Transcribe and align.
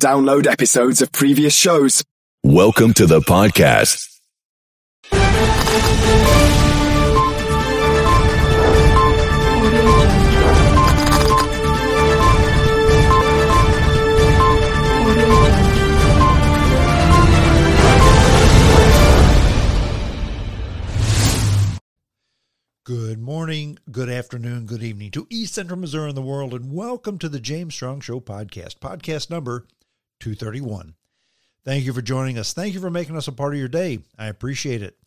Download 0.00 0.46
episodes 0.46 1.00
of 1.00 1.10
previous 1.12 1.54
shows. 1.54 2.02
Welcome 2.44 2.92
to 2.94 3.06
the 3.06 3.20
podcast. 3.20 4.08
Good 22.94 23.22
morning, 23.22 23.78
good 23.90 24.10
afternoon, 24.10 24.66
good 24.66 24.82
evening 24.82 25.12
to 25.12 25.26
East 25.30 25.54
Central 25.54 25.78
Missouri 25.78 26.08
and 26.08 26.16
the 26.16 26.20
world, 26.20 26.52
and 26.52 26.74
welcome 26.74 27.18
to 27.20 27.28
the 27.30 27.40
James 27.40 27.74
Strong 27.74 28.02
Show 28.02 28.20
podcast, 28.20 28.80
podcast 28.80 29.30
number 29.30 29.66
231. 30.20 30.92
Thank 31.64 31.86
you 31.86 31.94
for 31.94 32.02
joining 32.02 32.36
us. 32.36 32.52
Thank 32.52 32.74
you 32.74 32.80
for 32.80 32.90
making 32.90 33.16
us 33.16 33.26
a 33.26 33.32
part 33.32 33.54
of 33.54 33.58
your 33.58 33.68
day. 33.68 34.00
I 34.18 34.26
appreciate 34.26 34.82
it. 34.82 34.98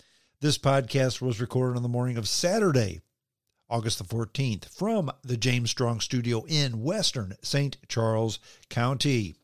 This 0.41 0.57
podcast 0.57 1.21
was 1.21 1.40
recorded 1.40 1.77
on 1.77 1.84
the 1.84 1.88
morning 1.88 2.17
of 2.17 2.27
Saturday, 2.27 3.02
August 3.70 3.99
the 3.99 4.04
14th, 4.04 4.67
from 4.76 5.12
the 5.23 5.38
James 5.38 5.70
Strong 5.70 5.99
Studio 5.99 6.43
in 6.48 6.81
Western 6.81 7.35
St. 7.43 7.77
Charles 7.88 8.40
County 8.67 9.35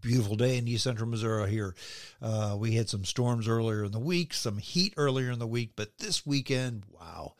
beautiful 0.00 0.36
day 0.36 0.58
in 0.58 0.68
east 0.68 0.84
central 0.84 1.08
Missouri 1.08 1.50
here. 1.50 1.74
Uh, 2.20 2.56
we 2.58 2.72
had 2.74 2.88
some 2.88 3.04
storms 3.04 3.48
earlier 3.48 3.84
in 3.84 3.92
the 3.92 3.98
week, 3.98 4.34
some 4.34 4.58
heat 4.58 4.94
earlier 4.96 5.30
in 5.30 5.38
the 5.38 5.46
week, 5.46 5.72
but 5.76 5.98
this 5.98 6.26
weekend, 6.26 6.84
wow. 6.90 7.34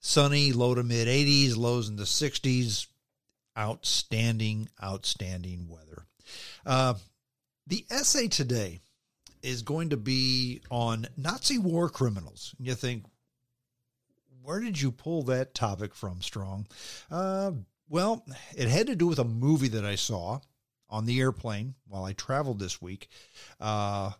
Sunny, 0.00 0.52
low 0.52 0.74
to 0.74 0.82
mid 0.82 1.08
80s, 1.08 1.56
lows 1.56 1.88
in 1.88 1.96
the 1.96 2.04
60s. 2.04 2.86
Outstanding, 3.56 4.68
outstanding 4.82 5.68
weather. 5.68 6.06
Uh, 6.66 6.94
the 7.68 7.86
essay 7.88 8.26
today 8.26 8.80
is 9.44 9.62
going 9.62 9.90
to 9.90 9.96
be 9.96 10.60
on 10.70 11.06
Nazi 11.16 11.58
war 11.58 11.88
criminals. 11.88 12.54
And 12.58 12.66
you 12.66 12.74
think, 12.74 13.04
where 14.42 14.58
did 14.60 14.80
you 14.80 14.90
pull 14.90 15.22
that 15.24 15.54
topic 15.54 15.94
from, 15.94 16.20
Strong? 16.20 16.66
Uh, 17.10 17.52
well, 17.88 18.24
it 18.56 18.68
had 18.68 18.88
to 18.88 18.96
do 18.96 19.06
with 19.06 19.18
a 19.18 19.24
movie 19.24 19.68
that 19.68 19.84
I 19.84 19.94
saw 19.94 20.40
on 20.94 21.06
the 21.06 21.20
airplane 21.20 21.74
while 21.88 22.04
I 22.04 22.12
traveled 22.12 22.60
this 22.60 22.80
week. 22.80 23.08
Uh, 23.60 24.12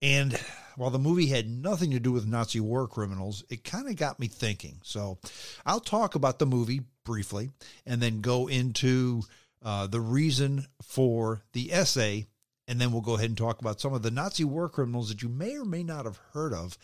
and 0.00 0.38
while 0.76 0.90
the 0.90 0.98
movie 0.98 1.26
had 1.26 1.50
nothing 1.50 1.90
to 1.90 1.98
do 1.98 2.12
with 2.12 2.24
Nazi 2.24 2.60
war 2.60 2.86
criminals, 2.86 3.42
it 3.50 3.64
kind 3.64 3.88
of 3.88 3.96
got 3.96 4.20
me 4.20 4.28
thinking. 4.28 4.78
So 4.84 5.18
I'll 5.66 5.80
talk 5.80 6.14
about 6.14 6.38
the 6.38 6.46
movie 6.46 6.82
briefly 7.04 7.50
and 7.84 8.00
then 8.00 8.20
go 8.20 8.46
into 8.46 9.22
uh, 9.60 9.88
the 9.88 10.00
reason 10.00 10.66
for 10.82 11.42
the 11.52 11.72
essay. 11.72 12.26
And 12.68 12.80
then 12.80 12.92
we'll 12.92 13.00
go 13.00 13.14
ahead 13.14 13.30
and 13.30 13.36
talk 13.36 13.60
about 13.60 13.80
some 13.80 13.92
of 13.92 14.02
the 14.02 14.12
Nazi 14.12 14.44
war 14.44 14.68
criminals 14.68 15.08
that 15.08 15.22
you 15.22 15.28
may 15.28 15.56
or 15.56 15.64
may 15.64 15.82
not 15.82 16.04
have 16.04 16.20
heard 16.32 16.52
of, 16.52 16.78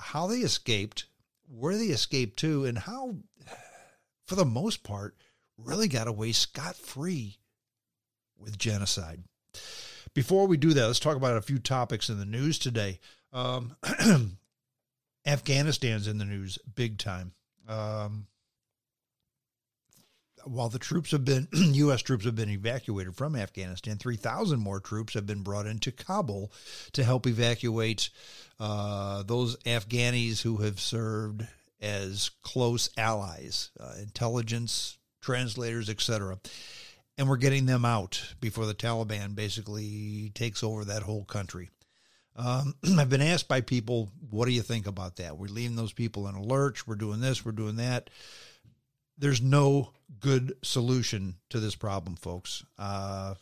how 0.00 0.26
they 0.26 0.40
escaped, 0.40 1.06
where 1.48 1.78
they 1.78 1.86
escaped 1.86 2.38
to, 2.40 2.66
and 2.66 2.76
how, 2.76 3.14
for 4.26 4.34
the 4.34 4.44
most 4.44 4.82
part, 4.82 5.16
really 5.56 5.88
got 5.88 6.08
away 6.08 6.32
scot 6.32 6.76
free 6.76 7.38
with 8.38 8.58
genocide. 8.58 9.22
Before 10.14 10.46
we 10.46 10.56
do 10.56 10.72
that, 10.72 10.86
let's 10.86 11.00
talk 11.00 11.16
about 11.16 11.36
a 11.36 11.42
few 11.42 11.58
topics 11.58 12.08
in 12.08 12.18
the 12.18 12.24
news 12.24 12.58
today. 12.58 13.00
Um, 13.32 13.76
Afghanistan's 15.26 16.08
in 16.08 16.18
the 16.18 16.24
news 16.24 16.58
big 16.74 16.98
time. 16.98 17.32
Um, 17.68 18.26
while 20.44 20.68
the 20.70 20.78
troops 20.78 21.10
have 21.10 21.24
been, 21.24 21.48
U.S. 21.52 22.02
troops 22.02 22.24
have 22.24 22.34
been 22.34 22.48
evacuated 22.48 23.14
from 23.14 23.36
Afghanistan, 23.36 23.98
3,000 23.98 24.58
more 24.58 24.80
troops 24.80 25.14
have 25.14 25.26
been 25.26 25.42
brought 25.42 25.66
into 25.66 25.92
Kabul 25.92 26.50
to 26.92 27.04
help 27.04 27.26
evacuate 27.26 28.08
uh, 28.58 29.22
those 29.24 29.56
Afghanis 29.58 30.42
who 30.42 30.58
have 30.58 30.80
served 30.80 31.46
as 31.80 32.30
close 32.42 32.88
allies, 32.96 33.70
uh, 33.78 33.94
intelligence, 34.00 34.96
translators, 35.20 35.90
etc 35.90 36.38
and 37.18 37.28
we're 37.28 37.36
getting 37.36 37.66
them 37.66 37.84
out 37.84 38.34
before 38.40 38.64
the 38.64 38.74
Taliban 38.74 39.34
basically 39.34 40.30
takes 40.34 40.62
over 40.62 40.84
that 40.84 41.02
whole 41.02 41.24
country. 41.24 41.68
Um, 42.36 42.76
I've 42.98 43.10
been 43.10 43.20
asked 43.20 43.48
by 43.48 43.60
people, 43.60 44.12
what 44.30 44.46
do 44.46 44.52
you 44.52 44.62
think 44.62 44.86
about 44.86 45.16
that? 45.16 45.36
We're 45.36 45.48
leaving 45.48 45.76
those 45.76 45.92
people 45.92 46.28
in 46.28 46.36
a 46.36 46.42
lurch. 46.42 46.86
We're 46.86 46.94
doing 46.94 47.20
this, 47.20 47.44
we're 47.44 47.52
doing 47.52 47.76
that. 47.76 48.08
There's 49.18 49.42
no 49.42 49.90
good 50.20 50.54
solution 50.62 51.34
to 51.50 51.58
this 51.58 51.74
problem, 51.74 52.14
folks. 52.14 52.64
Uh, 52.78 53.34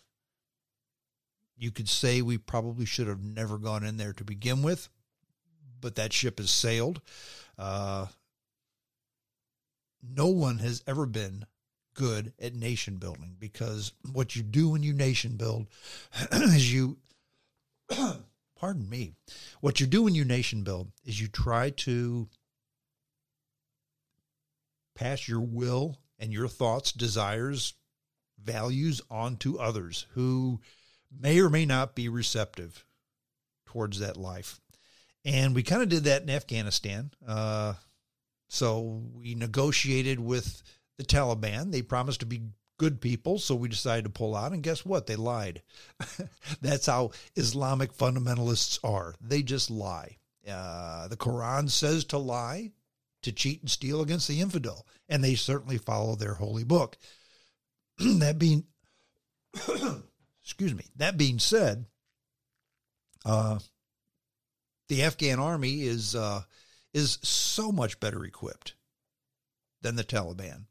you 1.58 1.70
could 1.70 1.88
say 1.88 2.22
we 2.22 2.38
probably 2.38 2.86
should 2.86 3.08
have 3.08 3.22
never 3.22 3.58
gone 3.58 3.84
in 3.84 3.98
there 3.98 4.14
to 4.14 4.24
begin 4.24 4.62
with, 4.62 4.88
but 5.82 5.96
that 5.96 6.14
ship 6.14 6.38
has 6.38 6.50
sailed. 6.50 7.02
Uh, 7.58 8.06
no 10.02 10.28
one 10.28 10.58
has 10.58 10.82
ever 10.86 11.04
been 11.04 11.44
good 11.96 12.32
at 12.40 12.54
nation 12.54 12.96
building 12.96 13.34
because 13.38 13.92
what 14.12 14.36
you 14.36 14.42
do 14.42 14.68
when 14.68 14.82
you 14.82 14.92
nation 14.92 15.36
build 15.36 15.66
is 16.32 16.72
you 16.72 16.98
pardon 18.60 18.88
me 18.88 19.14
what 19.60 19.80
you 19.80 19.86
do 19.86 20.02
when 20.02 20.14
you 20.14 20.24
nation 20.24 20.62
build 20.62 20.92
is 21.04 21.20
you 21.20 21.26
try 21.26 21.70
to 21.70 22.28
pass 24.94 25.26
your 25.26 25.40
will 25.40 25.96
and 26.18 26.32
your 26.32 26.48
thoughts 26.48 26.92
desires 26.92 27.74
values 28.42 29.00
on 29.10 29.36
to 29.36 29.58
others 29.58 30.06
who 30.12 30.60
may 31.10 31.40
or 31.40 31.48
may 31.48 31.64
not 31.64 31.94
be 31.94 32.08
receptive 32.08 32.84
towards 33.64 33.98
that 33.98 34.16
life. 34.16 34.60
And 35.24 35.54
we 35.54 35.62
kind 35.62 35.82
of 35.82 35.88
did 35.88 36.04
that 36.04 36.22
in 36.22 36.30
afghanistan 36.30 37.10
uh, 37.26 37.74
so 38.48 39.02
we 39.12 39.34
negotiated 39.34 40.20
with 40.20 40.62
the 40.98 41.04
Taliban. 41.04 41.72
They 41.72 41.82
promised 41.82 42.20
to 42.20 42.26
be 42.26 42.42
good 42.78 43.00
people, 43.00 43.38
so 43.38 43.54
we 43.54 43.68
decided 43.68 44.04
to 44.04 44.10
pull 44.10 44.34
out. 44.34 44.52
And 44.52 44.62
guess 44.62 44.84
what? 44.84 45.06
They 45.06 45.16
lied. 45.16 45.62
That's 46.60 46.86
how 46.86 47.12
Islamic 47.34 47.92
fundamentalists 47.92 48.78
are. 48.84 49.14
They 49.20 49.42
just 49.42 49.70
lie. 49.70 50.18
Uh, 50.48 51.08
the 51.08 51.16
Quran 51.16 51.70
says 51.70 52.04
to 52.06 52.18
lie, 52.18 52.72
to 53.22 53.32
cheat 53.32 53.60
and 53.60 53.70
steal 53.70 54.00
against 54.00 54.28
the 54.28 54.40
infidel, 54.40 54.86
and 55.08 55.22
they 55.22 55.34
certainly 55.34 55.78
follow 55.78 56.14
their 56.14 56.34
holy 56.34 56.64
book. 56.64 56.96
that 57.98 58.38
being, 58.38 58.64
excuse 60.42 60.74
me. 60.74 60.84
That 60.96 61.16
being 61.16 61.40
said, 61.40 61.86
uh, 63.24 63.58
the 64.88 65.02
Afghan 65.02 65.40
army 65.40 65.82
is 65.82 66.14
uh, 66.14 66.42
is 66.94 67.18
so 67.22 67.72
much 67.72 67.98
better 67.98 68.24
equipped 68.24 68.74
than 69.82 69.96
the 69.96 70.04
Taliban. 70.04 70.66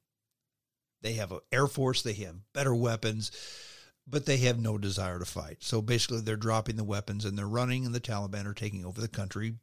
They 1.05 1.13
have 1.13 1.31
an 1.31 1.41
air 1.51 1.67
force, 1.67 2.01
they 2.01 2.13
have 2.13 2.51
better 2.51 2.73
weapons, 2.73 3.31
but 4.07 4.25
they 4.25 4.38
have 4.38 4.57
no 4.57 4.79
desire 4.79 5.19
to 5.19 5.25
fight. 5.25 5.57
So 5.59 5.79
basically, 5.79 6.21
they're 6.21 6.35
dropping 6.35 6.77
the 6.77 6.83
weapons 6.83 7.25
and 7.25 7.38
they're 7.38 7.47
running, 7.47 7.85
and 7.85 7.93
the 7.93 7.99
Taliban 7.99 8.47
are 8.47 8.55
taking 8.55 8.83
over 8.83 8.99
the 8.99 9.07
country 9.07 9.53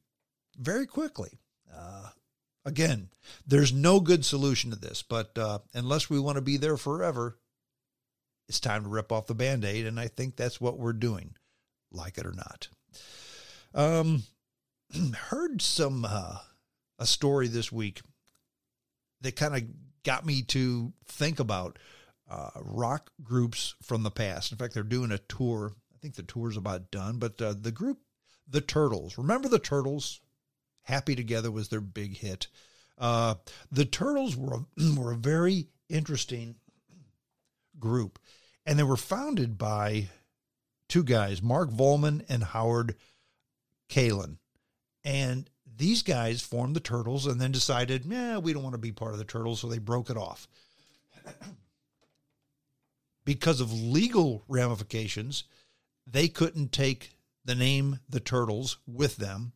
very 0.57 0.87
quickly. 0.87 1.41
Uh, 1.75 2.11
again, 2.65 3.09
there's 3.45 3.73
no 3.73 3.99
good 3.99 4.25
solution 4.25 4.71
to 4.71 4.77
this, 4.77 5.03
but 5.03 5.37
uh, 5.37 5.59
unless 5.75 6.09
we 6.09 6.21
want 6.21 6.37
to 6.37 6.43
be 6.43 6.59
there 6.59 6.77
forever, 6.77 7.41
it's 8.49 8.61
time 8.61 8.85
to 8.85 8.89
rip 8.89 9.11
off 9.11 9.27
the 9.27 9.35
band 9.35 9.65
aid. 9.65 9.85
And 9.85 9.99
I 9.99 10.07
think 10.07 10.37
that's 10.37 10.61
what 10.61 10.79
we're 10.79 10.93
doing, 10.93 11.35
like 11.91 12.19
it 12.19 12.27
or 12.27 12.35
not. 12.35 12.69
Um, 13.75 14.23
heard 15.31 15.61
some, 15.61 16.05
uh, 16.09 16.37
a 17.01 17.07
story 17.07 17.49
this 17.49 17.73
week 17.73 18.01
that 19.23 19.35
kind 19.35 19.57
of 19.57 19.63
got 20.05 20.27
me 20.27 20.43
to 20.43 20.93
think 21.07 21.41
about 21.41 21.79
uh, 22.31 22.51
rock 22.63 23.11
groups 23.23 23.75
from 23.83 24.03
the 24.03 24.11
past. 24.11 24.53
In 24.53 24.59
fact, 24.59 24.75
they're 24.75 24.83
doing 24.83 25.13
a 25.13 25.19
tour. 25.19 25.75
I 25.95 25.99
think 25.99 26.15
the 26.15 26.23
tour's 26.23 26.57
about 26.57 26.91
done, 26.91 27.19
but 27.19 27.41
uh, 27.41 27.55
the 27.59 27.73
group, 27.73 27.99
the 28.49 28.61
Turtles. 28.61 29.19
Remember 29.19 29.49
the 29.49 29.59
Turtles? 29.59 30.21
Happy 30.83 31.15
Together 31.15 31.51
was 31.51 31.69
their 31.69 31.81
big 31.81 32.17
hit. 32.17 32.49
Uh, 32.99 33.35
the 33.71 33.85
Turtles 33.85 34.37
were 34.37 34.55
a, 34.55 34.95
were 34.97 35.13
a 35.13 35.17
very 35.17 35.69
interesting 35.89 36.57
group, 37.79 38.19
and 38.67 38.79
they 38.79 38.85
were 38.85 38.97
founded 38.97 39.59
by 39.59 40.09
two 40.89 41.03
guys, 41.03 41.43
Mark 41.43 41.71
Volman 41.71 42.25
and 42.29 42.43
Howard 42.43 42.97
Kaylan. 43.89 44.37
And 45.05 45.49
these 45.83 46.05
guys 46.05 46.41
formed 46.41 46.77
the 46.77 46.81
Turtles 46.81 47.27
and 47.27 47.41
then 47.41 47.51
decided, 47.51 48.05
yeah, 48.07 48.39
we 48.39 48.53
don't 48.53 48.63
want 48.63 48.75
to 48.75 48.79
be 48.79 48.93
part 48.93 49.15
of 49.15 49.19
the 49.19 49.25
Turtles, 49.25 49.61
so 49.61 49.67
they 49.67 49.79
broke 49.79 50.11
it 50.11 50.17
off. 50.17 50.47
because 53.25 53.61
of 53.61 53.73
legal 53.73 54.45
ramifications, 54.47 55.43
they 56.07 56.29
couldn't 56.29 56.71
take 56.71 57.17
the 57.45 57.57
name 57.57 57.99
the 58.09 58.21
Turtles 58.21 58.79
with 58.87 59.17
them. 59.17 59.55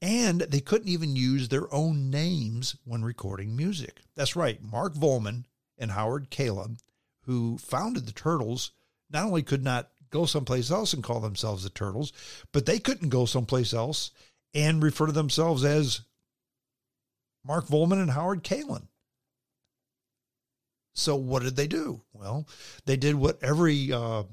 And 0.00 0.40
they 0.40 0.60
couldn't 0.60 0.88
even 0.88 1.16
use 1.16 1.48
their 1.48 1.72
own 1.74 2.08
names 2.08 2.74
when 2.86 3.04
recording 3.04 3.54
music. 3.54 4.00
That's 4.14 4.36
right. 4.36 4.62
Mark 4.62 4.94
Volman 4.94 5.44
and 5.76 5.90
Howard 5.90 6.30
Kaylan, 6.30 6.78
who 7.24 7.58
founded 7.58 8.06
the 8.06 8.12
Turtles, 8.12 8.70
not 9.10 9.26
only 9.26 9.42
could 9.42 9.64
not 9.64 9.90
go 10.08 10.24
someplace 10.24 10.70
else 10.70 10.94
and 10.94 11.04
call 11.04 11.20
themselves 11.20 11.62
the 11.62 11.68
Turtles, 11.68 12.14
but 12.52 12.64
they 12.64 12.78
couldn't 12.78 13.10
go 13.10 13.26
someplace 13.26 13.74
else 13.74 14.12
and 14.54 14.82
refer 14.82 15.06
to 15.06 15.12
themselves 15.12 15.64
as 15.64 16.02
Mark 17.44 17.66
Volman 17.66 18.00
and 18.00 18.10
Howard 18.10 18.42
Kaylan. 18.42 18.88
So 20.94 21.14
what 21.16 21.42
did 21.42 21.56
they 21.56 21.68
do? 21.68 22.02
Well, 22.12 22.48
they 22.84 22.96
did 22.96 23.14
what 23.14 23.38
every 23.42 23.92
uh, 23.92 24.24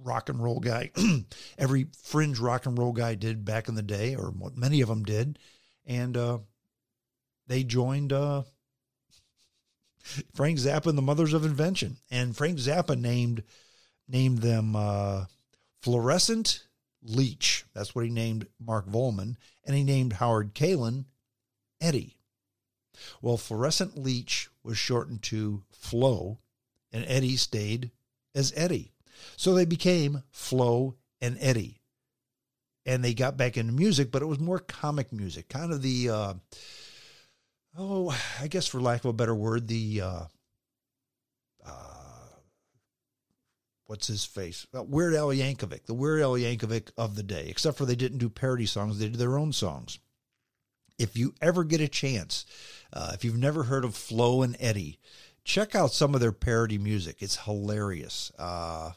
rock 0.00 0.28
and 0.28 0.42
roll 0.42 0.60
guy, 0.60 0.90
every 1.58 1.88
fringe 2.02 2.38
rock 2.38 2.66
and 2.66 2.78
roll 2.78 2.92
guy 2.92 3.14
did 3.14 3.44
back 3.44 3.68
in 3.68 3.74
the 3.74 3.82
day, 3.82 4.14
or 4.14 4.30
what 4.30 4.56
many 4.56 4.80
of 4.80 4.88
them 4.88 5.02
did, 5.02 5.38
and 5.84 6.16
uh, 6.16 6.38
they 7.48 7.64
joined 7.64 8.12
uh, 8.12 8.42
Frank 10.34 10.58
Zappa 10.58 10.86
and 10.86 10.98
the 10.98 11.02
Mothers 11.02 11.32
of 11.32 11.44
Invention, 11.44 11.96
and 12.10 12.36
Frank 12.36 12.58
Zappa 12.58 12.98
named 12.98 13.42
named 14.08 14.38
them 14.38 14.76
uh, 14.76 15.24
Fluorescent 15.80 16.66
Leech. 17.02 17.64
That's 17.74 17.94
what 17.94 18.04
he 18.04 18.10
named 18.10 18.46
Mark 18.60 18.86
Volman, 18.86 19.36
and 19.64 19.76
he 19.76 19.84
named 19.84 20.14
Howard 20.14 20.54
Kaylan 20.54 21.06
Eddie. 21.80 22.16
Well, 23.20 23.36
Fluorescent 23.36 23.98
Leech 23.98 24.48
was 24.62 24.78
shortened 24.78 25.22
to 25.24 25.64
Flo, 25.70 26.38
and 26.92 27.04
Eddie 27.06 27.36
stayed 27.36 27.90
as 28.34 28.52
Eddie. 28.56 28.92
So 29.36 29.54
they 29.54 29.64
became 29.64 30.22
Flo 30.30 30.96
and 31.20 31.36
Eddie. 31.40 31.80
And 32.84 33.04
they 33.04 33.14
got 33.14 33.36
back 33.36 33.56
into 33.56 33.72
music, 33.72 34.10
but 34.10 34.22
it 34.22 34.26
was 34.26 34.40
more 34.40 34.58
comic 34.58 35.12
music, 35.12 35.48
kind 35.48 35.72
of 35.72 35.82
the, 35.82 36.10
uh, 36.10 36.34
oh, 37.78 38.16
I 38.40 38.48
guess 38.48 38.66
for 38.66 38.80
lack 38.80 39.00
of 39.00 39.10
a 39.10 39.12
better 39.12 39.34
word, 39.34 39.68
the, 39.68 40.00
uh, 40.00 40.24
what's 43.92 44.06
his 44.06 44.24
face? 44.24 44.66
Weird 44.72 45.14
Al 45.14 45.28
Yankovic, 45.28 45.84
the 45.84 45.92
Weird 45.92 46.22
Al 46.22 46.32
Yankovic 46.32 46.92
of 46.96 47.14
the 47.14 47.22
day, 47.22 47.48
except 47.50 47.76
for 47.76 47.84
they 47.84 47.94
didn't 47.94 48.16
do 48.16 48.30
parody 48.30 48.64
songs, 48.64 48.98
they 48.98 49.10
did 49.10 49.18
their 49.18 49.36
own 49.36 49.52
songs. 49.52 49.98
If 50.98 51.14
you 51.14 51.34
ever 51.42 51.62
get 51.62 51.82
a 51.82 51.88
chance, 51.88 52.46
uh, 52.94 53.10
if 53.12 53.22
you've 53.22 53.36
never 53.36 53.64
heard 53.64 53.84
of 53.84 53.94
Flo 53.94 54.40
and 54.40 54.56
Eddie, 54.58 54.98
check 55.44 55.74
out 55.74 55.92
some 55.92 56.14
of 56.14 56.22
their 56.22 56.32
parody 56.32 56.78
music. 56.78 57.16
It's 57.20 57.44
hilarious. 57.44 58.32
Uh, 58.38 58.92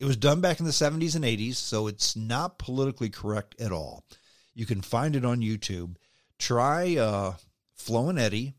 it 0.00 0.04
was 0.04 0.16
done 0.16 0.40
back 0.40 0.58
in 0.58 0.66
the 0.66 0.72
70s 0.72 1.14
and 1.14 1.24
80s, 1.24 1.54
so 1.54 1.86
it's 1.86 2.16
not 2.16 2.58
politically 2.58 3.10
correct 3.10 3.54
at 3.60 3.70
all. 3.70 4.04
You 4.52 4.66
can 4.66 4.80
find 4.80 5.14
it 5.14 5.24
on 5.24 5.42
YouTube. 5.42 5.94
Try 6.40 6.96
uh, 6.96 7.34
Flo 7.76 8.08
and 8.08 8.18
Eddie, 8.18 8.54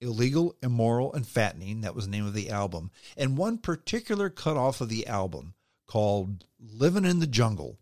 Illegal, 0.00 0.54
Immoral, 0.62 1.12
and 1.12 1.26
Fattening. 1.26 1.80
That 1.80 1.94
was 1.94 2.06
the 2.06 2.10
name 2.10 2.26
of 2.26 2.34
the 2.34 2.50
album. 2.50 2.90
And 3.16 3.36
one 3.36 3.58
particular 3.58 4.30
cut 4.30 4.56
off 4.56 4.80
of 4.80 4.88
the 4.88 5.06
album 5.06 5.54
called 5.86 6.44
Living 6.60 7.04
in 7.04 7.20
the 7.20 7.26
Jungle. 7.26 7.78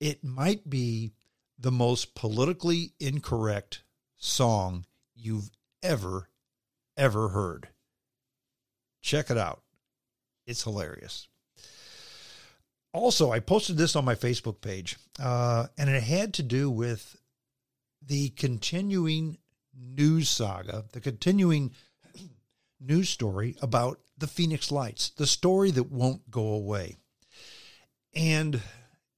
It 0.00 0.22
might 0.22 0.68
be 0.68 1.12
the 1.58 1.72
most 1.72 2.14
politically 2.14 2.92
incorrect 3.00 3.82
song 4.16 4.84
you've 5.14 5.50
ever, 5.82 6.28
ever 6.96 7.28
heard. 7.28 7.68
Check 9.00 9.30
it 9.30 9.38
out. 9.38 9.62
It's 10.46 10.62
hilarious. 10.62 11.28
Also, 12.92 13.30
I 13.30 13.40
posted 13.40 13.76
this 13.76 13.94
on 13.94 14.04
my 14.04 14.14
Facebook 14.14 14.60
page, 14.60 14.96
uh, 15.20 15.66
and 15.76 15.90
it 15.90 16.02
had 16.02 16.32
to 16.34 16.42
do 16.42 16.70
with 16.70 17.16
the 18.00 18.30
continuing 18.30 19.38
news 19.78 20.28
saga, 20.28 20.84
the 20.92 21.00
continuing 21.00 21.72
news 22.80 23.08
story 23.08 23.56
about 23.60 24.00
the 24.18 24.26
Phoenix 24.26 24.70
Lights, 24.72 25.10
the 25.10 25.26
story 25.26 25.70
that 25.72 25.90
won't 25.90 26.30
go 26.30 26.54
away. 26.54 26.96
And 28.14 28.60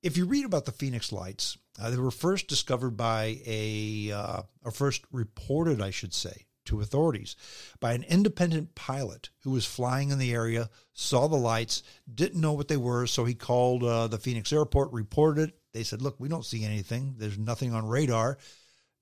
if 0.02 0.16
you 0.16 0.26
read 0.26 0.44
about 0.44 0.64
the 0.64 0.72
Phoenix 0.72 1.12
Lights, 1.12 1.56
uh, 1.80 1.90
they 1.90 1.96
were 1.96 2.10
first 2.10 2.48
discovered 2.48 2.96
by 2.96 3.40
a, 3.46 4.10
uh, 4.12 4.42
or 4.64 4.70
first 4.70 5.04
reported, 5.12 5.80
I 5.80 5.90
should 5.90 6.12
say, 6.12 6.46
to 6.68 6.80
authorities 6.80 7.34
by 7.80 7.92
an 7.92 8.02
independent 8.04 8.74
pilot 8.74 9.30
who 9.42 9.50
was 9.50 9.64
flying 9.64 10.10
in 10.10 10.18
the 10.18 10.32
area, 10.32 10.68
saw 10.92 11.26
the 11.26 11.36
lights, 11.36 11.82
didn't 12.12 12.40
know 12.40 12.52
what 12.52 12.68
they 12.68 12.76
were, 12.76 13.06
so 13.06 13.24
he 13.24 13.34
called 13.34 13.82
uh, 13.82 14.06
the 14.08 14.18
Phoenix 14.18 14.52
airport, 14.52 14.92
reported 14.92 15.48
it. 15.48 15.54
They 15.72 15.82
said, 15.82 16.02
Look, 16.02 16.16
we 16.18 16.28
don't 16.28 16.44
see 16.44 16.64
anything. 16.64 17.14
There's 17.18 17.38
nothing 17.38 17.72
on 17.72 17.86
radar. 17.86 18.38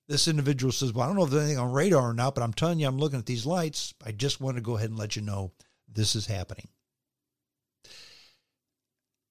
This 0.07 0.27
individual 0.27 0.71
says, 0.71 0.93
Well, 0.93 1.03
I 1.03 1.07
don't 1.07 1.17
know 1.17 1.25
if 1.25 1.31
there's 1.31 1.43
anything 1.43 1.59
on 1.59 1.71
radar 1.71 2.09
or 2.09 2.13
not, 2.13 2.35
but 2.35 2.43
I'm 2.43 2.53
telling 2.53 2.79
you, 2.79 2.87
I'm 2.87 2.97
looking 2.97 3.19
at 3.19 3.25
these 3.25 3.45
lights. 3.45 3.93
I 4.05 4.11
just 4.11 4.39
want 4.39 4.55
to 4.55 4.61
go 4.61 4.77
ahead 4.77 4.89
and 4.89 4.97
let 4.97 5.15
you 5.15 5.21
know 5.21 5.51
this 5.91 6.15
is 6.15 6.27
happening. 6.27 6.69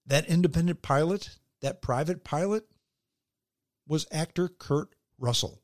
That 0.07 0.27
independent 0.27 0.83
pilot, 0.83 1.31
that 1.63 1.83
private 1.83 2.25
pilot, 2.25 2.67
was 3.89 4.07
actor 4.13 4.49
Kurt 4.49 4.95
Russell. 5.19 5.63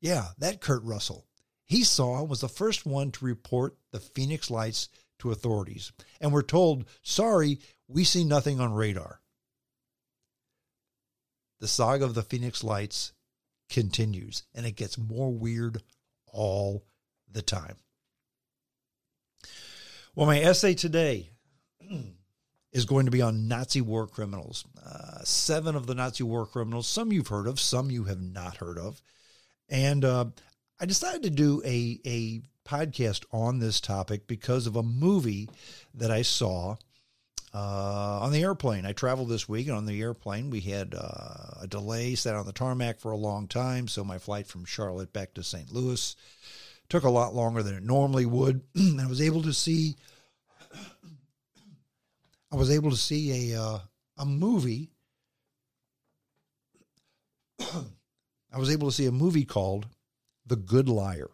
Yeah, 0.00 0.28
that 0.38 0.60
Kurt 0.60 0.82
Russell. 0.82 1.26
He 1.66 1.84
saw 1.84 2.22
was 2.22 2.40
the 2.40 2.48
first 2.48 2.84
one 2.84 3.10
to 3.12 3.24
report 3.24 3.76
the 3.90 4.00
Phoenix 4.00 4.50
lights 4.50 4.88
to 5.18 5.30
authorities 5.30 5.92
and 6.20 6.32
were 6.32 6.42
told, 6.42 6.84
sorry, 7.02 7.58
we 7.88 8.04
see 8.04 8.24
nothing 8.24 8.60
on 8.60 8.72
radar. 8.72 9.20
The 11.60 11.68
saga 11.68 12.04
of 12.04 12.14
the 12.14 12.22
Phoenix 12.22 12.62
lights 12.62 13.12
continues 13.68 14.42
and 14.54 14.66
it 14.66 14.76
gets 14.76 14.98
more 14.98 15.32
weird 15.32 15.82
all 16.26 16.84
the 17.30 17.42
time. 17.42 17.76
Well, 20.14 20.26
my 20.26 20.40
essay 20.40 20.74
today 20.74 21.30
is 22.72 22.84
going 22.84 23.06
to 23.06 23.10
be 23.10 23.22
on 23.22 23.48
Nazi 23.48 23.80
war 23.80 24.06
criminals. 24.06 24.64
Uh, 24.84 25.22
seven 25.24 25.74
of 25.74 25.86
the 25.86 25.94
Nazi 25.94 26.24
war 26.24 26.46
criminals, 26.46 26.86
some 26.88 27.12
you've 27.12 27.28
heard 27.28 27.46
of, 27.46 27.58
some 27.58 27.90
you 27.90 28.04
have 28.04 28.20
not 28.20 28.58
heard 28.58 28.78
of. 28.78 29.02
And 29.68 30.04
uh, 30.04 30.26
I 30.80 30.86
decided 30.86 31.22
to 31.24 31.30
do 31.30 31.62
a, 31.64 32.00
a 32.06 32.42
podcast 32.68 33.24
on 33.32 33.58
this 33.58 33.80
topic 33.80 34.26
because 34.26 34.66
of 34.66 34.76
a 34.76 34.82
movie 34.82 35.48
that 35.94 36.10
I 36.10 36.22
saw 36.22 36.76
uh, 37.54 38.18
on 38.22 38.32
the 38.32 38.42
airplane. 38.42 38.84
I 38.84 38.92
traveled 38.92 39.28
this 39.28 39.48
week, 39.48 39.68
and 39.68 39.76
on 39.76 39.86
the 39.86 40.00
airplane, 40.00 40.50
we 40.50 40.60
had 40.60 40.94
uh, 40.94 41.60
a 41.62 41.66
delay, 41.68 42.14
sat 42.16 42.34
on 42.34 42.46
the 42.46 42.52
tarmac 42.52 42.98
for 42.98 43.12
a 43.12 43.16
long 43.16 43.46
time. 43.46 43.86
So 43.88 44.02
my 44.04 44.18
flight 44.18 44.46
from 44.46 44.64
Charlotte 44.64 45.12
back 45.12 45.34
to 45.34 45.42
St. 45.44 45.72
Louis 45.72 46.16
took 46.88 47.04
a 47.04 47.10
lot 47.10 47.34
longer 47.34 47.62
than 47.62 47.74
it 47.74 47.84
normally 47.84 48.26
would. 48.26 48.62
I 49.00 49.06
was 49.06 49.22
able 49.22 49.42
to 49.42 49.52
see 49.52 49.96
I 52.54 52.56
was 52.56 52.70
able 52.70 52.90
to 52.90 52.96
see 52.96 53.52
a 53.52 53.60
uh, 53.60 53.78
a 54.16 54.24
movie. 54.24 54.92
I 57.60 58.58
was 58.58 58.70
able 58.70 58.88
to 58.88 58.94
see 58.94 59.06
a 59.06 59.12
movie 59.12 59.44
called 59.44 59.88
The 60.46 60.54
Good 60.54 60.88
Liar. 60.88 61.30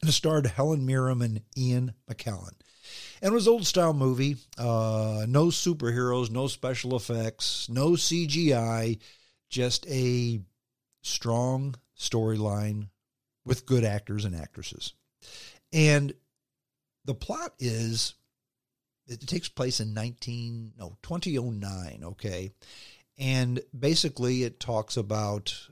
And 0.00 0.08
it 0.08 0.12
starred 0.12 0.46
Helen 0.46 0.86
Mirren 0.86 1.20
and 1.20 1.42
Ian 1.54 1.92
McKellen. 2.10 2.54
And 3.20 3.32
it 3.32 3.34
was 3.34 3.48
old 3.48 3.66
style 3.66 3.94
movie. 3.94 4.36
Uh, 4.56 5.26
no 5.28 5.46
superheroes, 5.46 6.30
no 6.30 6.46
special 6.46 6.96
effects, 6.96 7.68
no 7.68 7.90
CGI, 7.90 8.98
just 9.48 9.86
a 9.88 10.40
strong 11.02 11.74
storyline 11.98 12.88
with 13.44 13.66
good 13.66 13.84
actors 13.84 14.24
and 14.24 14.36
actresses. 14.36 14.92
And 15.72 16.12
the 17.04 17.14
plot 17.14 17.54
is 17.58 18.14
it 19.06 19.26
takes 19.26 19.48
place 19.48 19.80
in 19.80 19.94
19 19.94 20.74
no 20.78 20.98
2009 21.02 22.00
okay 22.04 22.50
and 23.16 23.60
basically 23.76 24.44
it 24.44 24.60
talks 24.60 24.96
about 24.98 25.68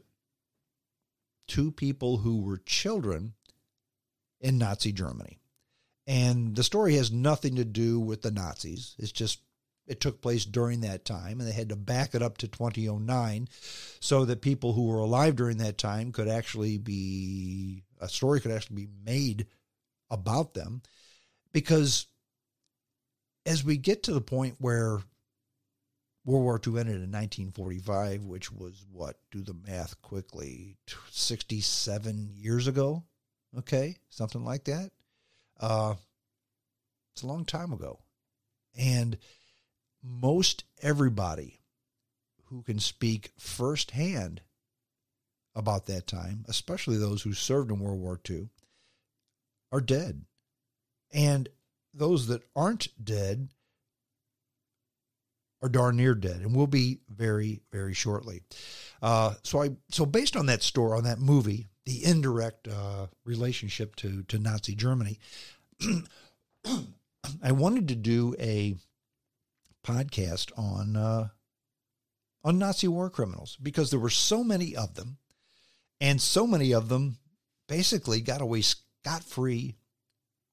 two 1.47 1.71
people 1.71 2.17
who 2.17 2.41
were 2.41 2.57
children 2.65 3.35
in 4.41 4.57
Nazi 4.57 4.93
Germany 4.93 5.39
and 6.07 6.55
the 6.55 6.63
story 6.63 6.95
has 6.95 7.11
nothing 7.11 7.57
to 7.57 7.65
do 7.65 7.99
with 8.01 8.23
the 8.23 8.31
Nazis 8.31 8.95
it's 8.99 9.13
just 9.13 9.41
it 9.87 10.01
took 10.01 10.21
place 10.21 10.45
during 10.45 10.81
that 10.81 11.05
time 11.05 11.39
and 11.39 11.49
they 11.49 11.53
had 11.53 11.69
to 11.69 11.77
back 11.77 12.15
it 12.15 12.23
up 12.23 12.39
to 12.39 12.49
2009 12.49 13.49
so 14.01 14.25
that 14.25 14.43
people 14.43 14.73
who 14.73 14.87
were 14.87 14.99
alive 14.99 15.37
during 15.37 15.59
that 15.59 15.79
time 15.79 16.13
could 16.13 16.29
actually 16.29 16.79
be 16.79 17.83
a 18.01 18.09
story 18.09 18.41
could 18.41 18.53
actually 18.53 18.87
be 18.87 18.89
made 19.05 19.47
about 20.11 20.55
them 20.55 20.83
because 21.53 22.07
as 23.47 23.65
we 23.65 23.77
get 23.77 24.03
to 24.03 24.13
the 24.13 24.21
point 24.21 24.57
where 24.59 24.99
World 26.27 26.43
War 26.43 26.61
II 26.67 26.81
ended 26.81 26.97
in 26.97 27.13
1945, 27.13 28.25
which 28.25 28.51
was 28.51 28.85
what, 28.91 29.17
do 29.31 29.43
the 29.43 29.55
math 29.55 30.03
quickly, 30.03 30.77
67 31.13 32.31
years 32.35 32.67
ago? 32.67 33.05
Okay, 33.57 33.97
something 34.11 34.45
like 34.45 34.65
that. 34.65 34.91
Uh, 35.61 35.95
it's 37.13 37.23
a 37.23 37.27
long 37.27 37.45
time 37.45 37.73
ago. 37.73 38.01
And 38.79 39.19
most 40.03 40.65
everybody 40.83 41.61
who 42.47 42.63
can 42.63 42.79
speak 42.79 43.33
firsthand 43.39 44.43
about 45.55 45.87
that 45.87 46.07
time, 46.07 46.45
especially 46.49 46.99
those 46.99 47.23
who 47.23 47.33
served 47.33 47.71
in 47.71 47.81
World 47.81 48.01
War 48.01 48.21
II, 48.29 48.49
are 49.73 49.81
dead. 49.81 50.23
And 51.13 51.49
those 51.95 52.27
that 52.27 52.43
aren't 52.55 52.89
dead 53.03 53.49
are 55.63 55.69
darn 55.69 55.97
near 55.97 56.15
dead 56.15 56.43
and 56.43 56.55
will 56.55 56.67
be 56.67 57.01
very, 57.09 57.63
very 57.73 57.95
shortly. 57.95 58.43
Uh, 59.01 59.35
so 59.43 59.63
I 59.63 59.71
so 59.91 60.05
based 60.05 60.37
on 60.37 60.47
that 60.47 60.63
story, 60.63 60.97
on 60.99 61.05
that 61.05 61.19
movie, 61.19 61.69
the 61.87 62.05
indirect 62.05 62.69
uh, 62.69 63.07
relationship 63.25 63.97
to 63.97 64.25
to 64.25 64.39
Nazi 64.39 64.75
Germany, 64.75 65.19
I 67.43 67.53
wanted 67.53 67.89
to 67.89 67.95
do 67.95 68.35
a 68.39 68.77
podcast 69.85 70.51
on 70.59 70.97
uh, 70.97 71.29
on 72.45 72.59
Nazi 72.59 72.89
war 72.89 73.09
criminals 73.09 73.57
because 73.63 73.91
there 73.91 74.01
were 74.01 74.11
so 74.11 74.45
many 74.45 74.77
of 74.77 74.95
them, 74.95 75.17
and 76.01 76.21
so 76.21 76.47
many 76.47 76.73
of 76.73 76.89
them 76.89 77.19
basically 77.69 78.21
got 78.21 78.41
away 78.41 78.61
scot 78.61 79.25
free 79.25 79.77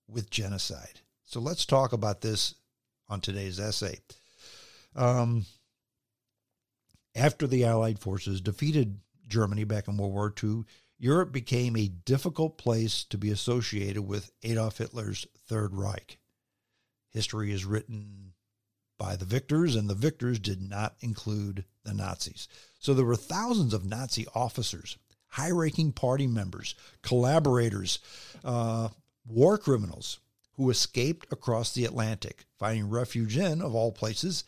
with 0.08 0.30
genocide. 0.30 1.02
So 1.26 1.40
let's 1.40 1.66
talk 1.66 1.94
about 1.94 2.22
this 2.22 2.56
on 3.10 3.22
today's 3.22 3.60
essay. 3.60 4.00
Um, 4.96 5.46
after 7.16 7.48
the 7.48 7.66
Allied 7.66 8.00
forces 8.00 8.42
defeated 8.42 9.00
Germany 9.28 9.64
back 9.64 9.88
in 9.88 9.98
World 9.98 10.14
War 10.14 10.34
II, 10.44 10.66
Europe 11.04 11.34
became 11.34 11.76
a 11.76 11.90
difficult 11.90 12.58
place 12.58 13.04
to 13.04 13.18
be 13.18 13.30
associated 13.30 14.04
with 14.04 14.32
Adolf 14.42 14.78
Hitler's 14.78 15.28
Third 15.38 15.76
Reich. 15.76 16.18
History 17.10 17.52
is 17.52 17.66
written 17.66 18.32
by 18.98 19.18
the 19.18 19.26
victors, 19.26 19.76
and 19.76 19.90
the 19.90 19.96
victors 19.96 20.40
did 20.40 20.62
not 20.62 20.96
include 21.02 21.66
the 21.84 21.94
Nazis. 21.94 22.48
So 22.80 22.94
there 22.94 23.04
were 23.04 23.18
thousands 23.18 23.74
of 23.74 23.86
Nazi 23.86 24.26
officers, 24.34 24.98
high 25.28 25.52
ranking 25.52 25.92
party 25.92 26.26
members, 26.26 26.74
collaborators, 27.02 28.00
uh, 28.46 28.88
war 29.28 29.58
criminals 29.58 30.22
who 30.54 30.70
escaped 30.70 31.28
across 31.34 31.74
the 31.74 31.84
Atlantic, 31.84 32.46
finding 32.58 32.90
refuge 32.90 33.36
in, 33.36 33.62
of 33.62 33.76
all 33.76 33.92
places, 33.92 34.46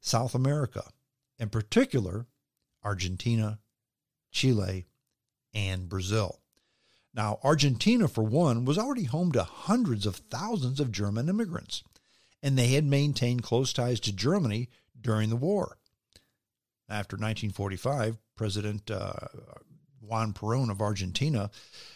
South 0.00 0.34
America, 0.34 0.84
in 1.38 1.50
particular, 1.50 2.24
Argentina, 2.82 3.58
Chile, 4.30 4.86
and 5.54 5.88
Brazil. 5.88 6.40
Now, 7.14 7.38
Argentina, 7.42 8.06
for 8.06 8.22
one, 8.22 8.64
was 8.64 8.78
already 8.78 9.04
home 9.04 9.32
to 9.32 9.42
hundreds 9.42 10.06
of 10.06 10.16
thousands 10.16 10.78
of 10.78 10.92
German 10.92 11.28
immigrants, 11.28 11.82
and 12.42 12.56
they 12.56 12.68
had 12.68 12.84
maintained 12.84 13.42
close 13.42 13.72
ties 13.72 13.98
to 14.00 14.12
Germany 14.12 14.68
during 15.00 15.30
the 15.30 15.36
war. 15.36 15.78
After 16.88 17.16
1945, 17.16 18.18
President 18.36 18.90
uh, 18.90 19.12
Juan 20.00 20.32
Perón 20.32 20.70
of 20.70 20.80
Argentina 20.80 21.50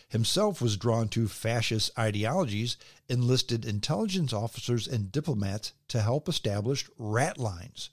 himself 0.09 0.61
was 0.61 0.76
drawn 0.76 1.09
to 1.09 1.28
fascist 1.28 1.97
ideologies, 1.99 2.76
enlisted 3.09 3.64
intelligence 3.64 4.32
officers 4.32 4.87
and 4.87 5.11
diplomats 5.11 5.73
to 5.88 6.02
help 6.02 6.28
establish 6.28 6.88
rat 6.99 7.38
lines, 7.38 7.90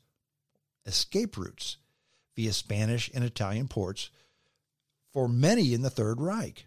escape 0.86 1.38
routes 1.38 1.78
via 2.36 2.52
Spanish 2.52 3.10
and 3.14 3.24
Italian 3.24 3.68
ports 3.68 4.10
for 5.20 5.28
many 5.28 5.74
in 5.74 5.82
the 5.82 5.90
Third 5.90 6.22
Reich. 6.22 6.66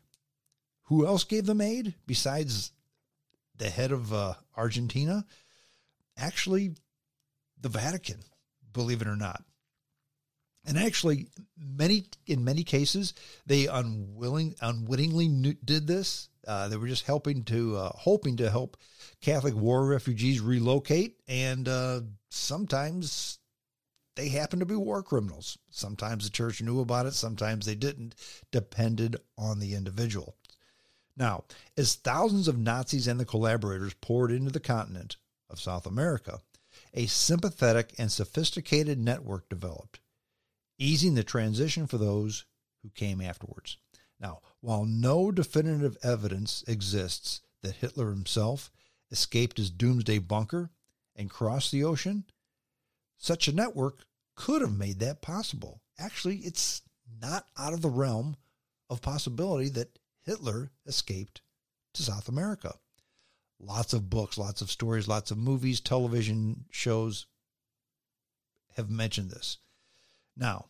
Who 0.89 1.07
else 1.07 1.25
gave 1.25 1.47
them 1.47 1.63
aid 1.63 1.95
besides 2.07 2.71
the 3.57 3.71
head 3.71 3.93
of 3.93 4.13
uh, 4.13 4.35
Argentina? 4.55 5.25
Actually, 6.19 6.75
the 7.59 7.71
Vatican, 7.71 8.21
believe 8.75 9.01
it 9.01 9.09
or 9.09 9.17
not. 9.17 9.43
And 10.67 10.77
actually, 10.77 11.29
many 11.59 12.05
in 12.27 12.45
many 12.45 12.63
cases, 12.63 13.15
they 13.47 13.69
unwilling 13.69 14.55
unwittingly 14.61 15.57
did 15.65 15.87
this. 15.87 16.29
Uh, 16.47 16.69
they 16.69 16.77
were 16.77 16.89
just 16.89 17.07
helping 17.07 17.45
to 17.45 17.79
uh, 17.79 17.93
hoping 17.95 18.37
to 18.37 18.51
help 18.51 18.77
Catholic 19.23 19.55
war 19.55 19.87
refugees 19.87 20.41
relocate, 20.41 21.17
and 21.27 21.67
uh, 21.69 22.03
sometimes 22.29 23.39
they 24.15 24.29
happened 24.29 24.61
to 24.61 24.67
be 24.67 24.77
war 24.77 25.03
criminals. 25.03 25.59
Sometimes 25.71 26.25
the 26.25 26.31
church 26.31 26.61
knew 26.61 26.81
about 26.81 27.07
it, 27.07 27.15
sometimes 27.15 27.67
they 27.67 27.75
didn't, 27.75 28.15
depended 28.51 29.17
on 29.39 29.59
the 29.59 29.75
individual. 29.75 30.37
Now, 31.17 31.45
as 31.77 31.95
thousands 31.95 32.49
of 32.49 32.59
Nazis 32.59 33.07
and 33.07 33.21
the 33.21 33.25
collaborators 33.25 33.95
poured 33.95 34.31
into 34.31 34.51
the 34.51 34.61
continent 34.61 35.17
of 35.51 35.61
South 35.61 35.87
America, 35.87 36.41
a 36.95 37.07
sympathetic 37.07 37.95
and 37.99 38.11
sophisticated 38.11 38.99
network 38.99 39.49
developed 39.49 40.01
easing 40.83 41.15
the 41.15 41.23
transition 41.23 41.87
for 41.87 41.99
those 41.99 42.45
who 42.83 42.91
came 42.91 43.21
afterwards. 43.21 43.77
Now, 44.19 44.41
while 44.61 44.85
no 44.85 45.31
definitive 45.31 45.97
evidence 46.03 46.65
exists 46.67 47.41
that 47.63 47.77
Hitler 47.77 48.11
himself 48.11 48.71
escaped 49.11 49.59
his 49.59 49.71
doomsday 49.71 50.19
bunker 50.19 50.71
and 51.15 51.31
crossed 51.31 51.71
the 51.71 51.85
ocean, 51.85 52.25
such 53.23 53.47
a 53.47 53.55
network 53.55 54.05
could 54.35 54.63
have 54.63 54.77
made 54.77 54.99
that 54.99 55.23
possible. 55.23 55.81
Actually, 55.99 56.39
it's 56.39 56.83
not 57.21 57.47
out 57.57 57.73
of 57.73 57.81
the 57.81 57.89
realm 57.89 58.37
of 58.91 59.01
possibility 59.01 59.69
that 59.69 59.99
Hitler 60.25 60.73
escaped 60.87 61.41
to 61.95 62.03
South 62.03 62.29
America. 62.29 62.75
Lots 63.61 63.93
of 63.93 64.11
books, 64.11 64.37
lots 64.37 64.61
of 64.61 64.73
stories, 64.73 65.07
lots 65.07 65.31
of 65.31 65.39
movies, 65.39 65.81
television 65.81 66.65
shows 66.71 67.27
have 68.77 68.91
mentioned 68.91 69.31
this. 69.31 69.59
Now, 70.37 70.67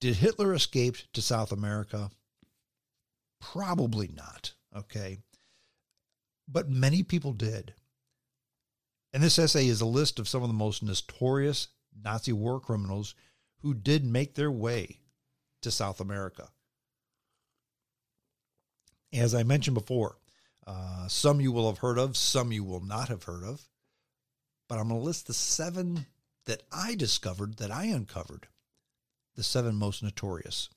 did 0.00 0.16
Hitler 0.16 0.54
escape 0.54 0.96
to 1.12 1.20
South 1.20 1.52
America? 1.52 2.10
Probably 3.40 4.08
not. 4.08 4.54
Okay. 4.74 5.18
But 6.48 6.70
many 6.70 7.02
people 7.02 7.32
did. 7.34 7.74
And 9.12 9.22
this 9.22 9.38
essay 9.38 9.68
is 9.68 9.80
a 9.80 9.86
list 9.86 10.18
of 10.18 10.28
some 10.28 10.42
of 10.42 10.48
the 10.48 10.54
most 10.54 10.82
notorious 10.82 11.68
Nazi 12.02 12.32
war 12.32 12.60
criminals 12.60 13.14
who 13.58 13.74
did 13.74 14.04
make 14.04 14.34
their 14.34 14.50
way 14.50 14.98
to 15.62 15.70
South 15.70 16.00
America. 16.00 16.48
As 19.12 19.34
I 19.34 19.42
mentioned 19.42 19.74
before, 19.74 20.18
uh, 20.66 21.08
some 21.08 21.40
you 21.40 21.52
will 21.52 21.68
have 21.68 21.78
heard 21.78 21.98
of, 21.98 22.16
some 22.16 22.52
you 22.52 22.64
will 22.64 22.84
not 22.84 23.08
have 23.08 23.24
heard 23.24 23.44
of. 23.44 23.68
But 24.68 24.78
I'm 24.78 24.88
going 24.88 25.00
to 25.00 25.04
list 25.04 25.26
the 25.26 25.34
seven 25.34 26.06
that 26.46 26.62
I 26.72 26.94
discovered, 26.94 27.58
that 27.58 27.70
I 27.70 27.84
uncovered, 27.84 28.48
the 29.36 29.42
seven 29.42 29.76
most 29.76 30.02
notorious. 30.02 30.68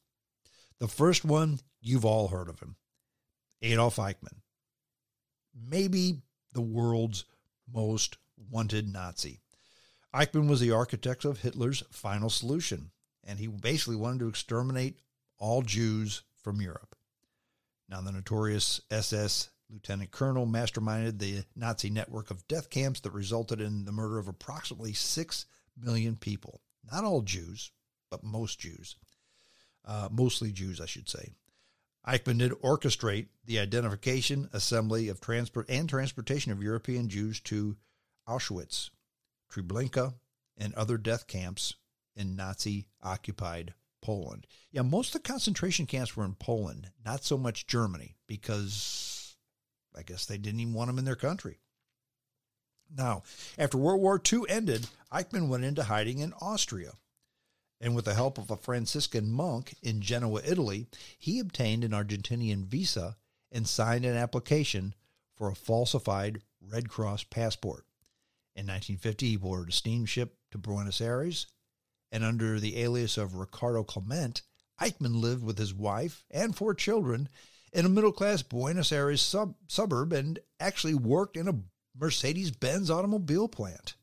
The 0.79 0.87
first 0.87 1.25
one, 1.25 1.59
you've 1.81 2.05
all 2.05 2.27
heard 2.27 2.49
of 2.49 2.59
him 2.59 2.75
Adolf 3.61 3.95
Eichmann. 3.97 4.41
Maybe 5.69 6.21
the 6.53 6.61
world's 6.61 7.25
most 7.71 8.17
wanted 8.51 8.91
Nazi. 8.91 9.41
Eichmann 10.13 10.49
was 10.49 10.59
the 10.59 10.71
architect 10.71 11.25
of 11.25 11.41
Hitler's 11.41 11.83
final 11.91 12.29
solution, 12.29 12.91
and 13.23 13.39
he 13.39 13.47
basically 13.47 13.95
wanted 13.95 14.19
to 14.19 14.29
exterminate 14.29 14.99
all 15.37 15.61
Jews 15.61 16.23
from 16.41 16.61
Europe. 16.61 16.95
Now, 17.89 18.01
the 18.01 18.11
notorious 18.11 18.81
SS 18.89 19.49
lieutenant 19.69 20.11
colonel 20.11 20.45
masterminded 20.45 21.19
the 21.19 21.43
Nazi 21.55 21.89
network 21.89 22.31
of 22.31 22.47
death 22.47 22.69
camps 22.69 23.01
that 23.01 23.11
resulted 23.11 23.59
in 23.59 23.85
the 23.85 23.91
murder 23.91 24.17
of 24.17 24.27
approximately 24.27 24.93
6 24.93 25.45
million 25.77 26.15
people. 26.15 26.61
Not 26.89 27.03
all 27.03 27.21
Jews, 27.21 27.71
but 28.09 28.23
most 28.23 28.59
Jews, 28.59 28.95
uh, 29.85 30.09
mostly 30.11 30.51
Jews, 30.51 30.79
I 30.79 30.85
should 30.85 31.09
say. 31.09 31.33
Eichmann 32.07 32.39
did 32.39 32.53
orchestrate 32.61 33.27
the 33.45 33.59
identification, 33.59 34.49
assembly 34.53 35.09
of 35.09 35.19
transport 35.19 35.69
and 35.69 35.89
transportation 35.89 36.53
of 36.53 36.63
European 36.63 37.09
Jews 37.09 37.41
to 37.41 37.75
Auschwitz, 38.27 38.89
Treblinka, 39.51 40.13
and 40.57 40.73
other 40.73 40.97
death 40.97 41.27
camps 41.27 41.75
in 42.15 42.35
Nazi 42.35 42.87
occupied 43.03 43.73
Poland. 44.01 44.47
Yeah, 44.71 44.81
most 44.81 45.13
of 45.13 45.21
the 45.21 45.27
concentration 45.27 45.85
camps 45.85 46.15
were 46.15 46.25
in 46.25 46.35
Poland, 46.35 46.91
not 47.05 47.23
so 47.23 47.37
much 47.37 47.67
Germany, 47.67 48.15
because 48.27 49.35
I 49.95 50.03
guess 50.03 50.25
they 50.25 50.37
didn't 50.37 50.59
even 50.59 50.73
want 50.73 50.87
them 50.87 50.99
in 50.99 51.05
their 51.05 51.15
country. 51.15 51.59
Now, 52.95 53.23
after 53.57 53.77
World 53.77 54.01
War 54.01 54.21
II 54.31 54.43
ended, 54.47 54.87
Eichmann 55.11 55.49
went 55.49 55.65
into 55.65 55.83
hiding 55.83 56.19
in 56.19 56.33
Austria 56.41 56.93
and 57.79 57.95
with 57.95 58.05
the 58.05 58.15
help 58.15 58.37
of 58.37 58.49
a 58.49 58.57
Franciscan 58.57 59.31
monk 59.31 59.75
in 59.83 60.01
Genoa, 60.01 60.41
Italy, 60.43 60.87
he 61.17 61.39
obtained 61.39 61.83
an 61.83 61.91
Argentinian 61.91 62.65
visa 62.65 63.17
and 63.51 63.67
signed 63.67 64.05
an 64.05 64.17
application 64.17 64.95
for 65.35 65.49
a 65.49 65.55
falsified 65.55 66.41
Red 66.59 66.89
Cross 66.89 67.25
passport. 67.25 67.85
In 68.57 68.65
1950, 68.65 69.29
he 69.29 69.35
boarded 69.37 69.69
a 69.69 69.71
steamship 69.71 70.35
to 70.49 70.57
Buenos 70.57 70.99
Aires, 70.99 71.45
and 72.11 72.23
under 72.23 72.59
the 72.59 72.77
alias 72.77 73.15
of 73.15 73.35
Ricardo 73.35 73.83
Clement, 73.83 74.41
Eichmann 74.81 75.21
lived 75.21 75.43
with 75.43 75.59
his 75.59 75.75
wife 75.75 76.25
and 76.31 76.55
four 76.55 76.73
children 76.73 77.29
in 77.71 77.85
a 77.85 77.89
middle 77.89 78.11
class 78.11 78.41
Buenos 78.41 78.91
Aires 78.91 79.21
sub- 79.21 79.53
suburb 79.67 80.11
and 80.11 80.39
actually 80.59 80.95
worked 80.95 81.37
in 81.37 81.47
a 81.47 81.61
Mercedes 81.95 82.49
Benz 82.49 82.89
automobile 82.89 83.47
plant. 83.47 83.93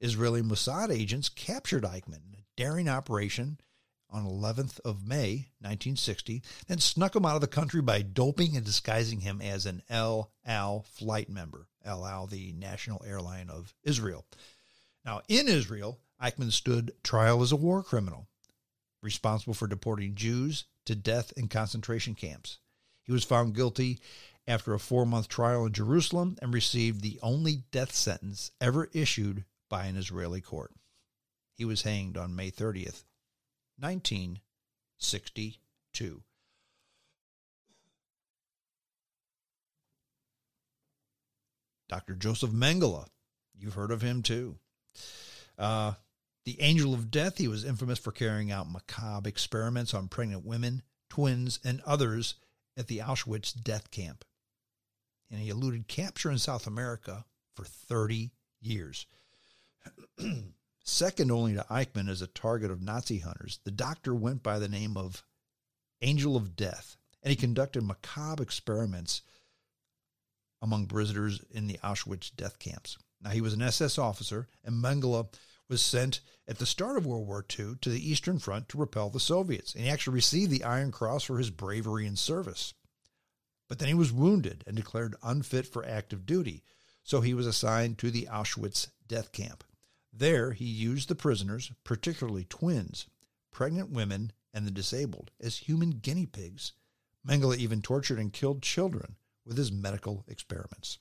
Israeli 0.00 0.42
Mossad 0.42 0.90
agents 0.90 1.28
captured 1.28 1.82
Eichmann, 1.82 2.22
in 2.32 2.38
a 2.38 2.44
daring 2.56 2.88
operation 2.88 3.58
on 4.12 4.24
11th 4.24 4.78
of 4.80 5.06
May 5.06 5.48
1960, 5.60 6.42
then 6.68 6.78
snuck 6.78 7.16
him 7.16 7.24
out 7.24 7.34
of 7.34 7.40
the 7.40 7.46
country 7.46 7.80
by 7.80 8.02
doping 8.02 8.56
and 8.56 8.64
disguising 8.64 9.20
him 9.20 9.40
as 9.40 9.66
an 9.66 9.82
El 9.88 10.30
Al 10.44 10.82
flight 10.82 11.28
member. 11.28 11.66
El 11.84 12.06
Al, 12.06 12.26
the 12.26 12.52
national 12.52 13.02
airline 13.06 13.48
of 13.50 13.74
Israel. 13.82 14.24
Now, 15.04 15.22
in 15.28 15.48
Israel, 15.48 15.98
Eichmann 16.22 16.52
stood 16.52 16.92
trial 17.02 17.42
as 17.42 17.50
a 17.50 17.56
war 17.56 17.82
criminal, 17.82 18.28
responsible 19.02 19.54
for 19.54 19.66
deporting 19.66 20.14
Jews 20.14 20.66
to 20.86 20.94
death 20.94 21.32
in 21.36 21.48
concentration 21.48 22.14
camps. 22.14 22.58
He 23.02 23.12
was 23.12 23.24
found 23.24 23.54
guilty 23.54 23.98
after 24.46 24.74
a 24.74 24.78
four 24.78 25.04
month 25.04 25.28
trial 25.28 25.66
in 25.66 25.72
Jerusalem 25.72 26.36
and 26.40 26.54
received 26.54 27.00
the 27.00 27.18
only 27.22 27.64
death 27.70 27.92
sentence 27.94 28.50
ever 28.60 28.88
issued 28.92 29.44
by 29.68 29.86
an 29.86 29.96
Israeli 29.96 30.40
court. 30.40 30.72
He 31.54 31.64
was 31.64 31.82
hanged 31.82 32.16
on 32.16 32.36
May 32.36 32.50
30th, 32.50 33.04
1962. 33.82 36.22
Dr. 41.88 42.14
Joseph 42.14 42.52
Mengele, 42.52 43.08
you've 43.54 43.74
heard 43.74 43.90
of 43.90 44.00
him 44.00 44.22
too. 44.22 44.56
Uh, 45.58 45.92
the 46.44 46.60
Angel 46.60 46.94
of 46.94 47.10
Death, 47.10 47.38
he 47.38 47.48
was 47.48 47.64
infamous 47.64 47.98
for 47.98 48.12
carrying 48.12 48.50
out 48.50 48.70
macabre 48.70 49.28
experiments 49.28 49.92
on 49.92 50.08
pregnant 50.08 50.46
women, 50.46 50.82
twins, 51.10 51.58
and 51.64 51.82
others 51.84 52.36
at 52.76 52.86
the 52.86 52.98
Auschwitz 52.98 53.52
death 53.52 53.90
camp. 53.90 54.24
And 55.30 55.40
he 55.40 55.50
eluded 55.50 55.88
capture 55.88 56.30
in 56.30 56.38
South 56.38 56.66
America 56.66 57.24
for 57.54 57.64
30 57.64 58.32
years. 58.60 59.06
Second 60.84 61.30
only 61.30 61.54
to 61.54 61.64
Eichmann 61.70 62.08
as 62.08 62.22
a 62.22 62.26
target 62.26 62.70
of 62.70 62.82
Nazi 62.82 63.18
hunters, 63.18 63.60
the 63.64 63.70
doctor 63.70 64.14
went 64.14 64.42
by 64.42 64.58
the 64.58 64.68
name 64.68 64.96
of 64.96 65.24
Angel 66.00 66.36
of 66.36 66.56
Death, 66.56 66.96
and 67.22 67.30
he 67.30 67.36
conducted 67.36 67.84
macabre 67.84 68.42
experiments 68.42 69.22
among 70.60 70.86
prisoners 70.86 71.40
in 71.50 71.68
the 71.68 71.78
Auschwitz 71.84 72.34
death 72.34 72.58
camps. 72.58 72.98
Now, 73.20 73.30
he 73.30 73.40
was 73.40 73.52
an 73.52 73.62
SS 73.62 73.98
officer, 73.98 74.48
and 74.64 74.82
Mengele 74.82 75.32
was 75.68 75.82
sent 75.82 76.20
at 76.48 76.58
the 76.58 76.66
start 76.66 76.96
of 76.96 77.06
World 77.06 77.28
War 77.28 77.44
II 77.48 77.76
to 77.80 77.88
the 77.88 78.10
Eastern 78.10 78.40
Front 78.40 78.68
to 78.70 78.78
repel 78.78 79.08
the 79.08 79.20
Soviets, 79.20 79.74
and 79.74 79.84
he 79.84 79.90
actually 79.90 80.14
received 80.14 80.50
the 80.50 80.64
Iron 80.64 80.90
Cross 80.90 81.24
for 81.24 81.38
his 81.38 81.50
bravery 81.50 82.06
and 82.06 82.18
service. 82.18 82.74
But 83.68 83.78
then 83.78 83.88
he 83.88 83.94
was 83.94 84.12
wounded 84.12 84.64
and 84.66 84.76
declared 84.76 85.14
unfit 85.22 85.66
for 85.66 85.86
active 85.86 86.26
duty, 86.26 86.64
so 87.04 87.20
he 87.20 87.34
was 87.34 87.46
assigned 87.46 87.98
to 87.98 88.10
the 88.10 88.28
Auschwitz 88.30 88.88
death 89.06 89.30
camp. 89.30 89.62
There, 90.12 90.52
he 90.52 90.66
used 90.66 91.08
the 91.08 91.14
prisoners, 91.14 91.72
particularly 91.84 92.44
twins, 92.44 93.06
pregnant 93.50 93.90
women, 93.90 94.32
and 94.52 94.66
the 94.66 94.70
disabled, 94.70 95.30
as 95.40 95.58
human 95.58 95.90
guinea 95.90 96.26
pigs. 96.26 96.72
Mengele 97.26 97.56
even 97.56 97.80
tortured 97.80 98.18
and 98.18 98.32
killed 98.32 98.62
children 98.62 99.16
with 99.44 99.56
his 99.56 99.72
medical 99.72 100.24
experiments. 100.28 100.98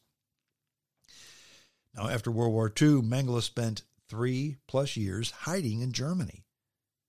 Now, 1.93 2.07
after 2.07 2.31
World 2.31 2.53
War 2.53 2.67
II, 2.67 3.01
Mengele 3.01 3.41
spent 3.41 3.83
three 4.07 4.57
plus 4.67 4.95
years 4.95 5.31
hiding 5.31 5.81
in 5.81 5.91
Germany. 5.91 6.45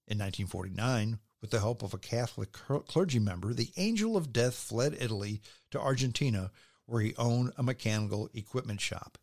In 0.08 0.18
1949, 0.18 1.20
with 1.40 1.50
the 1.50 1.60
help 1.60 1.82
of 1.82 1.94
a 1.94 1.98
Catholic 1.98 2.52
clergy 2.52 3.18
member, 3.18 3.54
the 3.54 3.72
Angel 3.76 4.16
of 4.16 4.32
Death 4.32 4.54
fled 4.54 4.96
Italy 4.98 5.40
to 5.70 5.80
Argentina, 5.80 6.50
where 6.86 7.00
he 7.00 7.14
owned 7.16 7.52
a 7.56 7.62
mechanical 7.62 8.28
equipment 8.34 8.80
shop. 8.80 9.18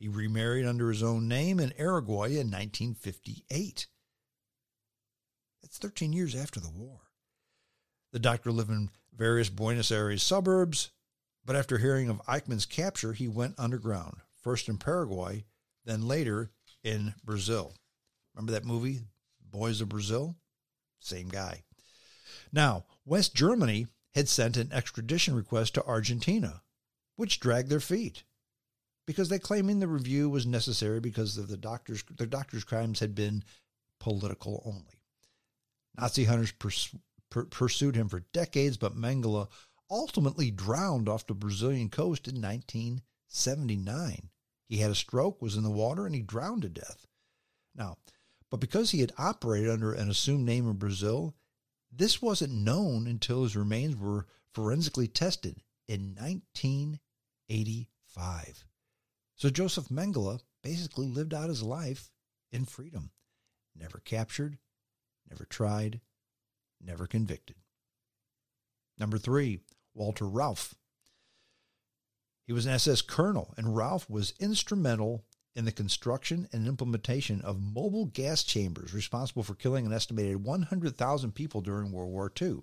He 0.00 0.08
remarried 0.08 0.64
under 0.64 0.88
his 0.88 1.02
own 1.02 1.28
name 1.28 1.60
in 1.60 1.74
Uruguay 1.78 2.28
in 2.28 2.50
1958. 2.50 3.86
That's 5.60 5.76
13 5.76 6.14
years 6.14 6.34
after 6.34 6.58
the 6.58 6.70
war. 6.70 7.00
The 8.10 8.18
doctor 8.18 8.50
lived 8.50 8.70
in 8.70 8.88
various 9.14 9.50
Buenos 9.50 9.92
Aires 9.92 10.22
suburbs, 10.22 10.90
but 11.44 11.54
after 11.54 11.76
hearing 11.76 12.08
of 12.08 12.22
Eichmann's 12.26 12.64
capture, 12.64 13.12
he 13.12 13.28
went 13.28 13.58
underground, 13.58 14.22
first 14.42 14.70
in 14.70 14.78
Paraguay, 14.78 15.44
then 15.84 16.08
later 16.08 16.50
in 16.82 17.14
Brazil. 17.22 17.74
Remember 18.34 18.52
that 18.52 18.64
movie, 18.64 19.00
Boys 19.50 19.82
of 19.82 19.90
Brazil? 19.90 20.34
Same 20.98 21.28
guy. 21.28 21.64
Now, 22.50 22.86
West 23.04 23.34
Germany 23.34 23.86
had 24.14 24.30
sent 24.30 24.56
an 24.56 24.72
extradition 24.72 25.34
request 25.34 25.74
to 25.74 25.84
Argentina, 25.84 26.62
which 27.16 27.38
dragged 27.38 27.68
their 27.68 27.80
feet 27.80 28.24
because 29.10 29.28
they 29.28 29.40
claiming 29.40 29.80
the 29.80 29.88
review 29.88 30.30
was 30.30 30.46
necessary 30.46 31.00
because 31.00 31.36
of 31.36 31.48
the 31.48 31.56
doctor's 31.56 32.04
the 32.16 32.28
doctor's 32.28 32.62
crimes 32.62 33.00
had 33.00 33.12
been 33.12 33.42
political 33.98 34.62
only. 34.64 35.02
Nazi 35.98 36.22
hunters 36.24 36.52
pers- 36.52 36.94
per- 37.28 37.46
pursued 37.46 37.96
him 37.96 38.08
for 38.08 38.20
decades, 38.32 38.76
but 38.76 38.96
Mengele 38.96 39.48
ultimately 39.90 40.52
drowned 40.52 41.08
off 41.08 41.26
the 41.26 41.34
Brazilian 41.34 41.88
coast 41.88 42.28
in 42.28 42.40
1979. 42.40 44.30
He 44.68 44.76
had 44.76 44.92
a 44.92 44.94
stroke, 44.94 45.42
was 45.42 45.56
in 45.56 45.64
the 45.64 45.70
water, 45.70 46.06
and 46.06 46.14
he 46.14 46.22
drowned 46.22 46.62
to 46.62 46.68
death. 46.68 47.08
Now, 47.74 47.98
but 48.48 48.60
because 48.60 48.92
he 48.92 49.00
had 49.00 49.10
operated 49.18 49.70
under 49.70 49.92
an 49.92 50.08
assumed 50.08 50.46
name 50.46 50.70
in 50.70 50.76
Brazil, 50.76 51.34
this 51.90 52.22
wasn't 52.22 52.52
known 52.52 53.08
until 53.08 53.42
his 53.42 53.56
remains 53.56 53.96
were 53.96 54.28
forensically 54.54 55.08
tested 55.08 55.64
in 55.88 56.14
1985. 56.14 58.66
So 59.40 59.48
Joseph 59.48 59.88
Mengele 59.88 60.42
basically 60.62 61.06
lived 61.06 61.32
out 61.32 61.48
his 61.48 61.62
life 61.62 62.10
in 62.52 62.66
freedom, 62.66 63.10
never 63.74 63.96
captured, 64.04 64.58
never 65.30 65.46
tried, 65.46 66.02
never 66.78 67.06
convicted. 67.06 67.56
Number 68.98 69.16
three, 69.16 69.60
Walter 69.94 70.26
Rauff. 70.26 70.74
He 72.46 72.52
was 72.52 72.66
an 72.66 72.72
SS 72.72 73.00
colonel, 73.00 73.54
and 73.56 73.68
Rauff 73.68 74.10
was 74.10 74.34
instrumental 74.38 75.24
in 75.54 75.64
the 75.64 75.72
construction 75.72 76.46
and 76.52 76.66
implementation 76.66 77.40
of 77.40 77.62
mobile 77.62 78.04
gas 78.04 78.42
chambers 78.44 78.92
responsible 78.92 79.42
for 79.42 79.54
killing 79.54 79.86
an 79.86 79.92
estimated 79.94 80.44
100,000 80.44 81.34
people 81.34 81.62
during 81.62 81.92
World 81.92 82.10
War 82.12 82.30
II. 82.42 82.58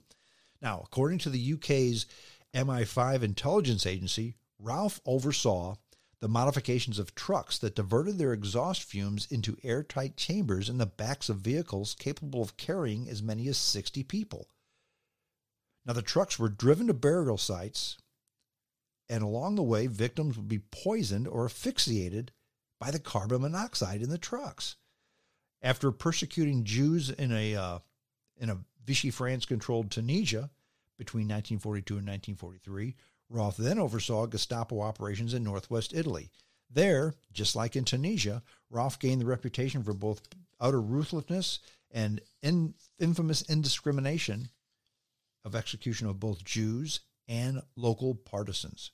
Now, 0.61 0.83
according 0.85 1.17
to 1.19 1.31
the 1.31 1.53
UK's 1.53 2.05
MI5 2.53 3.23
intelligence 3.23 3.87
agency, 3.87 4.35
Rauff 4.61 4.99
oversaw 5.07 5.77
the 6.19 6.27
modifications 6.27 6.97
of 6.97 7.13
trucks 7.13 7.57
that 7.59 7.75
diverted 7.75 8.17
their 8.17 8.33
exhaust 8.33 8.83
fumes 8.83 9.27
into 9.29 9.57
airtight 9.63 10.17
chambers 10.17 10.67
in 10.67 10.77
the 10.77 10.85
backs 10.85 11.29
of 11.29 11.37
vehicles 11.37 11.95
capable 11.97 12.41
of 12.41 12.57
carrying 12.57 13.07
as 13.07 13.21
many 13.21 13.47
as 13.47 13.57
60 13.57 14.03
people. 14.03 14.47
Now, 15.85 15.93
the 15.93 16.01
trucks 16.01 16.37
were 16.37 16.49
driven 16.49 16.87
to 16.87 16.93
burial 16.93 17.37
sites, 17.37 17.97
and 19.07 19.23
along 19.23 19.55
the 19.55 19.63
way, 19.63 19.87
victims 19.87 20.35
would 20.37 20.49
be 20.49 20.59
poisoned 20.59 21.27
or 21.27 21.45
asphyxiated 21.45 22.31
by 22.79 22.91
the 22.91 22.99
carbon 22.99 23.41
monoxide 23.41 24.01
in 24.01 24.09
the 24.09 24.17
trucks. 24.17 24.75
After 25.61 25.91
persecuting 25.91 26.65
Jews 26.65 27.09
in 27.09 27.31
a 27.31 27.55
uh, 27.55 27.79
in 28.37 28.49
a 28.49 28.59
Vichy 28.85 29.11
France 29.11 29.45
controlled 29.45 29.89
Tunisia 29.89 30.49
between 30.97 31.27
1942 31.27 31.97
and 31.97 32.07
1943, 32.07 32.95
Rauff 33.31 33.57
then 33.57 33.79
oversaw 33.79 34.25
Gestapo 34.25 34.81
operations 34.81 35.33
in 35.33 35.43
northwest 35.43 35.93
Italy. 35.93 36.31
There, 36.69 37.13
just 37.31 37.55
like 37.55 37.75
in 37.75 37.85
Tunisia, 37.85 38.43
Rauff 38.71 38.99
gained 38.99 39.21
the 39.21 39.25
reputation 39.25 39.83
for 39.83 39.93
both 39.93 40.21
utter 40.59 40.81
ruthlessness 40.81 41.59
and 41.91 42.21
in, 42.41 42.73
infamous 42.99 43.41
indiscrimination 43.43 44.49
of 45.45 45.55
execution 45.55 46.07
of 46.07 46.19
both 46.19 46.43
Jews 46.43 46.99
and 47.27 47.61
local 47.75 48.15
partisans. 48.15 48.91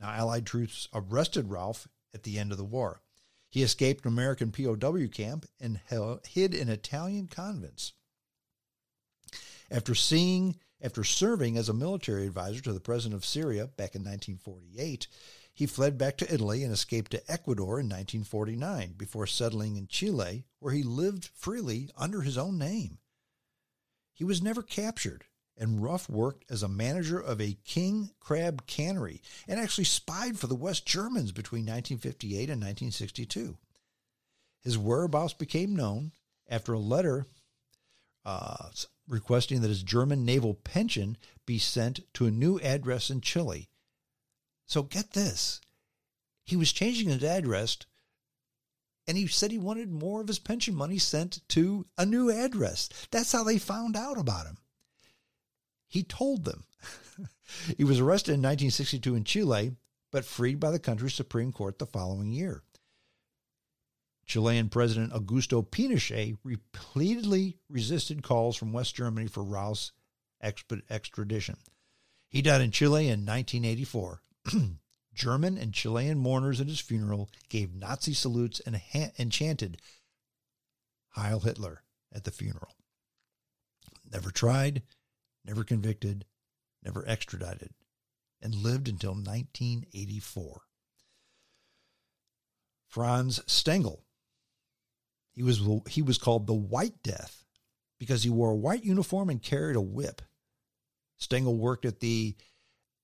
Now, 0.00 0.10
Allied 0.10 0.46
troops 0.46 0.88
arrested 0.92 1.48
Rauff 1.48 1.86
at 2.12 2.24
the 2.24 2.38
end 2.38 2.52
of 2.52 2.58
the 2.58 2.64
war. 2.64 3.00
He 3.50 3.62
escaped 3.62 4.04
an 4.04 4.12
American 4.12 4.50
POW 4.50 5.06
camp 5.12 5.46
and 5.60 5.80
hid 6.26 6.54
in 6.54 6.68
Italian 6.68 7.28
convents. 7.28 7.92
After 9.70 9.94
seeing 9.94 10.56
after 10.84 11.02
serving 11.02 11.56
as 11.56 11.70
a 11.70 11.74
military 11.74 12.26
advisor 12.26 12.60
to 12.60 12.72
the 12.72 12.78
president 12.78 13.14
of 13.14 13.24
Syria 13.24 13.68
back 13.68 13.94
in 13.94 14.02
1948, 14.02 15.08
he 15.54 15.66
fled 15.66 15.96
back 15.96 16.18
to 16.18 16.32
Italy 16.32 16.62
and 16.62 16.70
escaped 16.70 17.10
to 17.12 17.32
Ecuador 17.32 17.80
in 17.80 17.86
1949 17.86 18.92
before 18.98 19.26
settling 19.26 19.76
in 19.76 19.86
Chile, 19.86 20.44
where 20.58 20.74
he 20.74 20.82
lived 20.82 21.30
freely 21.34 21.88
under 21.96 22.20
his 22.20 22.36
own 22.36 22.58
name. 22.58 22.98
He 24.12 24.24
was 24.24 24.42
never 24.42 24.62
captured, 24.62 25.24
and 25.56 25.80
Rauff 25.80 26.10
worked 26.10 26.44
as 26.50 26.62
a 26.62 26.68
manager 26.68 27.18
of 27.18 27.40
a 27.40 27.56
king 27.64 28.10
crab 28.20 28.66
cannery 28.66 29.22
and 29.48 29.58
actually 29.58 29.84
spied 29.84 30.38
for 30.38 30.48
the 30.48 30.54
West 30.54 30.84
Germans 30.84 31.32
between 31.32 31.62
1958 31.62 32.50
and 32.50 32.60
1962. 32.60 33.56
His 34.62 34.76
whereabouts 34.76 35.32
became 35.32 35.74
known 35.74 36.12
after 36.46 36.74
a 36.74 36.78
letter 36.78 37.26
uh, 38.26 38.68
requesting 39.08 39.60
that 39.60 39.68
his 39.68 39.82
German 39.82 40.24
naval 40.24 40.54
pension 40.54 41.16
be 41.46 41.58
sent 41.58 42.00
to 42.14 42.26
a 42.26 42.30
new 42.30 42.58
address 42.60 43.10
in 43.10 43.20
Chile. 43.20 43.68
So 44.66 44.82
get 44.82 45.12
this. 45.12 45.60
He 46.44 46.56
was 46.56 46.72
changing 46.72 47.08
his 47.08 47.24
address 47.24 47.78
And 49.06 49.18
he 49.18 49.26
said 49.26 49.50
he 49.50 49.58
wanted 49.58 49.90
more 49.90 50.20
of 50.22 50.28
his 50.28 50.38
pension 50.38 50.74
money 50.74 50.98
sent 50.98 51.46
to 51.50 51.86
a 51.98 52.06
new 52.06 52.30
address. 52.30 52.88
That's 53.10 53.32
how 53.32 53.44
they 53.44 53.58
found 53.58 53.96
out 53.96 54.18
about 54.18 54.46
him. 54.46 54.58
He 55.86 56.02
told 56.02 56.44
them. 56.44 56.64
he 57.76 57.84
was 57.84 58.00
arrested 58.00 58.32
in 58.32 58.40
1962 58.40 59.14
in 59.14 59.24
Chile, 59.24 59.76
but 60.10 60.24
freed 60.24 60.58
by 60.58 60.70
the 60.70 60.78
country's 60.78 61.14
Supreme 61.14 61.52
Court 61.52 61.78
the 61.78 61.86
following 61.86 62.32
year. 62.32 62.62
Chilean 64.26 64.68
President 64.68 65.12
Augusto 65.12 65.62
Pinochet 65.62 66.36
repeatedly 66.42 67.58
resisted 67.68 68.22
calls 68.22 68.56
from 68.56 68.72
West 68.72 68.94
Germany 68.94 69.26
for 69.26 69.42
Rauff's 69.42 69.92
extradition. 70.42 71.56
He 72.28 72.42
died 72.42 72.60
in 72.60 72.70
Chile 72.70 73.04
in 73.04 73.24
1984. 73.24 74.22
German 75.14 75.56
and 75.56 75.72
Chilean 75.72 76.18
mourners 76.18 76.60
at 76.60 76.66
his 76.66 76.80
funeral 76.80 77.30
gave 77.48 77.74
Nazi 77.74 78.12
salutes 78.12 78.60
and, 78.60 78.76
ha- 78.76 79.12
and 79.16 79.30
chanted 79.30 79.80
Heil 81.10 81.40
Hitler 81.40 81.82
at 82.12 82.24
the 82.24 82.32
funeral. 82.32 82.74
Never 84.10 84.30
tried, 84.30 84.82
never 85.44 85.64
convicted, 85.64 86.24
never 86.82 87.08
extradited, 87.08 87.70
and 88.42 88.54
lived 88.54 88.88
until 88.88 89.12
1984. 89.12 90.62
Franz 92.88 93.40
Stengel. 93.46 94.04
He 95.34 95.42
was, 95.42 95.60
he 95.88 96.02
was 96.02 96.18
called 96.18 96.46
the 96.46 96.54
White 96.54 97.02
Death 97.02 97.44
because 97.98 98.22
he 98.22 98.30
wore 98.30 98.50
a 98.50 98.56
white 98.56 98.84
uniform 98.84 99.30
and 99.30 99.42
carried 99.42 99.76
a 99.76 99.80
whip. 99.80 100.22
Stengel 101.18 101.56
worked 101.56 101.84
at 101.84 102.00
the 102.00 102.36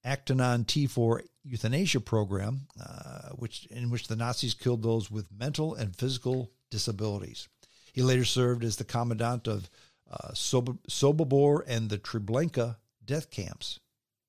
Aktion 0.05 0.39
T4 0.65 1.23
euthanasia 1.45 2.01
program, 2.01 2.67
uh, 2.81 3.31
which 3.31 3.67
in 3.67 3.91
which 3.91 4.09
the 4.09 4.17
Nazis 4.17 4.55
killed 4.55 4.83
those 4.83 5.11
with 5.11 5.33
mental 5.33 5.75
and 5.75 5.97
physical 5.97 6.53
disabilities. 6.71 7.49
He 7.93 8.03
later 8.03 8.25
served 8.25 8.65
as 8.65 8.77
the 8.77 8.85
commandant 8.85 9.47
of 9.47 9.69
uh, 10.11 10.33
Sobibor 10.33 11.63
and 11.67 11.89
the 11.89 11.99
Treblinka 11.99 12.77
death 13.05 13.31
camps 13.31 13.81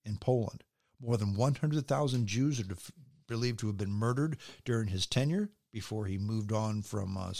in 0.06 0.18
Poland. 0.18 0.64
More 1.00 1.18
than 1.18 1.36
100,000 1.36 2.28
Jews 2.28 2.60
are 2.60 2.64
def- 2.64 2.92
believed 3.28 3.60
to 3.60 3.68
have 3.68 3.78
been 3.78 3.92
murdered 3.92 4.38
during 4.66 4.88
his 4.88 5.08
tenure 5.08 5.50
before 5.72 6.06
he 6.06 6.18
moved 6.18 6.52
on 6.52 6.82
from 6.82 7.18
uh, 7.18 7.34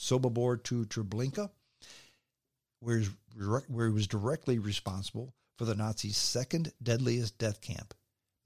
Sobibor 0.00 0.62
to 0.64 0.86
Treblinka, 0.86 1.50
where, 2.80 3.00
he 3.00 3.92
was 3.92 4.06
directly 4.06 4.58
responsible 4.58 5.34
for 5.58 5.66
the 5.66 5.74
Nazis' 5.74 6.16
second 6.16 6.72
deadliest 6.82 7.36
death 7.36 7.60
camp. 7.60 7.92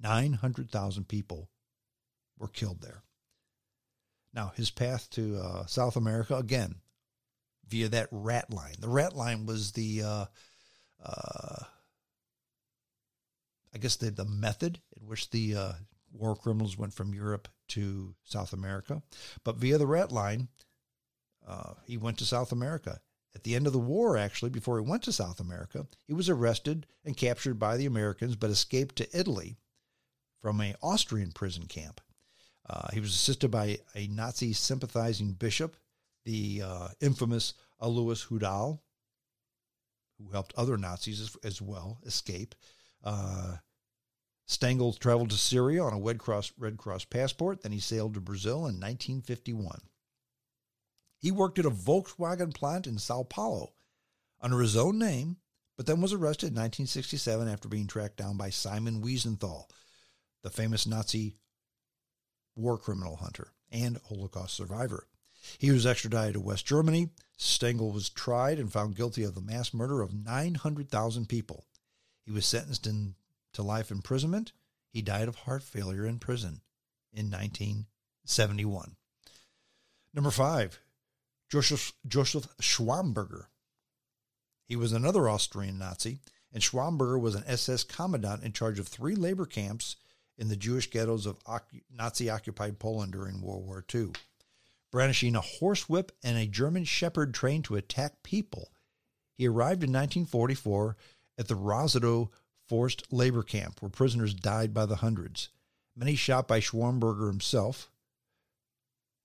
900,000 0.00 1.06
people 1.06 1.48
were 2.36 2.48
killed 2.48 2.82
there. 2.82 3.04
Now, 4.32 4.52
his 4.56 4.72
path 4.72 5.08
to 5.10 5.36
uh, 5.38 5.66
South 5.66 5.94
America, 5.94 6.36
again, 6.36 6.74
via 7.68 7.88
that 7.88 8.08
rat 8.10 8.52
line. 8.52 8.74
The 8.80 8.88
rat 8.88 9.14
line 9.14 9.46
was 9.46 9.72
the, 9.72 10.02
uh, 10.02 10.24
uh, 11.04 11.64
I 13.72 13.78
guess, 13.78 13.94
the, 13.94 14.10
the 14.10 14.24
method 14.24 14.80
in 15.00 15.06
which 15.06 15.30
the 15.30 15.54
uh, 15.54 15.72
war 16.12 16.34
criminals 16.34 16.76
went 16.76 16.94
from 16.94 17.14
Europe 17.14 17.46
to 17.68 18.16
South 18.24 18.52
America. 18.52 19.02
But 19.44 19.56
via 19.56 19.78
the 19.78 19.86
rat 19.86 20.10
line, 20.10 20.48
uh, 21.46 21.74
he 21.86 21.96
went 21.96 22.18
to 22.18 22.26
South 22.26 22.52
America. 22.52 23.00
At 23.34 23.42
the 23.42 23.56
end 23.56 23.66
of 23.66 23.72
the 23.72 23.80
war, 23.80 24.16
actually, 24.16 24.50
before 24.50 24.78
he 24.78 24.88
went 24.88 25.02
to 25.04 25.12
South 25.12 25.40
America, 25.40 25.86
he 26.06 26.14
was 26.14 26.28
arrested 26.28 26.86
and 27.04 27.16
captured 27.16 27.58
by 27.58 27.76
the 27.76 27.86
Americans, 27.86 28.36
but 28.36 28.50
escaped 28.50 28.96
to 28.96 29.18
Italy 29.18 29.56
from 30.40 30.60
an 30.60 30.74
Austrian 30.82 31.32
prison 31.32 31.66
camp. 31.66 32.00
Uh, 32.68 32.88
he 32.92 33.00
was 33.00 33.14
assisted 33.14 33.50
by 33.50 33.78
a 33.94 34.06
Nazi 34.06 34.52
sympathizing 34.52 35.32
bishop, 35.32 35.76
the 36.24 36.62
uh, 36.64 36.88
infamous 37.00 37.54
Alois 37.80 38.26
Hudal, 38.28 38.80
who 40.18 40.30
helped 40.30 40.54
other 40.56 40.78
Nazis 40.78 41.20
as, 41.20 41.36
as 41.42 41.60
well 41.60 41.98
escape. 42.04 42.54
Uh, 43.02 43.56
Stengel 44.46 44.92
traveled 44.92 45.30
to 45.30 45.36
Syria 45.36 45.82
on 45.82 45.92
a 45.92 45.98
Red 45.98 46.18
Cross, 46.18 46.52
Red 46.58 46.76
Cross 46.76 47.06
passport. 47.06 47.62
Then 47.62 47.72
he 47.72 47.80
sailed 47.80 48.14
to 48.14 48.20
Brazil 48.20 48.58
in 48.58 48.80
1951. 48.80 49.80
He 51.24 51.30
worked 51.30 51.58
at 51.58 51.64
a 51.64 51.70
Volkswagen 51.70 52.52
plant 52.52 52.86
in 52.86 52.98
Sao 52.98 53.22
Paulo 53.22 53.72
under 54.42 54.60
his 54.60 54.76
own 54.76 54.98
name, 54.98 55.38
but 55.74 55.86
then 55.86 56.02
was 56.02 56.12
arrested 56.12 56.48
in 56.48 56.56
1967 56.56 57.48
after 57.48 57.66
being 57.66 57.86
tracked 57.86 58.18
down 58.18 58.36
by 58.36 58.50
Simon 58.50 59.00
Wiesenthal, 59.00 59.70
the 60.42 60.50
famous 60.50 60.86
Nazi 60.86 61.38
war 62.54 62.76
criminal 62.76 63.16
hunter 63.16 63.54
and 63.72 63.98
Holocaust 64.06 64.54
survivor. 64.54 65.08
He 65.56 65.70
was 65.70 65.86
extradited 65.86 66.34
to 66.34 66.40
West 66.40 66.66
Germany. 66.66 67.08
Stengel 67.38 67.90
was 67.90 68.10
tried 68.10 68.58
and 68.58 68.70
found 68.70 68.94
guilty 68.94 69.22
of 69.22 69.34
the 69.34 69.40
mass 69.40 69.72
murder 69.72 70.02
of 70.02 70.12
900,000 70.12 71.26
people. 71.26 71.64
He 72.22 72.32
was 72.32 72.44
sentenced 72.44 72.86
in, 72.86 73.14
to 73.54 73.62
life 73.62 73.90
imprisonment. 73.90 74.52
He 74.90 75.00
died 75.00 75.28
of 75.28 75.36
heart 75.36 75.62
failure 75.62 76.04
in 76.04 76.18
prison 76.18 76.60
in 77.14 77.30
1971. 77.30 78.96
Number 80.12 80.30
five, 80.30 80.80
Joseph, 81.50 81.92
Joseph 82.06 82.48
Schwammberger. 82.60 83.46
He 84.66 84.76
was 84.76 84.92
another 84.92 85.28
Austrian 85.28 85.78
Nazi, 85.78 86.20
and 86.52 86.62
Schwammberger 86.62 87.20
was 87.20 87.34
an 87.34 87.44
SS 87.46 87.84
commandant 87.84 88.42
in 88.42 88.52
charge 88.52 88.78
of 88.78 88.88
three 88.88 89.14
labor 89.14 89.46
camps 89.46 89.96
in 90.36 90.48
the 90.48 90.56
Jewish 90.56 90.90
ghettos 90.90 91.26
of 91.26 91.38
Nazi 91.90 92.30
occupied 92.30 92.78
Poland 92.78 93.12
during 93.12 93.40
World 93.40 93.66
War 93.66 93.84
II. 93.94 94.12
Brandishing 94.90 95.36
a 95.36 95.40
horsewhip 95.40 96.12
and 96.22 96.38
a 96.38 96.46
German 96.46 96.84
shepherd 96.84 97.34
trained 97.34 97.64
to 97.64 97.76
attack 97.76 98.22
people, 98.22 98.70
he 99.32 99.46
arrived 99.46 99.82
in 99.82 99.90
1944 99.90 100.96
at 101.36 101.48
the 101.48 101.56
Rosato 101.56 102.30
forced 102.68 103.12
labor 103.12 103.42
camp, 103.42 103.82
where 103.82 103.90
prisoners 103.90 104.34
died 104.34 104.72
by 104.72 104.86
the 104.86 104.96
hundreds. 104.96 105.50
Many 105.96 106.14
shot 106.14 106.48
by 106.48 106.60
Schwammberger 106.60 107.28
himself. 107.28 107.90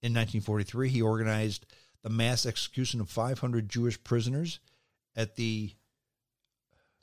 In 0.02 0.14
1943, 0.14 0.90
he 0.90 1.02
organized 1.02 1.66
the 2.04 2.10
mass 2.10 2.46
execution 2.46 3.02
of 3.02 3.10
500 3.10 3.70
Jewish 3.70 4.02
prisoners 4.04 4.60
at 5.16 5.36
the, 5.36 5.74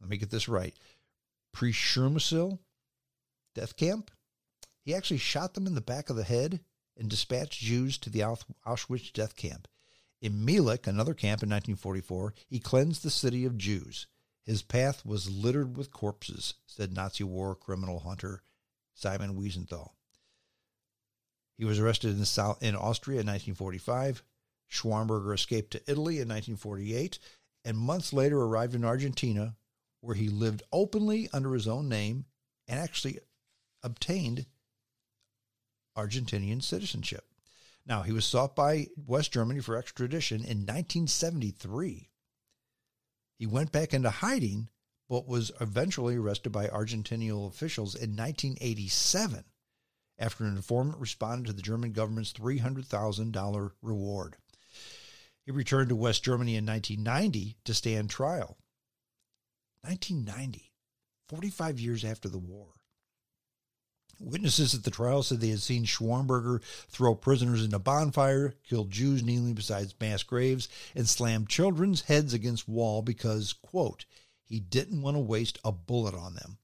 let 0.00 0.08
me 0.08 0.16
get 0.16 0.30
this 0.30 0.48
right, 0.48 0.74
Przemysl 1.54 2.58
death 3.54 3.76
camp. 3.76 4.10
He 4.82 4.94
actually 4.94 5.18
shot 5.18 5.54
them 5.54 5.66
in 5.66 5.74
the 5.74 5.80
back 5.80 6.10
of 6.10 6.16
the 6.16 6.24
head 6.24 6.60
and 6.96 7.08
dispatched 7.08 7.60
Jews 7.60 7.98
to 7.98 8.10
the 8.10 8.20
Auschwitz 8.66 9.12
death 9.12 9.36
camp. 9.36 9.66
In 10.22 10.46
Mielec, 10.46 10.86
another 10.86 11.14
camp 11.14 11.42
in 11.42 11.50
1944, 11.50 12.34
he 12.46 12.58
cleansed 12.58 13.02
the 13.02 13.10
city 13.10 13.44
of 13.44 13.58
Jews. 13.58 14.06
His 14.44 14.62
path 14.62 15.04
was 15.04 15.30
littered 15.30 15.76
with 15.76 15.90
corpses, 15.90 16.54
said 16.66 16.92
Nazi 16.92 17.24
war 17.24 17.54
criminal 17.54 18.00
hunter 18.00 18.42
Simon 18.94 19.36
Wiesenthal. 19.36 19.90
He 21.58 21.64
was 21.64 21.78
arrested 21.78 22.14
in 22.14 22.76
Austria 22.76 23.20
in 23.20 23.26
1945, 23.26 24.22
Schwammberger 24.70 25.34
escaped 25.34 25.72
to 25.72 25.82
Italy 25.90 26.16
in 26.16 26.28
1948 26.28 27.18
and 27.64 27.76
months 27.76 28.12
later 28.12 28.40
arrived 28.40 28.74
in 28.74 28.84
Argentina, 28.84 29.56
where 30.00 30.14
he 30.14 30.28
lived 30.28 30.62
openly 30.72 31.28
under 31.32 31.52
his 31.52 31.66
own 31.66 31.88
name 31.88 32.26
and 32.68 32.78
actually 32.78 33.18
obtained 33.82 34.46
Argentinian 35.96 36.62
citizenship. 36.62 37.24
Now, 37.84 38.02
he 38.02 38.12
was 38.12 38.24
sought 38.24 38.54
by 38.54 38.88
West 38.96 39.32
Germany 39.32 39.60
for 39.60 39.76
extradition 39.76 40.38
in 40.38 40.58
1973. 40.58 42.10
He 43.38 43.46
went 43.46 43.72
back 43.72 43.92
into 43.92 44.10
hiding, 44.10 44.68
but 45.08 45.26
was 45.26 45.52
eventually 45.60 46.16
arrested 46.16 46.50
by 46.50 46.68
Argentinian 46.68 47.48
officials 47.48 47.94
in 47.94 48.16
1987 48.16 49.44
after 50.18 50.44
an 50.44 50.56
informant 50.56 50.98
responded 50.98 51.46
to 51.46 51.52
the 51.52 51.62
German 51.62 51.92
government's 51.92 52.32
$300,000 52.32 53.70
reward. 53.82 54.36
He 55.46 55.52
returned 55.52 55.90
to 55.90 55.96
West 55.96 56.24
Germany 56.24 56.56
in 56.56 56.66
1990 56.66 57.56
to 57.64 57.72
stand 57.72 58.10
trial. 58.10 58.58
1990, 59.82 60.72
45 61.28 61.78
years 61.78 62.04
after 62.04 62.28
the 62.28 62.36
war. 62.36 62.74
Witnesses 64.18 64.74
at 64.74 64.82
the 64.82 64.90
trial 64.90 65.22
said 65.22 65.40
they 65.40 65.50
had 65.50 65.62
seen 65.62 65.84
Schwammberger 65.84 66.60
throw 66.88 67.14
prisoners 67.14 67.62
into 67.62 67.78
bonfire, 67.78 68.56
kill 68.68 68.86
Jews 68.86 69.22
kneeling 69.22 69.54
beside 69.54 69.94
mass 70.00 70.24
graves, 70.24 70.68
and 70.96 71.08
slam 71.08 71.46
children's 71.46 72.02
heads 72.02 72.34
against 72.34 72.68
wall 72.68 73.00
because, 73.02 73.52
quote, 73.52 74.04
he 74.42 74.58
didn't 74.58 75.02
want 75.02 75.16
to 75.16 75.20
waste 75.20 75.60
a 75.64 75.70
bullet 75.70 76.14
on 76.14 76.34
them. 76.34 76.58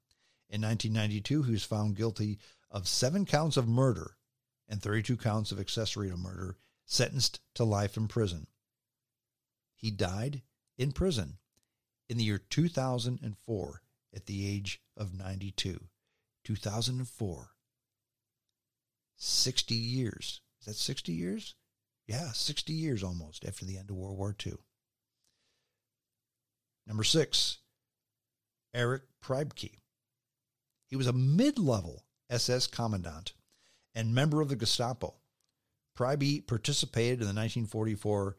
In 0.48 0.62
1992, 0.62 1.44
he 1.44 1.52
was 1.52 1.62
found 1.62 1.96
guilty 1.96 2.40
of 2.68 2.88
seven 2.88 3.26
counts 3.26 3.56
of 3.56 3.68
murder 3.68 4.16
and 4.68 4.82
32 4.82 5.16
counts 5.18 5.52
of 5.52 5.60
accessory 5.60 6.10
to 6.10 6.16
murder, 6.16 6.56
sentenced 6.84 7.38
to 7.54 7.62
life 7.64 7.96
in 7.96 8.08
prison. 8.08 8.48
He 9.82 9.90
died 9.90 10.42
in 10.78 10.92
prison 10.92 11.38
in 12.08 12.16
the 12.16 12.24
year 12.24 12.38
2004 12.38 13.82
at 14.14 14.26
the 14.26 14.48
age 14.48 14.80
of 14.96 15.12
92. 15.12 15.80
2004. 16.44 17.50
60 19.16 19.74
years. 19.74 20.40
Is 20.60 20.66
that 20.66 20.76
60 20.76 21.12
years? 21.12 21.56
Yeah, 22.06 22.30
60 22.32 22.72
years 22.72 23.02
almost 23.02 23.44
after 23.44 23.64
the 23.64 23.76
end 23.76 23.90
of 23.90 23.96
World 23.96 24.16
War 24.16 24.34
II. 24.44 24.54
Number 26.86 27.04
six, 27.04 27.58
Erich 28.74 29.02
Priebke. 29.22 29.78
He 30.88 30.96
was 30.96 31.06
a 31.06 31.12
mid 31.12 31.58
level 31.58 32.04
SS 32.30 32.66
commandant 32.66 33.32
and 33.94 34.14
member 34.14 34.40
of 34.40 34.48
the 34.48 34.56
Gestapo. 34.56 35.14
Priebke 35.96 36.46
participated 36.46 37.20
in 37.20 37.26
the 37.26 37.34
1944 37.34 38.36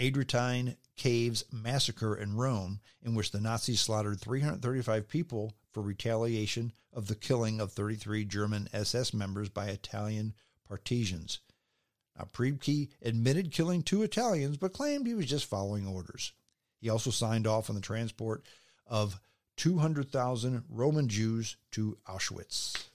Ardeatine 0.00 0.76
Caves 0.96 1.44
massacre 1.52 2.16
in 2.16 2.36
Rome, 2.36 2.80
in 3.02 3.14
which 3.14 3.30
the 3.30 3.40
Nazis 3.40 3.80
slaughtered 3.80 4.20
335 4.20 5.08
people 5.08 5.54
for 5.72 5.82
retaliation 5.82 6.72
of 6.92 7.06
the 7.06 7.14
killing 7.14 7.60
of 7.60 7.72
33 7.72 8.24
German 8.24 8.68
SS 8.72 9.14
members 9.14 9.48
by 9.48 9.66
Italian 9.66 10.34
partisans. 10.66 11.40
Now, 12.18 12.28
Priebke 12.32 12.88
admitted 13.02 13.52
killing 13.52 13.82
two 13.82 14.02
Italians, 14.02 14.56
but 14.56 14.72
claimed 14.72 15.06
he 15.06 15.14
was 15.14 15.26
just 15.26 15.46
following 15.46 15.86
orders. 15.86 16.32
He 16.80 16.88
also 16.88 17.10
signed 17.10 17.46
off 17.46 17.68
on 17.68 17.76
the 17.76 17.82
transport 17.82 18.44
of 18.86 19.20
200,000 19.56 20.64
Roman 20.68 21.08
Jews 21.08 21.56
to 21.72 21.98
Auschwitz. 22.08 22.88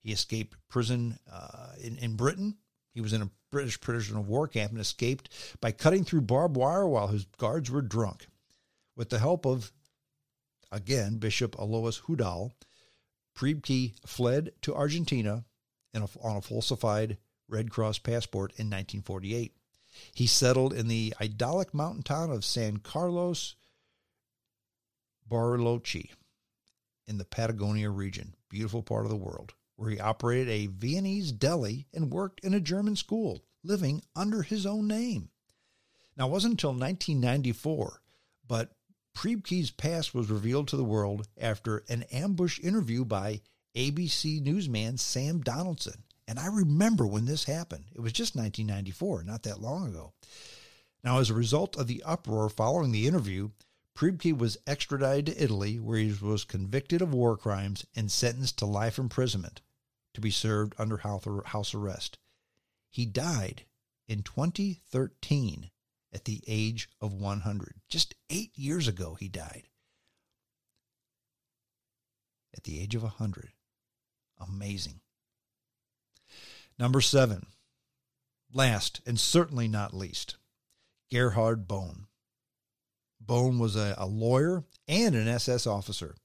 He 0.00 0.12
escaped 0.12 0.56
prison 0.68 1.18
uh, 1.30 1.72
in, 1.82 1.98
in 1.98 2.14
Britain. 2.14 2.56
He 2.98 3.00
was 3.00 3.12
in 3.12 3.22
a 3.22 3.30
British 3.52 3.80
prisoner 3.80 4.18
of 4.18 4.26
war 4.26 4.48
camp 4.48 4.72
and 4.72 4.80
escaped 4.80 5.28
by 5.60 5.70
cutting 5.70 6.02
through 6.02 6.22
barbed 6.22 6.56
wire 6.56 6.84
while 6.84 7.06
his 7.06 7.26
guards 7.36 7.70
were 7.70 7.80
drunk. 7.80 8.26
With 8.96 9.08
the 9.08 9.20
help 9.20 9.46
of, 9.46 9.70
again, 10.72 11.18
Bishop 11.18 11.56
Alois 11.56 12.00
Hudal, 12.08 12.54
Priebke 13.36 13.94
fled 14.04 14.50
to 14.62 14.74
Argentina 14.74 15.44
a, 15.94 16.08
on 16.20 16.38
a 16.38 16.42
falsified 16.42 17.18
Red 17.46 17.70
Cross 17.70 17.98
passport 18.00 18.50
in 18.56 18.66
1948. 18.66 19.54
He 20.12 20.26
settled 20.26 20.72
in 20.72 20.88
the 20.88 21.14
idyllic 21.20 21.72
mountain 21.72 22.02
town 22.02 22.32
of 22.32 22.44
San 22.44 22.78
Carlos 22.78 23.54
Bariloche 25.30 26.10
in 27.06 27.18
the 27.18 27.24
Patagonia 27.24 27.90
region, 27.90 28.34
beautiful 28.48 28.82
part 28.82 29.04
of 29.04 29.10
the 29.10 29.16
world, 29.16 29.54
where 29.78 29.90
he 29.90 30.00
operated 30.00 30.48
a 30.48 30.66
Viennese 30.66 31.30
deli 31.30 31.86
and 31.94 32.10
worked 32.10 32.40
in 32.40 32.52
a 32.52 32.58
German 32.58 32.96
school, 32.96 33.44
living 33.62 34.02
under 34.16 34.42
his 34.42 34.66
own 34.66 34.88
name. 34.88 35.28
Now, 36.16 36.26
it 36.26 36.32
wasn't 36.32 36.54
until 36.54 36.70
1994, 36.70 38.02
but 38.48 38.72
Priebke's 39.16 39.70
past 39.70 40.16
was 40.16 40.30
revealed 40.30 40.66
to 40.68 40.76
the 40.76 40.82
world 40.82 41.28
after 41.40 41.84
an 41.88 42.02
ambush 42.10 42.58
interview 42.58 43.04
by 43.04 43.40
ABC 43.76 44.42
newsman 44.42 44.98
Sam 44.98 45.42
Donaldson. 45.42 46.02
And 46.26 46.40
I 46.40 46.48
remember 46.48 47.06
when 47.06 47.26
this 47.26 47.44
happened. 47.44 47.84
It 47.94 48.00
was 48.00 48.12
just 48.12 48.34
1994, 48.34 49.22
not 49.22 49.44
that 49.44 49.62
long 49.62 49.86
ago. 49.86 50.12
Now, 51.04 51.20
as 51.20 51.30
a 51.30 51.34
result 51.34 51.76
of 51.76 51.86
the 51.86 52.02
uproar 52.04 52.48
following 52.48 52.90
the 52.90 53.06
interview, 53.06 53.50
Priebke 53.96 54.36
was 54.36 54.58
extradited 54.66 55.36
to 55.36 55.44
Italy, 55.44 55.78
where 55.78 55.98
he 55.98 56.12
was 56.20 56.42
convicted 56.42 57.00
of 57.00 57.14
war 57.14 57.36
crimes 57.36 57.86
and 57.94 58.10
sentenced 58.10 58.58
to 58.58 58.66
life 58.66 58.98
imprisonment 58.98 59.60
to 60.18 60.22
be 60.22 60.30
served 60.32 60.74
under 60.78 60.96
house 60.96 61.74
arrest. 61.74 62.18
He 62.90 63.06
died 63.06 63.62
in 64.08 64.24
2013 64.24 65.70
at 66.12 66.24
the 66.24 66.42
age 66.48 66.88
of 67.00 67.12
100. 67.12 67.74
Just 67.88 68.16
eight 68.28 68.50
years 68.56 68.88
ago, 68.88 69.14
he 69.14 69.28
died 69.28 69.68
at 72.52 72.64
the 72.64 72.80
age 72.80 72.96
of 72.96 73.04
100. 73.04 73.50
Amazing. 74.40 75.00
Number 76.80 77.00
seven, 77.00 77.46
last 78.52 79.00
and 79.06 79.20
certainly 79.20 79.68
not 79.68 79.94
least, 79.94 80.36
Gerhard 81.12 81.68
Bohn. 81.68 82.08
Bohn 83.20 83.60
was 83.60 83.76
a, 83.76 83.94
a 83.96 84.06
lawyer 84.06 84.64
and 84.88 85.14
an 85.14 85.28
SS 85.28 85.64
officer. 85.64 86.16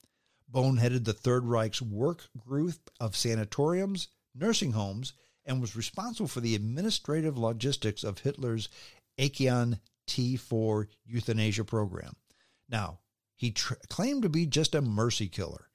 Bohn 0.54 0.78
headed 0.78 1.04
the 1.04 1.14
Third 1.14 1.46
Reich's 1.46 1.82
work 1.82 2.30
group 2.38 2.92
of 3.00 3.16
sanatoriums, 3.16 4.08
nursing 4.36 4.74
homes, 4.74 5.14
and 5.46 5.60
was 5.60 5.76
responsible 5.76 6.28
for 6.28 6.42
the 6.42 6.54
administrative 6.54 7.40
logistics 7.40 8.04
of 8.04 8.20
Hitler's 8.20 8.70
Aktion 9.18 9.80
T4 10.08 10.88
euthanasia 11.06 11.66
program. 11.66 12.16
Now, 12.70 13.00
he 13.36 13.50
tr- 13.50 13.74
claimed 13.90 14.22
to 14.22 14.30
be 14.30 14.46
just 14.46 14.76
a 14.76 14.82
mercy 14.82 15.28
killer, 15.28 15.72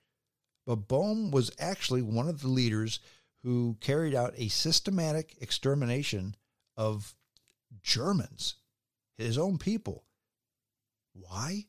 but 0.64 0.86
Bohn 0.86 1.32
was 1.32 1.50
actually 1.58 2.02
one 2.02 2.28
of 2.28 2.40
the 2.40 2.48
leaders 2.48 3.00
who 3.42 3.76
carried 3.80 4.14
out 4.14 4.32
a 4.36 4.46
systematic 4.46 5.36
extermination 5.40 6.36
of 6.76 7.16
Germans, 7.82 8.54
his 9.16 9.36
own 9.36 9.58
people. 9.58 10.04
Why? 11.14 11.66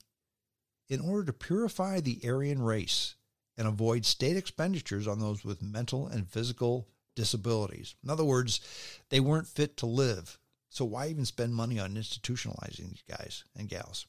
In 0.90 1.02
order 1.02 1.26
to 1.26 1.34
purify 1.34 2.00
the 2.00 2.20
Aryan 2.26 2.62
race 2.62 3.16
and 3.58 3.68
avoid 3.68 4.06
state 4.06 4.38
expenditures 4.38 5.08
on 5.08 5.20
those 5.20 5.46
with 5.46 5.62
mental 5.62 6.08
and 6.08 6.28
physical 6.28 6.88
disabilities. 7.16 7.96
In 8.04 8.10
other 8.10 8.24
words, 8.24 8.62
they 9.10 9.20
weren't 9.20 9.48
fit 9.48 9.76
to 9.78 9.86
live. 9.86 10.40
So 10.70 10.86
why 10.86 11.08
even 11.08 11.26
spend 11.26 11.54
money 11.54 11.80
on 11.80 11.96
institutionalizing 11.96 12.90
these 12.90 13.04
guys 13.08 13.44
and 13.56 13.68
gals? 13.68 14.08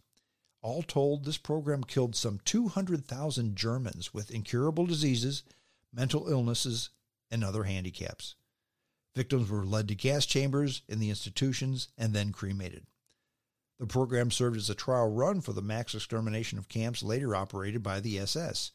All 0.62 0.82
told, 0.82 1.24
this 1.24 1.38
program 1.38 1.82
killed 1.84 2.14
some 2.14 2.38
200,000 2.44 3.56
Germans 3.56 4.14
with 4.14 4.30
incurable 4.30 4.86
diseases, 4.86 5.42
mental 5.92 6.28
illnesses, 6.28 6.90
and 7.30 7.42
other 7.42 7.64
handicaps. 7.64 8.36
Victims 9.16 9.50
were 9.50 9.66
led 9.66 9.88
to 9.88 9.94
gas 9.94 10.26
chambers 10.26 10.82
in 10.88 11.00
the 11.00 11.10
institutions 11.10 11.88
and 11.98 12.14
then 12.14 12.30
cremated. 12.30 12.86
The 13.80 13.86
program 13.86 14.30
served 14.30 14.58
as 14.58 14.68
a 14.68 14.74
trial 14.74 15.10
run 15.10 15.40
for 15.40 15.54
the 15.54 15.62
mass 15.62 15.94
extermination 15.94 16.58
of 16.58 16.68
camps 16.68 17.02
later 17.02 17.34
operated 17.34 17.82
by 17.82 18.00
the 18.00 18.18
SS. 18.18 18.72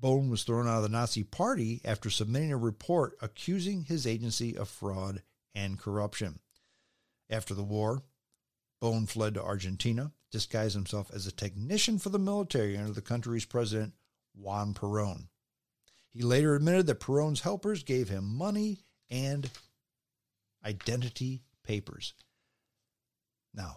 Bohn 0.00 0.28
was 0.28 0.42
thrown 0.42 0.66
out 0.66 0.78
of 0.78 0.82
the 0.82 0.88
Nazi 0.88 1.22
Party 1.22 1.80
after 1.84 2.10
submitting 2.10 2.50
a 2.50 2.56
report 2.56 3.16
accusing 3.22 3.84
his 3.84 4.08
agency 4.08 4.56
of 4.56 4.68
fraud 4.68 5.22
and 5.54 5.78
corruption. 5.78 6.40
After 7.30 7.54
the 7.54 7.62
war, 7.62 8.02
Bohn 8.80 9.06
fled 9.06 9.34
to 9.34 9.44
Argentina, 9.44 10.10
disguised 10.32 10.74
himself 10.74 11.12
as 11.14 11.28
a 11.28 11.32
technician 11.32 12.00
for 12.00 12.08
the 12.08 12.18
military 12.18 12.76
under 12.76 12.92
the 12.92 13.00
country's 13.00 13.44
president, 13.44 13.94
Juan 14.34 14.74
Perón. 14.74 15.28
He 16.08 16.22
later 16.22 16.56
admitted 16.56 16.88
that 16.88 16.98
Perón's 16.98 17.42
helpers 17.42 17.84
gave 17.84 18.08
him 18.08 18.24
money 18.36 18.80
and 19.08 19.48
identity 20.64 21.44
papers. 21.62 22.14
Now, 23.54 23.76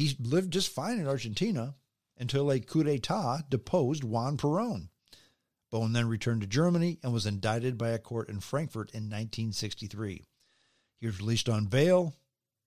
he 0.00 0.16
lived 0.18 0.50
just 0.50 0.72
fine 0.72 0.98
in 0.98 1.06
Argentina 1.06 1.74
until 2.16 2.50
a 2.50 2.58
coup 2.58 2.82
d'etat 2.82 3.42
deposed 3.50 4.02
Juan 4.02 4.38
Perón. 4.38 4.88
Bohn 5.70 5.92
then 5.92 6.08
returned 6.08 6.40
to 6.40 6.46
Germany 6.46 6.98
and 7.02 7.12
was 7.12 7.26
indicted 7.26 7.76
by 7.76 7.90
a 7.90 7.98
court 7.98 8.30
in 8.30 8.40
Frankfurt 8.40 8.90
in 8.92 9.04
1963. 9.04 10.24
He 11.00 11.06
was 11.06 11.20
released 11.20 11.50
on 11.50 11.66
bail. 11.66 12.16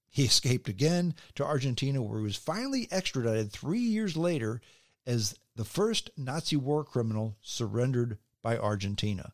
He 0.09 0.23
escaped 0.25 0.69
again 0.69 1.15
to 1.33 1.43
Argentina, 1.43 2.03
where 2.03 2.19
he 2.19 2.23
was 2.23 2.35
finally 2.35 2.87
extradited 2.91 3.51
three 3.51 3.79
years 3.79 4.15
later 4.15 4.61
as 5.07 5.35
the 5.55 5.65
first 5.65 6.11
Nazi 6.15 6.55
war 6.55 6.83
criminal 6.83 7.35
surrendered 7.41 8.19
by 8.43 8.59
Argentina. 8.59 9.33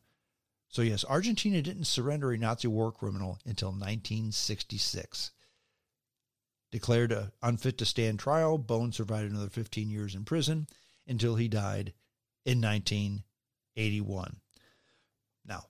So, 0.68 0.80
yes, 0.80 1.04
Argentina 1.04 1.60
didn't 1.60 1.84
surrender 1.84 2.32
a 2.32 2.38
Nazi 2.38 2.68
war 2.68 2.92
criminal 2.92 3.38
until 3.44 3.72
1966. 3.72 5.32
Declared 6.70 7.30
unfit 7.42 7.78
to 7.78 7.84
stand 7.84 8.18
trial, 8.18 8.56
Bohn 8.56 8.92
survived 8.92 9.30
another 9.30 9.48
15 9.48 9.90
years 9.90 10.14
in 10.14 10.24
prison 10.24 10.68
until 11.06 11.34
he 11.34 11.48
died 11.48 11.92
in 12.44 12.60
1981. 12.60 14.36
Now, 15.44 15.64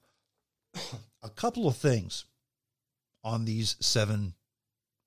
a 1.22 1.30
couple 1.30 1.66
of 1.66 1.76
things 1.76 2.24
on 3.24 3.44
these 3.44 3.76
seven 3.80 4.34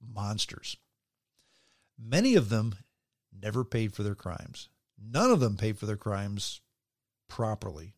monsters. 0.01 0.77
Many 1.97 2.36
of 2.36 2.49
them 2.49 2.75
never 3.32 3.63
paid 3.63 3.93
for 3.93 4.03
their 4.03 4.15
crimes. 4.15 4.69
None 4.99 5.32
of 5.32 5.39
them 5.39 5.58
paid 5.58 5.77
for 5.77 5.86
their 5.86 5.97
crimes 5.97 6.62
properly 7.27 7.93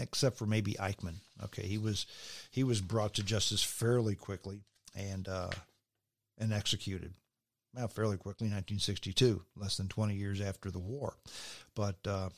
except 0.00 0.36
for 0.36 0.46
maybe 0.46 0.74
Eichmann. 0.74 1.16
Okay, 1.42 1.66
he 1.66 1.78
was 1.78 2.06
he 2.50 2.64
was 2.64 2.80
brought 2.80 3.14
to 3.14 3.22
justice 3.22 3.62
fairly 3.62 4.14
quickly 4.14 4.60
and 4.94 5.28
uh, 5.28 5.50
and 6.38 6.52
executed. 6.52 7.14
Well, 7.74 7.88
fairly 7.88 8.16
quickly, 8.16 8.46
1962, 8.46 9.42
less 9.56 9.76
than 9.76 9.88
20 9.88 10.14
years 10.14 10.40
after 10.40 10.70
the 10.70 10.78
war. 10.78 11.16
But 11.74 11.96
uh, 12.06 12.28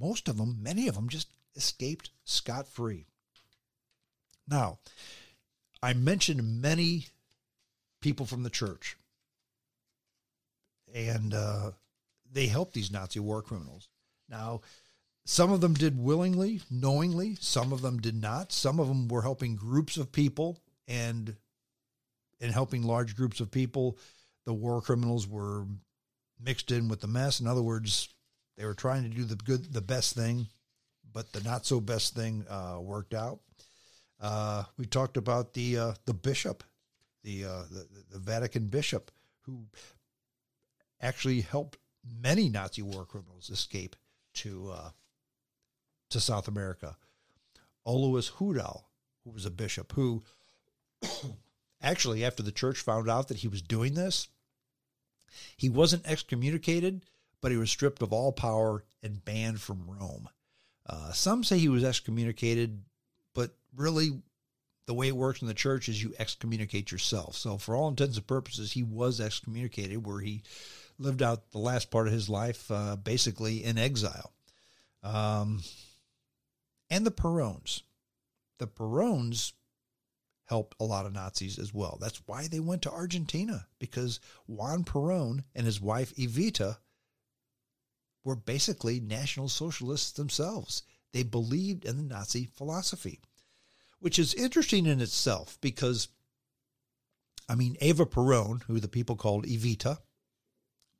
most 0.00 0.28
of 0.28 0.38
them, 0.38 0.58
many 0.62 0.88
of 0.88 0.94
them, 0.94 1.08
just 1.08 1.28
escaped 1.56 2.10
scot 2.24 2.66
free. 2.66 3.06
Now, 4.48 4.78
I 5.82 5.92
mentioned 5.92 6.62
many 6.62 7.06
people 8.00 8.24
from 8.24 8.44
the 8.44 8.50
church, 8.50 8.96
and 10.94 11.34
uh, 11.34 11.72
they 12.32 12.46
helped 12.46 12.72
these 12.72 12.90
Nazi 12.90 13.20
war 13.20 13.42
criminals. 13.42 13.88
Now, 14.28 14.62
some 15.26 15.52
of 15.52 15.60
them 15.60 15.74
did 15.74 16.02
willingly, 16.02 16.62
knowingly. 16.70 17.36
Some 17.40 17.72
of 17.72 17.82
them 17.82 18.00
did 18.00 18.20
not. 18.20 18.52
Some 18.52 18.80
of 18.80 18.88
them 18.88 19.08
were 19.08 19.22
helping 19.22 19.56
groups 19.56 19.98
of 19.98 20.10
people 20.10 20.58
and 20.86 21.36
in 22.40 22.50
helping 22.50 22.82
large 22.82 23.16
groups 23.16 23.40
of 23.40 23.50
people. 23.50 23.98
The 24.44 24.54
war 24.54 24.80
criminals 24.80 25.26
were 25.26 25.66
mixed 26.40 26.70
in 26.70 26.88
with 26.88 27.00
the 27.00 27.06
mess. 27.06 27.40
In 27.40 27.46
other 27.46 27.62
words, 27.62 28.08
they 28.56 28.64
were 28.64 28.74
trying 28.74 29.02
to 29.04 29.08
do 29.08 29.24
the 29.24 29.36
good, 29.36 29.72
the 29.72 29.80
best 29.80 30.14
thing, 30.14 30.46
but 31.12 31.32
the 31.32 31.42
not 31.42 31.66
so 31.66 31.80
best 31.80 32.14
thing 32.14 32.44
uh, 32.48 32.78
worked 32.80 33.14
out. 33.14 33.40
Uh, 34.20 34.64
we 34.76 34.84
talked 34.84 35.16
about 35.16 35.54
the 35.54 35.78
uh, 35.78 35.92
the 36.06 36.14
bishop, 36.14 36.64
the, 37.22 37.44
uh, 37.44 37.62
the 37.70 37.86
the 38.10 38.18
Vatican 38.18 38.66
bishop, 38.66 39.10
who 39.42 39.66
actually 41.00 41.40
helped 41.40 41.78
many 42.20 42.48
Nazi 42.48 42.82
war 42.82 43.04
criminals 43.04 43.50
escape 43.50 43.94
to 44.34 44.70
uh, 44.72 44.90
to 46.10 46.20
South 46.20 46.48
America. 46.48 46.96
Alois 47.86 48.30
Hudal, 48.38 48.82
who 49.24 49.30
was 49.30 49.46
a 49.46 49.50
bishop, 49.50 49.92
who 49.92 50.24
actually, 51.82 52.24
after 52.24 52.42
the 52.42 52.52
church 52.52 52.78
found 52.78 53.08
out 53.08 53.28
that 53.28 53.38
he 53.38 53.48
was 53.48 53.62
doing 53.62 53.94
this, 53.94 54.28
he 55.56 55.68
wasn't 55.68 56.06
excommunicated, 56.06 57.04
but 57.40 57.52
he 57.52 57.58
was 57.58 57.70
stripped 57.70 58.02
of 58.02 58.12
all 58.12 58.32
power 58.32 58.84
and 59.02 59.24
banned 59.24 59.60
from 59.60 59.84
Rome. 59.86 60.28
Uh, 60.86 61.12
some 61.12 61.44
say 61.44 61.58
he 61.58 61.68
was 61.68 61.84
excommunicated, 61.84 62.82
but 63.34 63.54
really, 63.76 64.22
the 64.86 64.94
way 64.94 65.08
it 65.08 65.16
works 65.16 65.42
in 65.42 65.48
the 65.48 65.54
church 65.54 65.88
is 65.88 66.02
you 66.02 66.14
excommunicate 66.18 66.90
yourself. 66.90 67.36
So, 67.36 67.58
for 67.58 67.76
all 67.76 67.88
intents 67.88 68.16
and 68.16 68.26
purposes, 68.26 68.72
he 68.72 68.82
was 68.82 69.20
excommunicated, 69.20 70.06
where 70.06 70.20
he 70.20 70.42
lived 70.98 71.22
out 71.22 71.50
the 71.50 71.58
last 71.58 71.90
part 71.90 72.06
of 72.06 72.12
his 72.12 72.28
life 72.28 72.70
uh, 72.70 72.96
basically 72.96 73.64
in 73.64 73.76
exile. 73.76 74.32
Um, 75.02 75.60
and 76.90 77.04
the 77.04 77.10
Perones. 77.10 77.82
The 78.58 78.66
Perones 78.66 79.52
helped 80.48 80.76
a 80.80 80.84
lot 80.84 81.06
of 81.06 81.12
Nazis 81.12 81.58
as 81.58 81.74
well. 81.74 81.98
That's 82.00 82.22
why 82.26 82.48
they 82.48 82.60
went 82.60 82.82
to 82.82 82.90
Argentina, 82.90 83.66
because 83.78 84.18
Juan 84.46 84.84
Perón 84.84 85.44
and 85.54 85.66
his 85.66 85.80
wife 85.80 86.14
Evita 86.16 86.78
were 88.24 88.36
basically 88.36 88.98
National 88.98 89.48
Socialists 89.48 90.12
themselves. 90.12 90.82
They 91.12 91.22
believed 91.22 91.84
in 91.84 91.96
the 91.96 92.02
Nazi 92.02 92.46
philosophy, 92.46 93.20
which 94.00 94.18
is 94.18 94.34
interesting 94.34 94.86
in 94.86 95.00
itself 95.00 95.58
because, 95.60 96.08
I 97.48 97.54
mean, 97.54 97.76
Eva 97.80 98.06
Perón, 98.06 98.62
who 98.64 98.80
the 98.80 98.88
people 98.88 99.16
called 99.16 99.46
Evita, 99.46 99.98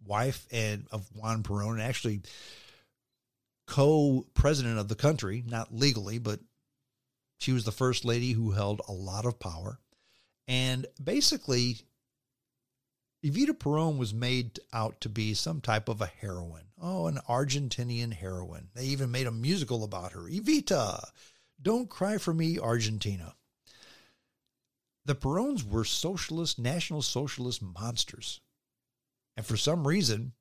wife 0.04 0.46
and 0.50 0.86
of 0.90 1.08
Juan 1.14 1.42
Perón, 1.42 1.80
actually 1.80 2.20
co-president 3.66 4.78
of 4.78 4.88
the 4.88 4.94
country, 4.94 5.44
not 5.46 5.74
legally, 5.74 6.18
but 6.18 6.40
she 7.38 7.52
was 7.52 7.64
the 7.64 7.72
first 7.72 8.04
lady 8.04 8.32
who 8.32 8.50
held 8.50 8.82
a 8.88 8.92
lot 8.92 9.24
of 9.24 9.38
power. 9.38 9.78
And 10.46 10.86
basically, 11.02 11.78
Evita 13.24 13.58
Peron 13.58 13.98
was 13.98 14.14
made 14.14 14.60
out 14.72 15.00
to 15.00 15.08
be 15.08 15.34
some 15.34 15.60
type 15.60 15.88
of 15.88 16.00
a 16.00 16.06
heroine. 16.06 16.68
Oh, 16.80 17.06
an 17.06 17.18
Argentinian 17.28 18.12
heroine. 18.12 18.68
They 18.74 18.84
even 18.84 19.10
made 19.10 19.26
a 19.26 19.32
musical 19.32 19.84
about 19.84 20.12
her. 20.12 20.22
Evita, 20.22 21.04
don't 21.60 21.90
cry 21.90 22.18
for 22.18 22.32
me, 22.32 22.58
Argentina. 22.58 23.34
The 25.04 25.14
Perons 25.14 25.68
were 25.68 25.84
socialist, 25.84 26.58
national 26.58 27.02
socialist 27.02 27.62
monsters. 27.62 28.40
And 29.36 29.46
for 29.46 29.56
some 29.56 29.86
reason, 29.86 30.32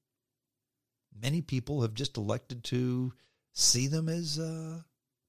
many 1.19 1.41
people 1.41 1.81
have 1.81 1.93
just 1.93 2.17
elected 2.17 2.63
to 2.65 3.13
see 3.53 3.87
them 3.87 4.09
as 4.09 4.37
uh, 4.37 4.81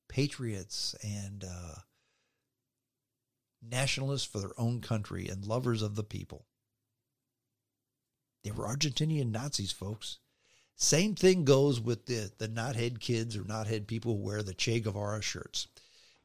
patriots 0.09 0.95
and 1.03 1.45
uh, 1.45 1.75
nationalists 3.63 4.27
for 4.27 4.39
their 4.39 4.59
own 4.59 4.81
country 4.81 5.29
and 5.29 5.45
lovers 5.45 5.83
of 5.83 5.95
the 5.95 6.05
people. 6.05 6.47
They 8.45 8.51
were 8.51 8.67
Argentinian 8.67 9.31
Nazis, 9.31 9.73
folks. 9.73 10.19
Same 10.77 11.15
thing 11.17 11.45
goes 11.45 11.81
with 11.81 12.07
the, 12.07 12.31
the 12.39 12.49
knothead 12.49 13.01
kids 13.01 13.37
or 13.37 13.43
knothead 13.43 13.87
people 13.87 14.17
who 14.17 14.23
wear 14.23 14.43
the 14.43 14.55
Che 14.55 14.81
Guevara 14.81 15.21
shirts. 15.21 15.67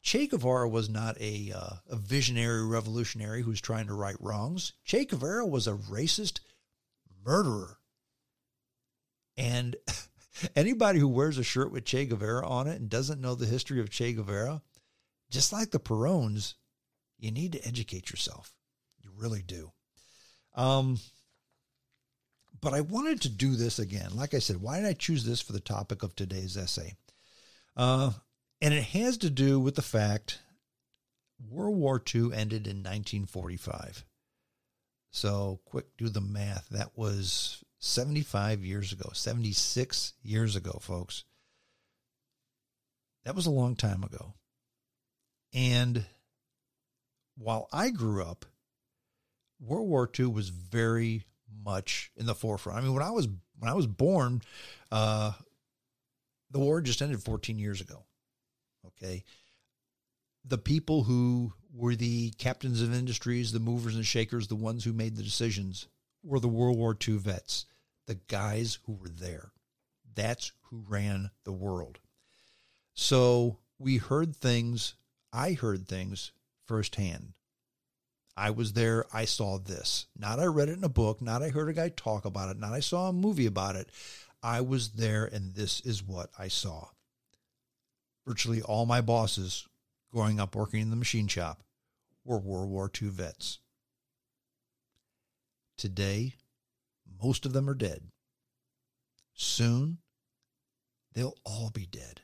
Che 0.04 0.28
Guevara 0.28 0.70
was 0.70 0.90
not 0.90 1.20
a, 1.20 1.52
uh, 1.56 1.76
a 1.90 1.96
visionary 1.96 2.66
revolutionary 2.66 3.42
who 3.42 3.50
was 3.50 3.62
trying 3.62 3.88
to 3.88 3.94
right 3.94 4.16
wrongs. 4.20 4.74
Che 4.86 5.06
Guevara 5.06 5.46
was 5.46 5.66
a 5.66 5.74
racist 5.74 6.42
murderer. 7.26 7.80
And 9.36 9.76
anybody 10.56 11.00
who 11.00 11.08
wears 11.08 11.38
a 11.38 11.44
shirt 11.44 11.72
with 11.72 11.86
Che 11.86 12.06
Guevara 12.06 12.48
on 12.48 12.68
it 12.68 12.80
and 12.80 12.90
doesn't 12.90 13.22
know 13.22 13.36
the 13.36 13.46
history 13.46 13.80
of 13.80 13.90
Che 13.90 14.14
Guevara, 14.14 14.62
just 15.30 15.54
like 15.54 15.72
the 15.72 15.80
Perones, 15.80 16.56
you 17.18 17.32
need 17.32 17.54
to 17.54 17.68
educate 17.68 18.10
yourself. 18.10 18.54
You 19.02 19.12
really 19.16 19.42
do. 19.42 19.72
Um, 20.56 21.00
but 22.62 22.74
I 22.74 22.82
wanted 22.82 23.22
to 23.22 23.30
do 23.30 23.56
this 23.56 23.80
again. 23.80 24.16
Like 24.16 24.34
I 24.34 24.40
said, 24.40 24.62
why 24.62 24.80
did 24.80 24.88
I 24.88 24.94
choose 24.94 25.26
this 25.26 25.42
for 25.42 25.54
the 25.54 25.60
topic 25.60 26.04
of 26.04 26.16
today's 26.16 26.56
essay? 26.56 26.96
Uh, 27.76 28.12
and 28.62 28.74
it 28.74 28.84
has 28.84 29.18
to 29.18 29.30
do 29.30 29.60
with 29.60 29.76
the 29.76 29.82
fact 29.82 30.40
World 31.50 31.76
War 31.76 32.02
II 32.14 32.34
ended 32.34 32.68
in 32.68 32.78
1945. 32.78 34.06
So, 35.12 35.60
quick, 35.66 35.86
do 35.98 36.10
the 36.10 36.22
math. 36.22 36.70
That 36.70 36.98
was 36.98 37.64
75 37.86 38.64
years 38.64 38.94
ago, 38.94 39.10
76 39.12 40.14
years 40.24 40.56
ago, 40.56 40.80
folks. 40.82 41.26
That 43.26 43.36
was 43.36 43.46
a 43.46 43.52
long 43.52 43.76
time 43.76 44.04
ago. 44.04 44.36
And 45.54 46.06
while 47.38 47.68
I 47.74 47.90
grew 47.90 48.24
up, 48.24 48.46
World 49.60 49.90
War 49.90 50.10
II 50.18 50.28
was 50.28 50.48
very 50.48 51.26
much 51.66 52.10
in 52.16 52.26
the 52.26 52.34
forefront. 52.34 52.80
I 52.80 52.82
mean, 52.82 52.94
when 52.94 53.04
I 53.04 53.12
was 53.12 53.28
when 53.60 53.70
I 53.70 53.74
was 53.74 53.86
born, 53.88 54.42
uh, 54.90 55.34
the 56.52 56.60
war 56.60 56.80
just 56.80 57.02
ended 57.02 57.22
14 57.22 57.60
years 57.60 57.82
ago. 57.82 58.06
Okay, 58.88 59.26
the 60.46 60.58
people 60.58 61.04
who 61.04 61.52
were 61.74 61.96
the 61.96 62.32
captains 62.38 62.82
of 62.82 62.94
industries, 62.94 63.52
the 63.52 63.60
movers 63.60 63.98
and 63.98 64.06
shakers, 64.06 64.48
the 64.48 64.56
ones 64.56 64.86
who 64.86 64.94
made 64.94 65.18
the 65.18 65.24
decisions, 65.24 65.88
were 66.24 66.40
the 66.40 66.48
World 66.48 66.78
War 66.78 66.98
II 67.06 67.18
vets, 67.18 67.66
the 68.08 68.16
guys 68.16 68.80
who 68.86 68.94
were 68.94 69.10
there. 69.10 69.52
That's 70.16 70.52
who 70.64 70.84
ran 70.88 71.32
the 71.44 71.52
world. 71.52 72.00
So 72.94 73.60
we 73.80 73.98
heard 73.98 74.36
things, 74.36 74.96
I 75.32 75.54
heard 75.54 75.88
things 75.88 76.32
firsthand. 76.66 77.34
I 78.36 78.50
was 78.50 78.74
there, 78.74 79.06
I 79.14 79.26
saw 79.26 79.60
this. 79.60 80.08
Not 80.18 80.40
I 80.40 80.46
read 80.46 80.70
it 80.70 80.78
in 80.78 80.84
a 80.84 80.90
book, 80.90 81.22
not 81.22 81.44
I 81.44 81.50
heard 81.50 81.70
a 81.70 81.74
guy 81.74 81.90
talk 81.90 82.26
about 82.26 82.50
it, 82.50 82.60
not 82.60 82.74
I 82.74 82.80
saw 82.80 83.10
a 83.10 83.14
movie 83.14 83.46
about 83.46 83.76
it. 83.76 83.90
I 84.42 84.62
was 84.62 84.90
there 84.90 85.26
and 85.26 85.54
this 85.54 85.80
is 85.82 86.04
what 86.04 86.30
I 86.38 86.48
saw. 86.48 86.88
Virtually 88.28 88.62
all 88.62 88.86
my 88.86 89.02
bosses 89.02 89.68
growing 90.12 90.40
up 90.40 90.56
working 90.56 90.82
in 90.82 90.90
the 90.90 90.96
machine 90.96 91.28
shop 91.28 91.64
were 92.24 92.38
World 92.38 92.70
War 92.70 92.90
II 93.02 93.10
vets. 93.10 93.60
Today, 95.78 96.36
most 97.24 97.46
of 97.46 97.54
them 97.54 97.70
are 97.70 97.74
dead. 97.74 98.04
Soon, 99.34 100.00
they'll 101.14 101.38
all 101.46 101.70
be 101.74 101.86
dead. 101.86 102.22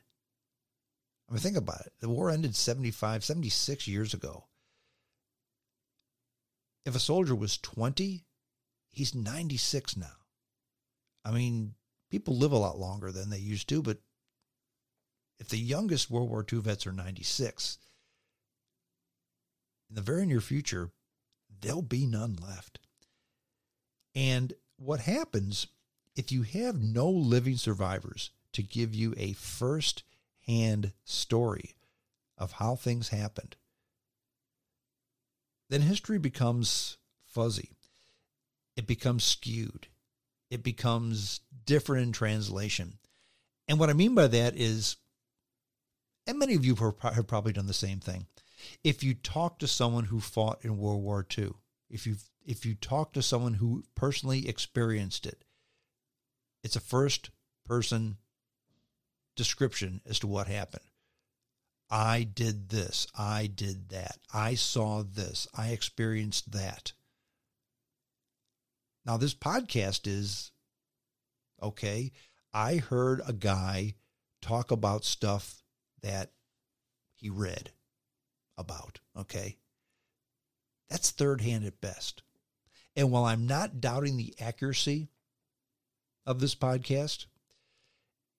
I 1.28 1.32
mean, 1.32 1.40
think 1.40 1.56
about 1.56 1.86
it. 1.86 1.92
The 2.00 2.08
war 2.08 2.30
ended 2.30 2.54
75, 2.54 3.24
76 3.24 3.88
years 3.88 4.12
ago. 4.12 4.46
If 6.84 6.94
a 6.94 7.00
soldier 7.00 7.34
was 7.34 7.56
20, 7.58 8.24
he's 8.90 9.14
96 9.14 9.96
now. 9.96 10.06
I 11.24 11.30
mean, 11.30 11.74
people 12.10 12.36
live 12.36 12.52
a 12.52 12.58
lot 12.58 12.78
longer 12.78 13.12
than 13.12 13.30
they 13.30 13.38
used 13.38 13.68
to, 13.68 13.82
but 13.82 13.98
if 15.38 15.48
the 15.48 15.58
youngest 15.58 16.10
World 16.10 16.28
War 16.28 16.44
II 16.50 16.60
vets 16.60 16.86
are 16.86 16.92
96, 16.92 17.78
in 19.88 19.96
the 19.96 20.02
very 20.02 20.26
near 20.26 20.40
future, 20.40 20.90
there'll 21.60 21.82
be 21.82 22.06
none 22.06 22.36
left. 22.36 22.80
And 24.14 24.52
what 24.80 25.00
happens 25.00 25.66
if 26.16 26.32
you 26.32 26.42
have 26.42 26.80
no 26.80 27.08
living 27.08 27.56
survivors 27.56 28.30
to 28.52 28.62
give 28.62 28.94
you 28.94 29.14
a 29.16 29.34
first 29.34 30.02
hand 30.46 30.92
story 31.04 31.76
of 32.38 32.52
how 32.52 32.74
things 32.74 33.10
happened? 33.10 33.56
Then 35.68 35.82
history 35.82 36.18
becomes 36.18 36.96
fuzzy. 37.26 37.70
It 38.74 38.86
becomes 38.86 39.22
skewed. 39.22 39.88
It 40.50 40.64
becomes 40.64 41.40
different 41.66 42.06
in 42.06 42.12
translation. 42.12 42.98
And 43.68 43.78
what 43.78 43.90
I 43.90 43.92
mean 43.92 44.14
by 44.14 44.26
that 44.28 44.56
is 44.56 44.96
and 46.26 46.38
many 46.38 46.54
of 46.54 46.64
you 46.64 46.74
have 46.76 47.26
probably 47.26 47.52
done 47.52 47.66
the 47.66 47.74
same 47.74 48.00
thing. 48.00 48.26
If 48.84 49.02
you 49.02 49.14
talk 49.14 49.58
to 49.58 49.66
someone 49.66 50.04
who 50.04 50.20
fought 50.20 50.64
in 50.64 50.78
World 50.78 51.02
War 51.02 51.26
II, 51.36 51.52
if 51.90 52.06
you 52.06 52.16
if 52.46 52.64
you 52.64 52.74
talk 52.74 53.12
to 53.12 53.22
someone 53.22 53.54
who 53.54 53.84
personally 53.94 54.48
experienced 54.48 55.26
it, 55.26 55.44
it's 56.62 56.76
a 56.76 56.80
first 56.80 57.30
person 57.66 58.16
description 59.36 60.00
as 60.08 60.18
to 60.20 60.26
what 60.26 60.46
happened. 60.46 60.84
I 61.90 62.22
did 62.22 62.68
this. 62.68 63.06
I 63.18 63.48
did 63.48 63.88
that. 63.90 64.18
I 64.32 64.54
saw 64.54 65.02
this. 65.02 65.48
I 65.56 65.68
experienced 65.68 66.52
that. 66.52 66.92
Now, 69.04 69.16
this 69.16 69.34
podcast 69.34 70.06
is 70.06 70.52
okay. 71.60 72.12
I 72.52 72.76
heard 72.76 73.22
a 73.26 73.32
guy 73.32 73.94
talk 74.40 74.70
about 74.70 75.04
stuff 75.04 75.62
that 76.02 76.30
he 77.16 77.28
read 77.28 77.72
about. 78.56 79.00
Okay. 79.16 79.56
That's 80.90 81.10
third 81.10 81.40
hand 81.40 81.64
at 81.64 81.80
best. 81.80 82.22
And 82.96 83.10
while 83.10 83.24
I'm 83.24 83.46
not 83.46 83.80
doubting 83.80 84.16
the 84.16 84.34
accuracy 84.40 85.08
of 86.26 86.40
this 86.40 86.54
podcast, 86.54 87.26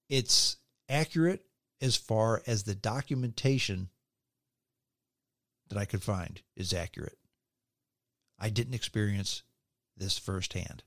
it's 0.10 0.58
accurate 0.89 1.45
as 1.82 1.95
far 1.95 2.43
as 2.45 2.64
the 2.64 2.76
documentation 2.76 3.89
that 5.70 5.78
I 5.78 5.86
could 5.86 6.04
find 6.04 6.41
is 6.56 6.74
accurate. 6.74 7.18
I 8.38 8.49
didn't 8.49 8.74
experience 8.74 9.43
this 9.95 10.18
firsthand. 10.18 10.84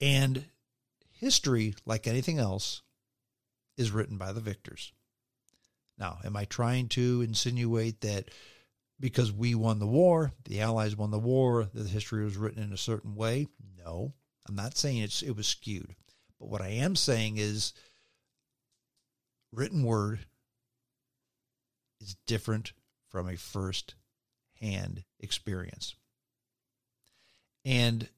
And 0.00 0.46
history, 1.10 1.74
like 1.84 2.06
anything 2.06 2.38
else, 2.38 2.82
is 3.76 3.90
written 3.90 4.16
by 4.16 4.32
the 4.32 4.40
victors. 4.40 4.92
Now, 5.98 6.18
am 6.24 6.36
I 6.36 6.44
trying 6.46 6.88
to 6.90 7.22
insinuate 7.22 8.00
that 8.00 8.30
because 9.00 9.32
we 9.32 9.54
won 9.54 9.78
the 9.78 9.86
war, 9.86 10.32
the 10.44 10.60
Allies 10.60 10.96
won 10.96 11.10
the 11.10 11.18
war, 11.18 11.68
the 11.72 11.88
history 11.88 12.24
was 12.24 12.36
written 12.36 12.62
in 12.62 12.72
a 12.72 12.78
certain 12.78 13.14
way? 13.14 13.46
No, 13.76 14.12
I'm 14.48 14.56
not 14.56 14.76
saying 14.76 14.98
it's 14.98 15.22
it 15.22 15.36
was 15.36 15.46
skewed. 15.46 15.94
But 16.40 16.48
what 16.48 16.62
I 16.62 16.68
am 16.68 16.96
saying 16.96 17.36
is 17.36 17.72
written 19.52 19.82
word 19.82 20.20
is 22.00 22.16
different 22.26 22.72
from 23.08 23.28
a 23.28 23.36
first 23.36 23.94
hand 24.60 25.04
experience. 25.20 25.94
And 27.64 28.08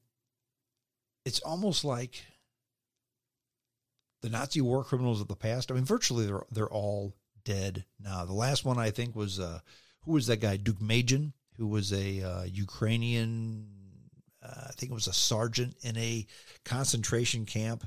it's 1.25 1.39
almost 1.39 1.83
like 1.83 2.25
the 4.21 4.29
Nazi 4.29 4.61
war 4.61 4.83
criminals 4.83 5.21
of 5.21 5.27
the 5.27 5.35
past. 5.35 5.71
I 5.71 5.75
mean, 5.75 5.85
virtually 5.85 6.25
they're 6.25 6.45
they're 6.51 6.69
all 6.69 7.15
dead 7.43 7.85
now. 7.99 8.25
The 8.25 8.33
last 8.33 8.65
one 8.65 8.77
I 8.77 8.91
think 8.91 9.15
was 9.15 9.39
uh, 9.39 9.59
who 10.03 10.13
was 10.13 10.27
that 10.27 10.37
guy? 10.37 10.57
Demjanjuk, 10.57 11.33
who 11.57 11.67
was 11.67 11.93
a 11.93 12.21
uh, 12.21 12.43
Ukrainian. 12.43 13.67
Uh, 14.43 14.65
I 14.69 14.71
think 14.71 14.91
it 14.91 14.95
was 14.95 15.07
a 15.07 15.13
sergeant 15.13 15.75
in 15.81 15.97
a 15.97 16.25
concentration 16.65 17.45
camp, 17.45 17.85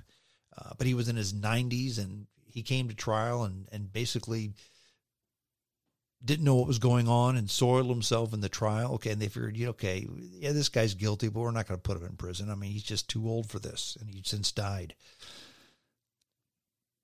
uh, 0.56 0.70
but 0.78 0.86
he 0.86 0.94
was 0.94 1.08
in 1.08 1.16
his 1.16 1.32
90s 1.32 1.98
and 1.98 2.26
he 2.44 2.62
came 2.62 2.88
to 2.88 2.94
trial 2.94 3.42
and 3.42 3.68
and 3.72 3.92
basically 3.92 4.52
didn't 6.24 6.44
know 6.44 6.54
what 6.54 6.66
was 6.66 6.78
going 6.78 7.06
on 7.06 7.36
and 7.36 7.50
soiled 7.50 7.88
himself 7.88 8.32
in 8.32 8.40
the 8.40 8.48
trial. 8.48 8.94
Okay, 8.94 9.10
and 9.10 9.20
they 9.20 9.28
figured, 9.28 9.56
yeah, 9.56 9.68
okay, 9.68 10.06
yeah, 10.38 10.52
this 10.52 10.70
guy's 10.70 10.94
guilty, 10.94 11.28
but 11.28 11.40
we're 11.40 11.50
not 11.50 11.68
going 11.68 11.78
to 11.78 11.82
put 11.82 11.98
him 11.98 12.06
in 12.06 12.16
prison. 12.16 12.50
I 12.50 12.54
mean, 12.54 12.70
he's 12.70 12.82
just 12.82 13.10
too 13.10 13.28
old 13.28 13.50
for 13.50 13.58
this, 13.58 13.98
and 14.00 14.08
he's 14.08 14.28
since 14.28 14.50
died. 14.50 14.94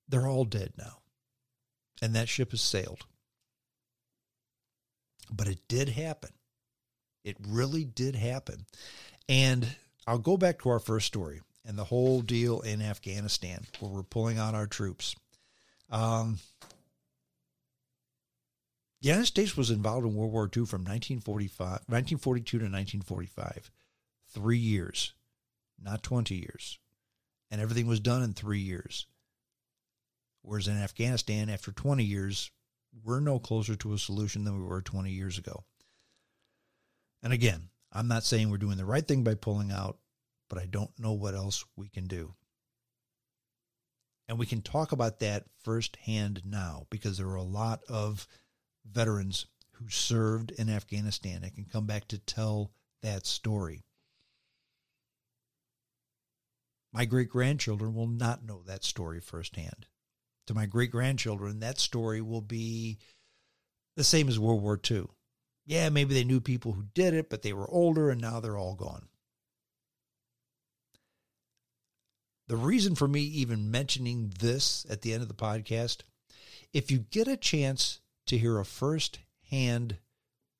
They're 0.09 0.27
all 0.27 0.45
dead 0.45 0.73
now, 0.77 0.99
and 2.01 2.15
that 2.15 2.29
ship 2.29 2.51
has 2.51 2.61
sailed. 2.61 3.05
But 5.31 5.47
it 5.47 5.59
did 5.67 5.89
happen. 5.89 6.31
It 7.23 7.37
really 7.47 7.85
did 7.85 8.15
happen. 8.15 8.65
And 9.29 9.67
I'll 10.07 10.17
go 10.17 10.37
back 10.37 10.61
to 10.61 10.69
our 10.69 10.79
first 10.79 11.07
story 11.07 11.41
and 11.65 11.77
the 11.77 11.83
whole 11.85 12.21
deal 12.21 12.61
in 12.61 12.81
Afghanistan 12.81 13.65
where 13.79 13.91
we're 13.91 14.03
pulling 14.03 14.37
out 14.37 14.55
our 14.55 14.67
troops. 14.67 15.15
Um, 15.89 16.39
the 19.01 19.09
United 19.09 19.25
States 19.25 19.57
was 19.57 19.71
involved 19.71 20.05
in 20.05 20.15
World 20.15 20.31
War 20.31 20.45
II 20.45 20.65
from 20.65 20.81
1945, 20.81 21.59
1942 21.59 22.57
to 22.57 22.63
1945. 22.65 23.71
Three 24.29 24.57
years, 24.57 25.13
not 25.81 26.03
20 26.03 26.35
years. 26.35 26.79
And 27.49 27.59
everything 27.59 27.87
was 27.87 27.99
done 27.99 28.23
in 28.23 28.33
three 28.33 28.59
years. 28.59 29.07
Whereas 30.41 30.67
in 30.67 30.77
Afghanistan, 30.77 31.49
after 31.49 31.71
20 31.71 32.03
years, 32.03 32.49
we're 33.03 33.19
no 33.19 33.39
closer 33.39 33.75
to 33.75 33.93
a 33.93 33.97
solution 33.97 34.43
than 34.43 34.59
we 34.59 34.65
were 34.65 34.81
20 34.81 35.11
years 35.11 35.37
ago. 35.37 35.63
And 37.23 37.33
again, 37.33 37.69
I'm 37.91 38.07
not 38.07 38.23
saying 38.23 38.49
we're 38.49 38.57
doing 38.57 38.77
the 38.77 38.85
right 38.85 39.07
thing 39.07 39.23
by 39.23 39.35
pulling 39.35 39.71
out, 39.71 39.97
but 40.49 40.59
I 40.59 40.65
don't 40.65 40.97
know 40.97 41.13
what 41.13 41.35
else 41.35 41.65
we 41.75 41.89
can 41.89 42.07
do. 42.07 42.35
And 44.27 44.39
we 44.39 44.45
can 44.45 44.61
talk 44.61 44.91
about 44.91 45.19
that 45.19 45.43
firsthand 45.63 46.41
now 46.45 46.87
because 46.89 47.17
there 47.17 47.27
are 47.27 47.35
a 47.35 47.43
lot 47.43 47.81
of 47.89 48.27
veterans 48.89 49.45
who 49.73 49.89
served 49.89 50.51
in 50.51 50.69
Afghanistan 50.69 51.43
and 51.43 51.53
can 51.53 51.65
come 51.65 51.85
back 51.85 52.07
to 52.09 52.17
tell 52.17 52.71
that 53.01 53.25
story. 53.25 53.83
My 56.93 57.05
great 57.05 57.29
grandchildren 57.29 57.93
will 57.93 58.07
not 58.07 58.43
know 58.43 58.63
that 58.65 58.83
story 58.83 59.19
firsthand. 59.19 59.87
To 60.47 60.53
my 60.53 60.65
great 60.65 60.91
grandchildren, 60.91 61.59
that 61.59 61.79
story 61.79 62.21
will 62.21 62.41
be 62.41 62.97
the 63.95 64.03
same 64.03 64.27
as 64.27 64.39
World 64.39 64.61
War 64.61 64.79
II. 64.89 65.05
Yeah, 65.65 65.89
maybe 65.89 66.13
they 66.13 66.23
knew 66.23 66.41
people 66.41 66.73
who 66.73 66.85
did 66.93 67.13
it, 67.13 67.29
but 67.29 67.41
they 67.41 67.53
were 67.53 67.69
older 67.69 68.09
and 68.09 68.19
now 68.19 68.39
they're 68.39 68.57
all 68.57 68.75
gone. 68.75 69.07
The 72.47 72.57
reason 72.57 72.95
for 72.95 73.07
me 73.07 73.21
even 73.21 73.71
mentioning 73.71 74.33
this 74.39 74.85
at 74.89 75.01
the 75.01 75.13
end 75.13 75.21
of 75.21 75.29
the 75.29 75.33
podcast, 75.33 75.99
if 76.73 76.91
you 76.91 76.99
get 76.99 77.27
a 77.27 77.37
chance 77.37 78.01
to 78.27 78.37
hear 78.37 78.59
a 78.59 78.65
first 78.65 79.19
hand 79.49 79.97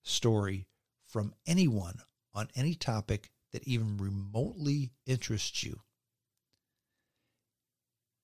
story 0.03 0.67
from 1.07 1.33
anyone 1.45 2.01
on 2.33 2.47
any 2.55 2.75
topic 2.75 3.31
that 3.51 3.67
even 3.67 3.97
remotely 3.97 4.91
interests 5.05 5.63
you. 5.63 5.81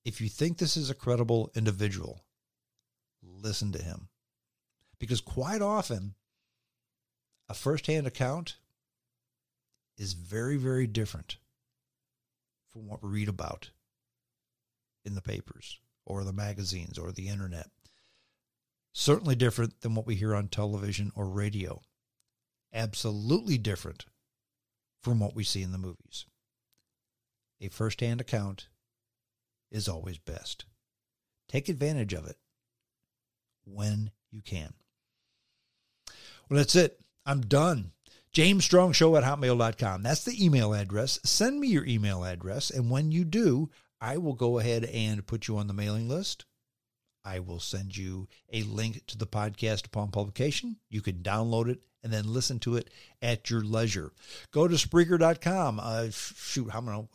If 0.04 0.20
you 0.20 0.28
think 0.28 0.58
this 0.58 0.76
is 0.76 0.90
a 0.90 0.94
credible 0.94 1.50
individual, 1.54 2.24
listen 3.22 3.72
to 3.72 3.82
him. 3.82 4.08
Because 4.98 5.20
quite 5.20 5.62
often, 5.62 6.14
a 7.48 7.54
first-hand 7.54 8.06
account 8.06 8.56
is 9.96 10.12
very, 10.12 10.56
very 10.56 10.86
different 10.86 11.36
from 12.72 12.86
what 12.86 13.02
we 13.02 13.10
read 13.10 13.28
about 13.28 13.70
in 15.04 15.14
the 15.14 15.22
papers 15.22 15.78
or 16.04 16.24
the 16.24 16.32
magazines 16.32 16.98
or 16.98 17.12
the 17.12 17.28
internet. 17.28 17.68
Certainly 18.92 19.36
different 19.36 19.80
than 19.80 19.94
what 19.94 20.06
we 20.06 20.14
hear 20.14 20.34
on 20.34 20.48
television 20.48 21.12
or 21.14 21.28
radio. 21.28 21.80
Absolutely 22.72 23.58
different 23.58 24.06
from 25.00 25.20
what 25.20 25.34
we 25.34 25.44
see 25.44 25.62
in 25.62 25.72
the 25.72 25.78
movies. 25.78 26.26
A 27.60 27.68
firsthand 27.68 28.20
account 28.20 28.68
is 29.70 29.88
always 29.88 30.18
best. 30.18 30.64
Take 31.48 31.68
advantage 31.68 32.12
of 32.12 32.26
it 32.26 32.36
when 33.64 34.10
you 34.30 34.42
can. 34.42 34.72
Well, 36.48 36.58
that's 36.58 36.76
it. 36.76 37.00
I'm 37.26 37.42
done. 37.42 37.92
James 38.32 38.64
Strong 38.64 38.92
Show 38.92 39.16
at 39.16 39.24
hotmail.com. 39.24 40.02
That's 40.02 40.24
the 40.24 40.44
email 40.44 40.74
address. 40.74 41.18
Send 41.24 41.60
me 41.60 41.68
your 41.68 41.86
email 41.86 42.24
address. 42.24 42.70
And 42.70 42.90
when 42.90 43.10
you 43.10 43.24
do, 43.24 43.70
I 44.00 44.18
will 44.18 44.34
go 44.34 44.58
ahead 44.58 44.84
and 44.84 45.26
put 45.26 45.48
you 45.48 45.56
on 45.56 45.66
the 45.66 45.74
mailing 45.74 46.08
list. 46.08 46.44
I 47.24 47.40
will 47.40 47.60
send 47.60 47.96
you 47.96 48.28
a 48.52 48.62
link 48.62 49.06
to 49.08 49.18
the 49.18 49.26
podcast 49.26 49.86
upon 49.86 50.10
publication. 50.10 50.76
You 50.88 51.02
can 51.02 51.16
download 51.16 51.68
it 51.68 51.80
and 52.02 52.12
then 52.12 52.32
listen 52.32 52.58
to 52.60 52.76
it 52.76 52.90
at 53.20 53.50
your 53.50 53.62
leisure. 53.62 54.12
Go 54.52 54.68
to 54.68 54.76
Spreaker.com. 54.76 55.80
Uh, 55.82 56.06
shoot, 56.10 56.70
how 56.70 56.80
many? 56.80 57.08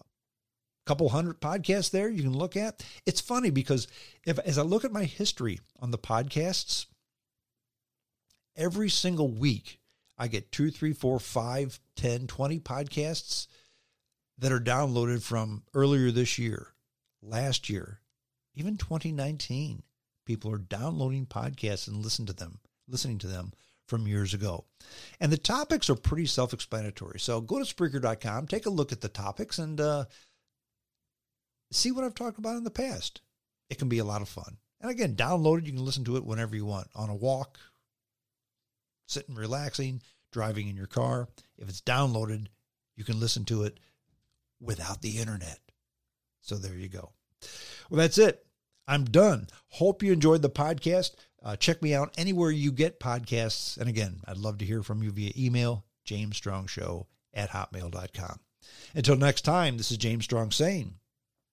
Couple 0.86 1.10
hundred 1.10 1.40
podcasts 1.40 1.92
there 1.92 2.10
you 2.10 2.24
can 2.24 2.38
look 2.38 2.58
at. 2.58 2.86
It's 3.06 3.22
funny 3.22 3.50
because 3.50 3.88
if 4.26 4.40
as 4.40 4.58
I 4.58 4.64
look 4.64 4.86
at 4.86 4.92
my 4.92 5.04
history 5.04 5.60
on 5.80 5.92
the 5.92 5.98
podcasts, 5.98 6.88
every 8.56 8.90
single 8.90 9.30
week 9.30 9.80
I 10.18 10.28
get 10.28 10.52
two, 10.52 10.72
three, 10.72 10.94
four, 10.94 11.20
five, 11.20 11.80
10, 11.96 12.28
20 12.28 12.60
podcasts 12.60 13.48
that 14.38 14.52
are 14.52 14.60
downloaded 14.60 15.22
from 15.22 15.64
earlier 15.74 16.12
this 16.12 16.38
year, 16.38 16.74
last 17.22 17.70
year, 17.70 18.02
even 18.56 18.78
2019 18.78 19.84
people 20.26 20.52
are 20.52 20.58
downloading 20.58 21.26
podcasts 21.26 21.88
and 21.88 21.98
listen 21.98 22.26
to 22.26 22.34
them, 22.34 22.60
listening 22.88 23.18
to 23.20 23.28
them 23.28 23.52
from 23.88 24.08
years 24.08 24.34
ago. 24.34 24.66
And 25.20 25.32
the 25.32 25.38
topics 25.38 25.90
are 25.90 25.96
pretty 25.96 26.26
self-explanatory. 26.26 27.20
So 27.20 27.42
go 27.42 27.62
to 27.62 27.76
Spreaker.com, 27.76 28.48
take 28.48 28.66
a 28.66 28.72
look 28.72 28.92
at 28.92 29.02
the 29.02 29.10
topics, 29.10 29.60
and 29.60 29.80
uh, 29.82 30.06
see 31.76 31.92
what 31.92 32.04
I've 32.04 32.16
talked 32.16 32.40
about 32.40 32.58
in 32.58 32.64
the 32.64 32.72
past. 32.72 33.22
It 33.70 33.78
can 33.78 33.90
be 33.90 34.00
a 34.00 34.06
lot 34.06 34.22
of 34.22 34.30
fun. 34.30 34.58
And 34.82 34.92
again, 34.92 35.16
download 35.16 35.60
it. 35.60 35.66
You 35.66 35.74
can 35.74 35.86
listen 35.86 36.04
to 36.06 36.18
it 36.18 36.26
whenever 36.26 36.56
you 36.56 36.66
want 36.66 36.88
on 36.94 37.10
a 37.10 37.16
walk, 37.16 37.58
sitting 39.08 39.36
relaxing, 39.36 40.02
driving 40.32 40.68
in 40.68 40.76
your 40.76 40.88
car. 40.88 41.30
If 41.58 41.70
it's 41.70 41.82
downloaded, 41.82 42.48
you 42.96 43.04
can 43.04 43.20
listen 43.20 43.46
to 43.46 43.64
it 43.64 43.80
without 44.60 45.02
the 45.02 45.18
internet. 45.20 45.60
So 46.42 46.56
there 46.56 46.76
you 46.76 46.90
go. 46.90 47.12
Well, 47.90 48.00
that's 48.00 48.18
it. 48.18 48.46
I'm 48.88 49.06
done. 49.06 49.48
Hope 49.70 50.04
you 50.04 50.12
enjoyed 50.12 50.42
the 50.42 50.50
podcast. 50.50 51.12
Uh, 51.42 51.56
check 51.56 51.82
me 51.82 51.94
out 51.94 52.14
anywhere 52.18 52.52
you 52.52 52.72
get 52.72 53.00
podcasts. 53.00 53.78
And 53.78 53.90
again, 53.90 54.20
I'd 54.28 54.38
love 54.38 54.58
to 54.60 54.66
hear 54.66 54.84
from 54.84 55.04
you 55.04 55.12
via 55.12 55.32
email, 55.38 55.86
jamesstrongshow 56.06 57.06
at 57.34 57.50
hotmail.com. 57.50 58.40
Until 58.96 59.16
next 59.16 59.42
time, 59.42 59.78
this 59.78 59.92
is 59.92 59.98
James 59.98 60.26
Strong 60.26 60.52
saying 60.52 60.96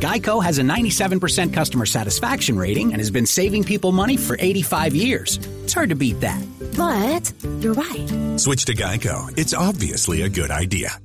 Geico 0.00 0.42
has 0.42 0.58
a 0.58 0.62
97% 0.62 1.52
customer 1.52 1.86
satisfaction 1.86 2.56
rating 2.56 2.92
and 2.92 3.00
has 3.00 3.10
been 3.10 3.26
saving 3.26 3.64
people 3.64 3.92
money 3.92 4.16
for 4.16 4.36
85 4.38 4.94
years. 4.94 5.38
It's 5.62 5.72
hard 5.72 5.90
to 5.90 5.94
beat 5.94 6.20
that. 6.20 6.42
But 6.76 7.32
you're 7.62 7.74
right. 7.74 8.40
Switch 8.40 8.64
to 8.64 8.74
Geico. 8.74 9.36
It's 9.38 9.54
obviously 9.54 10.22
a 10.22 10.28
good 10.28 10.50
idea. 10.50 10.98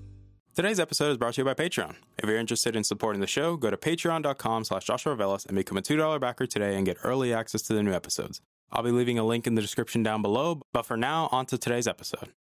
Today's 0.56 0.80
episode 0.80 1.12
is 1.12 1.18
brought 1.18 1.36
to 1.36 1.42
you 1.42 1.46
by 1.46 1.54
Patreon. 1.54 1.96
If 2.18 2.28
you're 2.28 2.38
interested 2.38 2.76
in 2.76 2.84
supporting 2.84 3.22
the 3.22 3.28
show, 3.28 3.56
go 3.56 3.70
to 3.70 3.78
patreon.com 3.78 4.66
slash 4.66 4.86
Joshua 4.86 5.16
Velas 5.16 5.46
and 5.46 5.56
become 5.56 5.78
a 5.78 5.82
$2 5.82 6.20
backer 6.20 6.46
today 6.48 6.76
and 6.76 6.86
get 6.86 6.98
early 7.04 7.34
access 7.34 7.62
to 7.64 7.74
the 7.74 7.84
new 7.84 7.94
episodes. 7.94 8.42
I'll 8.72 8.84
be 8.84 8.92
leaving 8.92 9.18
a 9.18 9.24
link 9.24 9.48
in 9.48 9.56
the 9.56 9.62
description 9.62 10.04
down 10.04 10.22
below, 10.22 10.62
but 10.74 10.86
for 10.86 10.98
now, 10.98 11.30
on 11.32 11.46
to 11.46 11.58
today's 11.58 11.88
episode. 11.88 12.34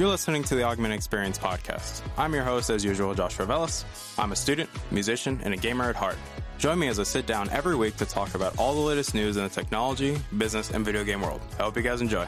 You're 0.00 0.08
listening 0.08 0.44
to 0.44 0.54
the 0.54 0.62
Augment 0.62 0.94
Experience 0.94 1.36
podcast. 1.36 2.00
I'm 2.16 2.32
your 2.32 2.42
host, 2.42 2.70
as 2.70 2.82
usual, 2.82 3.12
Joshua 3.12 3.44
Velas. 3.44 3.84
I'm 4.18 4.32
a 4.32 4.34
student, 4.34 4.70
musician, 4.90 5.38
and 5.44 5.52
a 5.52 5.58
gamer 5.58 5.90
at 5.90 5.94
heart. 5.94 6.16
Join 6.56 6.78
me 6.78 6.88
as 6.88 6.98
I 6.98 7.02
sit 7.02 7.26
down 7.26 7.50
every 7.50 7.76
week 7.76 7.98
to 7.98 8.06
talk 8.06 8.34
about 8.34 8.58
all 8.58 8.72
the 8.72 8.80
latest 8.80 9.14
news 9.14 9.36
in 9.36 9.42
the 9.42 9.50
technology, 9.50 10.16
business, 10.38 10.70
and 10.70 10.86
video 10.86 11.04
game 11.04 11.20
world. 11.20 11.42
I 11.58 11.64
hope 11.64 11.76
you 11.76 11.82
guys 11.82 12.00
enjoy. 12.00 12.26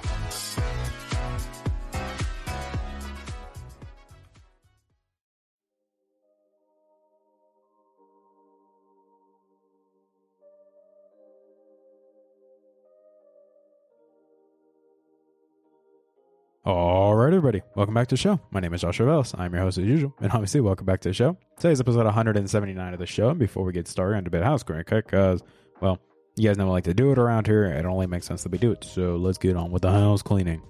All 16.67 17.02
right, 17.33 17.39
everybody, 17.39 17.63
welcome 17.75 17.95
back 17.95 18.09
to 18.09 18.13
the 18.13 18.21
show. 18.21 18.39
My 18.51 18.61
name 18.61 18.75
is 18.75 18.83
Joshua 18.83 19.07
Velas. 19.07 19.35
I'm 19.39 19.55
your 19.55 19.63
host 19.63 19.79
as 19.79 19.87
usual, 19.87 20.15
and 20.21 20.31
obviously, 20.33 20.61
welcome 20.61 20.85
back 20.85 21.01
to 21.01 21.09
the 21.09 21.15
show. 21.15 21.39
Today's 21.59 21.81
episode 21.81 22.05
179 22.05 22.93
of 22.93 22.99
the 22.99 23.07
show. 23.07 23.31
And 23.31 23.39
before 23.39 23.65
we 23.65 23.73
get 23.73 23.89
started, 23.89 24.19
on 24.19 24.27
a 24.27 24.31
bit 24.31 24.43
of 24.43 24.47
house 24.47 24.63
cleaning, 24.63 24.85
because 24.87 25.43
well, 25.81 25.99
you 26.37 26.47
guys 26.47 26.59
know 26.59 26.67
I 26.67 26.73
like 26.73 26.85
to 26.85 26.93
do 26.93 27.11
it 27.11 27.19
around 27.19 27.47
here. 27.47 27.65
It 27.65 27.87
only 27.87 28.07
makes 28.07 28.27
sense 28.27 28.43
that 28.43 28.53
we 28.53 28.59
do 28.59 28.73
it. 28.73 28.85
So 28.85 29.17
let's 29.17 29.39
get 29.39 29.57
on 29.57 29.71
with 29.71 29.81
the 29.81 29.91
house 29.91 30.21
cleaning. 30.21 30.61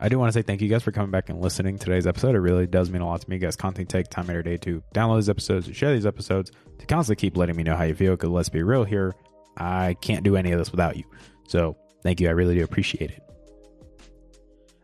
I 0.00 0.08
do 0.08 0.18
want 0.18 0.32
to 0.32 0.32
say 0.32 0.42
thank 0.42 0.60
you 0.60 0.68
guys 0.68 0.82
for 0.82 0.90
coming 0.90 1.12
back 1.12 1.28
and 1.28 1.40
listening 1.40 1.78
to 1.78 1.84
today's 1.84 2.08
episode. 2.08 2.34
It 2.34 2.40
really 2.40 2.66
does 2.66 2.90
mean 2.90 3.02
a 3.02 3.06
lot 3.06 3.20
to 3.20 3.30
me. 3.30 3.36
You 3.36 3.40
guys 3.40 3.54
constantly 3.54 3.84
take 3.84 4.10
time 4.10 4.28
every 4.28 4.42
day 4.42 4.56
to 4.56 4.82
download 4.92 5.18
these 5.18 5.28
episodes, 5.28 5.66
to 5.68 5.74
share 5.74 5.92
these 5.92 6.06
episodes, 6.06 6.50
to 6.80 6.86
constantly 6.86 7.20
keep 7.20 7.36
letting 7.36 7.54
me 7.54 7.62
know 7.62 7.76
how 7.76 7.84
you 7.84 7.94
feel. 7.94 8.14
Because 8.14 8.30
let's 8.30 8.48
be 8.48 8.64
real 8.64 8.82
here, 8.82 9.14
I 9.56 9.94
can't 10.00 10.24
do 10.24 10.34
any 10.34 10.50
of 10.50 10.58
this 10.58 10.72
without 10.72 10.96
you. 10.96 11.04
So 11.46 11.76
thank 12.02 12.20
you. 12.20 12.26
I 12.26 12.32
really 12.32 12.56
do 12.56 12.64
appreciate 12.64 13.12
it. 13.12 13.22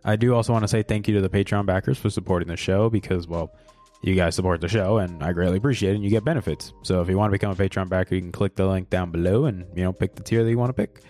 I 0.08 0.16
do 0.16 0.34
also 0.34 0.54
want 0.54 0.62
to 0.62 0.68
say 0.68 0.82
thank 0.82 1.06
you 1.06 1.14
to 1.16 1.20
the 1.20 1.28
Patreon 1.28 1.66
backers 1.66 1.98
for 1.98 2.08
supporting 2.08 2.48
the 2.48 2.56
show 2.56 2.88
because, 2.88 3.28
well, 3.28 3.52
you 4.00 4.14
guys 4.14 4.34
support 4.34 4.62
the 4.62 4.68
show 4.68 4.96
and 4.96 5.22
I 5.22 5.34
greatly 5.34 5.58
appreciate 5.58 5.90
it 5.90 5.96
and 5.96 6.04
you 6.04 6.08
get 6.08 6.24
benefits. 6.24 6.72
So 6.82 7.02
if 7.02 7.10
you 7.10 7.18
want 7.18 7.30
to 7.30 7.32
become 7.32 7.50
a 7.50 7.54
Patreon 7.54 7.90
backer, 7.90 8.14
you 8.14 8.22
can 8.22 8.32
click 8.32 8.56
the 8.56 8.66
link 8.66 8.88
down 8.88 9.10
below 9.10 9.44
and, 9.44 9.66
you 9.76 9.84
know, 9.84 9.92
pick 9.92 10.14
the 10.14 10.22
tier 10.22 10.42
that 10.42 10.48
you 10.48 10.56
want 10.56 10.70
to 10.70 10.72
pick. 10.72 11.02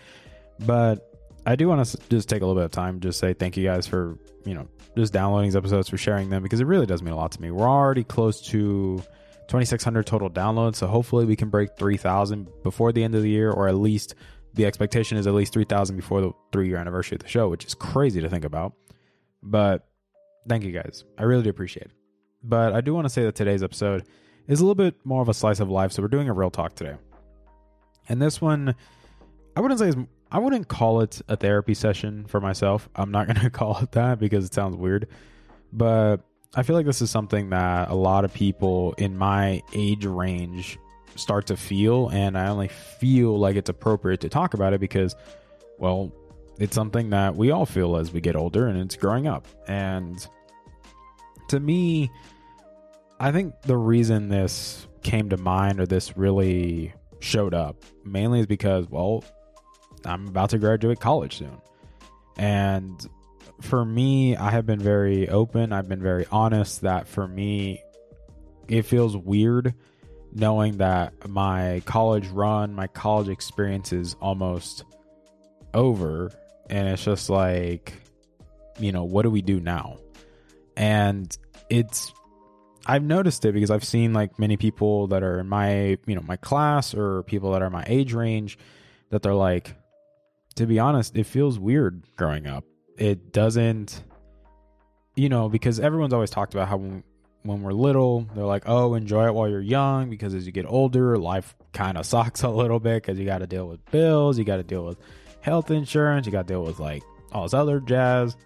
But 0.67 1.13
I 1.47 1.55
do 1.55 1.69
want 1.69 1.87
to 1.87 1.99
just 2.11 2.29
take 2.29 2.43
a 2.43 2.45
little 2.45 2.61
bit 2.61 2.65
of 2.65 2.73
time, 2.73 2.99
just 2.99 3.21
say 3.21 3.35
thank 3.35 3.57
you 3.57 3.65
guys 3.65 3.87
for, 3.87 4.19
you 4.45 4.55
know, 4.55 4.67
just 4.97 5.13
downloading 5.13 5.47
these 5.49 5.57
episodes, 5.57 5.89
for 5.89 5.97
sharing 5.97 6.29
them 6.29 6.43
because 6.43 6.59
it 6.59 6.67
really 6.67 6.87
does 6.87 7.01
mean 7.01 7.15
a 7.15 7.17
lot 7.17 7.31
to 7.31 7.41
me. 7.41 7.53
We're 7.53 7.69
already 7.69 8.03
close 8.03 8.41
to 8.49 8.97
2,600 9.47 10.07
total 10.07 10.29
downloads. 10.29 10.75
So 10.75 10.89
hopefully 10.89 11.25
we 11.25 11.37
can 11.37 11.51
break 11.51 11.77
3,000 11.79 12.49
before 12.65 12.91
the 12.91 13.05
end 13.05 13.15
of 13.15 13.23
the 13.23 13.31
year 13.31 13.53
or 13.53 13.69
at 13.69 13.77
least 13.77 14.17
the 14.55 14.67
expectation 14.67 15.19
is 15.19 15.29
at 15.29 15.35
least 15.35 15.53
3,000 15.53 15.95
before 15.95 16.21
the 16.21 16.33
three 16.51 16.67
year 16.67 16.79
anniversary 16.79 17.15
of 17.15 17.23
the 17.23 17.29
show, 17.29 17.49
which 17.49 17.65
is 17.65 17.75
crazy 17.75 18.21
to 18.21 18.29
think 18.29 18.45
about. 18.45 18.73
But 19.43 19.87
thank 20.49 20.65
you 20.65 20.73
guys. 20.73 21.05
I 21.17 21.25
really 21.25 21.43
do 21.43 21.51
appreciate 21.51 21.87
it. 21.87 21.93
But 22.43 22.73
I 22.73 22.81
do 22.81 22.95
want 22.95 23.05
to 23.07 23.11
say 23.11 23.25
that 23.25 23.35
today's 23.35 23.63
episode 23.63 24.05
is 24.47 24.61
a 24.61 24.65
little 24.65 24.75
bit 24.75 24.95
more 25.05 25.23
of 25.23 25.29
a 25.29 25.35
slice 25.35 25.61
of 25.61 25.71
life. 25.71 25.93
So 25.93 26.03
we're 26.03 26.09
doing 26.09 26.29
a 26.29 26.33
real 26.33 26.51
talk 26.51 26.75
today. 26.75 26.97
And 28.09 28.23
this 28.23 28.41
one, 28.41 28.75
I 29.57 29.61
wouldn't 29.61 29.81
say, 29.81 29.93
I 30.31 30.39
wouldn't 30.39 30.69
call 30.69 31.01
it 31.03 31.21
a 31.29 31.37
therapy 31.37 31.75
session 31.75 32.27
for 32.27 32.41
myself. 32.41 32.89
I'm 32.95 33.11
not 33.11 33.27
going 33.29 33.41
to 33.41 33.51
call 33.51 33.79
it 33.79 33.93
that 33.93 34.19
because 34.19 34.45
it 34.45 34.55
sounds 34.55 34.77
weird. 34.77 35.09
But 35.73 36.19
I 36.55 36.63
feel 36.63 36.77
like 36.77 36.87
this 36.87 37.03
is 37.03 37.11
something 37.11 37.51
that 37.51 37.91
a 37.91 37.95
lot 37.95 38.25
of 38.25 38.33
people 38.33 38.95
in 38.95 39.17
my 39.17 39.63
age 39.75 40.07
range 40.07 40.79
start 41.17 41.47
to 41.49 41.57
feel. 41.57 42.09
And 42.09 42.39
I 42.39 42.49
only 42.49 42.69
feel 42.69 43.39
like 43.39 43.57
it's 43.57 43.69
appropriate 43.69 44.21
to 44.21 44.29
talk 44.29 44.55
about 44.55 44.73
it 44.73 44.81
because, 44.81 45.15
well, 45.79 46.13
it's 46.59 46.75
something 46.75 47.11
that 47.11 47.37
we 47.37 47.51
all 47.51 47.67
feel 47.67 47.97
as 47.97 48.13
we 48.13 48.21
get 48.21 48.37
older 48.37 48.67
and 48.67 48.79
it's 48.79 48.97
growing 48.97 49.27
up. 49.27 49.47
And 49.67 50.27
to 51.49 51.61
me, 51.61 52.11
I 53.21 53.33
think 53.33 53.63
the 53.63 53.77
reason 53.77 54.29
this 54.29 54.87
came 55.03 55.31
to 55.31 55.37
mind 55.37 55.81
or 55.81 55.87
this 55.87 56.17
really 56.17 56.95
showed 57.21 57.55
up 57.55 57.85
mainly 58.05 58.41
is 58.41 58.47
because, 58.47 58.89
well, 58.89 59.25
I'm 60.05 60.29
about 60.29 60.51
to 60.51 60.59
graduate 60.59 61.01
college 61.01 61.39
soon. 61.39 61.61
And 62.37 63.09
for 63.61 63.85
me, 63.85 64.37
I 64.37 64.51
have 64.51 64.67
been 64.67 64.81
very 64.81 65.29
open. 65.29 65.73
I've 65.73 65.89
been 65.89 66.03
very 66.03 66.27
honest 66.31 66.83
that 66.83 67.09
for 67.09 67.27
me, 67.27 67.83
it 68.69 68.83
feels 68.83 69.17
weird 69.17 69.75
knowing 70.33 70.79
that 70.79 71.29
my 71.29 71.83
college 71.85 72.29
run, 72.29 72.75
my 72.75 72.87
college 72.87 73.29
experience 73.29 73.93
is 73.93 74.15
almost 74.21 74.85
over. 75.75 76.31
And 76.71 76.89
it's 76.89 77.05
just 77.05 77.31
like, 77.31 77.95
you 78.79 78.93
know, 78.93 79.05
what 79.05 79.23
do 79.23 79.31
we 79.31 79.43
do 79.43 79.61
now? 79.61 79.99
And 80.77 81.37
it's, 81.71 82.13
I've 82.87 83.03
noticed 83.03 83.45
it 83.45 83.53
because 83.53 83.71
I've 83.71 83.85
seen 83.85 84.13
like 84.13 84.39
many 84.39 84.57
people 84.57 85.09
that 85.09 85.23
are 85.23 85.41
in 85.41 85.49
my, 85.49 85.99
you 86.07 86.15
know, 86.15 86.23
my 86.23 86.37
class 86.37 86.95
or 86.95 87.23
people 87.25 87.53
that 87.53 87.63
are 87.63 87.71
my 87.71 87.85
age 87.87 88.13
range 88.13 88.59
that 89.11 89.23
they're 89.23 89.35
like, 89.35 89.75
to 90.57 90.67
be 90.67 90.79
honest, 90.79 91.17
it 91.17 91.25
feels 91.25 91.59
weird 91.59 92.03
growing 92.17 92.47
up. 92.47 92.65
It 92.97 93.33
doesn't, 93.33 94.03
you 95.15 95.29
know, 95.29 95.49
because 95.49 95.79
everyone's 95.79 96.13
always 96.13 96.31
talked 96.31 96.55
about 96.55 96.69
how 96.69 96.79
when, 96.79 97.63
we're 97.63 97.73
little, 97.73 98.27
they're 98.35 98.45
like, 98.45 98.65
oh, 98.67 98.95
enjoy 98.95 99.27
it 99.27 99.35
while 99.35 99.49
you're 99.49 99.61
young 99.61 100.11
because 100.11 100.35
as 100.35 100.47
you 100.47 100.53
get 100.53 100.67
older, 100.67 101.17
life 101.17 101.55
kind 101.73 101.97
of 101.97 102.07
sucks 102.07 102.43
a 102.43 102.49
little 102.49 102.81
bit 102.81 103.03
because 103.03 103.19
you 103.19 103.25
got 103.25 103.39
to 103.39 103.47
deal 103.47 103.67
with 103.67 103.85
bills, 103.91 104.39
you 104.39 104.45
got 104.45 104.57
to 104.57 104.63
deal 104.63 104.85
with 104.85 104.99
health 105.41 105.71
insurance, 105.71 106.27
you 106.27 106.33
got 106.33 106.47
to 106.47 106.53
deal 106.53 106.63
with 106.63 106.79
like 106.79 107.03
all 107.33 107.45
this 107.45 107.55
other 107.55 107.81
jazz. 107.81 108.37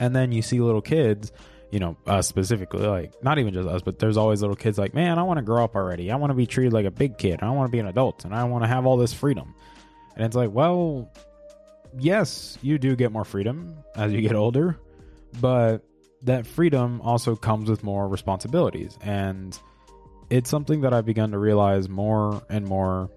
And 0.00 0.14
then 0.16 0.32
you 0.32 0.42
see 0.42 0.60
little 0.60 0.82
kids, 0.82 1.32
you 1.70 1.78
know, 1.78 1.96
us 2.06 2.26
specifically, 2.26 2.86
like 2.86 3.22
not 3.22 3.38
even 3.38 3.54
just 3.54 3.68
us, 3.68 3.82
but 3.82 3.98
there's 3.98 4.16
always 4.16 4.40
little 4.40 4.56
kids 4.56 4.78
like, 4.78 4.94
man, 4.94 5.18
I 5.18 5.22
want 5.22 5.38
to 5.38 5.42
grow 5.42 5.64
up 5.64 5.76
already. 5.76 6.10
I 6.10 6.16
want 6.16 6.30
to 6.30 6.34
be 6.34 6.46
treated 6.46 6.72
like 6.72 6.86
a 6.86 6.90
big 6.90 7.18
kid. 7.18 7.40
I 7.42 7.50
want 7.50 7.68
to 7.68 7.72
be 7.72 7.78
an 7.78 7.86
adult 7.86 8.24
and 8.24 8.34
I 8.34 8.44
want 8.44 8.64
to 8.64 8.68
have 8.68 8.84
all 8.86 8.96
this 8.96 9.12
freedom. 9.12 9.54
And 10.16 10.24
it's 10.26 10.36
like, 10.36 10.50
well, 10.50 11.10
yes, 11.98 12.58
you 12.62 12.78
do 12.78 12.96
get 12.96 13.12
more 13.12 13.24
freedom 13.24 13.76
as 13.94 14.12
you 14.12 14.20
get 14.20 14.34
older, 14.34 14.78
but 15.40 15.84
that 16.22 16.46
freedom 16.46 17.00
also 17.00 17.36
comes 17.36 17.68
with 17.70 17.82
more 17.82 18.08
responsibilities. 18.08 18.98
And 19.02 19.58
it's 20.30 20.48
something 20.50 20.82
that 20.82 20.92
I've 20.92 21.04
begun 21.04 21.32
to 21.32 21.38
realize 21.38 21.88
more 21.88 22.42
and 22.48 22.66
more. 22.66 23.10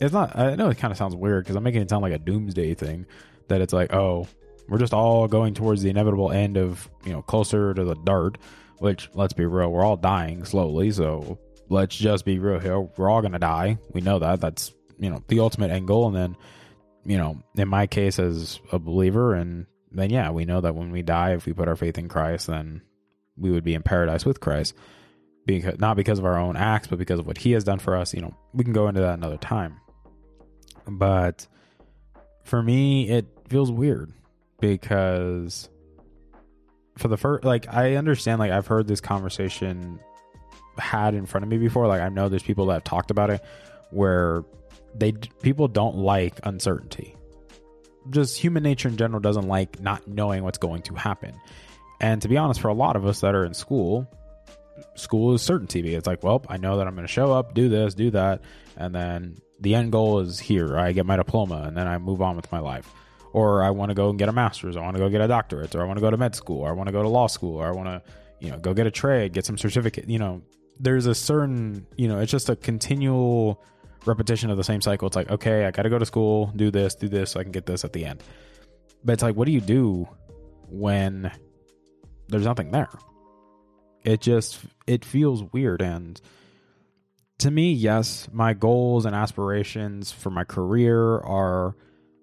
It's 0.00 0.12
not, 0.12 0.36
I 0.36 0.54
know 0.56 0.68
it 0.68 0.78
kind 0.78 0.92
of 0.92 0.98
sounds 0.98 1.16
weird 1.16 1.44
because 1.44 1.56
I'm 1.56 1.62
making 1.62 1.82
it 1.82 1.90
sound 1.90 2.02
like 2.02 2.12
a 2.12 2.18
doomsday 2.18 2.74
thing 2.74 3.06
that 3.48 3.60
it's 3.60 3.72
like, 3.72 3.92
oh, 3.92 4.26
we're 4.68 4.78
just 4.78 4.92
all 4.92 5.28
going 5.28 5.54
towards 5.54 5.82
the 5.82 5.90
inevitable 5.90 6.32
end 6.32 6.56
of, 6.56 6.88
you 7.04 7.12
know, 7.12 7.22
closer 7.22 7.72
to 7.72 7.84
the 7.84 7.94
dart, 7.94 8.38
which 8.78 9.08
let's 9.14 9.32
be 9.32 9.46
real, 9.46 9.70
we're 9.70 9.84
all 9.84 9.96
dying 9.96 10.44
slowly. 10.44 10.90
So 10.90 11.38
let's 11.68 11.96
just 11.96 12.24
be 12.24 12.38
real 12.38 12.58
here. 12.58 12.80
We're 12.80 13.10
all 13.10 13.22
to 13.22 13.38
die. 13.38 13.78
We 13.92 14.00
know 14.00 14.18
that. 14.18 14.40
That's, 14.40 14.72
you 14.98 15.10
know, 15.10 15.22
the 15.28 15.40
ultimate 15.40 15.70
end 15.70 15.86
goal. 15.86 16.08
And 16.08 16.16
then, 16.16 16.36
you 17.04 17.16
know, 17.16 17.40
in 17.54 17.68
my 17.68 17.86
case 17.86 18.18
as 18.18 18.60
a 18.72 18.78
believer, 18.78 19.34
and 19.34 19.66
then, 19.92 20.10
yeah, 20.10 20.30
we 20.30 20.44
know 20.44 20.60
that 20.60 20.74
when 20.74 20.90
we 20.90 21.02
die, 21.02 21.34
if 21.34 21.46
we 21.46 21.52
put 21.52 21.68
our 21.68 21.76
faith 21.76 21.98
in 21.98 22.08
Christ, 22.08 22.48
then 22.48 22.82
we 23.36 23.50
would 23.50 23.64
be 23.64 23.74
in 23.74 23.82
paradise 23.82 24.26
with 24.26 24.40
Christ. 24.40 24.74
Because, 25.46 25.78
not 25.78 25.96
because 25.96 26.18
of 26.18 26.24
our 26.24 26.38
own 26.38 26.56
acts, 26.56 26.88
but 26.88 26.98
because 26.98 27.20
of 27.20 27.26
what 27.26 27.38
he 27.38 27.52
has 27.52 27.62
done 27.62 27.78
for 27.78 27.96
us. 27.96 28.12
You 28.12 28.22
know, 28.22 28.34
we 28.52 28.64
can 28.64 28.72
go 28.72 28.88
into 28.88 29.00
that 29.00 29.14
another 29.14 29.36
time. 29.36 29.80
But 30.86 31.46
for 32.44 32.62
me, 32.62 33.08
it 33.08 33.26
feels 33.48 33.70
weird 33.70 34.12
because 34.60 35.68
for 36.96 37.08
the 37.08 37.16
first 37.18 37.44
like 37.44 37.68
i 37.68 37.96
understand 37.96 38.38
like 38.38 38.50
i've 38.50 38.66
heard 38.66 38.88
this 38.88 39.02
conversation 39.02 40.00
had 40.78 41.14
in 41.14 41.26
front 41.26 41.44
of 41.44 41.50
me 41.50 41.58
before. 41.58 41.86
Like 41.86 42.00
i 42.00 42.08
know 42.08 42.28
there's 42.28 42.42
people 42.42 42.66
that 42.66 42.74
have 42.74 42.84
talked 42.84 43.10
about 43.10 43.30
it 43.30 43.42
where 43.90 44.44
they 44.94 45.12
people 45.12 45.68
don't 45.68 45.96
like 45.96 46.38
uncertainty. 46.44 47.14
Just 48.10 48.38
human 48.38 48.62
nature 48.62 48.88
in 48.88 48.96
general 48.96 49.20
doesn't 49.20 49.48
like 49.48 49.80
not 49.80 50.06
knowing 50.06 50.44
what's 50.44 50.58
going 50.58 50.82
to 50.82 50.94
happen. 50.94 51.34
And 52.00 52.22
to 52.22 52.28
be 52.28 52.36
honest 52.36 52.60
for 52.60 52.68
a 52.68 52.74
lot 52.74 52.96
of 52.96 53.06
us 53.06 53.20
that 53.20 53.34
are 53.34 53.44
in 53.44 53.54
school 53.54 54.10
school 54.94 55.32
is 55.32 55.40
certainty 55.40 55.94
it's 55.94 56.06
like 56.06 56.22
well 56.22 56.44
i 56.50 56.58
know 56.58 56.76
that 56.76 56.86
i'm 56.86 56.94
going 56.94 57.06
to 57.06 57.10
show 57.10 57.32
up 57.32 57.54
do 57.54 57.70
this 57.70 57.94
do 57.94 58.10
that 58.10 58.42
and 58.76 58.94
then 58.94 59.38
the 59.60 59.74
end 59.74 59.92
goal 59.92 60.20
is 60.20 60.38
here 60.38 60.78
i 60.78 60.92
get 60.92 61.06
my 61.06 61.16
diploma 61.16 61.64
and 61.66 61.76
then 61.76 61.86
i 61.86 61.98
move 61.98 62.20
on 62.20 62.36
with 62.36 62.50
my 62.52 62.58
life 62.58 62.90
or 63.36 63.62
I 63.62 63.68
want 63.68 63.90
to 63.90 63.94
go 63.94 64.08
and 64.08 64.18
get 64.18 64.30
a 64.30 64.32
master's, 64.32 64.78
I 64.78 64.80
want 64.80 64.96
to 64.96 64.98
go 64.98 65.10
get 65.10 65.20
a 65.20 65.28
doctorate, 65.28 65.74
or 65.74 65.82
I 65.82 65.84
want 65.84 65.98
to 65.98 66.00
go 66.00 66.10
to 66.10 66.16
med 66.16 66.34
school, 66.34 66.60
or 66.60 66.70
I 66.70 66.72
want 66.72 66.86
to 66.86 66.92
go 66.92 67.02
to 67.02 67.08
law 67.10 67.26
school, 67.26 67.56
or 67.56 67.66
I 67.66 67.70
want 67.70 67.86
to, 67.86 68.02
you 68.40 68.50
know, 68.50 68.56
go 68.56 68.72
get 68.72 68.86
a 68.86 68.90
trade, 68.90 69.34
get 69.34 69.44
some 69.44 69.58
certificate. 69.58 70.08
You 70.08 70.18
know, 70.18 70.40
there's 70.80 71.04
a 71.04 71.14
certain, 71.14 71.86
you 71.98 72.08
know, 72.08 72.18
it's 72.18 72.32
just 72.32 72.48
a 72.48 72.56
continual 72.56 73.62
repetition 74.06 74.48
of 74.48 74.56
the 74.56 74.64
same 74.64 74.80
cycle. 74.80 75.06
It's 75.06 75.16
like, 75.16 75.30
okay, 75.30 75.66
I 75.66 75.70
got 75.70 75.82
to 75.82 75.90
go 75.90 75.98
to 75.98 76.06
school, 76.06 76.50
do 76.56 76.70
this, 76.70 76.94
do 76.94 77.08
this, 77.08 77.32
so 77.32 77.40
I 77.40 77.42
can 77.42 77.52
get 77.52 77.66
this 77.66 77.84
at 77.84 77.92
the 77.92 78.06
end. 78.06 78.22
But 79.04 79.12
it's 79.12 79.22
like, 79.22 79.36
what 79.36 79.44
do 79.44 79.52
you 79.52 79.60
do 79.60 80.08
when 80.70 81.30
there's 82.28 82.46
nothing 82.46 82.70
there? 82.70 82.88
It 84.02 84.22
just 84.22 84.60
it 84.86 85.04
feels 85.04 85.42
weird 85.52 85.82
and 85.82 86.18
to 87.38 87.50
me, 87.50 87.72
yes, 87.72 88.28
my 88.32 88.54
goals 88.54 89.04
and 89.04 89.14
aspirations 89.14 90.10
for 90.10 90.30
my 90.30 90.44
career 90.44 91.18
are 91.18 91.74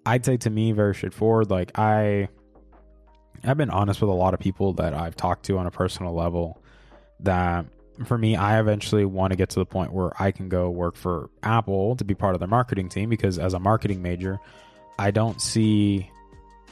I'd 0.06 0.24
say 0.24 0.36
to 0.38 0.50
me 0.50 0.72
very 0.72 0.94
straightforward. 0.94 1.50
Like 1.50 1.78
I, 1.78 2.28
I've 3.42 3.56
been 3.56 3.70
honest 3.70 4.00
with 4.00 4.10
a 4.10 4.14
lot 4.14 4.34
of 4.34 4.40
people 4.40 4.74
that 4.74 4.92
I've 4.92 5.16
talked 5.16 5.46
to 5.46 5.58
on 5.58 5.66
a 5.66 5.70
personal 5.70 6.14
level. 6.14 6.62
That 7.20 7.66
for 8.04 8.18
me, 8.18 8.36
I 8.36 8.58
eventually 8.60 9.04
want 9.04 9.30
to 9.30 9.36
get 9.36 9.50
to 9.50 9.60
the 9.60 9.66
point 9.66 9.92
where 9.92 10.10
I 10.20 10.32
can 10.32 10.48
go 10.48 10.68
work 10.68 10.96
for 10.96 11.30
Apple 11.42 11.96
to 11.96 12.04
be 12.04 12.14
part 12.14 12.34
of 12.34 12.40
their 12.40 12.48
marketing 12.48 12.88
team 12.88 13.08
because 13.08 13.38
as 13.38 13.54
a 13.54 13.60
marketing 13.60 14.02
major, 14.02 14.40
I 14.98 15.10
don't 15.10 15.40
see 15.40 16.10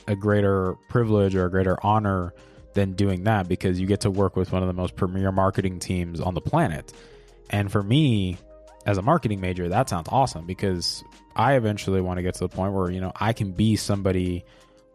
a 0.09 0.17
greater 0.17 0.75
privilege 0.89 1.37
or 1.37 1.47
a 1.47 1.51
greater 1.51 1.79
honor 1.87 2.35
than 2.75 2.95
doing 2.95 3.25
that 3.25 3.49
because 3.49 3.79
you 3.79 3.87
get 3.87 4.01
to 4.01 4.11
work 4.11 4.35
with 4.35 4.51
one 4.51 4.63
of 4.63 4.69
the 4.69 4.75
most 4.75 4.97
premier 4.97 5.31
marketing 5.31 5.79
teams 5.79 6.21
on 6.21 6.35
the 6.35 6.41
planet. 6.41 6.93
And 7.53 7.71
for 7.71 7.83
me, 7.83 8.39
as 8.87 8.99
a 8.99 9.03
marketing 9.03 9.41
major, 9.41 9.69
that 9.69 9.89
sounds 9.89 10.09
awesome 10.11 10.47
because 10.47 11.05
I 11.37 11.55
eventually 11.55 12.01
want 12.01 12.19
to 12.19 12.23
get 12.23 12.35
to 12.35 12.41
the 12.41 12.49
point 12.49 12.73
where, 12.73 12.91
you 12.91 13.01
know, 13.01 13.13
I 13.15 13.33
can 13.33 13.53
be 13.53 13.77
somebody 13.77 14.45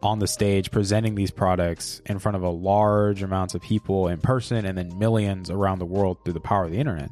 on 0.02 0.18
the 0.18 0.26
stage 0.26 0.70
presenting 0.70 1.14
these 1.14 1.30
products 1.30 2.00
in 2.06 2.18
front 2.18 2.36
of 2.36 2.42
a 2.42 2.50
large 2.50 3.22
amounts 3.22 3.54
of 3.54 3.62
people 3.62 4.08
in 4.08 4.18
person 4.18 4.64
and 4.64 4.76
then 4.76 4.96
millions 4.98 5.50
around 5.50 5.78
the 5.78 5.86
world 5.86 6.18
through 6.24 6.34
the 6.34 6.40
power 6.40 6.64
of 6.64 6.70
the 6.70 6.78
internet. 6.78 7.10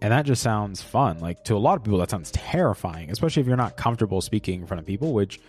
And 0.00 0.12
that 0.12 0.24
just 0.24 0.42
sounds 0.42 0.80
fun. 0.80 1.18
Like 1.18 1.44
to 1.44 1.56
a 1.56 1.58
lot 1.58 1.76
of 1.76 1.84
people, 1.84 1.98
that 1.98 2.10
sounds 2.10 2.30
terrifying, 2.30 3.10
especially 3.10 3.40
if 3.40 3.46
you're 3.46 3.56
not 3.56 3.76
comfortable 3.76 4.20
speaking 4.20 4.60
in 4.60 4.66
front 4.66 4.80
of 4.80 4.86
people, 4.86 5.12
which 5.12 5.40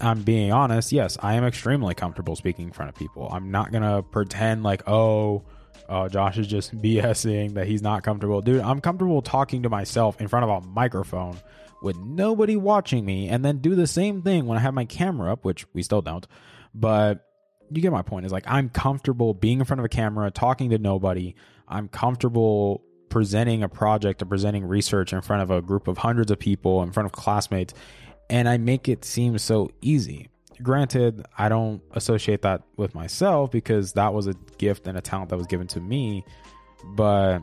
I'm 0.00 0.22
being 0.22 0.52
honest. 0.52 0.92
Yes, 0.92 1.16
I 1.20 1.34
am 1.34 1.44
extremely 1.44 1.94
comfortable 1.94 2.36
speaking 2.36 2.66
in 2.66 2.72
front 2.72 2.90
of 2.90 2.94
people. 2.96 3.28
I'm 3.32 3.50
not 3.50 3.72
going 3.72 3.82
to 3.82 4.02
pretend 4.02 4.62
like, 4.62 4.86
oh, 4.88 5.42
uh, 5.88 6.08
Josh 6.08 6.38
is 6.38 6.46
just 6.46 6.76
BSing 6.82 7.54
that 7.54 7.66
he's 7.66 7.82
not 7.82 8.02
comfortable. 8.02 8.40
Dude, 8.40 8.60
I'm 8.60 8.80
comfortable 8.80 9.22
talking 9.22 9.62
to 9.62 9.68
myself 9.68 10.20
in 10.20 10.28
front 10.28 10.44
of 10.44 10.50
a 10.50 10.66
microphone 10.66 11.36
with 11.82 11.96
nobody 11.96 12.56
watching 12.56 13.04
me 13.04 13.28
and 13.28 13.44
then 13.44 13.58
do 13.58 13.74
the 13.74 13.86
same 13.86 14.22
thing 14.22 14.46
when 14.46 14.56
I 14.56 14.60
have 14.60 14.74
my 14.74 14.84
camera 14.84 15.32
up, 15.32 15.44
which 15.44 15.66
we 15.74 15.82
still 15.82 16.02
don't. 16.02 16.26
But 16.74 17.26
you 17.70 17.82
get 17.82 17.92
my 17.92 18.02
point. 18.02 18.26
Is 18.26 18.32
like 18.32 18.44
I'm 18.46 18.68
comfortable 18.68 19.34
being 19.34 19.58
in 19.58 19.64
front 19.64 19.80
of 19.80 19.84
a 19.84 19.88
camera, 19.88 20.30
talking 20.30 20.70
to 20.70 20.78
nobody. 20.78 21.34
I'm 21.68 21.88
comfortable 21.88 22.82
presenting 23.08 23.62
a 23.62 23.68
project 23.68 24.22
or 24.22 24.26
presenting 24.26 24.64
research 24.64 25.12
in 25.12 25.20
front 25.20 25.42
of 25.42 25.50
a 25.50 25.60
group 25.60 25.88
of 25.88 25.98
hundreds 25.98 26.30
of 26.30 26.38
people, 26.38 26.82
in 26.82 26.92
front 26.92 27.06
of 27.06 27.12
classmates, 27.12 27.74
and 28.30 28.48
I 28.48 28.56
make 28.56 28.88
it 28.88 29.04
seem 29.04 29.36
so 29.38 29.70
easy 29.80 30.28
granted, 30.62 31.26
I 31.36 31.48
don't 31.48 31.82
associate 31.92 32.42
that 32.42 32.62
with 32.76 32.94
myself 32.94 33.50
because 33.50 33.92
that 33.92 34.14
was 34.14 34.26
a 34.26 34.34
gift 34.58 34.86
and 34.86 34.96
a 34.96 35.00
talent 35.00 35.30
that 35.30 35.36
was 35.36 35.46
given 35.46 35.66
to 35.68 35.80
me. 35.80 36.24
But 36.94 37.40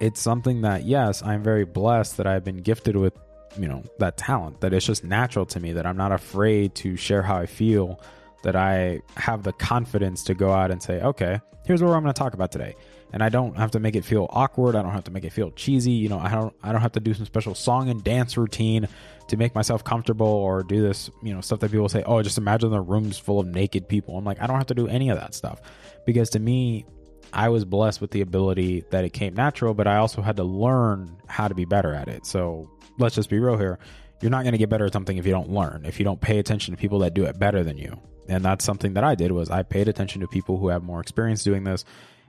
it's 0.00 0.20
something 0.20 0.62
that, 0.62 0.84
yes, 0.84 1.22
I'm 1.22 1.42
very 1.42 1.64
blessed 1.64 2.16
that 2.18 2.26
I've 2.26 2.44
been 2.44 2.58
gifted 2.58 2.96
with, 2.96 3.14
you 3.58 3.68
know, 3.68 3.82
that 3.98 4.16
talent, 4.16 4.60
that 4.60 4.72
it's 4.72 4.86
just 4.86 5.04
natural 5.04 5.46
to 5.46 5.60
me, 5.60 5.72
that 5.72 5.86
I'm 5.86 5.96
not 5.96 6.12
afraid 6.12 6.74
to 6.76 6.96
share 6.96 7.22
how 7.22 7.36
I 7.36 7.46
feel, 7.46 8.00
that 8.42 8.56
I 8.56 9.00
have 9.16 9.42
the 9.42 9.52
confidence 9.52 10.24
to 10.24 10.34
go 10.34 10.52
out 10.52 10.70
and 10.70 10.82
say, 10.82 11.00
okay, 11.02 11.40
here's 11.66 11.82
what 11.82 11.92
I'm 11.92 12.02
going 12.02 12.14
to 12.14 12.18
talk 12.18 12.34
about 12.34 12.52
today. 12.52 12.74
And 13.12 13.22
I 13.22 13.28
don't 13.28 13.56
have 13.56 13.72
to 13.72 13.80
make 13.80 13.96
it 13.96 14.04
feel 14.04 14.28
awkward. 14.30 14.76
I 14.76 14.82
don't 14.82 14.92
have 14.92 15.04
to 15.04 15.10
make 15.10 15.24
it 15.24 15.32
feel 15.32 15.50
cheesy. 15.50 15.92
You 15.92 16.08
know, 16.08 16.18
I 16.18 16.30
don't 16.30 16.54
I 16.62 16.72
don't 16.72 16.80
have 16.80 16.92
to 16.92 17.00
do 17.00 17.14
some 17.14 17.26
special 17.26 17.54
song 17.54 17.88
and 17.88 18.02
dance 18.04 18.36
routine 18.36 18.88
to 19.28 19.36
make 19.36 19.54
myself 19.54 19.84
comfortable 19.84 20.26
or 20.26 20.62
do 20.62 20.82
this, 20.82 21.10
you 21.22 21.32
know, 21.32 21.40
stuff 21.40 21.60
that 21.60 21.70
people 21.70 21.88
say, 21.88 22.02
oh, 22.04 22.22
just 22.22 22.38
imagine 22.38 22.70
the 22.70 22.80
room's 22.80 23.18
full 23.18 23.40
of 23.40 23.46
naked 23.46 23.88
people. 23.88 24.16
I'm 24.16 24.24
like, 24.24 24.40
I 24.40 24.46
don't 24.46 24.56
have 24.56 24.66
to 24.66 24.74
do 24.74 24.88
any 24.88 25.10
of 25.10 25.18
that 25.18 25.34
stuff 25.34 25.60
because 26.04 26.30
to 26.30 26.38
me, 26.38 26.84
I 27.32 27.48
was 27.48 27.64
blessed 27.64 28.00
with 28.00 28.10
the 28.10 28.22
ability 28.22 28.84
that 28.90 29.04
it 29.04 29.10
came 29.10 29.34
natural, 29.34 29.72
but 29.74 29.86
I 29.86 29.96
also 29.98 30.20
had 30.20 30.36
to 30.36 30.44
learn 30.44 31.16
how 31.26 31.46
to 31.48 31.54
be 31.54 31.64
better 31.64 31.94
at 31.94 32.08
it. 32.08 32.26
So 32.26 32.68
let's 32.98 33.14
just 33.14 33.30
be 33.30 33.38
real 33.38 33.56
here. 33.56 33.78
You're 34.20 34.32
not 34.32 34.42
going 34.42 34.52
to 34.52 34.58
get 34.58 34.68
better 34.68 34.86
at 34.86 34.92
something 34.92 35.16
if 35.16 35.24
you 35.24 35.32
don't 35.32 35.50
learn, 35.50 35.84
if 35.86 35.98
you 35.98 36.04
don't 36.04 36.20
pay 36.20 36.38
attention 36.38 36.74
to 36.74 36.80
people 36.80 36.98
that 37.00 37.14
do 37.14 37.24
it 37.24 37.38
better 37.38 37.62
than 37.62 37.78
you. 37.78 37.98
And 38.28 38.44
that's 38.44 38.64
something 38.64 38.94
that 38.94 39.04
I 39.04 39.14
did 39.14 39.32
was 39.32 39.50
I 39.50 39.62
paid 39.62 39.88
attention 39.88 40.20
to 40.20 40.28
people 40.28 40.58
who 40.58 40.68
have 40.68 40.82
more 40.82 41.00
experience 41.00 41.42
doing 41.42 41.64
this 41.64 41.84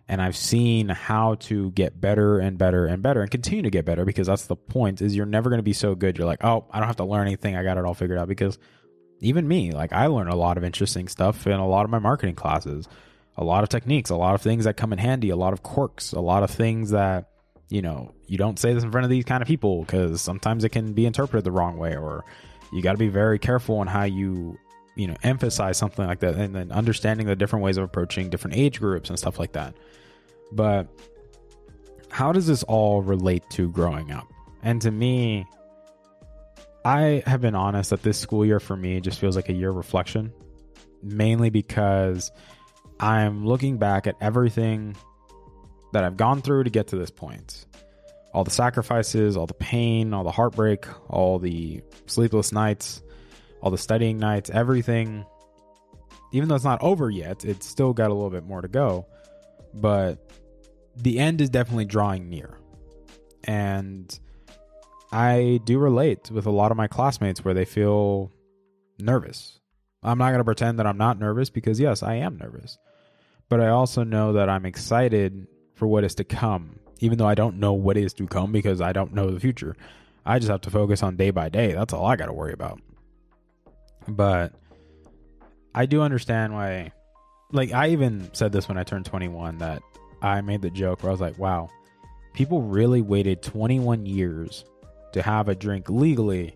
and 0.08 0.22
I've 0.22 0.36
seen 0.36 0.90
how 0.90 1.36
to 1.36 1.72
get 1.72 2.00
better 2.00 2.40
and 2.40 2.58
better 2.58 2.86
and 2.86 3.02
better 3.02 3.22
and 3.22 3.32
continue 3.32 3.64
to 3.64 3.70
get 3.70 3.86
better 3.86 4.06
because 4.06 4.28
that's 4.28 4.48
the 4.48 4.56
point 4.56 5.02
is 5.02 5.16
you're 5.16 5.26
never 5.26 5.50
going 5.50 5.60
to 5.60 5.64
be 5.64 5.74
so 5.74 5.96
good. 5.96 6.18
You're 6.18 6.28
like, 6.28 6.44
"Oh, 6.44 6.66
I 6.72 6.80
don't 6.80 6.88
have 6.88 6.98
to 6.98 7.06
learn 7.06 7.28
anything. 7.28 7.56
I 7.56 7.64
got 7.64 7.78
it 7.78 7.86
all 7.86 7.94
figured 7.94 8.18
out." 8.18 8.28
Because 8.28 8.58
even 9.20 9.48
me, 9.48 9.72
like 9.72 9.94
I 9.94 10.08
learned 10.08 10.30
a 10.30 10.36
lot 10.36 10.58
of 10.58 10.64
interesting 10.64 11.08
stuff 11.08 11.48
in 11.48 11.54
a 11.54 11.68
lot 11.68 11.86
of 11.86 11.92
my 11.92 12.00
marketing 12.00 12.36
classes. 12.36 12.88
A 13.38 13.44
lot 13.44 13.64
of 13.64 13.70
techniques, 13.70 14.10
a 14.10 14.16
lot 14.16 14.36
of 14.36 14.42
things 14.42 14.66
that 14.66 14.76
come 14.76 14.92
in 14.92 15.00
handy, 15.00 15.30
a 15.30 15.38
lot 15.38 15.54
of 15.54 15.64
quirks, 15.64 16.12
a 16.12 16.20
lot 16.20 16.44
of 16.44 16.52
things 16.52 16.92
that 16.92 17.30
you 17.72 17.82
know, 17.82 18.14
you 18.28 18.38
don't 18.38 18.60
say 18.60 18.74
this 18.74 18.84
in 18.84 18.92
front 18.92 19.06
of 19.06 19.10
these 19.10 19.24
kind 19.24 19.42
of 19.42 19.48
people 19.48 19.82
because 19.82 20.22
sometimes 20.22 20.66
it 20.66 20.70
can 20.70 20.92
be 20.94 21.06
interpreted 21.06 21.46
the 21.46 21.52
wrong 21.52 21.78
way 21.78 21.96
or 21.96 22.26
you 22.72 22.82
got 22.82 22.92
to 22.92 22.98
be 22.98 23.08
very 23.08 23.40
careful 23.40 23.78
on 23.78 23.88
how 23.88 24.04
you 24.04 24.58
you 24.96 25.08
know 25.08 25.16
emphasize 25.24 25.78
something 25.78 26.06
like 26.06 26.20
that 26.20 26.36
and 26.36 26.56
then 26.56 26.72
understanding 26.72 27.28
the 27.28 27.36
different 27.36 27.64
ways 27.64 27.78
of 27.78 27.84
approaching 27.84 28.30
different 28.30 28.58
age 28.58 28.80
groups 28.80 29.10
and 29.10 29.18
stuff 29.18 29.40
like 29.40 29.54
that 29.54 29.74
but 30.52 30.88
how 32.12 32.32
does 32.32 32.46
this 32.46 32.64
all 32.64 33.02
relate 33.02 33.44
to 33.52 33.70
growing 33.70 34.12
up? 34.12 34.28
And 34.62 34.82
to 34.82 34.92
me, 34.92 35.46
I 36.84 37.24
have 37.26 37.42
been 37.42 37.56
honest 37.56 37.92
that 37.92 38.04
this 38.04 38.20
school 38.20 38.46
year 38.46 38.60
for 38.60 38.76
me 38.76 39.00
just 39.00 39.20
feels 39.20 39.36
like 39.36 39.50
a 39.50 39.54
year 39.54 39.70
of 39.70 39.76
reflection, 39.76 40.34
mainly 41.02 41.50
because 41.50 42.32
I'm 43.00 43.46
looking 43.46 43.78
back 43.78 44.08
at 44.08 44.16
everything 44.20 44.96
that 45.94 46.04
I've 46.04 46.18
gone 46.18 46.42
through 46.42 46.66
to 46.66 46.70
get 46.70 46.88
to 46.88 46.98
this 46.98 47.10
point. 47.10 47.66
All 48.34 48.44
the 48.44 48.52
sacrifices, 48.52 49.36
all 49.36 49.48
the 49.48 49.54
pain, 49.54 50.14
all 50.14 50.24
the 50.24 50.32
heartbreak, 50.32 50.86
all 51.10 51.40
the 51.40 51.82
sleepless 52.08 52.52
nights, 52.52 53.02
all 53.62 53.72
the 53.72 53.78
studying 53.78 54.18
nights, 54.18 54.50
everything 54.50 55.26
even 56.32 56.48
though 56.48 56.56
it's 56.56 56.64
not 56.64 56.82
over 56.82 57.10
yet, 57.10 57.44
it's 57.46 57.66
still 57.66 57.94
got 57.94 58.10
a 58.10 58.14
little 58.14 58.30
bit 58.30 58.46
more 58.46 58.62
to 58.62 58.68
go. 58.68 59.06
But 59.74 60.32
the 60.96 61.20
end 61.20 61.42
is 61.42 61.50
definitely 61.50 61.86
drawing 61.86 62.30
near. 62.30 62.58
And 63.44 64.18
I 65.12 65.60
do 65.66 65.78
relate 65.78 66.32
with 66.32 66.46
a 66.46 66.52
lot 66.52 66.72
of 66.72 66.78
my 66.78 66.88
classmates 66.88 67.44
where 67.44 67.54
they 67.54 67.66
feel 67.66 68.32
nervous. 68.98 69.60
I'm 70.04 70.18
not 70.18 70.30
going 70.30 70.40
to 70.40 70.46
pretend 70.46 70.80
that 70.80 70.88
I'm 70.88 70.98
not 70.98 71.20
nervous 71.20 71.50
because, 71.50 71.80
yes, 71.80 72.02
I 72.02 72.16
am 72.16 72.38
nervous. 72.38 72.78
But 73.50 73.60
I 73.60 73.70
also 73.70 74.04
know 74.04 74.34
that 74.34 74.50
I'm 74.50 74.66
excited 74.66 75.48
for 75.76 75.86
what 75.86 76.04
is 76.04 76.16
to 76.16 76.24
come, 76.24 76.80
even 77.00 77.18
though 77.18 77.28
I 77.28 77.36
don't 77.36 77.60
know 77.60 77.74
what 77.74 77.98
is 77.98 78.14
to 78.16 78.28
come 78.28 78.52
because 78.52 78.80
I 78.80 78.94
don't 78.94 79.14
know 79.14 79.30
the 79.30 79.40
future. 79.40 79.76
I 80.26 80.40
just 80.40 80.52
have 80.52 80.62
to 80.62 80.72
focus 80.72 81.04
on 81.04 81.18
day 81.18 81.32
by 81.32 81.50
day. 81.50 81.74
That's 81.74 81.94
all 81.94 82.06
I 82.06 82.16
got 82.16 82.28
to 82.28 82.34
worry 82.34 82.54
about. 82.54 82.80
But 84.08 84.54
I 85.74 85.86
do 85.86 86.02
understand 86.02 86.54
why. 86.54 86.92
Like, 87.52 87.74
I 87.74 87.90
even 87.90 88.30
said 88.34 88.52
this 88.52 88.68
when 88.68 88.78
I 88.78 88.84
turned 88.84 89.06
21 89.06 89.58
that 89.58 89.84
I 90.22 90.42
made 90.42 90.62
the 90.62 90.70
joke 90.70 91.04
where 91.04 91.10
I 91.10 91.12
was 91.12 91.22
like, 91.22 91.38
wow, 91.38 91.70
people 92.34 92.62
really 92.62 93.02
waited 93.02 93.42
21 93.42 94.06
years 94.06 94.64
to 95.14 95.22
have 95.22 95.50
a 95.50 95.56
drink 95.56 95.90
legally. 95.90 96.56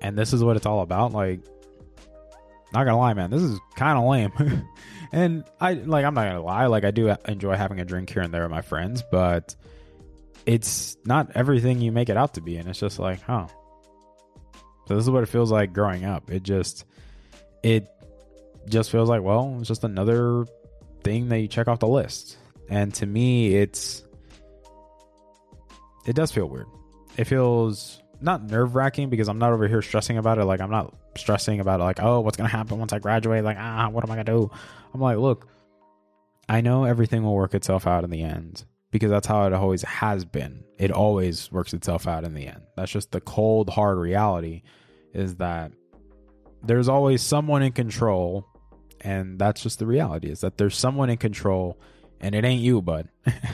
And 0.00 0.18
this 0.18 0.32
is 0.32 0.44
what 0.44 0.56
it's 0.56 0.66
all 0.66 0.82
about. 0.82 1.12
Like, 1.12 1.40
not 2.72 2.84
gonna 2.84 2.98
lie, 2.98 3.14
man, 3.14 3.30
this 3.30 3.42
is 3.42 3.58
kind 3.76 3.98
of 3.98 4.04
lame. 4.04 4.66
and 5.12 5.44
I 5.60 5.74
like, 5.74 6.04
I'm 6.04 6.14
not 6.14 6.26
gonna 6.26 6.42
lie, 6.42 6.66
like, 6.66 6.84
I 6.84 6.90
do 6.90 7.14
enjoy 7.26 7.54
having 7.56 7.80
a 7.80 7.84
drink 7.84 8.10
here 8.10 8.22
and 8.22 8.32
there 8.32 8.42
with 8.42 8.50
my 8.50 8.62
friends, 8.62 9.02
but 9.10 9.54
it's 10.46 10.96
not 11.04 11.32
everything 11.34 11.80
you 11.80 11.92
make 11.92 12.08
it 12.08 12.16
out 12.16 12.34
to 12.34 12.40
be. 12.40 12.56
And 12.56 12.68
it's 12.68 12.80
just 12.80 12.98
like, 12.98 13.20
huh. 13.22 13.46
So 14.92 14.96
this 14.96 15.06
is 15.06 15.10
what 15.10 15.22
it 15.22 15.30
feels 15.30 15.50
like 15.50 15.72
growing 15.72 16.04
up. 16.04 16.30
It 16.30 16.42
just, 16.42 16.84
it 17.62 17.88
just 18.68 18.90
feels 18.90 19.08
like, 19.08 19.22
well, 19.22 19.56
it's 19.58 19.66
just 19.66 19.84
another 19.84 20.44
thing 21.02 21.30
that 21.30 21.40
you 21.40 21.48
check 21.48 21.66
off 21.66 21.78
the 21.78 21.88
list. 21.88 22.36
And 22.68 22.92
to 22.96 23.06
me, 23.06 23.54
it's, 23.54 24.04
it 26.04 26.14
does 26.14 26.30
feel 26.30 26.46
weird. 26.46 26.66
It 27.16 27.24
feels 27.24 28.02
not 28.20 28.42
nerve 28.42 28.74
wracking 28.74 29.08
because 29.08 29.28
I'm 29.28 29.38
not 29.38 29.54
over 29.54 29.66
here 29.66 29.80
stressing 29.80 30.18
about 30.18 30.36
it. 30.36 30.44
Like, 30.44 30.60
I'm 30.60 30.70
not 30.70 30.94
stressing 31.16 31.58
about 31.60 31.80
it, 31.80 31.84
like, 31.84 32.02
oh, 32.02 32.20
what's 32.20 32.36
to 32.36 32.46
happen 32.46 32.78
once 32.78 32.92
I 32.92 32.98
graduate? 32.98 33.44
Like, 33.44 33.56
ah, 33.58 33.88
what 33.88 34.04
am 34.04 34.10
I 34.10 34.16
to 34.16 34.24
do? 34.24 34.50
I'm 34.92 35.00
like, 35.00 35.16
look, 35.16 35.48
I 36.50 36.60
know 36.60 36.84
everything 36.84 37.22
will 37.22 37.34
work 37.34 37.54
itself 37.54 37.86
out 37.86 38.04
in 38.04 38.10
the 38.10 38.24
end 38.24 38.66
because 38.90 39.10
that's 39.10 39.26
how 39.26 39.46
it 39.46 39.54
always 39.54 39.80
has 39.84 40.26
been. 40.26 40.64
It 40.76 40.90
always 40.90 41.50
works 41.50 41.72
itself 41.72 42.06
out 42.06 42.24
in 42.24 42.34
the 42.34 42.46
end. 42.46 42.60
That's 42.76 42.92
just 42.92 43.10
the 43.10 43.22
cold, 43.22 43.70
hard 43.70 43.96
reality 43.96 44.64
is 45.12 45.36
that 45.36 45.72
there's 46.62 46.88
always 46.88 47.22
someone 47.22 47.62
in 47.62 47.72
control. 47.72 48.46
And 49.00 49.38
that's 49.38 49.62
just 49.62 49.78
the 49.78 49.86
reality 49.86 50.30
is 50.30 50.40
that 50.40 50.58
there's 50.58 50.76
someone 50.76 51.10
in 51.10 51.16
control 51.16 51.80
and 52.20 52.34
it 52.34 52.44
ain't 52.44 52.62
you, 52.62 52.80
bud. 52.80 53.08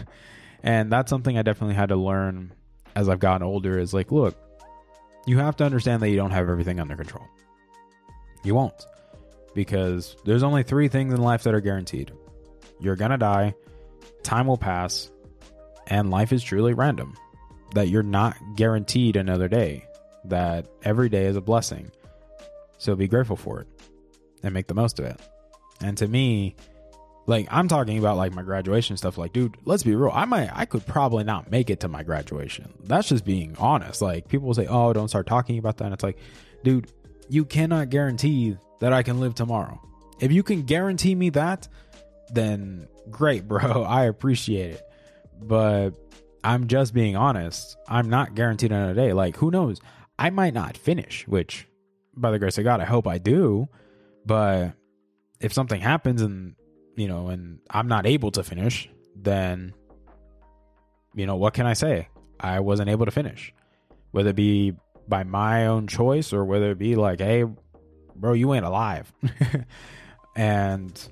and 0.63 0.93
that's 0.93 1.09
something 1.09 1.39
I 1.39 1.43
definitely 1.43 1.75
had 1.75 1.89
to 1.89 1.97
learn 1.97 2.53
as 2.95 3.09
I've 3.09 3.19
gotten 3.19 3.47
older 3.47 3.79
is 3.79 3.95
like, 3.95 4.13
look, 4.13 4.37
you 5.27 5.39
have 5.39 5.57
to 5.57 5.65
understand 5.65 6.03
that 6.03 6.11
you 6.11 6.17
don't 6.17 6.33
have 6.33 6.49
everything 6.49 6.81
under 6.81 6.97
control. 6.97 7.27
You 8.45 8.55
won't. 8.55 8.87
Because 9.55 10.17
there's 10.25 10.43
only 10.43 10.63
three 10.63 10.89
things 10.89 11.15
in 11.15 11.21
life 11.21 11.45
that 11.45 11.55
are 11.55 11.61
guaranteed 11.61 12.13
you're 12.81 12.97
to 12.97 13.17
die, 13.17 13.55
time 14.23 14.47
will 14.47 14.57
pass, 14.57 15.11
and 15.89 16.11
life 16.11 16.33
is 16.33 16.43
truly 16.43 16.75
random. 16.75 17.17
That 17.75 17.89
you're 17.89 18.03
not 18.03 18.37
guaranteed 18.57 19.17
another 19.17 19.49
day, 19.49 19.85
that 20.25 20.66
every 20.83 21.09
day 21.09 21.27
is 21.27 21.37
a 21.37 21.41
blessing. 21.41 21.91
So 22.79 22.95
be 22.95 23.09
grateful 23.09 23.37
for 23.37 23.61
it 23.61 23.66
and 24.43 24.55
make 24.55 24.66
the 24.66 24.75
most 24.75 24.99
of 24.99 25.07
it. 25.07 25.21
And 25.81 25.97
to 25.99 26.09
me, 26.09 26.57
like 27.27 27.47
I'm 27.51 27.69
talking 27.69 27.99
about 27.99 28.16
like 28.16 28.35
my 28.35 28.43
graduation 28.43 28.97
stuff 28.97 29.19
like 29.19 29.33
dude, 29.33 29.57
let's 29.64 29.83
be 29.83 29.95
real. 29.95 30.11
I 30.12 30.25
might 30.25 30.51
I 30.53 30.64
could 30.64 30.87
probably 30.87 31.25
not 31.25 31.51
make 31.51 31.71
it 31.71 31.81
to 31.81 31.89
my 31.89 32.03
graduation. 32.03 32.73
That's 32.85 33.09
just 33.09 33.25
being 33.25 33.55
honest. 33.59 34.01
Like 34.01 34.29
people 34.29 34.47
will 34.47 34.55
say, 34.55 34.66
"Oh, 34.66 34.93
don't 34.93 35.09
start 35.09 35.27
talking 35.27 35.59
about 35.59 35.77
that." 35.77 35.85
And 35.85 35.95
it's 35.95 36.03
like, 36.03 36.19
dude, 36.64 36.91
you 37.29 37.45
cannot 37.45 37.91
guarantee 37.91 38.57
that 38.81 38.93
I 38.93 39.03
can 39.03 39.21
live 39.21 39.35
tomorrow. 39.35 39.81
If 40.21 40.33
you 40.33 40.43
can 40.43 40.62
guarantee 40.62 41.14
me 41.14 41.31
that, 41.31 41.69
then 42.33 42.89
great, 43.11 43.47
bro. 43.49 43.83
I 43.83 44.05
appreciate 44.05 44.71
it. 44.73 44.83
But 45.41 45.91
I'm 46.43 46.66
just 46.66 46.95
being 46.95 47.14
honest. 47.14 47.77
I'm 47.87 48.09
not 48.09 48.35
guaranteed 48.35 48.73
another 48.73 48.95
day. 48.95 49.12
Like, 49.12 49.37
who 49.37 49.51
knows? 49.51 49.81
I 50.19 50.31
might 50.31 50.55
not 50.55 50.77
finish, 50.77 51.27
which 51.29 51.66
by 52.16 52.31
the 52.31 52.39
grace 52.39 52.59
of 52.59 52.64
God, 52.64 52.81
I 52.81 52.85
hope 52.85 53.07
I 53.07 53.19
do. 53.19 53.69
But 54.27 54.73
if 55.41 55.53
something 55.53 55.81
happens 55.81 56.23
and, 56.23 56.57
you 56.97 57.09
know, 57.09 57.29
and 57.29 57.61
I'm 57.71 57.89
not 57.89 58.07
able 58.07 58.31
to 58.33 58.43
finish, 58.43 58.89
then, 59.14 59.75
you 61.14 61.27
know, 61.27 61.37
what 61.37 61.55
can 61.55 61.66
I 61.66 61.75
say? 61.75 62.09
I 62.41 62.61
wasn't 62.61 62.91
able 62.91 63.07
to 63.07 63.12
finish. 63.12 63.53
Whether 64.11 64.31
it 64.31 64.37
be 64.37 64.75
by 65.07 65.25
my 65.25 65.66
own 65.66 65.87
choice 65.87 66.33
or 66.33 66.45
whether 66.45 66.71
it 66.71 66.79
be 66.79 66.97
like, 66.97 67.21
hey, 67.21 67.45
bro, 68.14 68.33
you 68.33 68.53
ain't 68.55 68.64
alive. 68.64 69.12
and 70.37 71.09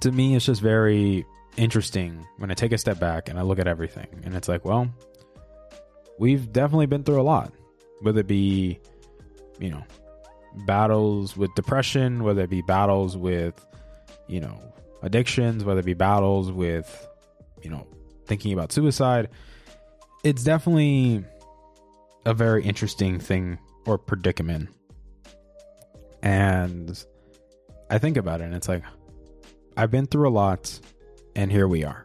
to 0.00 0.12
me, 0.12 0.34
it's 0.34 0.46
just 0.46 0.60
very 0.60 1.24
interesting 1.56 2.26
when 2.38 2.50
I 2.50 2.54
take 2.54 2.72
a 2.72 2.78
step 2.78 2.98
back 2.98 3.28
and 3.28 3.38
I 3.38 3.42
look 3.42 3.58
at 3.58 3.66
everything. 3.66 4.06
And 4.24 4.34
it's 4.34 4.48
like, 4.48 4.64
well, 4.64 4.88
we've 6.18 6.52
definitely 6.52 6.86
been 6.86 7.04
through 7.04 7.20
a 7.20 7.22
lot, 7.22 7.52
whether 8.00 8.20
it 8.20 8.26
be, 8.26 8.78
you 9.58 9.70
know, 9.70 9.82
battles 10.66 11.36
with 11.36 11.54
depression, 11.54 12.22
whether 12.22 12.42
it 12.42 12.50
be 12.50 12.62
battles 12.62 13.16
with, 13.16 13.64
you 14.26 14.40
know, 14.40 14.60
addictions, 15.02 15.64
whether 15.64 15.80
it 15.80 15.86
be 15.86 15.94
battles 15.94 16.50
with, 16.50 17.08
you 17.62 17.70
know, 17.70 17.86
thinking 18.26 18.52
about 18.52 18.72
suicide. 18.72 19.28
It's 20.24 20.44
definitely 20.44 21.24
a 22.24 22.34
very 22.34 22.64
interesting 22.64 23.18
thing 23.18 23.58
or 23.86 23.98
predicament. 23.98 24.68
And 26.22 27.02
I 27.90 27.98
think 27.98 28.16
about 28.16 28.40
it 28.40 28.44
and 28.44 28.54
it's 28.54 28.68
like, 28.68 28.82
I've 29.76 29.90
been 29.90 30.06
through 30.06 30.28
a 30.28 30.30
lot 30.30 30.78
and 31.36 31.50
here 31.50 31.68
we 31.68 31.84
are. 31.84 32.04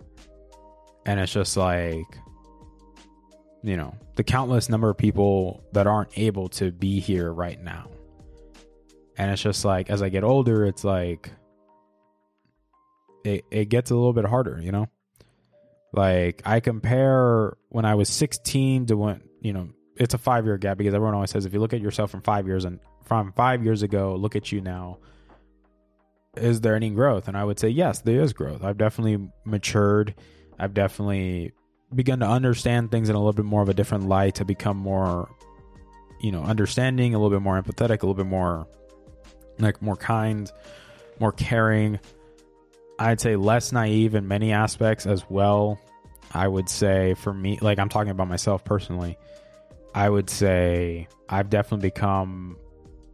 And 1.06 1.20
it's 1.20 1.34
just 1.34 1.58
like, 1.58 2.06
you 3.64 3.78
know, 3.78 3.96
the 4.16 4.24
countless 4.24 4.70
number 4.70 4.90
of 4.90 4.98
people 4.98 5.64
that 5.74 5.88
aren't 5.88 6.18
able 6.18 6.50
to 6.50 6.72
be 6.72 7.00
here 7.00 7.32
right 7.32 7.62
now. 7.62 7.90
And 9.18 9.32
it's 9.32 9.42
just 9.42 9.64
like, 9.64 9.90
as 9.90 10.02
I 10.02 10.10
get 10.10 10.24
older, 10.24 10.66
it's 10.66 10.84
like, 10.84 11.32
it, 13.24 13.46
it 13.52 13.66
gets 13.70 13.92
a 13.92 13.96
little 13.96 14.14
bit 14.14 14.26
harder, 14.26 14.60
you 14.62 14.72
know? 14.72 14.90
Like, 15.94 16.42
I 16.46 16.60
compare 16.60 17.56
when 17.70 17.86
I 17.86 17.96
was 17.96 18.10
16 18.10 18.88
to 18.88 18.98
when, 18.98 19.22
you 19.42 19.54
know, 19.54 19.70
it's 19.96 20.14
a 20.14 20.18
five 20.18 20.46
year 20.46 20.58
gap 20.58 20.78
because 20.78 20.94
everyone 20.94 21.14
always 21.14 21.30
says 21.30 21.46
if 21.46 21.54
you 21.54 21.60
look 21.60 21.74
at 21.74 21.82
yourself 21.82 22.10
from 22.10 22.22
five 22.22 22.48
years 22.48 22.66
and 22.66 22.80
from 23.06 23.32
five 23.34 23.64
years 23.64 23.84
ago, 23.84 24.16
look 24.16 24.36
at 24.36 24.52
you 24.52 24.60
now 24.60 24.98
is 26.36 26.62
there 26.62 26.76
any 26.76 26.90
growth? 26.90 27.28
And 27.28 27.38
I 27.38 27.44
would 27.44 27.60
say, 27.60 27.70
yes, 27.70 28.02
there 28.02 28.22
is 28.22 28.34
growth. 28.34 28.64
I've 28.64 28.78
definitely 28.78 29.30
matured. 29.46 30.16
I've 30.58 30.74
definitely 30.74 31.54
begun 31.96 32.20
to 32.20 32.28
understand 32.28 32.92
things 32.92 33.10
in 33.10 33.16
a 33.16 33.20
little 33.20 33.34
bit 33.34 33.46
more 33.46 33.62
of 33.62 33.70
a 33.70 33.74
different 33.74 34.08
light 34.08 34.36
to 34.36 34.46
become 34.46 34.78
more, 34.78 35.30
you 36.20 36.32
know, 36.32 36.44
understanding, 36.44 37.14
a 37.14 37.18
little 37.18 37.30
bit 37.30 37.42
more 37.42 37.62
empathetic, 37.62 38.02
a 38.02 38.06
little 38.06 38.14
bit 38.14 38.26
more 38.26 38.68
like 39.60 39.82
more 39.82 39.96
kind, 39.96 40.52
more 41.20 41.32
caring. 41.32 42.00
I'd 43.00 43.20
say 43.20 43.36
less 43.36 43.72
naive 43.72 44.16
in 44.16 44.28
many 44.28 44.52
aspects 44.52 45.06
as 45.06 45.30
well. 45.30 45.80
I 46.34 46.48
would 46.48 46.70
say 46.70 47.14
for 47.16 47.34
me, 47.34 47.60
like 47.62 47.80
I'm 47.80 47.90
talking 47.90 48.12
about 48.12 48.28
myself 48.28 48.64
personally, 48.64 49.18
I 49.94 50.10
would 50.10 50.30
say 50.30 51.08
I've 51.30 51.50
definitely 51.50 51.90
become 51.90 52.58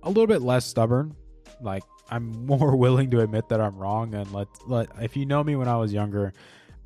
a 0.04 0.10
little 0.10 0.28
bit 0.28 0.42
less 0.42 0.66
stubborn. 0.66 1.16
Like 1.62 1.84
I'm 2.10 2.32
more 2.46 2.76
willing 2.76 3.12
to 3.12 3.22
admit 3.22 3.50
that 3.50 3.60
I'm 3.60 3.78
wrong 3.78 4.14
and 4.14 4.32
let 4.32 4.48
let 4.68 4.90
if 5.02 5.18
you 5.18 5.26
know 5.26 5.44
me 5.44 5.56
when 5.56 5.68
I 5.68 5.78
was 5.78 5.94
younger, 5.94 6.34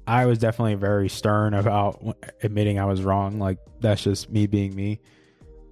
I 0.06 0.26
was 0.26 0.38
definitely 0.40 0.76
very 0.76 1.10
stern 1.10 1.54
about 1.54 2.18
admitting 2.42 2.80
I 2.80 2.86
was 2.86 3.02
wrong. 3.04 3.40
Like 3.40 3.58
that's 3.80 4.04
just 4.04 4.30
me 4.30 4.48
being 4.48 4.76
me. 4.76 5.00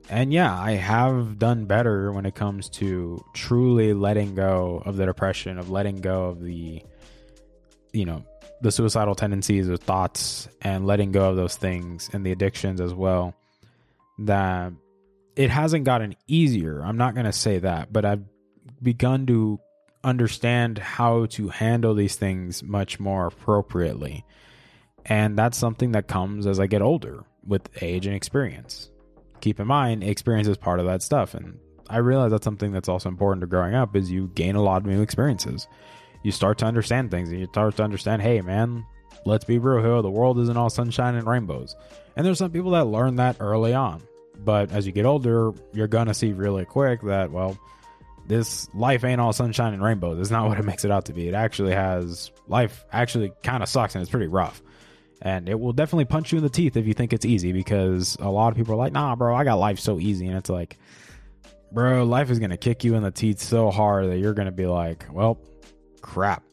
And 0.09 0.33
yeah, 0.33 0.57
I 0.57 0.71
have 0.71 1.37
done 1.37 1.65
better 1.65 2.11
when 2.11 2.25
it 2.25 2.35
comes 2.35 2.69
to 2.69 3.23
truly 3.33 3.93
letting 3.93 4.35
go 4.35 4.81
of 4.85 4.97
the 4.97 5.05
depression, 5.05 5.57
of 5.57 5.69
letting 5.69 5.97
go 5.97 6.25
of 6.25 6.41
the 6.41 6.83
you 7.93 8.05
know, 8.05 8.23
the 8.61 8.71
suicidal 8.71 9.15
tendencies 9.15 9.69
or 9.69 9.75
thoughts 9.75 10.47
and 10.61 10.85
letting 10.85 11.11
go 11.11 11.29
of 11.29 11.35
those 11.35 11.55
things 11.55 12.09
and 12.13 12.25
the 12.25 12.31
addictions 12.31 12.79
as 12.79 12.93
well. 12.93 13.35
That 14.19 14.73
it 15.35 15.49
hasn't 15.49 15.85
gotten 15.85 16.15
easier. 16.27 16.81
I'm 16.81 16.97
not 16.97 17.15
going 17.15 17.25
to 17.25 17.33
say 17.33 17.59
that, 17.59 17.91
but 17.91 18.05
I've 18.05 18.23
begun 18.81 19.25
to 19.27 19.59
understand 20.03 20.77
how 20.77 21.25
to 21.27 21.49
handle 21.49 21.93
these 21.93 22.15
things 22.15 22.63
much 22.63 22.99
more 22.99 23.27
appropriately. 23.27 24.25
And 25.05 25.37
that's 25.37 25.57
something 25.57 25.93
that 25.93 26.07
comes 26.07 26.45
as 26.45 26.59
I 26.59 26.67
get 26.67 26.81
older 26.81 27.23
with 27.45 27.69
age 27.81 28.05
and 28.05 28.15
experience. 28.15 28.89
Keep 29.41 29.59
in 29.59 29.67
mind, 29.67 30.03
experience 30.03 30.47
is 30.47 30.57
part 30.57 30.79
of 30.79 30.85
that 30.85 31.01
stuff. 31.01 31.33
And 31.33 31.59
I 31.89 31.97
realize 31.97 32.31
that's 32.31 32.43
something 32.43 32.71
that's 32.71 32.89
also 32.89 33.09
important 33.09 33.41
to 33.41 33.47
growing 33.47 33.75
up 33.75 33.95
is 33.95 34.11
you 34.11 34.31
gain 34.35 34.55
a 34.55 34.61
lot 34.61 34.81
of 34.81 34.87
new 34.87 35.01
experiences. 35.01 35.67
You 36.23 36.31
start 36.31 36.59
to 36.59 36.65
understand 36.65 37.09
things 37.09 37.29
and 37.29 37.39
you 37.39 37.47
start 37.47 37.75
to 37.77 37.83
understand, 37.83 38.21
hey 38.21 38.41
man, 38.41 38.85
let's 39.25 39.45
be 39.45 39.57
real 39.57 39.83
here, 39.83 40.01
the 40.01 40.11
world 40.11 40.39
isn't 40.39 40.57
all 40.57 40.69
sunshine 40.69 41.15
and 41.15 41.27
rainbows. 41.27 41.75
And 42.15 42.25
there's 42.25 42.37
some 42.37 42.51
people 42.51 42.71
that 42.71 42.85
learn 42.85 43.15
that 43.15 43.37
early 43.39 43.73
on. 43.73 44.03
But 44.43 44.71
as 44.71 44.85
you 44.85 44.91
get 44.91 45.05
older, 45.05 45.51
you're 45.73 45.87
gonna 45.87 46.13
see 46.13 46.33
really 46.33 46.65
quick 46.65 47.01
that, 47.01 47.31
well, 47.31 47.57
this 48.27 48.73
life 48.73 49.03
ain't 49.03 49.19
all 49.19 49.33
sunshine 49.33 49.73
and 49.73 49.83
rainbows. 49.83 50.19
It's 50.19 50.31
not 50.31 50.47
what 50.49 50.59
it 50.59 50.65
makes 50.65 50.85
it 50.85 50.91
out 50.91 51.05
to 51.05 51.13
be. 51.13 51.27
It 51.27 51.33
actually 51.33 51.73
has 51.73 52.31
life 52.47 52.85
actually 52.91 53.31
kind 53.43 53.63
of 53.63 53.69
sucks 53.69 53.95
and 53.95 54.01
it's 54.01 54.11
pretty 54.11 54.27
rough. 54.27 54.61
And 55.23 55.47
it 55.47 55.59
will 55.59 55.73
definitely 55.73 56.05
punch 56.05 56.31
you 56.31 56.39
in 56.39 56.43
the 56.43 56.49
teeth 56.49 56.75
if 56.75 56.87
you 56.87 56.95
think 56.95 57.13
it's 57.13 57.25
easy 57.25 57.51
because 57.53 58.17
a 58.19 58.29
lot 58.29 58.51
of 58.51 58.57
people 58.57 58.73
are 58.73 58.77
like, 58.77 58.91
nah, 58.91 59.15
bro, 59.15 59.35
I 59.35 59.43
got 59.43 59.59
life 59.59 59.79
so 59.79 59.99
easy. 59.99 60.27
And 60.27 60.35
it's 60.35 60.49
like, 60.49 60.79
bro, 61.71 62.03
life 62.05 62.31
is 62.31 62.39
going 62.39 62.49
to 62.49 62.57
kick 62.57 62.83
you 62.83 62.95
in 62.95 63.03
the 63.03 63.11
teeth 63.11 63.39
so 63.39 63.69
hard 63.69 64.09
that 64.09 64.17
you're 64.17 64.33
going 64.33 64.47
to 64.47 64.51
be 64.51 64.65
like, 64.65 65.05
well, 65.11 65.39
crap. 66.01 66.43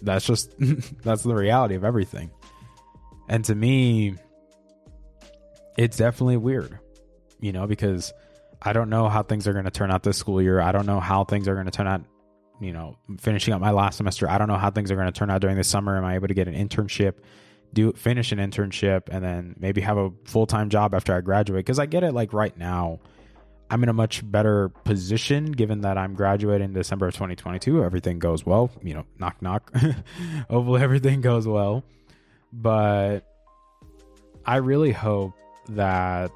That's 0.00 0.24
just, 0.24 0.54
that's 1.02 1.24
the 1.24 1.34
reality 1.34 1.74
of 1.74 1.82
everything. 1.82 2.30
And 3.28 3.44
to 3.46 3.54
me, 3.54 4.14
it's 5.76 5.96
definitely 5.96 6.36
weird, 6.36 6.78
you 7.40 7.52
know, 7.52 7.66
because 7.66 8.12
I 8.64 8.72
don't 8.72 8.88
know 8.88 9.08
how 9.08 9.22
things 9.22 9.48
are 9.48 9.52
going 9.52 9.64
to 9.64 9.70
turn 9.70 9.90
out 9.90 10.02
this 10.02 10.16
school 10.16 10.40
year. 10.40 10.60
I 10.60 10.72
don't 10.72 10.86
know 10.86 11.00
how 11.00 11.24
things 11.24 11.48
are 11.48 11.54
going 11.54 11.66
to 11.66 11.72
turn 11.72 11.88
out, 11.88 12.02
you 12.60 12.72
know, 12.72 12.96
finishing 13.18 13.52
up 13.52 13.60
my 13.60 13.72
last 13.72 13.96
semester. 13.96 14.30
I 14.30 14.38
don't 14.38 14.48
know 14.48 14.56
how 14.56 14.70
things 14.70 14.90
are 14.90 14.94
going 14.94 15.06
to 15.06 15.12
turn 15.12 15.30
out 15.30 15.40
during 15.40 15.56
the 15.56 15.64
summer. 15.64 15.96
Am 15.96 16.04
I 16.04 16.14
able 16.14 16.28
to 16.28 16.34
get 16.34 16.46
an 16.48 16.54
internship? 16.54 17.14
do 17.72 17.92
finish 17.92 18.32
an 18.32 18.38
internship 18.38 19.02
and 19.10 19.24
then 19.24 19.54
maybe 19.58 19.80
have 19.80 19.96
a 19.96 20.10
full-time 20.24 20.68
job 20.68 20.94
after 20.94 21.14
I 21.14 21.20
graduate 21.20 21.64
cuz 21.64 21.78
I 21.78 21.86
get 21.86 22.04
it 22.04 22.12
like 22.12 22.32
right 22.32 22.56
now 22.56 23.00
I'm 23.70 23.82
in 23.82 23.88
a 23.88 23.94
much 23.94 24.30
better 24.30 24.68
position 24.68 25.52
given 25.52 25.80
that 25.80 25.96
I'm 25.96 26.14
graduating 26.14 26.72
December 26.72 27.06
of 27.06 27.14
2022 27.14 27.82
everything 27.82 28.18
goes 28.18 28.44
well 28.44 28.70
you 28.82 28.94
know 28.94 29.04
knock 29.18 29.40
knock 29.40 29.74
hopefully 30.50 30.82
everything 30.82 31.20
goes 31.20 31.46
well 31.48 31.84
but 32.52 33.20
I 34.44 34.56
really 34.56 34.92
hope 34.92 35.32
that 35.70 36.30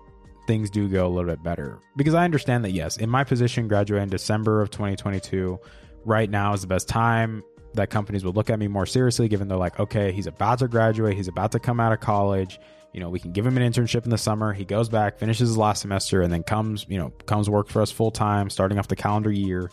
things 0.47 0.71
do 0.71 0.89
go 0.89 1.07
a 1.07 1.09
little 1.09 1.31
bit 1.31 1.43
better 1.43 1.79
because 1.97 2.15
I 2.15 2.25
understand 2.25 2.65
that 2.65 2.71
yes 2.71 2.97
in 2.97 3.11
my 3.11 3.25
position 3.25 3.69
graduating 3.69 4.09
December 4.09 4.63
of 4.63 4.71
2022 4.71 5.59
right 6.05 6.31
now 6.31 6.55
is 6.55 6.63
the 6.63 6.67
best 6.67 6.89
time 6.89 7.43
that 7.77 7.91
companies 7.91 8.25
would 8.25 8.37
look 8.37 8.51
at 8.51 8.59
me 8.59 8.69
more 8.69 8.87
seriously, 8.87 9.29
given 9.29 9.49
they're 9.49 9.57
like, 9.57 9.79
okay, 9.79 10.13
he's 10.13 10.27
about 10.27 10.59
to 10.59 10.69
graduate, 10.69 11.17
he's 11.17 11.29
about 11.29 11.53
to 11.53 11.59
come 11.59 11.79
out 11.81 11.93
of 11.93 12.01
college. 12.01 12.59
You 12.93 13.01
know, 13.01 13.11
we 13.11 13.21
can 13.21 13.33
give 13.33 13.47
him 13.47 13.59
an 13.59 13.71
internship 13.71 14.05
in 14.05 14.11
the 14.11 14.19
summer. 14.19 14.55
He 14.55 14.65
goes 14.65 14.89
back, 14.89 15.19
finishes 15.19 15.49
his 15.49 15.59
last 15.59 15.83
semester, 15.83 16.23
and 16.23 16.33
then 16.33 16.43
comes, 16.43 16.87
you 16.89 16.99
know, 16.99 17.11
comes 17.27 17.51
work 17.51 17.69
for 17.69 17.83
us 17.83 17.91
full 17.91 18.11
time, 18.11 18.49
starting 18.49 18.79
off 18.79 18.89
the 18.89 18.97
calendar 18.97 19.31
year. 19.31 19.71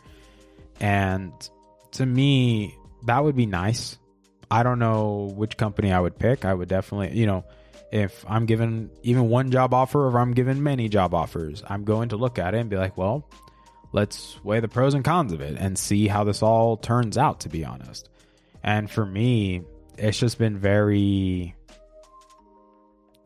And 0.82 1.32
to 1.94 2.06
me, 2.06 2.76
that 3.06 3.24
would 3.24 3.36
be 3.36 3.46
nice. 3.46 3.98
I 4.52 4.64
don't 4.64 4.80
know 4.80 5.32
which 5.34 5.56
company 5.56 5.92
I 5.92 6.00
would 6.00 6.20
pick. 6.20 6.44
I 6.44 6.54
would 6.54 6.68
definitely, 6.68 7.18
you 7.18 7.26
know, 7.26 7.46
if 7.94 8.26
I'm 8.28 8.48
given 8.48 8.90
even 9.04 9.30
one 9.30 9.52
job 9.52 9.72
offer 9.72 10.08
or 10.08 10.18
I'm 10.20 10.34
given 10.34 10.64
many 10.64 10.90
job 10.90 11.14
offers, 11.14 11.62
I'm 11.68 11.84
going 11.84 12.10
to 12.10 12.18
look 12.18 12.40
at 12.40 12.56
it 12.56 12.58
and 12.58 12.68
be 12.68 12.76
like, 12.76 12.98
well, 12.98 13.30
let's 13.92 14.44
weigh 14.44 14.62
the 14.62 14.68
pros 14.68 14.96
and 14.96 15.06
cons 15.06 15.32
of 15.32 15.42
it 15.42 15.58
and 15.60 15.78
see 15.78 16.08
how 16.08 16.24
this 16.24 16.42
all 16.42 16.76
turns 16.76 17.20
out, 17.20 17.42
to 17.42 17.50
be 17.50 17.64
honest. 17.64 18.10
And 18.64 18.90
for 18.90 19.06
me, 19.06 19.62
it's 19.96 20.18
just 20.18 20.40
been 20.40 20.58
very. 20.58 21.56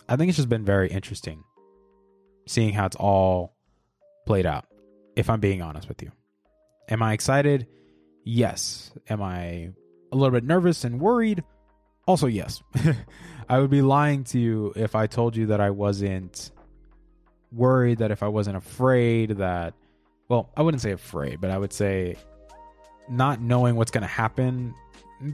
I 0.09 0.17
think 0.17 0.27
it's 0.27 0.37
just 0.37 0.49
been 0.49 0.65
very 0.65 0.89
interesting 0.89 1.45
seeing 2.45 2.73
how 2.73 2.87
it's 2.87 2.95
all 2.97 3.55
played 4.25 4.45
out, 4.45 4.65
if 5.15 5.29
I'm 5.29 5.39
being 5.39 5.61
honest 5.61 5.87
with 5.87 6.01
you. 6.01 6.11
Am 6.89 7.01
I 7.01 7.13
excited? 7.13 7.67
Yes. 8.25 8.91
Am 9.09 9.21
I 9.21 9.71
a 10.11 10.15
little 10.15 10.31
bit 10.31 10.43
nervous 10.43 10.83
and 10.83 10.99
worried? 10.99 11.41
Also, 12.05 12.27
yes. 12.27 12.61
I 13.49 13.59
would 13.59 13.69
be 13.69 13.81
lying 13.81 14.23
to 14.25 14.39
you 14.39 14.73
if 14.75 14.95
I 14.95 15.07
told 15.07 15.35
you 15.35 15.47
that 15.47 15.61
I 15.61 15.69
wasn't 15.69 16.51
worried, 17.51 17.99
that 17.99 18.11
if 18.11 18.23
I 18.23 18.27
wasn't 18.27 18.57
afraid, 18.57 19.31
that 19.37 19.73
well, 20.27 20.49
I 20.57 20.61
wouldn't 20.61 20.81
say 20.81 20.91
afraid, 20.91 21.39
but 21.39 21.51
I 21.51 21.57
would 21.57 21.71
say 21.71 22.17
not 23.09 23.39
knowing 23.39 23.75
what's 23.75 23.91
going 23.91 24.01
to 24.01 24.07
happen 24.07 24.73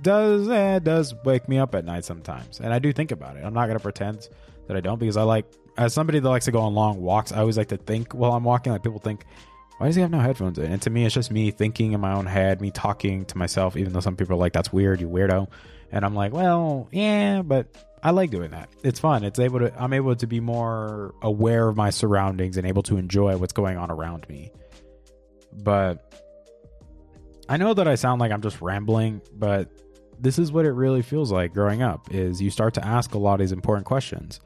does 0.02 0.48
eh, 0.48 0.80
does 0.80 1.14
wake 1.26 1.50
me 1.50 1.58
up 1.58 1.76
at 1.76 1.86
night 1.86 2.06
sometimes, 2.06 2.60
and 2.60 2.74
I 2.74 2.80
do 2.80 2.94
think 2.94 3.12
about 3.12 3.36
it. 3.36 3.44
I'm 3.44 3.54
not 3.54 3.66
going 3.66 3.78
to 3.78 3.84
pretend 3.84 4.30
that 4.68 4.78
I 4.78 4.80
don't 4.80 5.00
because 5.00 5.18
I 5.18 5.24
like 5.24 5.46
as 5.78 5.94
somebody 5.94 6.20
that 6.20 6.30
likes 6.30 6.46
to 6.46 6.52
go 6.52 6.62
on 6.62 6.74
long 6.74 7.02
walks. 7.02 7.32
I 7.32 7.40
always 7.40 7.58
like 7.58 7.70
to 7.70 7.78
think 7.78 8.14
while 8.14 8.34
I'm 8.34 8.44
walking. 8.44 8.72
Like 8.72 8.84
people 8.84 9.00
think, 9.00 9.26
why 9.80 9.88
does 9.88 9.96
he 9.96 10.02
have 10.02 10.12
no 10.12 10.20
headphones 10.20 10.60
in? 10.60 10.72
And 10.72 10.82
to 10.84 10.90
me, 10.90 11.06
it's 11.06 11.16
just 11.16 11.32
me 11.32 11.52
thinking 11.52 11.94
in 11.94 12.00
my 12.00 12.14
own 12.14 12.28
head, 12.28 12.62
me 12.62 12.72
talking 12.72 13.26
to 13.26 13.38
myself. 13.38 13.76
Even 13.76 13.92
though 13.92 14.00
some 14.00 14.16
people 14.16 14.36
are 14.36 14.40
like, 14.40 14.54
"That's 14.54 14.72
weird, 14.72 15.02
you 15.02 15.10
weirdo," 15.10 15.48
and 15.92 16.06
I'm 16.06 16.16
like, 16.16 16.32
well, 16.32 16.88
yeah, 16.92 17.42
but 17.42 17.68
I 18.06 18.12
like 18.12 18.32
doing 18.32 18.52
that. 18.52 18.70
It's 18.84 19.00
fun. 19.00 19.24
It's 19.24 19.40
able 19.40 19.60
to. 19.60 19.82
I'm 19.82 19.94
able 19.94 20.14
to 20.14 20.28
be 20.28 20.42
more 20.42 21.16
aware 21.22 21.70
of 21.70 21.78
my 21.78 21.90
surroundings 21.90 22.58
and 22.58 22.68
able 22.68 22.84
to 22.84 22.98
enjoy 22.98 23.38
what's 23.38 23.54
going 23.54 23.78
on 23.78 23.90
around 23.90 24.28
me. 24.28 24.52
But 25.54 26.14
I 27.48 27.56
know 27.56 27.74
that 27.74 27.88
I 27.88 27.96
sound 27.96 28.20
like 28.20 28.34
I'm 28.34 28.42
just 28.42 28.62
rambling, 28.62 29.22
but 29.34 29.70
this 30.20 30.38
is 30.38 30.52
what 30.52 30.66
it 30.66 30.72
really 30.72 31.02
feels 31.02 31.32
like 31.32 31.54
growing 31.54 31.82
up 31.82 32.14
is 32.14 32.42
you 32.42 32.50
start 32.50 32.74
to 32.74 32.86
ask 32.86 33.14
a 33.14 33.18
lot 33.18 33.36
of 33.36 33.40
these 33.40 33.54
important 33.54 33.86
questions. 33.86 34.42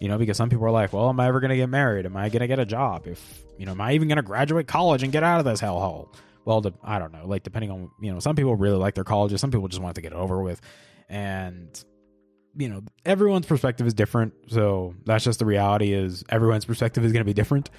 You 0.00 0.08
know, 0.08 0.18
because 0.18 0.36
some 0.36 0.48
people 0.48 0.64
are 0.64 0.70
like, 0.70 0.92
well, 0.92 1.08
am 1.08 1.18
I 1.18 1.28
ever 1.28 1.40
going 1.40 1.50
to 1.50 1.56
get 1.56 1.68
married? 1.68 2.06
Am 2.06 2.16
I 2.16 2.28
going 2.28 2.40
to 2.40 2.48
get 2.48 2.58
a 2.58 2.64
job? 2.64 3.06
If, 3.06 3.44
you 3.56 3.66
know, 3.66 3.72
am 3.72 3.80
I 3.80 3.92
even 3.92 4.08
going 4.08 4.16
to 4.16 4.22
graduate 4.22 4.66
college 4.66 5.04
and 5.04 5.12
get 5.12 5.22
out 5.22 5.38
of 5.38 5.44
this 5.44 5.60
hellhole? 5.60 6.12
Well, 6.44 6.64
I 6.82 6.98
don't 6.98 7.12
know. 7.12 7.24
Like, 7.24 7.44
depending 7.44 7.70
on, 7.70 7.90
you 8.00 8.12
know, 8.12 8.18
some 8.18 8.34
people 8.34 8.56
really 8.56 8.78
like 8.78 8.96
their 8.96 9.04
colleges. 9.04 9.40
Some 9.40 9.52
people 9.52 9.68
just 9.68 9.80
want 9.80 9.94
to 9.94 10.00
get 10.00 10.12
it 10.12 10.16
over 10.16 10.42
with. 10.42 10.60
And, 11.08 11.84
you 12.56 12.68
know, 12.68 12.82
everyone's 13.04 13.46
perspective 13.46 13.86
is 13.86 13.94
different. 13.94 14.34
So 14.48 14.94
that's 15.04 15.24
just 15.24 15.38
the 15.38 15.46
reality 15.46 15.92
is 15.92 16.24
everyone's 16.28 16.64
perspective 16.64 17.04
is 17.04 17.12
going 17.12 17.20
to 17.20 17.24
be 17.24 17.32
different 17.32 17.70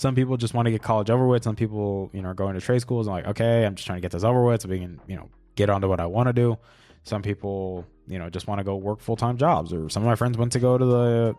some 0.00 0.14
people 0.14 0.38
just 0.38 0.54
want 0.54 0.64
to 0.64 0.72
get 0.72 0.82
college 0.82 1.10
over 1.10 1.26
with. 1.26 1.44
Some 1.44 1.56
people, 1.56 2.08
you 2.14 2.22
know, 2.22 2.30
are 2.30 2.34
going 2.34 2.54
to 2.54 2.60
trade 2.60 2.80
schools 2.80 3.06
and 3.06 3.14
like, 3.14 3.26
okay, 3.26 3.66
I'm 3.66 3.74
just 3.74 3.86
trying 3.86 3.98
to 3.98 4.00
get 4.00 4.12
this 4.12 4.24
over 4.24 4.42
with 4.42 4.62
so 4.62 4.68
we 4.70 4.78
can, 4.78 4.98
you 5.06 5.14
know, 5.14 5.28
get 5.56 5.68
onto 5.68 5.88
what 5.88 6.00
I 6.00 6.06
want 6.06 6.26
to 6.28 6.32
do. 6.32 6.56
Some 7.04 7.20
people, 7.20 7.84
you 8.06 8.18
know, 8.18 8.30
just 8.30 8.46
want 8.46 8.60
to 8.60 8.64
go 8.64 8.76
work 8.76 9.00
full 9.00 9.16
time 9.16 9.36
jobs. 9.36 9.74
Or 9.74 9.90
some 9.90 10.02
of 10.02 10.06
my 10.06 10.14
friends 10.14 10.38
went 10.38 10.52
to 10.52 10.58
go 10.58 10.78
to 10.78 10.84
the 10.84 11.34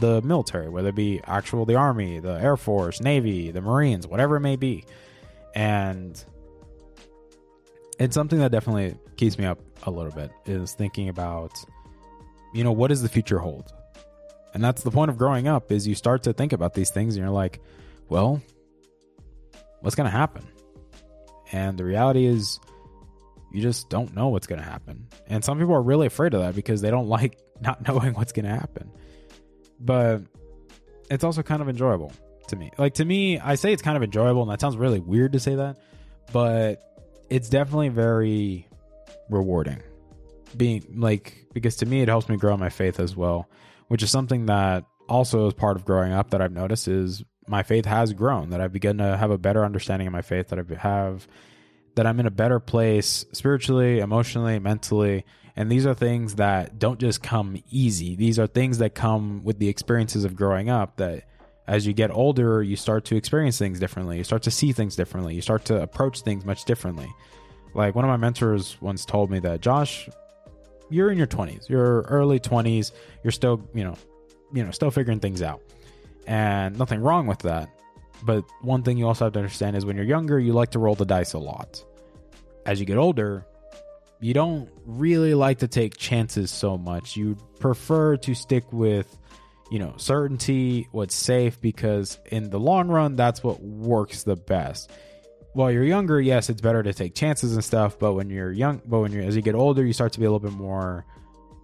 the 0.00 0.20
military, 0.20 0.68
whether 0.68 0.90
it 0.90 0.94
be 0.94 1.22
actual 1.24 1.64
the 1.64 1.76
army, 1.76 2.18
the 2.18 2.34
air 2.34 2.58
force, 2.58 3.00
navy, 3.00 3.50
the 3.50 3.62
marines, 3.62 4.06
whatever 4.06 4.36
it 4.36 4.40
may 4.40 4.56
be. 4.56 4.84
And 5.54 6.22
it's 7.98 8.14
something 8.14 8.40
that 8.40 8.52
definitely 8.52 8.96
keeps 9.16 9.38
me 9.38 9.46
up 9.46 9.60
a 9.84 9.90
little 9.90 10.12
bit 10.12 10.30
is 10.44 10.74
thinking 10.74 11.08
about 11.08 11.52
you 12.54 12.64
know 12.64 12.72
what 12.72 12.88
does 12.88 13.02
the 13.02 13.08
future 13.08 13.38
hold 13.38 13.72
and 14.54 14.64
that's 14.64 14.82
the 14.82 14.90
point 14.90 15.10
of 15.10 15.18
growing 15.18 15.48
up 15.48 15.70
is 15.70 15.86
you 15.86 15.94
start 15.94 16.22
to 16.22 16.32
think 16.32 16.52
about 16.52 16.72
these 16.72 16.90
things 16.90 17.16
and 17.16 17.22
you're 17.22 17.34
like 17.34 17.60
well, 18.08 18.42
what's 19.80 19.96
going 19.96 20.10
to 20.10 20.16
happen? 20.16 20.46
And 21.52 21.78
the 21.78 21.84
reality 21.84 22.26
is, 22.26 22.60
you 23.52 23.62
just 23.62 23.88
don't 23.88 24.14
know 24.14 24.28
what's 24.28 24.46
going 24.46 24.60
to 24.60 24.64
happen. 24.64 25.06
And 25.28 25.44
some 25.44 25.58
people 25.58 25.74
are 25.74 25.82
really 25.82 26.06
afraid 26.06 26.34
of 26.34 26.40
that 26.40 26.54
because 26.54 26.80
they 26.80 26.90
don't 26.90 27.08
like 27.16 27.38
not 27.60 27.86
knowing 27.86 28.14
what's 28.14 28.32
going 28.32 28.46
to 28.46 28.50
happen. 28.50 28.90
But 29.80 30.22
it's 31.10 31.24
also 31.24 31.42
kind 31.42 31.62
of 31.62 31.68
enjoyable 31.68 32.12
to 32.48 32.56
me. 32.56 32.70
Like, 32.78 32.94
to 32.94 33.04
me, 33.04 33.38
I 33.38 33.54
say 33.54 33.72
it's 33.72 33.82
kind 33.82 33.96
of 33.96 34.02
enjoyable, 34.02 34.42
and 34.42 34.50
that 34.50 34.60
sounds 34.60 34.76
really 34.76 35.00
weird 35.00 35.32
to 35.32 35.40
say 35.40 35.54
that, 35.54 35.78
but 36.32 36.82
it's 37.30 37.48
definitely 37.48 37.88
very 37.88 38.68
rewarding. 39.30 39.82
Being 40.56 40.84
like, 40.96 41.46
because 41.52 41.76
to 41.76 41.86
me, 41.86 42.02
it 42.02 42.08
helps 42.08 42.28
me 42.28 42.36
grow 42.36 42.56
my 42.56 42.68
faith 42.68 43.00
as 43.00 43.16
well, 43.16 43.48
which 43.88 44.02
is 44.02 44.10
something 44.10 44.46
that 44.46 44.84
also 45.08 45.46
is 45.48 45.54
part 45.54 45.76
of 45.76 45.84
growing 45.84 46.12
up 46.12 46.30
that 46.30 46.40
I've 46.40 46.52
noticed 46.52 46.88
is 46.88 47.22
my 47.46 47.62
faith 47.62 47.84
has 47.84 48.12
grown, 48.12 48.50
that 48.50 48.60
I've 48.60 48.72
begun 48.72 48.98
to 48.98 49.16
have 49.16 49.30
a 49.30 49.38
better 49.38 49.64
understanding 49.64 50.06
of 50.06 50.12
my 50.12 50.22
faith, 50.22 50.48
that 50.48 50.58
I 50.58 50.74
have 50.78 51.28
that 51.96 52.06
I'm 52.06 52.18
in 52.18 52.26
a 52.26 52.30
better 52.30 52.58
place 52.58 53.24
spiritually, 53.32 54.00
emotionally, 54.00 54.58
mentally. 54.58 55.24
And 55.56 55.70
these 55.70 55.86
are 55.86 55.94
things 55.94 56.36
that 56.36 56.78
don't 56.78 56.98
just 56.98 57.22
come 57.22 57.62
easy. 57.70 58.16
These 58.16 58.38
are 58.38 58.48
things 58.48 58.78
that 58.78 58.94
come 58.94 59.44
with 59.44 59.58
the 59.60 59.68
experiences 59.68 60.24
of 60.24 60.34
growing 60.34 60.68
up 60.68 60.96
that 60.96 61.24
as 61.66 61.86
you 61.86 61.92
get 61.92 62.10
older, 62.10 62.62
you 62.62 62.76
start 62.76 63.04
to 63.06 63.16
experience 63.16 63.58
things 63.58 63.78
differently. 63.78 64.18
You 64.18 64.24
start 64.24 64.42
to 64.42 64.50
see 64.50 64.72
things 64.72 64.96
differently. 64.96 65.34
You 65.34 65.40
start 65.40 65.64
to 65.66 65.80
approach 65.80 66.22
things 66.22 66.44
much 66.44 66.64
differently. 66.64 67.08
Like 67.74 67.94
one 67.94 68.04
of 68.04 68.08
my 68.08 68.16
mentors 68.16 68.76
once 68.80 69.04
told 69.04 69.30
me 69.30 69.38
that 69.40 69.60
Josh, 69.60 70.08
you're 70.90 71.10
in 71.10 71.18
your 71.18 71.26
20s. 71.26 71.68
You're 71.68 72.02
early 72.02 72.40
20s. 72.40 72.92
You're 73.22 73.32
still, 73.32 73.68
you 73.74 73.84
know, 73.84 73.96
you 74.52 74.64
know, 74.64 74.70
still 74.70 74.90
figuring 74.90 75.20
things 75.20 75.42
out 75.42 75.60
and 76.26 76.78
nothing 76.78 77.00
wrong 77.00 77.26
with 77.26 77.40
that. 77.40 77.68
But 78.22 78.44
one 78.62 78.82
thing 78.82 78.96
you 78.96 79.06
also 79.06 79.24
have 79.26 79.32
to 79.34 79.38
understand 79.38 79.76
is 79.76 79.84
when 79.84 79.96
you're 79.96 80.04
younger, 80.04 80.38
you 80.38 80.52
like 80.52 80.70
to 80.70 80.78
roll 80.78 80.94
the 80.94 81.04
dice 81.04 81.34
a 81.34 81.38
lot. 81.38 81.84
As 82.64 82.80
you 82.80 82.86
get 82.86 82.96
older, 82.96 83.44
you 84.20 84.32
don't 84.32 84.70
really 84.86 85.34
like 85.34 85.58
to 85.58 85.68
take 85.68 85.96
chances 85.96 86.50
so 86.50 86.78
much. 86.78 87.16
You 87.16 87.36
prefer 87.60 88.16
to 88.18 88.34
stick 88.34 88.72
with, 88.72 89.18
you 89.70 89.78
know, 89.78 89.94
certainty, 89.96 90.88
what's 90.92 91.14
safe, 91.14 91.60
because 91.60 92.18
in 92.26 92.48
the 92.48 92.60
long 92.60 92.88
run, 92.88 93.16
that's 93.16 93.42
what 93.42 93.60
works 93.60 94.22
the 94.22 94.36
best. 94.36 94.90
While 95.54 95.70
you're 95.70 95.84
younger, 95.84 96.20
yes, 96.20 96.50
it's 96.50 96.60
better 96.60 96.82
to 96.82 96.92
take 96.92 97.14
chances 97.14 97.54
and 97.54 97.64
stuff, 97.64 97.98
but 97.98 98.14
when 98.14 98.28
you're 98.28 98.52
young, 98.52 98.82
but 98.84 99.00
when 99.00 99.12
you're 99.12 99.22
as 99.22 99.36
you 99.36 99.42
get 99.42 99.54
older, 99.54 99.84
you 99.84 99.92
start 99.92 100.12
to 100.14 100.20
be 100.20 100.26
a 100.26 100.30
little 100.30 100.46
bit 100.46 100.56
more, 100.56 101.06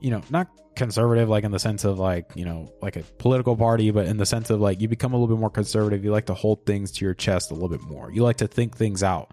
you 0.01 0.11
know, 0.11 0.23
not 0.31 0.49
conservative 0.77 1.29
like 1.29 1.45
in 1.45 1.51
the 1.51 1.59
sense 1.59 1.85
of 1.85 1.99
like, 1.99 2.31
you 2.35 2.45
know, 2.45 2.73
like 2.81 2.97
a 2.97 3.03
political 3.19 3.57
party, 3.57 3.91
but 3.91 4.07
in 4.07 4.17
the 4.17 4.25
sense 4.25 4.49
of 4.49 4.61
like 4.61 4.81
you 4.81 4.89
become 4.89 5.13
a 5.13 5.17
little 5.17 5.35
bit 5.35 5.41
more 5.41 5.51
conservative. 5.51 6.05
You 6.05 6.13
like 6.13 6.27
to 6.27 6.35
hold 6.35 6.65
things 6.65 6.93
to 6.93 7.05
your 7.05 7.15
chest 7.15 7.51
a 7.51 7.55
little 7.55 7.69
bit 7.69 7.83
more. 7.83 8.13
You 8.13 8.23
like 8.23 8.37
to 8.39 8.47
think 8.47 8.77
things 8.77 9.03
out 9.03 9.33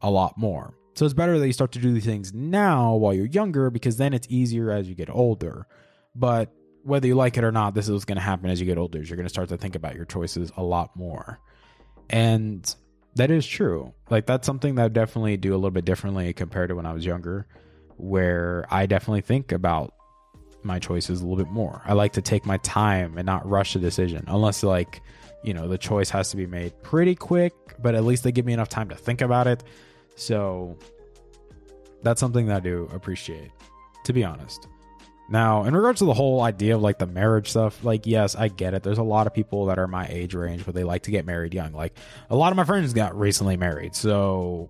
a 0.00 0.10
lot 0.10 0.36
more. 0.36 0.74
So 0.94 1.04
it's 1.04 1.14
better 1.14 1.38
that 1.38 1.46
you 1.46 1.52
start 1.52 1.72
to 1.72 1.78
do 1.78 1.92
these 1.92 2.04
things 2.04 2.34
now 2.34 2.94
while 2.96 3.14
you're 3.14 3.26
younger 3.26 3.70
because 3.70 3.96
then 3.96 4.12
it's 4.12 4.26
easier 4.28 4.70
as 4.70 4.88
you 4.88 4.94
get 4.94 5.08
older. 5.08 5.66
But 6.14 6.52
whether 6.82 7.06
you 7.06 7.14
like 7.14 7.38
it 7.38 7.44
or 7.44 7.52
not, 7.52 7.74
this 7.74 7.86
is 7.86 7.92
what's 7.92 8.04
going 8.04 8.16
to 8.16 8.22
happen 8.22 8.50
as 8.50 8.60
you 8.60 8.66
get 8.66 8.78
older. 8.78 9.00
Is 9.00 9.08
you're 9.08 9.16
going 9.16 9.26
to 9.26 9.30
start 9.30 9.48
to 9.50 9.56
think 9.56 9.76
about 9.76 9.94
your 9.94 10.04
choices 10.04 10.50
a 10.56 10.62
lot 10.62 10.94
more. 10.96 11.40
And 12.10 12.74
that 13.16 13.30
is 13.30 13.46
true. 13.46 13.92
Like 14.10 14.26
that's 14.26 14.46
something 14.46 14.76
that 14.76 14.84
I 14.84 14.88
definitely 14.88 15.36
do 15.36 15.52
a 15.52 15.56
little 15.56 15.70
bit 15.70 15.84
differently 15.84 16.32
compared 16.32 16.70
to 16.70 16.74
when 16.74 16.86
I 16.86 16.92
was 16.92 17.04
younger, 17.04 17.46
where 17.96 18.66
I 18.70 18.86
definitely 18.86 19.20
think 19.20 19.52
about 19.52 19.94
my 20.62 20.78
choices 20.78 21.20
a 21.20 21.26
little 21.26 21.42
bit 21.42 21.52
more. 21.52 21.82
I 21.84 21.92
like 21.94 22.12
to 22.14 22.22
take 22.22 22.46
my 22.46 22.58
time 22.58 23.18
and 23.18 23.26
not 23.26 23.48
rush 23.48 23.74
a 23.74 23.78
decision 23.78 24.24
unless 24.28 24.62
like, 24.62 25.02
you 25.42 25.52
know, 25.52 25.68
the 25.68 25.78
choice 25.78 26.08
has 26.10 26.30
to 26.30 26.36
be 26.36 26.46
made 26.46 26.80
pretty 26.82 27.14
quick, 27.14 27.52
but 27.80 27.94
at 27.94 28.04
least 28.04 28.22
they 28.22 28.32
give 28.32 28.46
me 28.46 28.52
enough 28.52 28.68
time 28.68 28.88
to 28.88 28.94
think 28.94 29.20
about 29.20 29.46
it. 29.46 29.64
So 30.14 30.78
that's 32.02 32.20
something 32.20 32.46
that 32.46 32.56
I 32.56 32.60
do 32.60 32.88
appreciate, 32.92 33.50
to 34.04 34.12
be 34.12 34.24
honest. 34.24 34.68
Now, 35.32 35.64
in 35.64 35.74
regards 35.74 36.00
to 36.00 36.04
the 36.04 36.12
whole 36.12 36.42
idea 36.42 36.76
of 36.76 36.82
like 36.82 36.98
the 36.98 37.06
marriage 37.06 37.48
stuff, 37.48 37.82
like, 37.82 38.06
yes, 38.06 38.36
I 38.36 38.48
get 38.48 38.74
it. 38.74 38.82
There's 38.82 38.98
a 38.98 39.02
lot 39.02 39.26
of 39.26 39.32
people 39.32 39.64
that 39.66 39.78
are 39.78 39.86
my 39.86 40.06
age 40.06 40.34
range, 40.34 40.66
where 40.66 40.74
they 40.74 40.84
like 40.84 41.04
to 41.04 41.10
get 41.10 41.24
married 41.24 41.54
young. 41.54 41.72
Like, 41.72 41.96
a 42.28 42.36
lot 42.36 42.52
of 42.52 42.58
my 42.58 42.64
friends 42.64 42.92
got 42.92 43.18
recently 43.18 43.56
married. 43.56 43.94
So, 43.94 44.68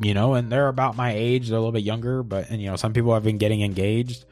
you 0.00 0.14
know, 0.14 0.32
and 0.32 0.50
they're 0.50 0.68
about 0.68 0.96
my 0.96 1.12
age. 1.12 1.48
They're 1.50 1.58
a 1.58 1.60
little 1.60 1.72
bit 1.72 1.82
younger, 1.82 2.22
but, 2.22 2.48
and, 2.48 2.58
you 2.58 2.70
know, 2.70 2.76
some 2.76 2.94
people 2.94 3.12
have 3.12 3.22
been 3.22 3.36
getting 3.36 3.60
engaged. 3.60 4.24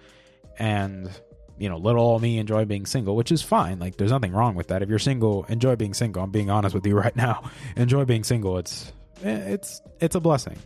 And, 0.59 1.11
you 1.59 1.69
know, 1.69 1.77
little 1.77 2.03
old 2.03 2.23
me 2.23 2.39
enjoy 2.39 2.65
being 2.65 2.87
single, 2.87 3.15
which 3.15 3.31
is 3.31 3.43
fine. 3.43 3.79
Like, 3.79 3.99
there's 3.99 4.13
nothing 4.13 4.33
wrong 4.33 4.55
with 4.55 4.69
that. 4.69 4.81
If 4.81 4.89
you're 4.89 4.99
single, 4.99 5.45
enjoy 5.45 5.77
being 5.77 5.93
single. 5.93 6.23
I'm 6.23 6.31
being 6.31 6.49
honest 6.49 6.75
with 6.75 6.87
you 6.87 6.97
right 6.99 7.15
now. 7.15 7.51
enjoy 7.77 8.07
being 8.07 8.25
single. 8.25 8.57
It's, 8.57 8.95
eh, 9.23 9.53
it's, 9.53 9.83
it's 10.01 10.15
a 10.15 10.21
blessing. 10.21 10.57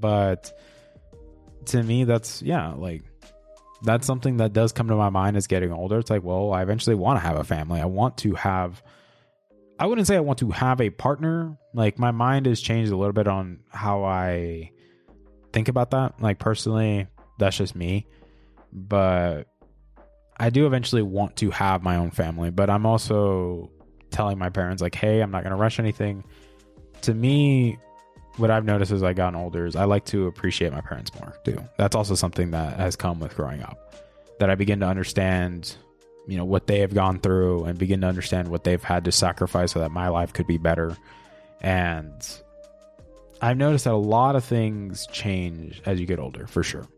But 0.00 0.50
to 1.66 1.82
me, 1.82 2.04
that's, 2.04 2.40
yeah, 2.40 2.72
like, 2.72 3.02
that's 3.84 4.06
something 4.06 4.38
that 4.38 4.52
does 4.52 4.72
come 4.72 4.88
to 4.88 4.96
my 4.96 5.10
mind 5.10 5.36
as 5.36 5.46
getting 5.46 5.72
older. 5.72 5.98
It's 5.98 6.10
like, 6.10 6.24
well, 6.24 6.52
I 6.52 6.62
eventually 6.62 6.96
want 6.96 7.20
to 7.20 7.26
have 7.26 7.36
a 7.36 7.44
family. 7.44 7.80
I 7.80 7.84
want 7.84 8.18
to 8.18 8.34
have 8.34 8.82
I 9.78 9.86
wouldn't 9.86 10.06
say 10.06 10.16
I 10.16 10.20
want 10.20 10.38
to 10.38 10.50
have 10.50 10.80
a 10.80 10.90
partner. 10.90 11.56
Like 11.72 11.98
my 11.98 12.10
mind 12.10 12.46
has 12.46 12.60
changed 12.60 12.92
a 12.92 12.96
little 12.96 13.12
bit 13.12 13.26
on 13.26 13.60
how 13.70 14.04
I 14.04 14.70
think 15.52 15.68
about 15.68 15.90
that. 15.90 16.20
Like 16.20 16.38
personally, 16.38 17.08
that's 17.38 17.56
just 17.56 17.74
me. 17.74 18.06
But 18.72 19.44
I 20.36 20.50
do 20.50 20.66
eventually 20.66 21.02
want 21.02 21.36
to 21.36 21.50
have 21.50 21.82
my 21.82 21.96
own 21.96 22.10
family, 22.10 22.50
but 22.50 22.70
I'm 22.70 22.86
also 22.86 23.70
telling 24.10 24.38
my 24.38 24.50
parents 24.50 24.82
like, 24.82 24.94
"Hey, 24.94 25.20
I'm 25.20 25.30
not 25.30 25.42
going 25.42 25.52
to 25.52 25.56
rush 25.56 25.78
anything." 25.78 26.24
To 27.02 27.14
me, 27.14 27.78
what 28.36 28.50
I've 28.50 28.64
noticed 28.64 28.92
as 28.92 29.02
I've 29.02 29.16
gotten 29.16 29.38
older 29.38 29.66
is 29.66 29.76
I 29.76 29.84
like 29.84 30.04
to 30.06 30.26
appreciate 30.26 30.72
my 30.72 30.80
parents 30.80 31.12
more 31.14 31.34
too. 31.44 31.58
That's 31.78 31.94
also 31.94 32.14
something 32.14 32.50
that 32.50 32.78
has 32.78 32.96
come 32.96 33.20
with 33.20 33.36
growing 33.36 33.62
up. 33.62 33.94
That 34.40 34.50
I 34.50 34.54
begin 34.56 34.80
to 34.80 34.86
understand, 34.86 35.76
you 36.26 36.36
know, 36.36 36.44
what 36.44 36.66
they 36.66 36.80
have 36.80 36.92
gone 36.92 37.20
through 37.20 37.64
and 37.64 37.78
begin 37.78 38.00
to 38.00 38.06
understand 38.06 38.48
what 38.48 38.64
they've 38.64 38.82
had 38.82 39.04
to 39.04 39.12
sacrifice 39.12 39.72
so 39.72 39.80
that 39.80 39.90
my 39.90 40.08
life 40.08 40.32
could 40.32 40.46
be 40.46 40.58
better. 40.58 40.96
And 41.60 42.12
I've 43.40 43.56
noticed 43.56 43.84
that 43.84 43.92
a 43.92 43.96
lot 43.96 44.36
of 44.36 44.44
things 44.44 45.06
change 45.12 45.80
as 45.86 46.00
you 46.00 46.06
get 46.06 46.18
older, 46.18 46.46
for 46.46 46.62
sure. 46.62 46.88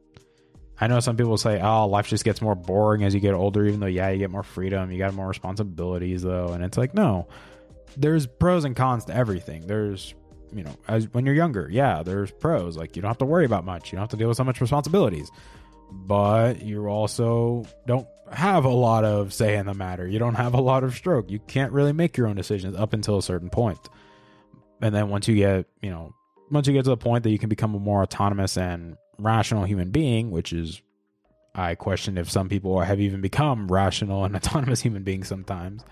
I 0.81 0.87
know 0.89 1.01
some 1.01 1.17
people 1.17 1.39
say, 1.39 1.61
"Oh, 1.61 1.87
life 1.87 2.09
just 2.09 2.25
gets 2.25 2.43
more 2.43 2.55
boring 2.55 3.03
as 3.03 3.15
you 3.15 3.21
get 3.21 3.35
older," 3.35 3.65
even 3.65 3.81
though 3.81 3.87
yeah, 3.87 4.11
you 4.11 4.19
get 4.19 4.31
more 4.31 4.43
freedom, 4.43 4.91
you 4.91 4.99
got 4.99 5.15
more 5.15 5.29
responsibilities 5.29 6.23
though, 6.23 6.49
and 6.49 6.63
it's 6.63 6.77
like, 6.77 6.95
no. 6.95 7.29
There's 7.97 8.27
pros 8.27 8.65
and 8.65 8.77
cons 8.77 9.07
to 9.07 9.15
everything. 9.15 9.67
There's 9.67 10.15
you 10.53 10.63
know, 10.63 10.77
as 10.89 11.13
when 11.13 11.27
you're 11.27 11.35
younger, 11.35 11.69
yeah, 11.71 12.03
there's 12.03 12.31
pros. 12.31 12.77
Like 12.77 12.97
you 12.97 13.03
don't 13.03 13.11
have 13.11 13.19
to 13.19 13.25
worry 13.25 13.45
about 13.45 13.65
much. 13.65 13.93
You 13.93 13.97
don't 13.97 14.03
have 14.03 14.11
to 14.11 14.17
deal 14.17 14.29
with 14.29 14.37
so 14.37 14.45
much 14.45 14.61
responsibilities. 14.61 15.31
But 15.91 16.63
you 16.63 16.87
also 16.89 17.65
don't 17.87 18.09
have 18.33 18.65
a 18.65 18.71
lot 18.71 19.05
of 19.05 19.33
say 19.33 19.57
in 19.57 19.67
the 19.67 19.75
matter. 19.75 20.07
You 20.07 20.19
don't 20.19 20.35
have 20.35 20.55
a 20.55 20.61
lot 20.61 20.83
of 20.83 20.95
stroke. 20.95 21.31
You 21.31 21.39
can't 21.39 21.73
really 21.73 21.93
make 21.93 22.17
your 22.17 22.27
own 22.27 22.37
decisions 22.37 22.77
up 22.77 22.93
until 22.93 23.19
a 23.19 23.23
certain 23.23 23.51
point. 23.51 23.89
And 24.81 24.95
then 24.95 25.09
once 25.09 25.29
you 25.29 25.37
get, 25.37 25.67
you 25.81 25.91
know, 25.91 26.15
once 26.51 26.67
you 26.67 26.73
get 26.73 26.85
to 26.85 26.91
the 26.91 26.97
point 26.97 27.25
that 27.25 27.31
you 27.31 27.39
can 27.39 27.49
become 27.49 27.75
a 27.75 27.79
more 27.79 28.03
autonomous 28.03 28.57
and 28.57 28.97
rational 29.19 29.65
human 29.65 29.91
being, 29.91 30.31
which 30.31 30.53
is 30.53 30.83
I 31.55 31.75
question 31.75 32.19
if 32.19 32.31
some 32.31 32.49
people 32.49 32.81
have 32.81 33.01
even 33.01 33.21
become 33.21 33.69
rational 33.69 34.25
and 34.25 34.37
autonomous 34.37 34.81
human 34.81 35.03
beings 35.03 35.29
sometimes. 35.29 35.85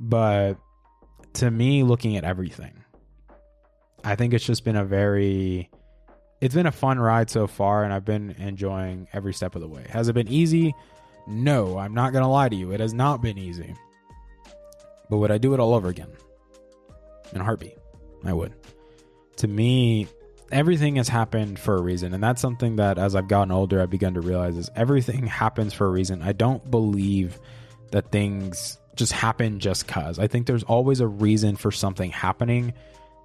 But 0.00 0.54
to 1.34 1.50
me, 1.50 1.82
looking 1.82 2.16
at 2.16 2.24
everything, 2.24 2.84
I 4.08 4.16
think 4.16 4.32
it's 4.32 4.44
just 4.44 4.64
been 4.64 4.76
a 4.76 4.86
very 4.86 5.68
it's 6.40 6.54
been 6.54 6.66
a 6.66 6.72
fun 6.72 6.98
ride 6.98 7.28
so 7.28 7.46
far 7.46 7.84
and 7.84 7.92
I've 7.92 8.06
been 8.06 8.30
enjoying 8.38 9.06
every 9.12 9.34
step 9.34 9.54
of 9.54 9.60
the 9.60 9.68
way. 9.68 9.84
Has 9.90 10.08
it 10.08 10.14
been 10.14 10.28
easy? 10.28 10.74
No, 11.26 11.76
I'm 11.76 11.92
not 11.92 12.12
going 12.12 12.22
to 12.22 12.28
lie 12.28 12.48
to 12.48 12.56
you. 12.56 12.72
It 12.72 12.80
has 12.80 12.94
not 12.94 13.20
been 13.20 13.36
easy. 13.36 13.74
But 15.10 15.18
would 15.18 15.30
I 15.30 15.36
do 15.36 15.52
it 15.52 15.60
all 15.60 15.74
over 15.74 15.88
again? 15.88 16.08
In 17.34 17.42
a 17.42 17.44
heartbeat. 17.44 17.76
I 18.24 18.32
would. 18.32 18.54
To 19.38 19.48
me, 19.48 20.06
everything 20.50 20.96
has 20.96 21.08
happened 21.08 21.58
for 21.58 21.76
a 21.76 21.82
reason. 21.82 22.14
And 22.14 22.22
that's 22.22 22.40
something 22.40 22.76
that 22.76 22.96
as 22.98 23.14
I've 23.14 23.28
gotten 23.28 23.52
older, 23.52 23.82
I've 23.82 23.90
begun 23.90 24.14
to 24.14 24.22
realize 24.22 24.56
is 24.56 24.70
everything 24.74 25.26
happens 25.26 25.74
for 25.74 25.86
a 25.86 25.90
reason. 25.90 26.22
I 26.22 26.32
don't 26.32 26.70
believe 26.70 27.38
that 27.90 28.10
things 28.10 28.78
just 28.96 29.12
happen 29.12 29.60
just 29.60 29.86
cuz. 29.86 30.18
I 30.18 30.28
think 30.28 30.46
there's 30.46 30.62
always 30.62 31.00
a 31.00 31.06
reason 31.06 31.56
for 31.56 31.70
something 31.70 32.10
happening 32.10 32.72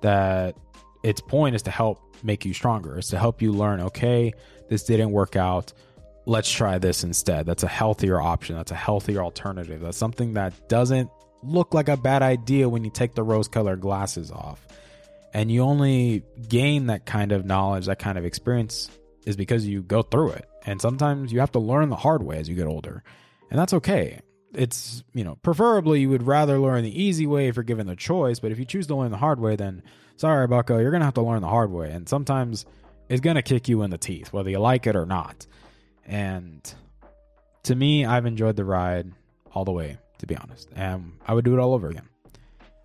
that 0.01 0.57
its 1.03 1.21
point 1.21 1.55
is 1.55 1.63
to 1.63 1.71
help 1.71 2.01
make 2.23 2.45
you 2.45 2.53
stronger. 2.53 2.97
It's 2.97 3.09
to 3.09 3.19
help 3.19 3.41
you 3.41 3.51
learn, 3.51 3.81
okay, 3.81 4.33
this 4.69 4.83
didn't 4.83 5.11
work 5.11 5.35
out. 5.35 5.73
Let's 6.25 6.49
try 6.49 6.77
this 6.77 7.03
instead. 7.03 7.45
That's 7.45 7.63
a 7.63 7.67
healthier 7.67 8.19
option. 8.19 8.55
That's 8.55 8.71
a 8.71 8.75
healthier 8.75 9.21
alternative. 9.21 9.81
That's 9.81 9.97
something 9.97 10.33
that 10.33 10.69
doesn't 10.69 11.09
look 11.43 11.73
like 11.73 11.89
a 11.89 11.97
bad 11.97 12.21
idea 12.21 12.69
when 12.69 12.85
you 12.85 12.89
take 12.89 13.13
the 13.13 13.23
rose 13.23 13.49
colored 13.49 13.81
glasses 13.81 14.31
off. 14.31 14.65
And 15.33 15.51
you 15.51 15.63
only 15.63 16.23
gain 16.47 16.87
that 16.87 17.05
kind 17.05 17.31
of 17.33 17.45
knowledge, 17.45 17.87
that 17.87 17.99
kind 17.99 18.17
of 18.17 18.23
experience 18.23 18.89
is 19.25 19.35
because 19.35 19.67
you 19.67 19.81
go 19.81 20.01
through 20.01 20.31
it. 20.31 20.47
And 20.65 20.79
sometimes 20.79 21.33
you 21.33 21.41
have 21.41 21.51
to 21.53 21.59
learn 21.59 21.89
the 21.89 21.95
hard 21.97 22.23
way 22.23 22.37
as 22.37 22.47
you 22.47 22.55
get 22.55 22.67
older. 22.67 23.03
And 23.49 23.59
that's 23.59 23.73
okay 23.73 24.21
it's 24.55 25.03
you 25.13 25.23
know 25.23 25.35
preferably 25.41 26.01
you 26.01 26.09
would 26.09 26.23
rather 26.23 26.59
learn 26.59 26.83
the 26.83 27.01
easy 27.01 27.25
way 27.25 27.47
if 27.47 27.55
you're 27.55 27.63
given 27.63 27.87
the 27.87 27.95
choice 27.95 28.39
but 28.39 28.51
if 28.51 28.59
you 28.59 28.65
choose 28.65 28.87
to 28.87 28.95
learn 28.95 29.09
the 29.11 29.17
hard 29.17 29.39
way 29.39 29.55
then 29.55 29.81
sorry 30.23 30.47
bucko 30.47 30.79
you're 30.79 30.89
gonna 30.89 31.03
have 31.03 31.15
to 31.15 31.21
learn 31.21 31.41
the 31.41 31.47
hard 31.49 31.69
way 31.69 31.91
and 31.91 32.07
sometimes 32.07 32.65
it's 33.09 33.19
gonna 33.19 33.41
kick 33.41 33.67
you 33.67 33.81
in 33.81 33.89
the 33.89 33.97
teeth 33.97 34.31
whether 34.31 34.49
you 34.49 34.57
like 34.57 34.87
it 34.87 34.95
or 34.95 35.05
not. 35.05 35.45
And 36.05 36.73
to 37.63 37.75
me 37.75 38.05
i've 38.05 38.25
enjoyed 38.25 38.55
the 38.55 38.63
ride 38.63 39.11
all 39.51 39.65
the 39.65 39.73
way 39.73 39.97
to 40.19 40.25
be 40.25 40.37
honest 40.37 40.69
and 40.77 41.11
i 41.27 41.33
would 41.33 41.43
do 41.43 41.53
it 41.53 41.59
all 41.59 41.73
over 41.73 41.89
again. 41.89 42.07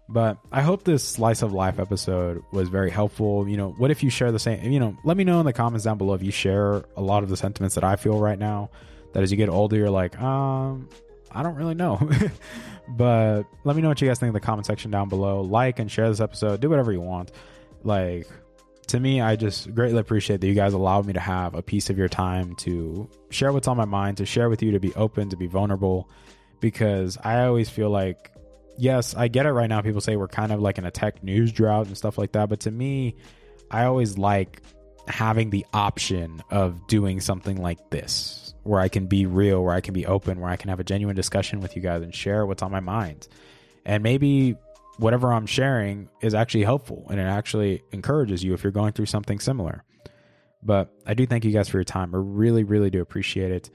But 0.08 0.38
i 0.50 0.62
hope 0.62 0.82
this 0.82 1.04
slice 1.04 1.42
of 1.42 1.52
life 1.52 1.78
episode 1.78 2.42
was 2.50 2.68
very 2.68 2.90
helpful. 2.90 3.48
You 3.48 3.56
know 3.56 3.70
what 3.78 3.92
if 3.92 4.02
you 4.02 4.10
share 4.10 4.32
the 4.32 4.40
same 4.40 4.72
you 4.72 4.80
know 4.80 4.96
let 5.04 5.16
me 5.16 5.22
know 5.22 5.38
in 5.38 5.46
the 5.46 5.52
comments 5.52 5.84
down 5.84 5.96
below 5.96 6.14
if 6.14 6.24
you 6.24 6.32
share 6.32 6.82
a 6.96 7.00
lot 7.00 7.22
of 7.22 7.28
the 7.28 7.36
sentiments 7.36 7.76
that 7.76 7.84
i 7.84 7.94
feel 7.94 8.18
right 8.18 8.38
now 8.38 8.68
that 9.12 9.22
as 9.22 9.30
you 9.30 9.36
get 9.36 9.48
older 9.48 9.76
you're 9.76 9.90
like 9.90 10.20
um 10.20 10.88
I 11.30 11.42
don't 11.42 11.54
really 11.54 11.74
know. 11.74 11.98
but 12.88 13.44
let 13.64 13.76
me 13.76 13.82
know 13.82 13.88
what 13.88 14.00
you 14.00 14.08
guys 14.08 14.18
think 14.18 14.28
in 14.28 14.34
the 14.34 14.40
comment 14.40 14.66
section 14.66 14.90
down 14.90 15.08
below. 15.08 15.42
Like 15.42 15.78
and 15.78 15.90
share 15.90 16.08
this 16.08 16.20
episode. 16.20 16.60
Do 16.60 16.70
whatever 16.70 16.92
you 16.92 17.00
want. 17.00 17.32
Like, 17.82 18.26
to 18.88 18.98
me, 18.98 19.20
I 19.20 19.36
just 19.36 19.74
greatly 19.74 19.98
appreciate 19.98 20.40
that 20.40 20.46
you 20.46 20.54
guys 20.54 20.72
allow 20.72 21.02
me 21.02 21.12
to 21.12 21.20
have 21.20 21.54
a 21.54 21.62
piece 21.62 21.90
of 21.90 21.98
your 21.98 22.08
time 22.08 22.56
to 22.56 23.08
share 23.30 23.52
what's 23.52 23.68
on 23.68 23.76
my 23.76 23.84
mind, 23.84 24.16
to 24.16 24.26
share 24.26 24.48
with 24.48 24.62
you, 24.62 24.72
to 24.72 24.80
be 24.80 24.94
open, 24.94 25.28
to 25.30 25.36
be 25.36 25.46
vulnerable. 25.46 26.08
Because 26.60 27.18
I 27.22 27.44
always 27.44 27.70
feel 27.70 27.90
like, 27.90 28.32
yes, 28.76 29.14
I 29.14 29.28
get 29.28 29.46
it 29.46 29.52
right 29.52 29.68
now. 29.68 29.80
People 29.82 30.00
say 30.00 30.16
we're 30.16 30.26
kind 30.26 30.52
of 30.52 30.60
like 30.60 30.78
in 30.78 30.84
a 30.84 30.90
tech 30.90 31.22
news 31.22 31.52
drought 31.52 31.86
and 31.86 31.96
stuff 31.96 32.18
like 32.18 32.32
that. 32.32 32.48
But 32.48 32.60
to 32.60 32.70
me, 32.70 33.16
I 33.70 33.84
always 33.84 34.18
like 34.18 34.62
having 35.06 35.50
the 35.50 35.66
option 35.72 36.42
of 36.50 36.86
doing 36.86 37.20
something 37.20 37.60
like 37.60 37.90
this 37.90 38.47
where 38.62 38.80
I 38.80 38.88
can 38.88 39.06
be 39.06 39.26
real, 39.26 39.62
where 39.62 39.74
I 39.74 39.80
can 39.80 39.94
be 39.94 40.06
open, 40.06 40.40
where 40.40 40.50
I 40.50 40.56
can 40.56 40.68
have 40.68 40.80
a 40.80 40.84
genuine 40.84 41.16
discussion 41.16 41.60
with 41.60 41.74
you 41.76 41.82
guys 41.82 42.02
and 42.02 42.14
share 42.14 42.44
what's 42.46 42.62
on 42.62 42.70
my 42.70 42.80
mind. 42.80 43.28
And 43.84 44.02
maybe 44.02 44.56
whatever 44.98 45.32
I'm 45.32 45.46
sharing 45.46 46.08
is 46.20 46.34
actually 46.34 46.64
helpful 46.64 47.06
and 47.08 47.20
it 47.20 47.24
actually 47.24 47.82
encourages 47.92 48.42
you 48.44 48.52
if 48.52 48.62
you're 48.62 48.72
going 48.72 48.92
through 48.92 49.06
something 49.06 49.38
similar. 49.38 49.84
But 50.62 50.92
I 51.06 51.14
do 51.14 51.24
thank 51.24 51.44
you 51.44 51.52
guys 51.52 51.68
for 51.68 51.76
your 51.78 51.84
time. 51.84 52.14
I 52.14 52.18
really, 52.18 52.64
really 52.64 52.90
do 52.90 53.00
appreciate 53.00 53.52
it. 53.52 53.70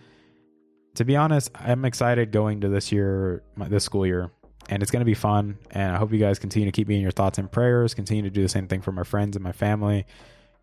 to 0.95 1.05
be 1.05 1.15
honest, 1.15 1.49
I'm 1.55 1.85
excited 1.85 2.31
going 2.31 2.61
to 2.61 2.69
this 2.69 2.91
year, 2.91 3.43
this 3.57 3.83
school 3.83 4.05
year, 4.05 4.31
and 4.69 4.81
it's 4.81 4.91
going 4.91 5.01
to 5.01 5.05
be 5.05 5.15
fun. 5.15 5.57
And 5.71 5.95
I 5.95 5.97
hope 5.97 6.11
you 6.11 6.19
guys 6.19 6.39
continue 6.39 6.67
to 6.67 6.71
keep 6.71 6.87
me 6.87 6.95
in 6.95 7.01
your 7.01 7.11
thoughts 7.11 7.37
and 7.37 7.51
prayers. 7.51 7.93
Continue 7.93 8.23
to 8.23 8.29
do 8.29 8.41
the 8.41 8.49
same 8.49 8.67
thing 8.67 8.81
for 8.81 8.91
my 8.91 9.03
friends 9.03 9.35
and 9.35 9.43
my 9.43 9.51
family. 9.51 10.05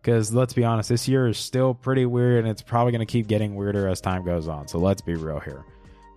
Because 0.01 0.33
let's 0.33 0.53
be 0.53 0.63
honest, 0.63 0.89
this 0.89 1.07
year 1.07 1.27
is 1.27 1.37
still 1.37 1.75
pretty 1.75 2.05
weird, 2.05 2.39
and 2.39 2.47
it's 2.47 2.63
probably 2.63 2.91
going 2.91 3.05
to 3.05 3.11
keep 3.11 3.27
getting 3.27 3.55
weirder 3.55 3.87
as 3.87 4.01
time 4.01 4.25
goes 4.25 4.47
on. 4.47 4.67
So 4.67 4.79
let's 4.79 5.01
be 5.01 5.13
real 5.13 5.39
here. 5.39 5.63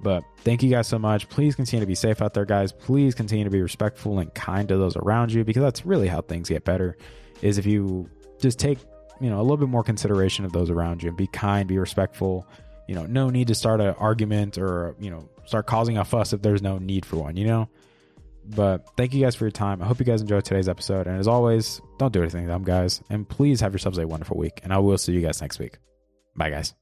But 0.00 0.24
thank 0.38 0.62
you 0.62 0.70
guys 0.70 0.86
so 0.86 0.98
much. 0.98 1.28
Please 1.28 1.54
continue 1.54 1.80
to 1.80 1.86
be 1.86 1.94
safe 1.94 2.22
out 2.22 2.34
there, 2.34 2.44
guys. 2.44 2.72
Please 2.72 3.14
continue 3.14 3.44
to 3.44 3.50
be 3.50 3.60
respectful 3.60 4.18
and 4.18 4.32
kind 4.34 4.68
to 4.68 4.76
those 4.76 4.96
around 4.96 5.32
you 5.32 5.44
because 5.44 5.62
that's 5.62 5.86
really 5.86 6.08
how 6.08 6.20
things 6.20 6.48
get 6.48 6.64
better. 6.64 6.96
Is 7.42 7.58
if 7.58 7.66
you 7.66 8.08
just 8.40 8.58
take 8.58 8.78
you 9.20 9.30
know 9.30 9.40
a 9.40 9.42
little 9.42 9.56
bit 9.56 9.68
more 9.68 9.82
consideration 9.82 10.44
of 10.44 10.52
those 10.52 10.70
around 10.70 11.02
you 11.02 11.08
and 11.08 11.16
be 11.16 11.26
kind, 11.26 11.68
be 11.68 11.78
respectful. 11.78 12.46
You 12.86 12.94
know, 12.94 13.06
no 13.06 13.30
need 13.30 13.48
to 13.48 13.54
start 13.54 13.80
an 13.80 13.94
argument 13.98 14.58
or 14.58 14.94
you 14.98 15.10
know 15.10 15.28
start 15.46 15.66
causing 15.66 15.96
a 15.98 16.04
fuss 16.04 16.32
if 16.32 16.42
there's 16.42 16.62
no 16.62 16.78
need 16.78 17.04
for 17.06 17.16
one. 17.16 17.36
You 17.36 17.46
know. 17.46 17.68
But 18.46 18.86
thank 18.96 19.14
you 19.14 19.22
guys 19.22 19.34
for 19.34 19.44
your 19.44 19.50
time. 19.52 19.82
I 19.82 19.86
hope 19.86 19.98
you 19.98 20.04
guys 20.04 20.20
enjoyed 20.20 20.44
today's 20.44 20.68
episode. 20.68 21.06
And 21.06 21.18
as 21.18 21.28
always, 21.28 21.80
don't 21.98 22.12
do 22.12 22.20
anything 22.20 22.46
dumb, 22.46 22.64
guys. 22.64 23.02
And 23.10 23.28
please 23.28 23.60
have 23.60 23.72
yourselves 23.72 23.98
a 23.98 24.06
wonderful 24.06 24.36
week. 24.36 24.60
And 24.62 24.72
I 24.72 24.78
will 24.78 24.98
see 24.98 25.12
you 25.12 25.20
guys 25.20 25.40
next 25.40 25.58
week. 25.58 25.78
Bye, 26.36 26.50
guys. 26.50 26.74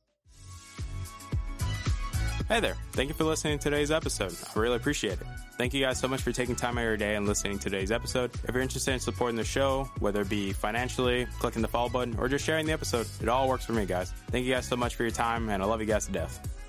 Hey 2.48 2.60
there. 2.60 2.76
Thank 2.92 3.08
you 3.08 3.14
for 3.14 3.24
listening 3.24 3.58
to 3.58 3.64
today's 3.64 3.90
episode. 3.90 4.34
I 4.54 4.58
really 4.58 4.76
appreciate 4.76 5.14
it. 5.14 5.26
Thank 5.56 5.72
you 5.72 5.80
guys 5.80 5.98
so 5.98 6.08
much 6.08 6.20
for 6.20 6.32
taking 6.32 6.56
time 6.56 6.76
out 6.76 6.82
of 6.82 6.86
your 6.86 6.96
day 6.96 7.14
and 7.14 7.26
listening 7.26 7.58
to 7.58 7.70
today's 7.70 7.90
episode. 7.92 8.30
If 8.46 8.52
you're 8.52 8.62
interested 8.62 8.92
in 8.92 9.00
supporting 9.00 9.36
the 9.36 9.44
show, 9.44 9.88
whether 10.00 10.22
it 10.22 10.28
be 10.28 10.52
financially, 10.52 11.26
clicking 11.38 11.62
the 11.62 11.68
follow 11.68 11.88
button, 11.88 12.16
or 12.18 12.28
just 12.28 12.44
sharing 12.44 12.66
the 12.66 12.72
episode, 12.72 13.06
it 13.22 13.28
all 13.28 13.48
works 13.48 13.64
for 13.64 13.72
me, 13.72 13.86
guys. 13.86 14.12
Thank 14.30 14.44
you 14.44 14.52
guys 14.52 14.66
so 14.66 14.76
much 14.76 14.96
for 14.96 15.04
your 15.04 15.12
time, 15.12 15.48
and 15.48 15.62
I 15.62 15.66
love 15.66 15.80
you 15.80 15.86
guys 15.86 16.06
to 16.06 16.12
death. 16.12 16.61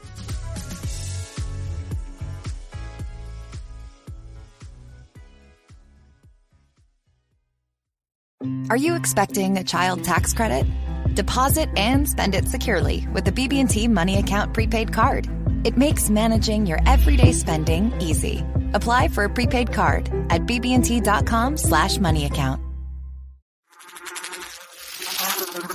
Are 8.70 8.78
you 8.78 8.96
expecting 8.96 9.58
a 9.58 9.64
child 9.64 10.04
tax 10.04 10.34
credit? 10.34 10.66
Deposit 11.16 11.70
and 11.78 12.08
spend 12.08 12.36
it 12.36 12.48
securely 12.48 13.08
with 13.14 13.26
the 13.26 13.32
BB&T 13.32 13.88
Money 13.88 14.20
Account 14.20 14.54
prepaid 14.54 14.92
card. 14.94 15.28
It 15.64 15.78
makes 15.78 16.10
managing 16.10 16.66
your 16.66 16.80
everyday 16.86 17.32
spending 17.32 17.94
easy. 18.02 18.44
Apply 18.74 19.08
for 19.08 19.26
a 19.26 19.30
prepaid 19.30 19.72
card 19.72 20.08
at 20.30 20.42
bb&t.com 20.46 21.58
slash 21.58 22.00
money 22.00 22.26
account. 22.26 22.62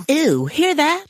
Ew, 0.09 0.47
hear 0.47 0.75
that? 0.75 1.07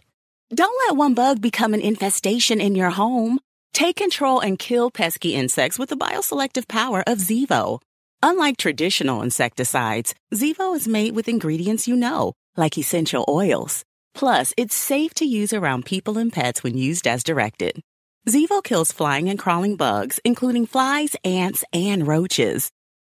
Don't 0.54 0.80
let 0.86 0.96
one 0.96 1.14
bug 1.14 1.40
become 1.40 1.74
an 1.74 1.80
infestation 1.80 2.61
in 2.61 2.74
your 2.74 2.90
home. 2.90 3.38
Take 3.72 3.96
control 3.96 4.40
and 4.40 4.59
kill 4.59 4.90
pesky 4.90 5.34
insects 5.34 5.78
with 5.78 5.88
the 5.88 5.96
bioselective 5.96 6.66
power 6.68 7.02
of 7.06 7.18
Zevo. 7.18 7.80
Unlike 8.21 8.57
traditional 8.57 9.23
insecticides, 9.23 10.12
Zevo 10.35 10.75
is 10.75 10.89
made 10.89 11.14
with 11.14 11.29
ingredients 11.29 11.87
you 11.87 11.95
know, 11.95 12.33
like 12.57 12.77
essential 12.77 13.25
oils. 13.29 13.85
Plus, 14.14 14.53
it's 14.57 14.75
safe 14.75 15.14
to 15.14 15.25
use 15.25 15.53
around 15.53 15.85
people 15.85 16.19
and 16.19 16.33
pets 16.33 16.64
when 16.64 16.77
used 16.77 17.07
as 17.07 17.23
directed. 17.23 17.81
Zevo 18.29 18.62
kills 18.62 18.91
flying 18.91 19.29
and 19.29 19.39
crawling 19.39 19.77
bugs, 19.77 20.19
including 20.25 20.66
flies, 20.66 21.14
ants, 21.25 21.62
and 21.73 22.09
roaches. 22.09 22.71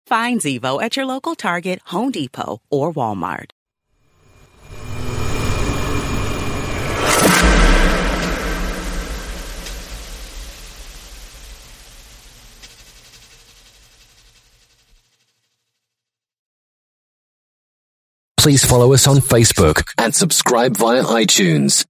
Find 0.09 0.41
Zevo 0.41 0.83
at 0.83 0.97
your 0.97 1.07
local 1.07 1.37
Target, 1.37 1.81
Home 1.87 2.11
Depot, 2.11 2.61
or 2.69 2.93
Walmart. 2.93 3.51
Please 18.47 18.65
follow 18.65 18.93
us 18.93 19.09
on 19.09 19.17
Facebook 19.17 19.93
and 19.99 20.15
subscribe 20.15 20.77
via 20.77 21.03
iTunes. 21.03 21.85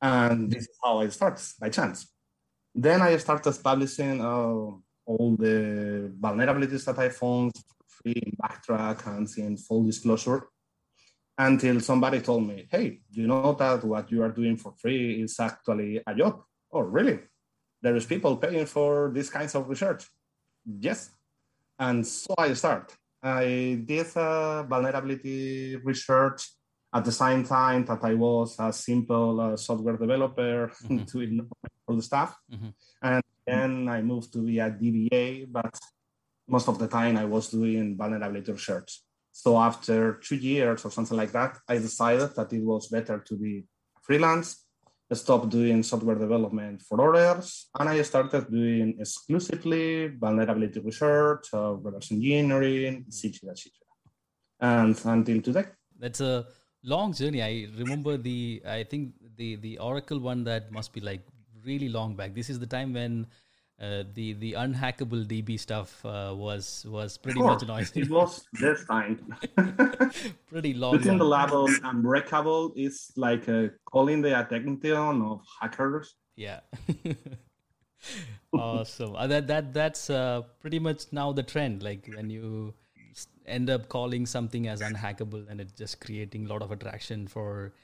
And 0.00 0.50
this 0.50 0.64
is 0.70 0.76
how 0.82 1.00
it 1.00 1.12
starts 1.12 1.54
by 1.60 1.68
chance. 1.70 1.98
Then 2.74 3.02
I 3.02 3.16
started 3.16 3.56
publishing 3.62 4.20
uh, 4.20 4.68
all 5.10 5.36
the 5.38 6.12
vulnerabilities 6.20 6.84
that 6.86 6.98
I 6.98 7.08
found 7.08 7.52
free 7.86 8.20
in 8.26 8.32
Bugtraq 8.40 9.06
and 9.06 9.28
in 9.38 9.56
full 9.56 9.84
disclosure 9.84 10.42
until 11.36 11.80
somebody 11.80 12.20
told 12.20 12.46
me, 12.46 12.68
hey, 12.70 13.00
you 13.10 13.26
know 13.26 13.52
that 13.54 13.84
what 13.84 14.10
you 14.12 14.22
are 14.22 14.34
doing 14.40 14.56
for 14.56 14.72
free 14.82 15.22
is 15.22 15.38
actually 15.40 16.00
a 16.06 16.14
job? 16.14 16.42
Oh, 16.72 16.80
really? 16.80 17.18
There 17.82 17.96
is 17.96 18.06
people 18.06 18.36
paying 18.36 18.66
for 18.66 19.10
these 19.14 19.30
kinds 19.30 19.54
of 19.54 19.68
research. 19.68 20.04
Yes, 20.64 21.10
and 21.78 22.06
so 22.06 22.34
I 22.36 22.52
start. 22.54 22.94
I 23.22 23.82
did 23.84 24.16
uh, 24.16 24.62
vulnerability 24.64 25.76
research 25.76 26.50
at 26.94 27.04
the 27.04 27.12
same 27.12 27.44
time 27.44 27.84
that 27.84 28.02
I 28.02 28.14
was 28.14 28.56
a 28.58 28.72
simple 28.72 29.40
uh, 29.40 29.56
software 29.56 29.96
developer 29.96 30.72
mm-hmm. 30.84 31.04
doing 31.12 31.48
all 31.86 31.96
the 31.96 32.02
stuff. 32.02 32.36
Mm-hmm. 32.52 32.68
And 33.02 33.22
Then 33.46 33.88
I 33.88 34.02
moved 34.02 34.32
to 34.34 34.44
be 34.44 34.58
a 34.58 34.70
DBA, 34.70 35.50
but 35.50 35.78
most 36.46 36.68
of 36.68 36.78
the 36.78 36.88
time 36.88 37.16
I 37.16 37.24
was 37.24 37.48
doing 37.48 37.96
vulnerability 37.96 38.52
research. 38.52 39.00
So 39.32 39.58
after 39.58 40.14
two 40.14 40.36
years 40.36 40.84
or 40.84 40.90
something 40.90 41.16
like 41.16 41.32
that, 41.32 41.58
I 41.68 41.78
decided 41.78 42.34
that 42.36 42.52
it 42.52 42.62
was 42.62 42.88
better 42.88 43.18
to 43.18 43.36
be 43.36 43.64
freelance, 44.02 44.64
stop 45.14 45.48
doing 45.48 45.82
software 45.82 46.16
development 46.16 46.82
for 46.82 46.96
others, 47.08 47.68
and 47.78 47.88
I 47.88 48.02
started 48.02 48.50
doing 48.50 48.96
exclusively 48.98 50.08
vulnerability 50.08 50.80
research, 50.80 51.48
uh, 51.54 51.72
reverse 51.74 52.12
engineering, 52.12 53.04
etc., 53.08 53.50
etc. 53.52 53.72
And 54.60 55.00
until 55.04 55.40
today. 55.40 55.64
That's 55.98 56.20
a 56.20 56.46
long 56.82 57.12
journey. 57.12 57.42
I 57.42 57.68
remember 57.76 58.16
the, 58.16 58.62
I 58.66 58.84
think 58.84 59.14
the 59.36 59.56
the 59.56 59.78
Oracle 59.78 60.20
one 60.20 60.44
that 60.44 60.70
must 60.70 60.92
be 60.92 61.00
like 61.00 61.22
really 61.64 61.88
long 61.88 62.14
back. 62.14 62.34
This 62.34 62.50
is 62.50 62.58
the 62.58 62.66
time 62.66 62.92
when 62.92 63.26
uh, 63.80 64.02
the 64.14 64.32
the 64.34 64.54
unhackable 64.54 65.24
DB 65.24 65.58
stuff 65.58 66.04
uh, 66.04 66.34
was 66.36 66.84
was 66.88 67.16
pretty 67.16 67.40
much 67.40 67.64
noisy. 67.66 68.00
It 68.00 68.10
was 68.10 68.44
this 68.52 68.84
time. 68.86 69.36
pretty 70.50 70.74
long. 70.74 70.98
Between 70.98 71.18
the 71.18 71.24
level 71.24 71.68
unbreakable 71.84 72.72
is 72.74 73.12
like 73.14 73.48
uh, 73.48 73.68
calling 73.84 74.20
the 74.20 74.38
attention 74.40 75.22
of 75.22 75.42
hackers. 75.60 76.16
Yeah. 76.34 76.60
awesome. 78.52 79.14
Uh, 79.14 79.28
that 79.28 79.46
that 79.46 79.72
that's 79.72 80.10
uh, 80.10 80.42
pretty 80.60 80.80
much 80.80 81.04
now 81.12 81.30
the 81.30 81.44
trend. 81.44 81.80
Like 81.84 82.10
when 82.12 82.30
you 82.30 82.74
end 83.46 83.70
up 83.70 83.88
calling 83.88 84.26
something 84.26 84.66
as 84.66 84.80
unhackable, 84.80 85.48
and 85.48 85.60
it's 85.60 85.72
just 85.72 86.00
creating 86.00 86.46
a 86.46 86.48
lot 86.48 86.62
of 86.62 86.72
attraction 86.72 87.28
for 87.28 87.74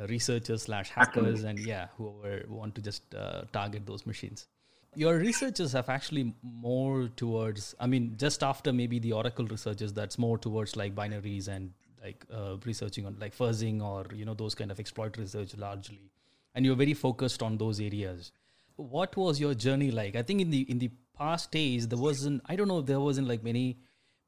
uh, 0.00 0.08
researchers 0.08 0.62
slash 0.62 0.90
hackers, 0.90 1.44
and 1.44 1.60
yeah, 1.60 1.86
whoever 1.96 2.44
want 2.48 2.74
to 2.74 2.82
just 2.82 3.14
target 3.52 3.86
those 3.86 4.04
machines 4.04 4.48
your 4.96 5.16
researchers 5.18 5.72
have 5.72 5.88
actually 5.88 6.34
more 6.42 7.08
towards 7.16 7.74
i 7.80 7.86
mean 7.86 8.14
just 8.16 8.42
after 8.42 8.72
maybe 8.72 8.98
the 8.98 9.12
oracle 9.12 9.46
researchers 9.46 9.92
that's 9.92 10.18
more 10.18 10.38
towards 10.38 10.76
like 10.76 10.94
binaries 10.94 11.48
and 11.48 11.72
like 12.04 12.24
uh, 12.32 12.56
researching 12.64 13.06
on 13.06 13.16
like 13.18 13.36
fuzzing 13.36 13.82
or 13.82 14.04
you 14.14 14.24
know 14.24 14.34
those 14.34 14.54
kind 14.54 14.70
of 14.70 14.78
exploit 14.78 15.16
research 15.16 15.56
largely. 15.56 16.10
And 16.54 16.64
you're 16.64 16.76
very 16.76 16.94
focused 16.94 17.42
on 17.42 17.56
those 17.56 17.80
areas. 17.80 18.30
What 18.76 19.16
was 19.16 19.40
your 19.40 19.54
journey 19.54 19.90
like? 19.90 20.14
I 20.14 20.22
think 20.22 20.40
in 20.40 20.50
the 20.50 20.62
in 20.70 20.78
the 20.78 20.90
past 21.18 21.52
days 21.52 21.86
there 21.86 21.98
wasn't 21.98 22.42
i 22.46 22.56
don't 22.56 22.66
know 22.66 22.80
there 22.80 22.98
wasn't 22.98 23.28
like 23.28 23.44
many 23.44 23.78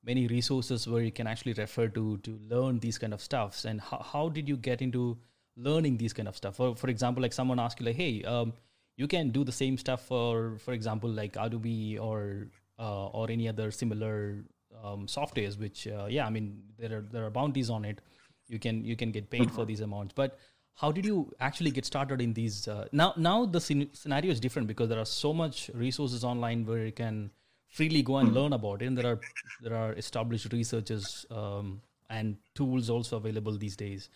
many 0.05 0.29
resources 0.29 0.87
where 0.87 1.03
you 1.03 1.11
can 1.11 1.27
actually 1.27 1.53
refer 1.55 1.89
to 1.89 2.17
to 2.19 2.39
learn 2.49 2.79
these 2.79 2.99
kind 2.99 3.13
of 3.13 3.21
stuffs. 3.21 3.65
And 3.65 3.81
how, 3.81 4.03
how 4.13 4.29
did 4.29 4.49
you 4.49 4.57
get 4.57 4.81
into 4.81 5.19
learning 5.57 5.97
these 5.97 6.13
kind 6.13 6.29
of 6.29 6.37
stuff? 6.37 6.57
For, 6.57 6.75
for 6.77 6.89
example 6.89 7.23
like 7.23 7.33
someone 7.33 7.61
asked 7.61 7.81
you 7.81 7.87
like 7.87 7.97
hey 7.97 8.23
um, 8.23 8.55
you 8.97 9.07
can 9.07 9.31
do 9.31 9.45
the 9.45 9.53
same 9.53 9.77
stuff 9.77 10.07
for 10.07 10.59
for 10.59 10.73
example 10.73 11.11
like 11.11 11.37
adobe 11.37 11.99
or 11.99 12.49
uh, 12.79 13.07
or 13.09 13.31
any 13.31 13.49
other 13.49 13.71
similar 13.71 14.45
um, 14.83 15.07
softwares 15.07 15.59
which 15.59 15.87
uh, 15.87 16.07
yeah 16.09 16.27
i 16.27 16.31
mean 16.31 16.63
there 16.79 16.99
are 16.99 17.05
there 17.13 17.25
are 17.25 17.31
bounties 17.31 17.71
on 17.71 17.85
it. 17.85 18.01
You 18.49 18.59
can 18.59 18.85
you 18.85 18.97
can 18.97 19.11
get 19.11 19.31
paid 19.31 19.51
for 19.51 19.65
these 19.65 19.81
amounts. 19.81 20.15
But 20.15 20.39
how 20.75 20.93
did 20.93 21.05
you 21.07 21.33
actually 21.41 21.71
get 21.71 21.85
started 21.85 22.21
in 22.21 22.33
these 22.33 22.69
uh, 22.69 22.87
now 22.93 23.13
now 23.17 23.47
the 23.47 23.61
scenario 23.61 24.31
is 24.31 24.41
different 24.41 24.69
because 24.69 24.89
there 24.89 24.99
are 24.99 25.07
so 25.07 25.33
much 25.33 25.71
resources 25.75 26.23
online 26.25 26.65
where 26.65 26.85
you 26.87 26.93
can 26.93 27.31
freely 27.69 28.03
go 28.03 28.19
and 28.19 28.33
learn 28.33 28.53
about 28.53 28.83
it. 28.83 28.87
And 28.87 28.97
there 28.97 29.11
are 29.13 29.21
there 29.63 29.77
are 29.77 29.93
established 29.95 30.53
researchers 30.53 31.27
um, 31.31 31.81
and 32.09 32.37
tools 32.55 32.89
also 32.91 33.17
available 33.17 33.59
these 33.59 33.77
days. 33.77 34.09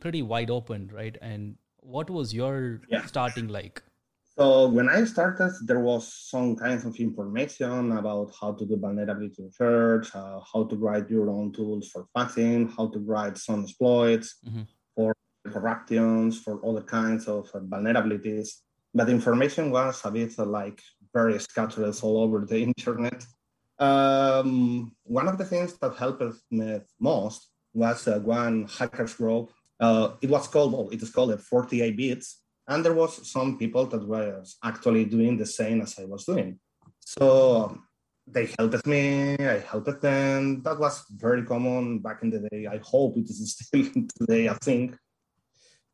Pretty 0.00 0.22
wide 0.22 0.50
open 0.50 0.90
right? 0.92 1.16
And 1.22 1.56
what 1.80 2.10
was 2.10 2.34
your 2.34 2.80
yeah. 2.90 3.06
starting 3.06 3.48
like 3.48 3.82
so 4.38 4.68
when 4.68 4.90
I 4.90 5.04
started, 5.04 5.52
there 5.64 5.80
was 5.80 6.12
some 6.12 6.56
kinds 6.56 6.84
of 6.84 6.94
information 6.96 7.92
about 7.96 8.34
how 8.38 8.52
to 8.52 8.66
do 8.66 8.76
vulnerability 8.76 9.42
research, 9.42 10.14
uh, 10.14 10.40
how 10.52 10.64
to 10.64 10.76
write 10.76 11.08
your 11.08 11.30
own 11.30 11.52
tools 11.52 11.88
for 11.88 12.06
fuzzing, 12.14 12.70
how 12.76 12.88
to 12.88 12.98
write 12.98 13.38
some 13.38 13.62
exploits 13.62 14.36
mm-hmm. 14.46 14.62
for 14.94 15.16
corruptions, 15.50 16.38
for 16.38 16.60
other 16.66 16.82
kinds 16.82 17.28
of 17.28 17.48
uh, 17.54 17.60
vulnerabilities. 17.60 18.48
But 18.92 19.06
the 19.06 19.12
information 19.12 19.70
was 19.70 20.02
a 20.04 20.10
bit 20.10 20.38
uh, 20.38 20.44
like 20.44 20.82
very 21.14 21.38
scattered 21.38 21.96
all 22.02 22.18
over 22.18 22.44
the 22.44 22.60
internet. 22.70 23.24
Um, 23.78 24.92
one 25.04 25.28
of 25.28 25.38
the 25.38 25.46
things 25.46 25.78
that 25.78 25.96
helped 25.96 26.22
me 26.50 26.80
most 27.00 27.48
was 27.72 28.06
uh, 28.06 28.18
one 28.18 28.68
hackers 28.68 29.14
group. 29.14 29.50
Uh, 29.80 30.10
it 30.20 30.28
was 30.28 30.46
called, 30.48 30.74
well, 30.74 30.90
it 30.90 31.02
is 31.02 31.10
called 31.10 31.40
48 31.40 31.96
bits 31.96 32.42
and 32.68 32.84
there 32.84 32.94
was 32.94 33.30
some 33.30 33.58
people 33.58 33.86
that 33.86 34.06
were 34.06 34.42
actually 34.62 35.04
doing 35.04 35.36
the 35.36 35.46
same 35.46 35.80
as 35.82 35.98
I 35.98 36.04
was 36.04 36.24
doing. 36.24 36.58
So 37.00 37.78
they 38.26 38.50
helped 38.58 38.86
me, 38.86 39.36
I 39.38 39.58
helped 39.60 40.00
them. 40.00 40.62
That 40.62 40.78
was 40.78 41.04
very 41.10 41.44
common 41.44 42.00
back 42.00 42.22
in 42.22 42.30
the 42.30 42.48
day. 42.50 42.66
I 42.66 42.80
hope 42.82 43.16
it 43.16 43.30
is 43.30 43.56
still 43.58 43.86
today, 44.18 44.48
I 44.48 44.54
think. 44.54 44.96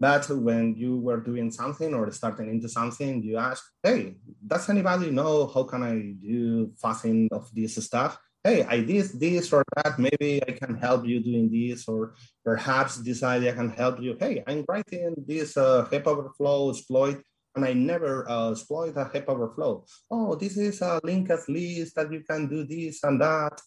But 0.00 0.28
when 0.30 0.74
you 0.74 0.98
were 0.98 1.20
doing 1.20 1.50
something 1.52 1.94
or 1.94 2.10
starting 2.10 2.50
into 2.50 2.68
something, 2.68 3.22
you 3.22 3.36
ask, 3.36 3.62
hey, 3.82 4.16
does 4.44 4.68
anybody 4.68 5.10
know 5.10 5.46
how 5.46 5.62
can 5.62 5.82
I 5.84 6.14
do 6.20 6.72
fuzzing 6.82 7.28
of 7.30 7.48
this 7.54 7.76
stuff? 7.76 8.18
Hey, 8.44 8.64
I 8.64 8.80
did 8.80 9.06
this 9.20 9.52
or 9.52 9.62
that. 9.76 10.00
Maybe 10.00 10.42
I 10.42 10.50
can 10.50 10.74
help 10.74 11.06
you 11.06 11.22
doing 11.22 11.48
this, 11.48 11.86
or 11.86 12.14
perhaps 12.44 12.96
this 12.96 13.22
idea 13.22 13.54
can 13.54 13.70
help 13.70 14.00
you. 14.00 14.16
Hey, 14.18 14.42
I'm 14.44 14.64
writing 14.68 15.14
this 15.28 15.56
uh, 15.56 15.86
overflow 15.92 16.70
exploit, 16.70 17.22
and 17.54 17.64
I 17.64 17.72
never 17.72 18.28
uh, 18.28 18.50
exploit 18.50 18.96
a 18.96 19.08
heap 19.12 19.28
overflow. 19.28 19.84
Oh, 20.10 20.34
this 20.34 20.56
is 20.56 20.82
a 20.82 21.00
linked 21.04 21.48
list 21.48 21.94
that 21.94 22.10
you 22.10 22.24
can 22.28 22.48
do 22.48 22.64
this 22.64 23.04
and 23.04 23.20
that. 23.20 23.60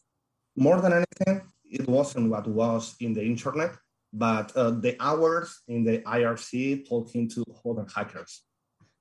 More 0.58 0.82
than 0.82 0.92
anything, 0.92 1.48
it 1.64 1.88
wasn't 1.88 2.30
what 2.30 2.46
was 2.48 2.96
in 3.00 3.14
the 3.14 3.24
internet, 3.24 3.78
but 4.12 4.52
uh, 4.58 4.72
the 4.72 4.98
hours 5.00 5.62
in 5.70 5.86
the 5.86 6.00
IRC 6.00 6.90
talking 6.90 7.30
to 7.30 7.46
other 7.66 7.88
hackers. 7.96 8.45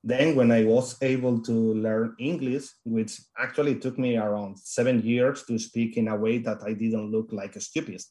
Then, 0.06 0.36
when 0.36 0.52
I 0.52 0.64
was 0.64 0.98
able 1.00 1.40
to 1.40 1.52
learn 1.52 2.14
English, 2.18 2.66
which 2.84 3.22
actually 3.38 3.76
took 3.76 3.98
me 3.98 4.18
around 4.18 4.58
seven 4.58 5.00
years 5.00 5.44
to 5.44 5.58
speak 5.58 5.96
in 5.96 6.08
a 6.08 6.16
way 6.16 6.36
that 6.38 6.58
I 6.62 6.74
didn't 6.74 7.10
look 7.10 7.32
like 7.32 7.56
a 7.56 7.60
stupid, 7.60 8.02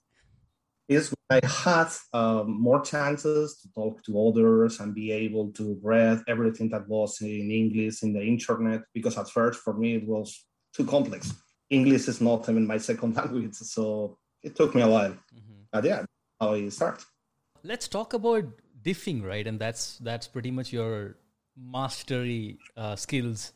is 0.90 1.14
when 1.14 1.40
I 1.44 1.48
had 1.48 1.90
uh, 2.12 2.46
more 2.48 2.82
chances 2.82 3.60
to 3.62 3.72
talk 3.74 4.04
to 4.06 4.28
others 4.28 4.80
and 4.80 4.96
be 4.96 5.12
able 5.12 5.52
to 5.52 5.80
read 5.84 6.24
everything 6.28 6.70
that 6.70 6.88
was 6.88 7.22
in 7.22 7.52
English 7.52 8.02
in 8.02 8.14
the 8.14 8.24
internet. 8.24 8.82
Because 8.92 9.16
at 9.20 9.30
first, 9.30 9.60
for 9.60 9.76
me, 9.76 9.94
it 9.94 10.08
was 10.08 10.48
too 10.76 10.86
complex. 10.88 11.32
English 11.70 12.08
is 12.08 12.20
not 12.22 12.50
even 12.50 12.66
my 12.66 12.80
second 12.80 13.16
language, 13.18 13.54
so 13.54 14.18
it 14.42 14.56
took 14.56 14.74
me 14.74 14.82
a 14.82 14.90
while. 14.90 15.12
Mm-hmm. 15.12 15.62
But 15.72 15.84
yeah, 15.84 16.06
how 16.42 16.54
I 16.54 16.70
start. 16.70 17.06
Let's 17.64 17.88
talk 17.88 18.14
about 18.14 18.46
diffing, 18.82 19.24
right? 19.24 19.46
And 19.46 19.60
that's 19.60 20.00
that's 20.00 20.28
pretty 20.28 20.50
much 20.50 20.74
your 20.74 21.18
mastery 21.58 22.58
uh, 22.78 22.96
skills. 22.96 23.54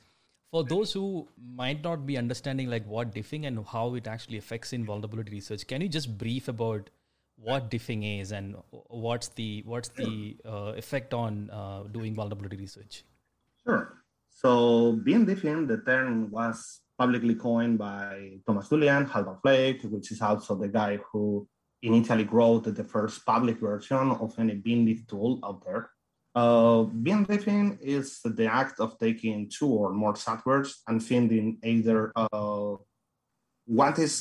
For 0.52 0.64
those 0.64 0.94
who 0.94 1.28
might 1.38 1.84
not 1.84 2.06
be 2.06 2.18
understanding 2.18 2.70
like 2.70 2.86
what 2.88 3.14
diffing 3.14 3.48
and 3.48 3.66
how 3.66 3.96
it 3.96 4.08
actually 4.08 4.38
affects 4.38 4.74
in 4.74 4.86
vulnerability 4.86 5.32
research 5.32 5.68
can 5.68 5.82
you 5.82 5.90
just 5.90 6.18
brief 6.18 6.48
about 6.48 6.90
what 7.38 7.70
diffing 7.70 8.20
is 8.20 8.32
and 8.32 8.56
what's 8.72 9.28
the 9.30 9.62
what's 9.66 9.90
the 9.90 10.38
uh, 10.46 10.74
effect 10.76 11.14
on 11.14 11.50
uh, 11.52 11.84
doing 11.84 12.16
vulnerability 12.16 12.58
research? 12.58 13.04
Sure. 13.64 14.04
So 14.30 14.94
bin 15.04 15.26
diffing 15.26 15.68
the 15.68 15.78
term 15.78 16.32
was 16.32 16.82
publicly 16.98 17.36
coined 17.36 17.78
by 17.78 18.40
Thomas 18.46 18.70
Dullien 18.70 19.08
Halvar 19.08 19.40
Flake 19.42 19.84
which 19.84 20.12
is 20.12 20.22
also 20.22 20.56
the 20.56 20.68
guy 20.68 20.98
who 21.12 21.48
initially 21.84 22.24
wrote 22.24 22.64
the 22.64 22.84
first 22.84 23.24
public 23.26 23.60
version 23.60 24.12
of 24.12 24.34
any 24.40 24.56
bin 24.56 25.06
tool 25.08 25.40
out 25.44 25.64
there 25.64 25.92
uh, 26.38 26.84
bin 26.84 27.26
diffing 27.26 27.80
is 27.82 28.20
the 28.24 28.46
act 28.46 28.80
of 28.80 29.00
taking 29.00 29.50
two 29.50 29.72
or 29.82 29.92
more 29.92 30.14
subwords 30.14 30.72
and 30.88 31.04
finding 31.04 31.58
either 31.64 32.12
uh, 32.16 32.76
what 33.66 33.98
is 33.98 34.14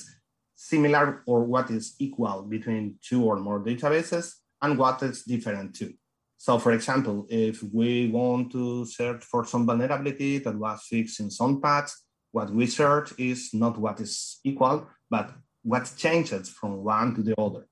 similar 0.55 1.23
or 1.27 1.45
what 1.45 1.71
is 1.71 1.95
equal 1.99 2.41
between 2.43 2.97
two 3.07 3.23
or 3.23 3.37
more 3.37 3.61
databases 3.61 4.33
and 4.63 4.79
what 4.79 5.03
is 5.03 5.25
different 5.25 5.75
too. 5.75 5.93
So 6.39 6.59
for 6.59 6.73
example, 6.73 7.27
if 7.29 7.63
we 7.63 8.09
want 8.09 8.51
to 8.53 8.87
search 8.87 9.23
for 9.23 9.45
some 9.45 9.67
vulnerability 9.67 10.39
that 10.39 10.57
was 10.57 10.87
fixed 10.89 11.21
in 11.21 11.31
some 11.31 11.61
paths, 11.61 12.05
what 12.33 12.49
we 12.49 12.67
search 12.67 13.13
is 13.19 13.51
not 13.53 13.77
what 13.77 14.01
is 14.01 14.41
equal, 14.43 14.89
but 15.11 15.33
what 15.63 15.93
changes 15.99 16.49
from 16.49 16.83
one 16.83 17.15
to 17.15 17.23
the 17.23 17.39
other. 17.39 17.67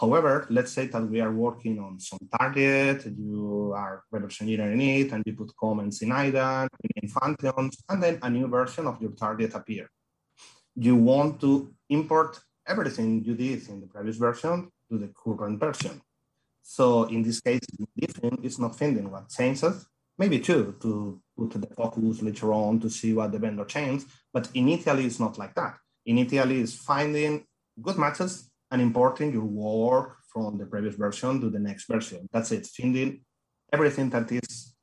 However, 0.00 0.46
let's 0.50 0.72
say 0.72 0.88
that 0.88 1.08
we 1.08 1.20
are 1.20 1.30
working 1.30 1.78
on 1.78 2.00
some 2.00 2.18
target, 2.36 3.06
you 3.16 3.72
are 3.76 4.02
reverse 4.10 4.40
engineering 4.40 4.80
it, 4.80 5.12
and 5.12 5.22
you 5.24 5.34
put 5.34 5.54
comments 5.56 6.02
in 6.02 6.10
IDA, 6.10 6.68
in 6.96 7.08
functions, 7.08 7.78
and 7.88 8.02
then 8.02 8.18
a 8.22 8.28
new 8.28 8.48
version 8.48 8.88
of 8.88 9.00
your 9.00 9.12
target 9.12 9.54
appear. 9.54 9.88
You 10.74 10.96
want 10.96 11.40
to 11.42 11.72
import 11.90 12.40
everything 12.66 13.22
you 13.22 13.36
did 13.36 13.68
in 13.68 13.80
the 13.80 13.86
previous 13.86 14.16
version 14.16 14.68
to 14.90 14.98
the 14.98 15.12
current 15.14 15.60
version. 15.60 16.00
So 16.62 17.04
in 17.04 17.22
this 17.22 17.40
case, 17.40 17.60
diffing 18.00 18.44
is 18.44 18.58
not 18.58 18.76
finding 18.76 19.08
what 19.12 19.28
changes, 19.28 19.86
maybe 20.18 20.40
two, 20.40 20.74
to 20.80 21.20
put 21.36 21.50
the 21.52 21.68
focus 21.68 22.20
later 22.20 22.52
on 22.52 22.80
to 22.80 22.90
see 22.90 23.12
what 23.12 23.30
the 23.30 23.38
vendor 23.38 23.64
changed. 23.64 24.06
But 24.32 24.48
initially, 24.54 25.04
it's 25.04 25.20
not 25.20 25.38
like 25.38 25.54
that. 25.54 25.76
Initially, 26.04 26.62
it's 26.62 26.74
finding 26.74 27.44
good 27.80 27.96
matches 27.96 28.50
and 28.74 28.82
importing 28.82 29.32
your 29.32 29.44
work 29.44 30.16
from 30.32 30.58
the 30.58 30.66
previous 30.66 30.96
version 30.96 31.40
to 31.40 31.48
the 31.48 31.60
next 31.60 31.84
version. 31.86 32.28
That's 32.32 32.50
it. 32.50 32.66
Finding 32.66 33.20
everything 33.72 34.10
that 34.10 34.32
is 34.32 34.74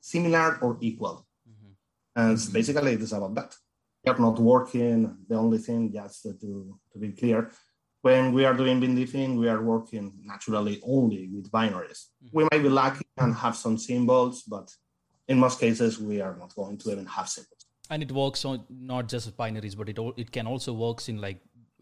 similar 0.00 0.58
or 0.64 0.76
equal. 0.80 1.24
Mm-hmm. 1.48 1.72
And 2.20 2.36
mm-hmm. 2.36 2.52
basically, 2.52 2.92
it 2.94 3.02
is 3.02 3.12
about 3.12 3.36
that. 3.36 3.54
We 4.04 4.12
are 4.12 4.18
not 4.18 4.40
working. 4.40 5.16
The 5.28 5.36
only 5.36 5.58
thing, 5.58 5.92
just 5.92 6.24
to, 6.24 6.76
to 6.92 6.98
be 6.98 7.12
clear, 7.12 7.52
when 8.02 8.32
we 8.32 8.44
are 8.44 8.54
doing 8.54 8.80
bin 8.80 8.96
diffing, 8.96 9.36
we 9.38 9.48
are 9.48 9.62
working 9.62 10.12
naturally 10.24 10.80
only 10.84 11.28
with 11.32 11.48
binaries. 11.52 12.00
Mm-hmm. 12.24 12.36
We 12.36 12.48
might 12.50 12.64
be 12.64 12.68
lucky 12.68 13.06
and 13.18 13.32
have 13.32 13.54
some 13.54 13.78
symbols, 13.78 14.42
but 14.42 14.68
in 15.28 15.38
most 15.38 15.60
cases, 15.60 16.00
we 16.00 16.20
are 16.20 16.36
not 16.36 16.52
going 16.56 16.78
to 16.78 16.90
even 16.90 17.06
have 17.06 17.28
symbols. 17.28 17.62
And 17.90 18.02
it 18.02 18.10
works 18.10 18.44
on 18.44 18.64
not 18.68 19.08
just 19.08 19.36
binaries, 19.36 19.76
but 19.76 19.88
it 19.88 19.98
it 20.16 20.32
can 20.32 20.48
also 20.48 20.72
works 20.72 21.08
in 21.08 21.20
like 21.20 21.38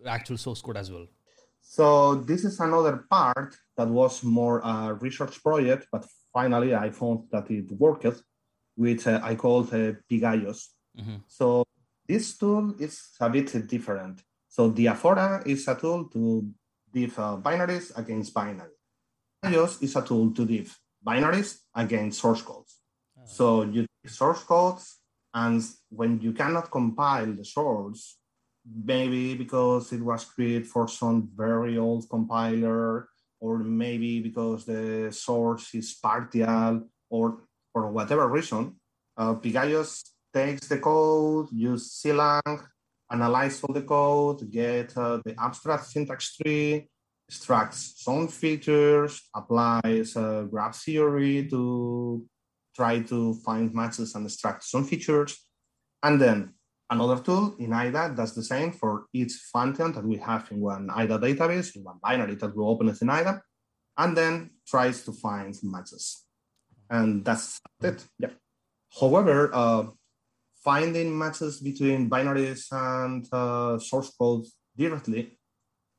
actual 0.07 0.37
source 0.37 0.61
code 0.61 0.77
as 0.77 0.91
well. 0.91 1.07
So 1.67 2.15
this 2.17 2.45
is 2.45 2.61
another 2.61 3.07
part 3.11 3.57
that 3.77 3.89
was 3.89 4.23
more 4.23 4.61
a 4.61 4.95
research 5.01 5.43
project, 5.43 5.89
but 5.91 6.07
finally 6.33 6.75
I 6.75 6.91
found 6.91 7.25
that 7.33 7.51
it 7.51 7.73
worked, 7.73 8.23
which 8.77 9.07
uh, 9.07 9.21
I 9.23 9.35
called 9.35 9.73
uh, 9.73 9.95
Pigaios. 10.09 10.69
Mm-hmm. 10.97 11.17
So 11.27 11.65
this 12.07 12.37
tool 12.37 12.75
is 12.79 13.01
a 13.19 13.31
bit 13.31 13.67
different. 13.67 14.21
So 14.47 14.71
Diaphora 14.71 15.43
is 15.47 15.67
a 15.67 15.75
tool 15.75 16.05
to 16.11 16.47
diff 16.93 17.19
uh, 17.19 17.39
binaries 17.41 17.97
against 17.99 18.35
binaries. 18.35 18.79
Pigaios 19.43 19.83
is 19.83 19.97
a 19.97 20.03
tool 20.03 20.33
to 20.33 20.45
diff 20.45 20.79
binaries 21.05 21.59
against 21.75 22.21
source 22.21 22.43
codes. 22.43 22.79
Oh. 23.19 23.23
So 23.27 23.63
you 23.63 23.87
source 24.07 24.45
codes, 24.45 25.01
and 25.33 25.65
when 25.89 26.21
you 26.21 26.33
cannot 26.33 26.71
compile 26.71 27.33
the 27.33 27.45
source, 27.45 28.19
maybe 28.65 29.35
because 29.35 29.93
it 29.93 30.01
was 30.01 30.25
created 30.25 30.67
for 30.67 30.89
some 30.89 31.29
very 31.35 31.77
old 31.77 32.09
compiler, 32.09 33.09
or 33.41 33.59
maybe 33.59 34.21
because 34.21 34.65
the 34.65 35.13
source 35.13 35.75
is 35.75 35.95
partial, 35.95 36.83
or 37.11 37.43
for 37.73 37.91
whatever 37.91 38.29
reason, 38.29 38.77
uh, 39.17 39.35
takes 40.33 40.67
the 40.69 40.79
code, 40.79 41.49
use 41.53 42.03
CLang, 42.03 42.67
analyze 43.11 43.63
all 43.63 43.75
the 43.75 43.83
code, 43.83 44.51
get 44.51 44.97
uh, 44.97 45.21
the 45.25 45.35
abstract 45.39 45.87
syntax 45.87 46.37
tree, 46.37 46.89
extracts 47.29 47.95
some 47.99 48.29
features, 48.29 49.23
applies 49.35 50.17
uh, 50.17 50.43
graph 50.51 50.77
theory 50.77 51.47
to 51.49 52.25
try 52.75 53.01
to 53.01 53.35
find 53.45 53.73
matches 53.73 54.15
and 54.15 54.27
extract 54.27 54.65
some 54.65 54.85
features, 54.85 55.47
and 56.03 56.21
then 56.21 56.54
Another 56.91 57.23
tool 57.23 57.57
in 57.59 57.73
IDA 57.73 58.13
does 58.15 58.35
the 58.35 58.43
same 58.43 58.71
for 58.73 59.07
each 59.13 59.33
function 59.53 59.93
that 59.93 60.05
we 60.05 60.17
have 60.19 60.51
in 60.51 60.61
one 60.61 60.91
IDA 60.91 61.19
database, 61.19 61.75
in 61.77 61.83
one 61.83 61.99
binary 62.03 62.35
that 62.37 62.55
we 62.55 62.63
open 62.63 62.95
in 63.01 63.11
IDA, 63.11 63.43
and 63.97 64.17
then 64.17 64.51
tries 64.67 65.03
to 65.05 65.13
find 65.13 65.57
matches. 65.63 66.25
And 66.91 67.25
that's 67.25 67.61
it. 67.83 68.05
Yeah. 68.19 68.31
However, 69.01 69.51
uh, 69.53 69.87
finding 70.63 71.17
matches 71.17 71.61
between 71.61 72.11
binaries 72.11 72.67
and 72.71 73.27
uh, 73.33 73.79
source 73.79 74.13
code 74.19 74.47
directly 74.77 75.39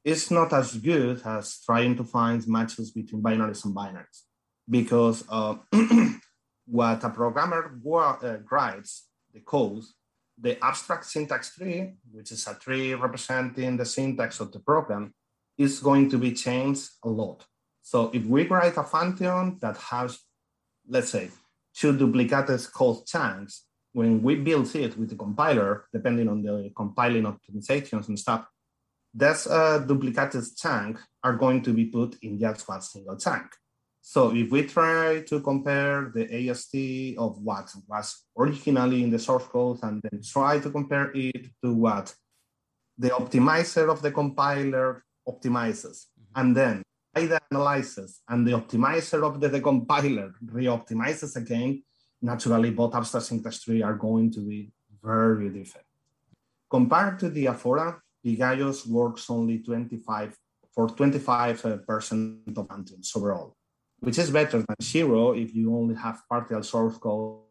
is 0.04 0.30
not 0.30 0.54
as 0.54 0.76
good 0.78 1.22
as 1.26 1.62
trying 1.66 1.96
to 1.98 2.04
find 2.04 2.48
matches 2.48 2.92
between 2.92 3.24
binaries 3.24 3.66
and 3.66 3.76
binaries 3.76 4.22
because 4.70 5.24
uh, 5.30 5.56
what 6.66 7.04
a 7.04 7.10
programmer 7.10 7.80
uh, 7.86 8.38
writes, 8.50 9.08
the 9.34 9.40
code, 9.42 9.84
the 10.40 10.64
abstract 10.64 11.06
syntax 11.06 11.56
tree, 11.56 11.94
which 12.12 12.32
is 12.32 12.48
a 12.48 12.56
tree 12.56 12.94
representing 12.94 13.78
the 13.78 13.86
syntax 13.86 14.40
of 14.40 14.52
the 14.52 14.60
program, 14.60 15.14
is 15.58 15.80
going 15.80 16.10
to 16.10 16.18
be 16.18 16.34
changed 16.34 16.90
a 17.04 17.10
lot. 17.10 17.46
So 17.82 18.12
if 18.14 18.26
we 18.26 18.48
write 18.48 18.78
a 18.78 18.84
function 18.84 19.58
that 19.62 19.78
has, 19.78 20.20
let's 20.88 21.10
say, 21.10 21.30
two 21.74 21.98
duplicated 21.98 22.62
code 22.74 23.06
chunks, 23.06 23.66
when 23.94 24.22
we 24.22 24.36
build 24.36 24.76
it 24.76 24.98
with 24.98 25.10
the 25.10 25.16
compiler, 25.16 25.86
depending 25.94 26.28
on 26.28 26.42
the 26.42 26.72
compiling 26.76 27.24
optimizations 27.24 28.10
and 28.10 28.20
stuff, 28.20 28.46
those 29.14 29.48
uh, 29.48 29.80
duplicated 29.80 30.44
chunk 30.58 31.00
are 31.24 31.38
going 31.38 31.62
to 31.62 31.72
be 31.72 31.86
put 31.86 32.18
in 32.22 32.38
just 32.38 32.68
one 32.68 32.82
single 32.82 33.18
chunk. 33.18 33.46
So 34.08 34.36
if 34.36 34.52
we 34.52 34.62
try 34.68 35.24
to 35.30 35.42
compare 35.42 36.12
the 36.14 36.26
AST 36.30 37.18
of 37.18 37.42
what 37.42 37.74
was 37.88 38.24
originally 38.38 39.02
in 39.02 39.10
the 39.10 39.18
source 39.18 39.48
code 39.48 39.80
and 39.82 40.00
then 40.04 40.22
try 40.22 40.60
to 40.60 40.70
compare 40.70 41.12
it 41.16 41.50
to 41.64 41.74
what 41.74 42.14
the 43.00 43.10
optimizer 43.10 43.90
of 43.90 44.04
the 44.04 44.12
compiler 44.12 45.04
optimizes, 45.28 46.06
mm-hmm. 46.06 46.40
and 46.40 46.56
then 46.56 46.84
IDA 47.16 47.40
analyzes 47.50 48.22
and 48.30 48.48
the 48.48 48.52
optimizer 48.52 49.26
of 49.26 49.42
the, 49.42 49.50
the 49.50 49.60
compiler 49.60 50.36
re-optimizes 50.54 51.36
again, 51.36 51.82
naturally 52.22 52.70
both 52.70 52.94
abstract 52.94 53.26
syntax 53.26 53.64
tree 53.64 53.82
are 53.82 53.96
going 53.96 54.30
to 54.32 54.42
be 54.42 54.72
very 55.04 55.50
different. 55.50 55.88
Compared 56.70 57.18
to 57.18 57.32
Diaphora, 57.32 58.00
Pigaios 58.24 58.86
works 58.86 59.32
only 59.32 59.64
25 59.64 60.38
for 60.72 60.90
25% 60.90 62.56
of 62.56 62.68
functions 62.68 63.12
overall 63.16 63.58
which 64.00 64.18
is 64.18 64.30
better 64.30 64.60
than 64.60 64.76
zero 64.82 65.34
if 65.34 65.54
you 65.56 65.76
only 65.76 65.96
have 65.96 66.22
partial 66.30 66.64
source 66.64 66.98
code, 66.98 67.42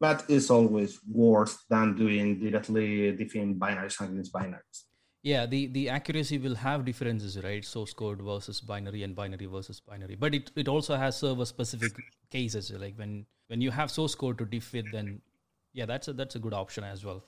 but 0.00 0.24
it's 0.28 0.50
always 0.50 0.98
worse 1.10 1.58
than 1.68 1.94
doing 1.94 2.38
directly 2.38 3.12
different 3.12 3.58
binaries 3.58 4.00
against 4.00 4.32
binaries. 4.32 4.84
Yeah, 5.22 5.46
the, 5.46 5.66
the 5.66 5.88
accuracy 5.88 6.38
will 6.38 6.54
have 6.54 6.84
differences, 6.84 7.42
right? 7.42 7.64
Source 7.64 7.92
code 7.92 8.22
versus 8.22 8.60
binary 8.60 9.02
and 9.02 9.14
binary 9.16 9.46
versus 9.46 9.80
binary. 9.80 10.14
But 10.14 10.34
it, 10.34 10.50
it 10.54 10.68
also 10.68 10.96
has 10.96 11.16
server 11.16 11.44
specific 11.44 11.92
cases. 12.30 12.70
Like 12.70 12.96
when 12.96 13.26
when 13.48 13.60
you 13.60 13.70
have 13.70 13.90
source 13.90 14.14
code 14.14 14.38
to 14.38 14.44
diff 14.44 14.72
with, 14.72 14.92
then 14.92 15.20
yeah, 15.72 15.86
that's 15.86 16.08
a 16.08 16.12
that's 16.12 16.36
a 16.36 16.38
good 16.38 16.54
option 16.54 16.84
as 16.84 17.04
well. 17.04 17.24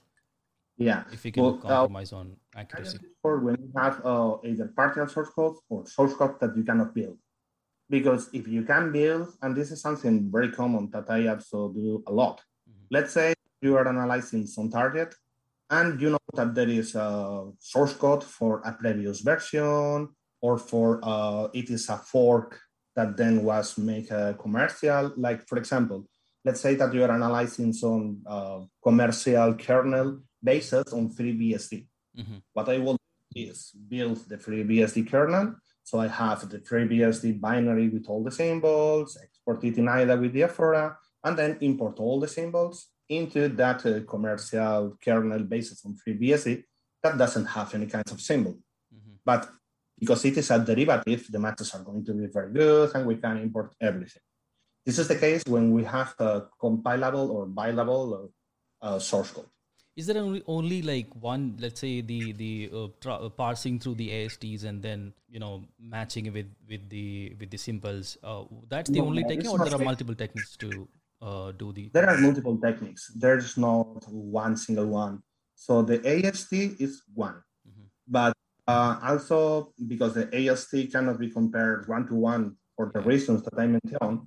Yeah. 0.78 1.02
If 1.12 1.24
you 1.24 1.32
can 1.32 1.42
well, 1.42 1.54
compromise 1.54 2.12
uh, 2.12 2.18
on 2.18 2.36
accuracy. 2.56 2.98
For 3.20 3.40
when 3.40 3.56
you 3.60 3.72
have 3.76 4.00
uh, 4.06 4.36
either 4.44 4.72
partial 4.74 5.08
source 5.08 5.28
code 5.30 5.56
or 5.68 5.86
source 5.86 6.14
code 6.14 6.38
that 6.40 6.56
you 6.56 6.62
cannot 6.62 6.94
build 6.94 7.18
because 7.90 8.30
if 8.32 8.46
you 8.46 8.62
can 8.62 8.92
build, 8.92 9.34
and 9.42 9.54
this 9.54 9.70
is 9.72 9.82
something 9.82 10.30
very 10.30 10.50
common 10.50 10.88
that 10.92 11.10
I 11.10 11.26
also 11.26 11.68
do 11.70 12.02
a 12.06 12.12
lot. 12.12 12.38
Mm-hmm. 12.38 12.86
Let's 12.90 13.12
say 13.12 13.34
you 13.60 13.76
are 13.76 13.86
analyzing 13.86 14.46
some 14.46 14.70
target 14.70 15.14
and 15.68 16.00
you 16.00 16.10
know 16.10 16.18
that 16.34 16.54
there 16.54 16.68
is 16.68 16.94
a 16.94 17.50
source 17.58 17.92
code 17.94 18.24
for 18.24 18.62
a 18.64 18.72
previous 18.72 19.20
version 19.20 20.08
or 20.40 20.56
for 20.56 21.00
uh, 21.02 21.48
it 21.52 21.68
is 21.68 21.88
a 21.88 21.98
fork 21.98 22.58
that 22.96 23.16
then 23.16 23.44
was 23.44 23.76
made 23.76 24.10
a 24.10 24.34
commercial. 24.34 25.12
Like 25.16 25.46
for 25.46 25.58
example, 25.58 26.06
let's 26.44 26.60
say 26.60 26.76
that 26.76 26.94
you 26.94 27.04
are 27.04 27.10
analyzing 27.12 27.72
some 27.72 28.22
uh, 28.26 28.60
commercial 28.82 29.54
kernel 29.54 30.20
bases 30.42 30.92
on 30.92 31.10
FreeBSD. 31.10 31.86
Mm-hmm. 32.18 32.38
What 32.52 32.68
I 32.68 32.78
will 32.78 32.96
do 33.34 33.40
is 33.40 33.72
build 33.88 34.28
the 34.28 34.38
FreeBSD 34.38 35.10
kernel 35.10 35.56
so 35.90 35.98
I 35.98 36.06
have 36.06 36.48
the 36.48 36.58
FreeBSD 36.58 37.40
binary 37.40 37.88
with 37.88 38.06
all 38.06 38.22
the 38.22 38.30
symbols, 38.30 39.18
export 39.20 39.64
it 39.64 39.76
in 39.76 39.88
IDA 39.88 40.16
with 40.16 40.32
Diaphora, 40.32 40.96
and 41.24 41.36
then 41.36 41.58
import 41.60 41.98
all 41.98 42.20
the 42.20 42.28
symbols 42.28 42.90
into 43.08 43.48
that 43.48 43.84
uh, 43.84 43.98
commercial 44.08 44.96
kernel 45.04 45.42
based 45.42 45.84
on 45.84 45.96
FreeBSD 46.00 46.62
that 47.02 47.18
doesn't 47.18 47.46
have 47.46 47.74
any 47.74 47.86
kinds 47.86 48.12
of 48.12 48.20
symbol. 48.20 48.52
Mm-hmm. 48.94 49.16
But 49.24 49.50
because 49.98 50.24
it 50.24 50.38
is 50.38 50.52
a 50.52 50.60
derivative, 50.60 51.26
the 51.28 51.40
matches 51.40 51.74
are 51.74 51.82
going 51.82 52.04
to 52.04 52.14
be 52.14 52.26
very 52.26 52.52
good 52.52 52.94
and 52.94 53.04
we 53.04 53.16
can 53.16 53.38
import 53.38 53.74
everything. 53.80 54.22
This 54.86 55.00
is 55.00 55.08
the 55.08 55.16
case 55.16 55.42
when 55.44 55.72
we 55.72 55.82
have 55.84 56.14
a 56.20 56.42
compilable 56.62 57.28
or 57.30 57.48
bindable 57.48 58.30
uh, 58.80 59.00
source 59.00 59.32
code 59.32 59.50
is 60.00 60.06
there 60.08 60.22
only, 60.22 60.42
only 60.46 60.80
like 60.90 61.08
one 61.30 61.44
let's 61.64 61.80
say 61.84 62.00
the 62.12 62.20
the 62.42 62.52
uh, 62.78 62.88
tra- 63.00 63.20
uh, 63.26 63.28
parsing 63.28 63.78
through 63.78 63.96
the 64.02 64.08
asts 64.18 64.64
and 64.70 64.82
then 64.88 65.12
you 65.28 65.40
know 65.44 65.52
matching 65.96 66.32
with 66.36 66.50
with 66.68 66.88
the 66.94 67.36
with 67.40 67.50
the 67.50 67.60
symbols 67.66 68.16
uh, 68.24 68.42
that's 68.68 68.90
the 68.90 69.00
no, 69.00 69.06
only 69.06 69.24
technique 69.24 69.52
or 69.52 69.58
there 69.64 69.76
are 69.80 69.84
multiple 69.90 70.16
techniques 70.22 70.56
to 70.56 70.88
uh, 71.22 71.52
do 71.52 71.72
the 71.72 71.90
there 71.92 72.08
are 72.08 72.18
multiple 72.18 72.56
techniques. 72.58 73.12
There's 73.14 73.56
not 73.58 74.08
one 74.08 74.56
single 74.56 74.86
one. 74.86 75.22
So 75.54 75.82
the 75.82 76.00
ast 76.08 76.52
is 76.52 77.02
one. 77.12 77.42
Mm-hmm. 77.68 77.86
but 78.08 78.32
uh, 78.66 78.98
also 79.02 79.72
because 79.86 80.14
the 80.14 80.26
ast 80.32 80.72
cannot 80.92 81.18
be 81.18 81.28
compared 81.28 81.86
one 81.88 82.06
to 82.08 82.14
one 82.14 82.56
for 82.74 82.90
the 82.94 83.00
reasons 83.00 83.42
that 83.44 83.58
i 83.58 83.66
mentioned 83.66 84.20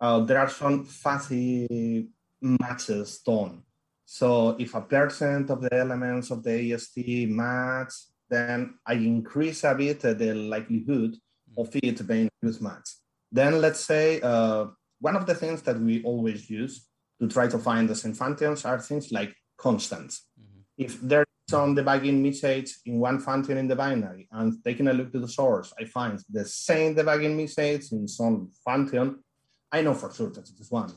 uh, 0.00 0.20
there 0.20 0.38
are 0.38 0.48
some 0.48 0.84
fuzzy 0.84 2.08
matches 2.40 3.20
done 3.26 3.62
so 4.10 4.56
if 4.58 4.74
a 4.74 4.80
percent 4.80 5.50
of 5.50 5.60
the 5.60 5.74
elements 5.74 6.30
of 6.30 6.42
the 6.42 6.72
AST 6.72 6.96
match, 7.28 7.92
then 8.30 8.78
I 8.86 8.94
increase 8.94 9.64
a 9.64 9.74
bit 9.74 10.00
the 10.00 10.32
likelihood 10.34 11.14
of 11.58 11.68
it 11.74 12.06
being 12.06 12.30
used 12.40 12.62
match. 12.62 12.88
Then 13.30 13.60
let's 13.60 13.80
say 13.80 14.18
uh, 14.22 14.68
one 14.98 15.14
of 15.14 15.26
the 15.26 15.34
things 15.34 15.60
that 15.64 15.78
we 15.78 16.02
always 16.04 16.48
use 16.48 16.88
to 17.20 17.28
try 17.28 17.48
to 17.48 17.58
find 17.58 17.86
the 17.86 17.94
same 17.94 18.16
are 18.64 18.78
things 18.80 19.12
like 19.12 19.34
constants. 19.58 20.24
Mm-hmm. 20.40 20.60
If 20.78 21.02
there's 21.02 21.26
some 21.46 21.76
debugging 21.76 22.22
message 22.22 22.78
in 22.86 23.00
one 23.00 23.18
function 23.18 23.58
in 23.58 23.68
the 23.68 23.76
binary 23.76 24.26
and 24.32 24.64
taking 24.64 24.88
a 24.88 24.94
look 24.94 25.12
to 25.12 25.20
the 25.20 25.28
source, 25.28 25.74
I 25.78 25.84
find 25.84 26.18
the 26.30 26.46
same 26.46 26.96
debugging 26.96 27.36
message 27.36 27.92
in 27.92 28.08
some 28.08 28.52
function, 28.64 29.22
I 29.70 29.82
know 29.82 29.92
for 29.92 30.10
sure 30.14 30.30
that 30.30 30.48
it 30.48 30.58
is 30.58 30.70
one. 30.70 30.94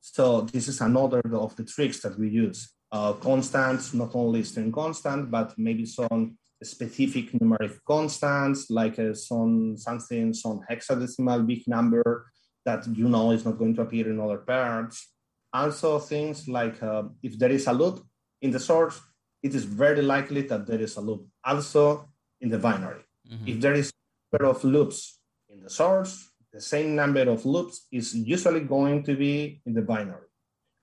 So 0.00 0.42
this 0.42 0.68
is 0.68 0.80
another 0.80 1.22
of 1.32 1.56
the 1.56 1.64
tricks 1.64 2.00
that 2.02 2.18
we 2.18 2.28
use. 2.28 2.72
Uh, 2.90 3.12
constants, 3.12 3.92
not 3.92 4.14
only 4.14 4.42
string 4.42 4.72
constant, 4.72 5.30
but 5.30 5.52
maybe 5.58 5.84
some 5.84 6.38
specific 6.62 7.32
numeric 7.32 7.78
constants, 7.86 8.70
like 8.70 8.98
uh, 8.98 9.14
some 9.14 9.76
something, 9.76 10.32
some 10.32 10.60
hexadecimal 10.70 11.46
big 11.46 11.62
number 11.68 12.26
that 12.64 12.86
you 12.96 13.08
know 13.08 13.30
is 13.30 13.44
not 13.44 13.58
going 13.58 13.74
to 13.74 13.82
appear 13.82 14.10
in 14.10 14.20
other 14.20 14.38
parts. 14.38 15.12
Also 15.52 15.98
things 15.98 16.48
like 16.48 16.82
uh, 16.82 17.04
if 17.22 17.38
there 17.38 17.50
is 17.50 17.66
a 17.66 17.72
loop 17.72 18.04
in 18.42 18.50
the 18.50 18.60
source, 18.60 19.00
it 19.42 19.54
is 19.54 19.64
very 19.64 20.02
likely 20.02 20.42
that 20.42 20.66
there 20.66 20.80
is 20.80 20.96
a 20.96 21.00
loop 21.00 21.26
also 21.44 22.08
in 22.40 22.48
the 22.48 22.58
binary. 22.58 23.04
Mm-hmm. 23.30 23.48
If 23.48 23.60
there 23.60 23.74
is 23.74 23.90
a 23.90 24.36
number 24.36 24.50
of 24.50 24.64
loops 24.64 25.20
in 25.48 25.62
the 25.62 25.70
source, 25.70 26.27
the 26.52 26.60
same 26.60 26.94
number 26.94 27.28
of 27.28 27.44
loops 27.44 27.86
is 27.92 28.14
usually 28.14 28.60
going 28.60 29.02
to 29.04 29.14
be 29.14 29.60
in 29.66 29.74
the 29.74 29.82
binary. 29.82 30.28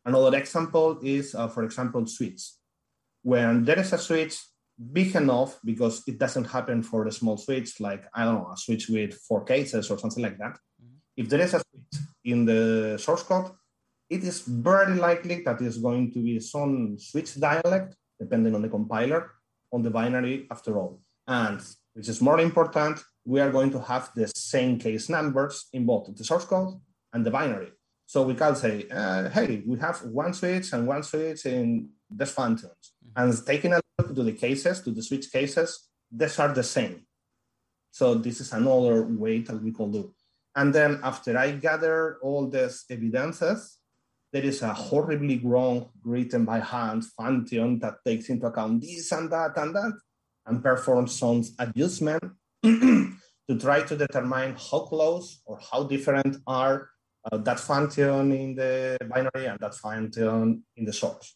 Another 0.06 0.38
example 0.38 1.00
is, 1.02 1.34
uh, 1.34 1.48
for 1.48 1.64
example, 1.64 2.06
switch. 2.06 2.52
When 3.24 3.66
there 3.66 3.80
is 3.80 3.92
a 3.92 3.98
switch 3.98 4.38
big 4.92 5.16
enough, 5.16 5.60
because 5.64 6.04
it 6.08 6.20
doesn't 6.20 6.46
happen 6.46 6.84
for 6.84 7.06
the 7.06 7.12
small 7.12 7.38
switch, 7.38 7.80
like, 7.80 8.06
I 8.14 8.26
don't 8.26 8.36
know, 8.36 8.52
a 8.54 8.58
switch 8.58 8.88
with 8.90 9.16
four 9.16 9.44
cases 9.44 9.90
or 9.90 9.98
something 9.98 10.22
like 10.22 10.38
that. 10.38 10.60
Mm-hmm. 10.82 10.98
If 11.18 11.30
there 11.30 11.42
is 11.42 11.54
a 11.56 11.62
switch 11.62 12.04
in 12.26 12.46
the 12.46 12.98
source 13.00 13.24
code, 13.24 13.52
it 14.10 14.24
is 14.24 14.42
very 14.42 14.96
likely 14.96 15.42
that 15.44 15.62
it's 15.62 15.78
going 15.78 16.12
to 16.14 16.20
be 16.22 16.40
some 16.40 17.00
switch 17.00 17.40
dialect, 17.40 17.96
depending 18.20 18.54
on 18.54 18.62
the 18.62 18.70
compiler, 18.70 19.32
on 19.74 19.82
the 19.82 19.90
binary 19.90 20.46
after 20.52 20.78
all. 20.78 21.02
And 21.28 21.60
which 21.94 22.10
is 22.10 22.22
more 22.22 22.40
important, 22.40 23.00
we 23.26 23.42
are 23.42 23.52
going 23.52 23.72
to 23.72 23.82
have 23.82 24.12
the 24.16 24.28
same 24.36 24.78
case 24.78 25.10
numbers 25.10 25.68
in 25.74 25.86
both 25.86 26.16
the 26.16 26.24
source 26.24 26.46
code 26.46 26.80
and 27.12 27.26
the 27.26 27.32
binary. 27.32 27.72
So 28.06 28.22
we 28.24 28.36
can 28.36 28.56
say, 28.56 28.86
uh, 28.92 29.30
hey, 29.30 29.64
we 29.66 29.80
have 29.80 30.04
one 30.04 30.34
switch 30.34 30.72
and 30.74 30.88
one 30.88 31.02
switch 31.02 31.46
in 31.48 31.90
these 32.10 32.32
functions. 32.32 32.94
Mm-hmm. 33.04 33.24
And 33.24 33.46
taking 33.46 33.74
a 33.74 33.82
look 33.98 34.14
to 34.14 34.24
the 34.24 34.34
cases, 34.34 34.82
to 34.82 34.92
the 34.92 35.02
switch 35.02 35.32
cases, 35.32 35.90
these 36.12 36.38
are 36.38 36.54
the 36.54 36.64
same. 36.64 37.08
So 37.92 38.14
this 38.14 38.42
is 38.42 38.54
another 38.54 39.04
way 39.04 39.40
that 39.40 39.62
we 39.62 39.72
can 39.72 39.92
do. 39.92 40.14
And 40.56 40.74
then 40.74 41.00
after 41.04 41.38
I 41.38 41.52
gather 41.52 42.18
all 42.22 42.48
these 42.48 42.86
evidences, 42.90 43.80
there 44.32 44.44
is 44.44 44.62
a 44.62 44.74
horribly 44.74 45.40
wrong 45.40 45.90
written 46.04 46.46
by 46.46 46.60
hand 46.60 47.06
function 47.06 47.80
that 47.80 48.04
takes 48.06 48.30
into 48.30 48.46
account 48.48 48.82
this 48.82 49.12
and 49.12 49.32
that 49.32 49.58
and 49.58 49.74
that 49.76 49.94
and 50.46 50.62
performs 50.62 51.18
some 51.18 51.42
adjustment 51.58 52.24
to 53.48 53.60
try 53.60 53.82
to 53.82 53.96
determine 53.96 54.56
how 54.56 54.80
close 54.80 55.42
or 55.46 55.60
how 55.72 55.84
different 55.84 56.38
are 56.48 56.90
uh, 57.32 57.38
that 57.38 57.60
function 57.60 58.32
in 58.32 58.56
the 58.56 58.98
binary 59.10 59.46
and 59.46 59.60
that 59.60 59.76
function 59.76 60.64
in 60.76 60.86
the 60.86 60.94
source. 60.94 61.36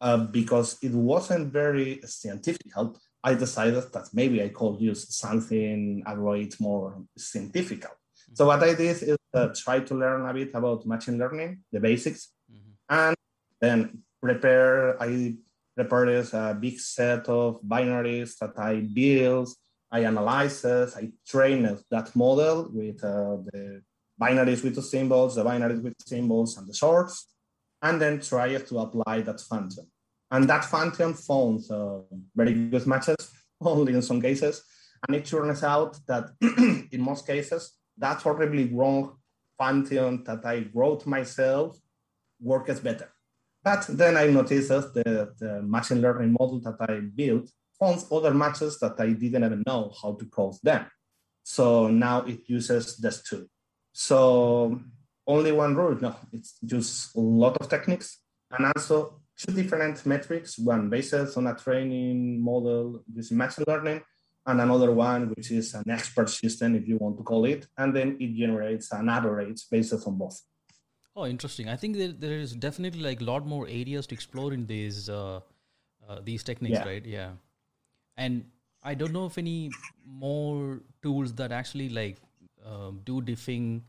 Uh, 0.00 0.18
because 0.18 0.76
it 0.82 0.92
wasn't 0.92 1.50
very 1.52 2.00
scientific, 2.04 2.70
I 3.24 3.34
decided 3.34 3.92
that 3.92 4.08
maybe 4.12 4.42
I 4.42 4.50
could 4.50 4.80
use 4.80 5.14
something 5.16 6.02
a 6.06 6.14
bit 6.14 6.60
more 6.60 7.02
scientific. 7.16 7.86
So 8.34 8.46
what 8.46 8.62
I 8.62 8.74
did 8.74 9.02
is 9.02 9.16
uh, 9.34 9.48
try 9.56 9.80
to 9.80 9.94
learn 9.94 10.28
a 10.28 10.34
bit 10.34 10.50
about 10.54 10.86
machine 10.86 11.18
learning, 11.18 11.62
the 11.72 11.80
basics, 11.80 12.32
mm-hmm. 12.52 12.72
and 12.88 13.16
then 13.60 14.02
prepare. 14.22 15.00
I 15.02 15.36
prepared 15.74 16.28
a 16.32 16.54
big 16.54 16.78
set 16.78 17.28
of 17.28 17.60
binaries 17.62 18.36
that 18.38 18.58
I 18.58 18.80
built. 18.80 19.50
I 19.90 20.00
analyzed, 20.00 20.66
I 20.66 21.12
train 21.26 21.78
that 21.90 22.14
model 22.16 22.70
with 22.72 23.02
uh, 23.04 23.36
the 23.46 23.82
binaries 24.20 24.64
with 24.64 24.74
the 24.74 24.82
symbols, 24.82 25.36
the 25.36 25.44
binaries 25.44 25.82
with 25.82 25.94
symbols, 26.04 26.56
and 26.56 26.66
the 26.66 26.74
source, 26.74 27.26
and 27.82 28.00
then 28.00 28.20
try 28.20 28.56
to 28.56 28.78
apply 28.78 29.22
that 29.22 29.40
function. 29.40 29.86
And 30.30 30.48
that 30.50 30.64
function 30.64 31.14
found 31.14 31.70
uh, 31.70 32.00
very 32.34 32.54
good 32.54 32.86
matches, 32.86 33.16
only 33.60 33.94
in 33.94 34.02
some 34.02 34.20
cases. 34.20 34.64
And 35.06 35.16
it 35.16 35.26
turns 35.26 35.62
out 35.62 35.98
that 36.08 36.30
in 36.90 37.00
most 37.00 37.26
cases, 37.26 37.72
that 37.98 38.20
horribly 38.22 38.72
wrong 38.72 39.16
function 39.56 40.24
that 40.24 40.44
I 40.44 40.66
wrote 40.74 41.06
myself 41.06 41.78
works 42.40 42.80
better. 42.80 43.08
But 43.62 43.86
then 43.88 44.16
I 44.16 44.26
noticed 44.26 44.68
that 44.68 45.34
the 45.38 45.62
machine 45.62 46.00
learning 46.00 46.32
model 46.32 46.60
that 46.60 46.76
I 46.80 47.00
built 47.00 47.50
found 47.78 48.04
other 48.10 48.34
matches 48.34 48.78
that 48.80 48.94
I 48.98 49.08
didn't 49.12 49.44
even 49.44 49.62
know 49.66 49.92
how 50.00 50.14
to 50.14 50.24
code 50.26 50.56
them. 50.62 50.86
So 51.42 51.88
now 51.88 52.22
it 52.22 52.40
uses 52.46 52.96
this 52.96 53.22
two. 53.22 53.48
So 53.92 54.80
only 55.26 55.52
one 55.52 55.74
rule, 55.74 55.96
no, 56.00 56.16
it's 56.32 56.58
just 56.64 57.14
a 57.16 57.20
lot 57.20 57.56
of 57.58 57.68
techniques 57.68 58.18
and 58.50 58.66
also 58.66 59.20
two 59.38 59.52
different 59.52 60.04
metrics, 60.06 60.58
one 60.58 60.88
based 60.88 61.14
on 61.14 61.46
a 61.46 61.54
training 61.54 62.40
model 62.42 63.02
using 63.12 63.36
machine 63.36 63.64
learning 63.66 64.02
and 64.46 64.60
another 64.60 64.92
one 64.92 65.28
which 65.30 65.50
is 65.50 65.74
an 65.74 65.90
expert 65.90 66.30
system 66.30 66.74
if 66.74 66.86
you 66.86 66.96
want 66.98 67.16
to 67.18 67.24
call 67.24 67.44
it 67.44 67.66
and 67.78 67.94
then 67.94 68.16
it 68.20 68.34
generates 68.34 68.92
an 68.92 69.08
average 69.08 69.62
based 69.70 70.06
on 70.06 70.16
both 70.16 70.40
oh 71.16 71.26
interesting 71.26 71.68
i 71.68 71.76
think 71.76 71.96
there, 71.96 72.12
there 72.12 72.38
is 72.38 72.54
definitely 72.54 73.02
like 73.02 73.20
a 73.20 73.24
lot 73.24 73.46
more 73.46 73.66
areas 73.68 74.06
to 74.06 74.14
explore 74.14 74.52
in 74.52 74.66
these 74.66 75.08
uh, 75.08 75.40
uh, 76.08 76.20
these 76.22 76.42
techniques 76.44 76.78
yeah. 76.78 76.86
right 76.86 77.04
yeah 77.04 77.30
and 78.16 78.44
i 78.82 78.94
don't 78.94 79.12
know 79.12 79.26
if 79.26 79.38
any 79.38 79.70
more 80.04 80.80
tools 81.02 81.32
that 81.34 81.52
actually 81.52 81.88
like 81.88 82.16
um, 82.66 83.00
do 83.04 83.20
diffing. 83.20 83.82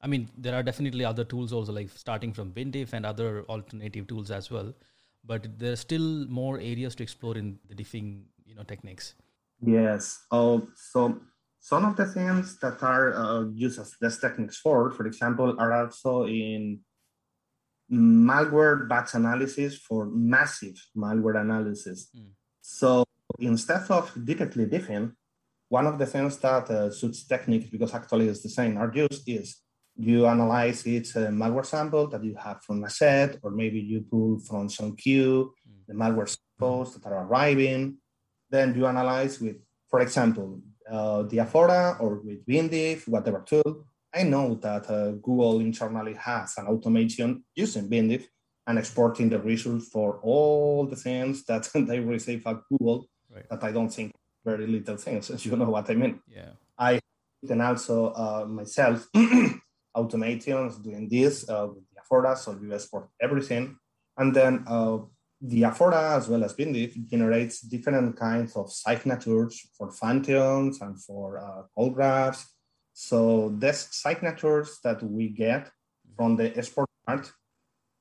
I 0.00 0.06
mean, 0.06 0.28
there 0.36 0.54
are 0.54 0.62
definitely 0.62 1.04
other 1.04 1.24
tools 1.24 1.52
also, 1.52 1.72
like 1.72 1.90
starting 1.90 2.32
from 2.32 2.52
BinDiff 2.52 2.92
and 2.92 3.04
other 3.04 3.44
alternative 3.48 4.06
tools 4.06 4.30
as 4.30 4.50
well. 4.50 4.72
But 5.24 5.58
there 5.58 5.72
are 5.72 5.76
still 5.76 6.26
more 6.26 6.56
areas 6.56 6.94
to 6.96 7.02
explore 7.02 7.36
in 7.36 7.58
the 7.68 7.74
diffing, 7.74 8.22
you 8.46 8.54
know, 8.54 8.62
techniques. 8.62 9.14
Yes. 9.60 10.24
Oh, 10.30 10.66
so 10.74 11.20
some 11.60 11.84
of 11.84 11.96
the 11.96 12.06
things 12.06 12.58
that 12.60 12.82
are 12.82 13.12
uh, 13.14 13.44
used 13.52 13.78
as 13.78 13.94
best 14.00 14.22
techniques 14.22 14.58
for, 14.58 14.90
for 14.92 15.06
example, 15.06 15.54
are 15.58 15.72
also 15.72 16.24
in 16.24 16.80
malware 17.92 18.88
batch 18.88 19.14
analysis 19.14 19.76
for 19.76 20.06
massive 20.06 20.76
malware 20.96 21.38
analysis. 21.38 22.08
Mm. 22.16 22.30
So 22.62 23.04
instead 23.40 23.90
of 23.90 24.12
directly 24.24 24.66
diffing, 24.66 25.12
one 25.68 25.86
of 25.86 25.98
the 25.98 26.06
things 26.06 26.36
that 26.38 26.68
uh, 26.70 26.90
suits 26.90 27.26
techniques, 27.26 27.70
because 27.70 27.94
actually 27.94 28.28
it's 28.28 28.42
the 28.42 28.48
same, 28.48 28.76
are 28.76 28.92
used 28.94 29.28
is 29.28 29.62
you 29.96 30.26
analyze 30.26 30.86
each 30.86 31.16
uh, 31.16 31.28
malware 31.28 31.64
sample 31.64 32.08
that 32.08 32.24
you 32.24 32.34
have 32.34 32.62
from 32.62 32.82
a 32.84 32.90
set, 32.90 33.38
or 33.42 33.50
maybe 33.50 33.80
you 33.80 34.00
pull 34.10 34.38
from 34.40 34.68
some 34.68 34.96
queue 34.96 35.52
mm. 35.68 35.86
the 35.86 35.94
malware 35.94 36.34
samples 36.36 36.94
that 36.94 37.06
are 37.06 37.26
arriving. 37.26 37.96
Then 38.50 38.74
you 38.74 38.86
analyze 38.86 39.40
with, 39.40 39.56
for 39.88 40.00
example, 40.00 40.60
uh, 40.90 41.22
Diaphora 41.22 41.96
or 42.00 42.20
with 42.20 42.44
BinDiff, 42.46 43.06
whatever 43.06 43.44
tool. 43.46 43.84
I 44.12 44.24
know 44.24 44.54
that 44.56 44.90
uh, 44.90 45.12
Google 45.12 45.60
internally 45.60 46.14
has 46.14 46.58
an 46.58 46.66
automation 46.66 47.44
using 47.54 47.88
BinDiff 47.88 48.24
and 48.66 48.78
exporting 48.78 49.28
the 49.28 49.38
results 49.38 49.88
for 49.88 50.18
all 50.22 50.86
the 50.86 50.96
things 50.96 51.44
that 51.44 51.68
they 51.74 52.00
receive 52.00 52.44
at 52.46 52.56
Google 52.68 53.06
right. 53.32 53.48
that 53.48 53.64
I 53.64 53.72
don't 53.72 53.88
think 53.88 54.12
very 54.44 54.66
little 54.66 54.96
things, 54.96 55.30
as 55.30 55.44
you 55.44 55.56
know 55.56 55.70
what 55.70 55.90
I 55.90 55.94
mean. 55.94 56.20
Yeah. 56.26 56.52
I 56.78 57.00
can 57.46 57.60
also 57.60 58.12
uh, 58.12 58.46
myself 58.48 59.06
automations 59.96 60.82
doing 60.82 61.08
this 61.08 61.48
uh, 61.48 61.68
with 61.68 61.84
Diaphora, 61.94 62.36
so 62.36 62.58
you 62.60 62.72
export 62.74 63.08
everything. 63.20 63.76
And 64.16 64.34
then 64.34 64.64
uh, 64.66 64.98
Diaphora, 65.46 66.16
as 66.16 66.28
well 66.28 66.44
as 66.44 66.54
BinDiff, 66.54 67.08
generates 67.08 67.62
different 67.62 68.16
kinds 68.16 68.56
of 68.56 68.70
signatures 68.70 69.68
for 69.76 69.90
functions 69.90 70.80
and 70.80 71.00
for 71.02 71.38
uh, 71.38 71.62
call 71.74 71.90
graphs. 71.90 72.54
So 72.92 73.54
these 73.56 73.88
signatures 73.90 74.78
that 74.84 75.02
we 75.02 75.28
get 75.28 75.70
from 76.16 76.36
the 76.36 76.56
export 76.56 76.88
part 77.06 77.32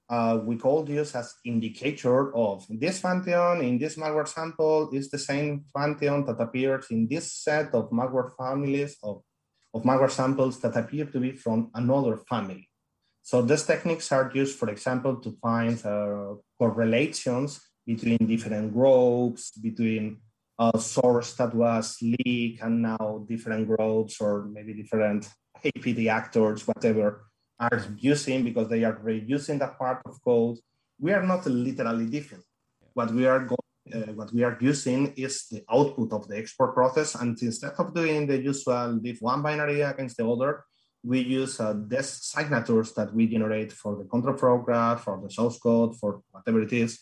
uh, 0.09 0.39
we 0.43 0.57
could 0.57 0.89
use 0.89 1.13
as 1.15 1.35
indicator 1.45 2.35
of 2.35 2.65
this 2.67 2.99
function 2.99 3.61
in 3.61 3.77
this 3.77 3.95
malware 3.95 4.27
sample 4.27 4.89
is 4.91 5.09
the 5.09 5.19
same 5.19 5.63
function 5.71 6.25
that 6.25 6.41
appears 6.41 6.87
in 6.89 7.07
this 7.07 7.31
set 7.31 7.73
of 7.75 7.91
malware 7.91 8.31
families 8.35 8.97
of, 9.03 9.21
of 9.73 9.83
malware 9.83 10.09
samples 10.09 10.59
that 10.61 10.75
appear 10.75 11.05
to 11.05 11.19
be 11.19 11.31
from 11.31 11.69
another 11.75 12.17
family. 12.17 12.67
So 13.21 13.43
these 13.43 13.63
techniques 13.63 14.11
are 14.11 14.31
used, 14.33 14.57
for 14.57 14.69
example, 14.69 15.17
to 15.17 15.37
find 15.39 15.77
uh, 15.85 16.35
correlations 16.57 17.61
between 17.85 18.17
different 18.17 18.73
groups, 18.73 19.51
between 19.51 20.21
a 20.57 20.79
source 20.79 21.33
that 21.33 21.53
was 21.53 21.97
leaked 22.01 22.63
and 22.63 22.81
now 22.81 23.23
different 23.27 23.67
groups 23.67 24.19
or 24.19 24.45
maybe 24.51 24.73
different 24.73 25.29
APT 25.63 26.07
actors, 26.07 26.67
whatever 26.67 27.28
are 27.59 27.81
using 27.97 28.43
because 28.43 28.69
they 28.69 28.83
are 28.83 28.95
reusing 28.95 29.59
that 29.59 29.77
part 29.77 30.01
of 30.05 30.21
code. 30.23 30.57
We 30.99 31.11
are 31.13 31.23
not 31.23 31.45
literally 31.45 32.05
different. 32.05 32.43
What 32.93 33.11
we 33.11 33.25
are 33.27 33.39
going 33.39 33.57
uh, 33.93 34.13
what 34.13 34.31
we 34.33 34.43
are 34.43 34.57
using 34.61 35.13
is 35.15 35.47
the 35.47 35.63
output 35.71 36.13
of 36.13 36.27
the 36.27 36.37
export 36.37 36.73
process. 36.75 37.15
And 37.15 37.41
instead 37.41 37.73
of 37.77 37.93
doing 37.93 38.27
the 38.27 38.37
usual 38.37 38.99
diff 39.01 39.21
one 39.21 39.41
binary 39.41 39.81
against 39.81 40.17
the 40.17 40.29
other, 40.29 40.63
we 41.03 41.21
use 41.21 41.59
uh, 41.59 41.73
these 41.87 42.09
signatures 42.09 42.93
that 42.93 43.13
we 43.13 43.27
generate 43.27 43.71
for 43.71 43.95
the 43.95 44.03
control 44.03 44.35
flow 44.37 44.57
graph, 44.57 45.03
for 45.05 45.19
the 45.21 45.29
source 45.29 45.57
code, 45.57 45.97
for 45.97 46.21
whatever 46.31 46.61
it 46.61 46.73
is, 46.73 46.99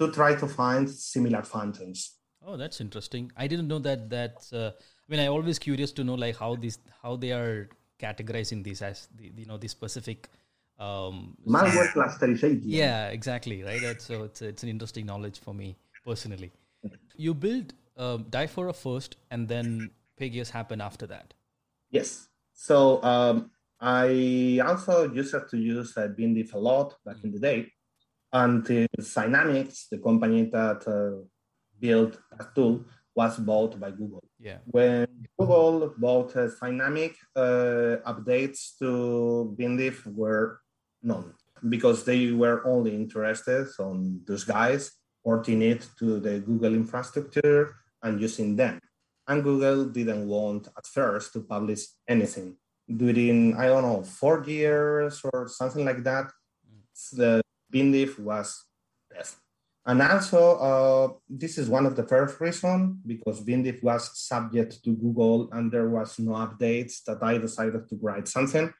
to 0.00 0.10
try 0.10 0.34
to 0.34 0.46
find 0.46 0.90
similar 0.90 1.42
functions. 1.42 2.16
Oh, 2.44 2.56
that's 2.56 2.80
interesting. 2.80 3.30
I 3.36 3.46
didn't 3.46 3.68
know 3.68 3.78
that. 3.80 4.10
That 4.10 4.36
uh, 4.52 4.70
I 4.76 5.06
mean, 5.08 5.20
I'm 5.20 5.32
always 5.32 5.58
curious 5.58 5.92
to 5.92 6.04
know 6.04 6.14
like 6.14 6.36
how 6.36 6.56
these 6.56 6.78
how 7.02 7.16
they 7.16 7.32
are 7.32 7.68
categorizing 7.98 8.62
these 8.62 8.82
as 8.82 9.08
the, 9.16 9.32
you 9.36 9.46
know 9.46 9.56
the 9.56 9.68
specific 9.68 10.28
um, 10.78 11.36
malware 11.46 11.88
clusterization. 11.92 12.62
Yeah, 12.64 13.08
exactly. 13.08 13.62
Right. 13.62 13.80
That's, 13.80 14.04
so 14.04 14.24
it's 14.24 14.42
it's 14.42 14.62
an 14.62 14.68
interesting 14.68 15.06
knowledge 15.06 15.40
for 15.40 15.54
me 15.54 15.76
personally. 16.04 16.52
You 17.16 17.34
build 17.34 17.74
uh, 17.96 18.18
Diaphora 18.30 18.72
first, 18.72 19.16
and 19.30 19.48
then 19.48 19.90
Pigaios 20.20 20.50
happened 20.50 20.82
after 20.82 21.06
that. 21.06 21.34
Yes. 21.90 22.28
So 22.52 23.02
um, 23.02 23.50
I 23.80 24.60
also 24.64 25.12
used 25.12 25.34
to 25.50 25.56
use 25.56 25.96
uh, 25.96 26.08
BinDiff 26.08 26.54
a 26.54 26.58
lot 26.58 26.96
back 27.04 27.16
mm-hmm. 27.16 27.26
in 27.26 27.32
the 27.32 27.38
day 27.38 27.72
until 28.32 28.86
Zynamics, 29.00 29.88
the 29.90 29.98
company 29.98 30.44
that 30.44 30.86
uh, 30.86 31.24
built 31.80 32.18
that 32.36 32.54
tool, 32.54 32.84
was 33.18 33.34
bought 33.48 33.72
by 33.82 33.90
Google. 34.00 34.24
Yeah. 34.48 34.58
When 34.76 35.06
Google 35.36 35.94
bought 36.04 36.30
uh, 36.36 36.46
Zynamic, 36.58 37.14
uh, 37.34 37.98
updates 38.12 38.60
to 38.78 38.90
BinDiff 39.58 39.98
were 40.20 40.60
none 41.02 41.34
because 41.74 41.98
they 42.08 42.30
were 42.42 42.58
only 42.72 42.92
interested 43.02 43.66
on 43.88 43.96
those 44.28 44.44
guys 44.44 44.82
porting 45.24 45.62
it 45.72 45.82
to 45.98 46.20
the 46.26 46.34
Google 46.48 46.74
infrastructure 46.82 47.74
and 48.04 48.20
using 48.20 48.50
them. 48.60 48.78
And 49.26 49.42
Google 49.42 49.80
didn't 49.96 50.24
want 50.36 50.62
at 50.78 50.86
first 50.86 51.32
to 51.32 51.40
publish 51.54 51.82
anything. 52.14 52.56
During, 53.02 53.56
I 53.62 53.66
don't 53.70 53.86
know, 53.88 54.02
four 54.20 54.38
years 54.44 55.14
or 55.28 55.48
something 55.48 55.84
like 55.84 56.02
that, 56.10 56.26
the 57.20 57.42
BinDiff 57.72 58.12
was 58.30 58.48
dead. 59.12 59.28
And 59.88 60.02
also, 60.02 60.58
uh, 60.58 61.08
this 61.30 61.56
is 61.56 61.70
one 61.70 61.86
of 61.86 61.96
the 61.96 62.06
first 62.06 62.38
reasons 62.42 62.98
because 63.06 63.40
BinDiff 63.40 63.82
was 63.82 64.20
subject 64.20 64.84
to 64.84 64.94
Google 64.94 65.48
and 65.52 65.72
there 65.72 65.88
was 65.88 66.18
no 66.18 66.32
updates 66.32 67.02
that 67.04 67.22
I 67.22 67.38
decided 67.38 67.88
to 67.88 67.98
write 68.02 68.28
something. 68.28 68.70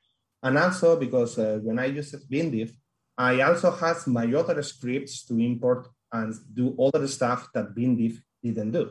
And 0.43 0.59
also 0.59 1.01
because 1.01 1.39
uh, 1.39 1.61
when 1.63 1.79
I 1.79 1.87
used 1.87 2.15
BinDiff, 2.31 2.73
I 3.17 3.41
also 3.41 3.71
had 3.71 3.97
my 4.07 4.31
other 4.35 4.63
scripts 4.63 5.25
to 5.25 5.39
import 5.39 5.89
and 6.13 6.35
do 6.53 6.75
all 6.77 6.91
the 6.91 7.09
stuff 7.09 7.49
that 7.55 7.75
BinDiff 7.75 8.21
didn't 8.43 8.73
do. 8.73 8.91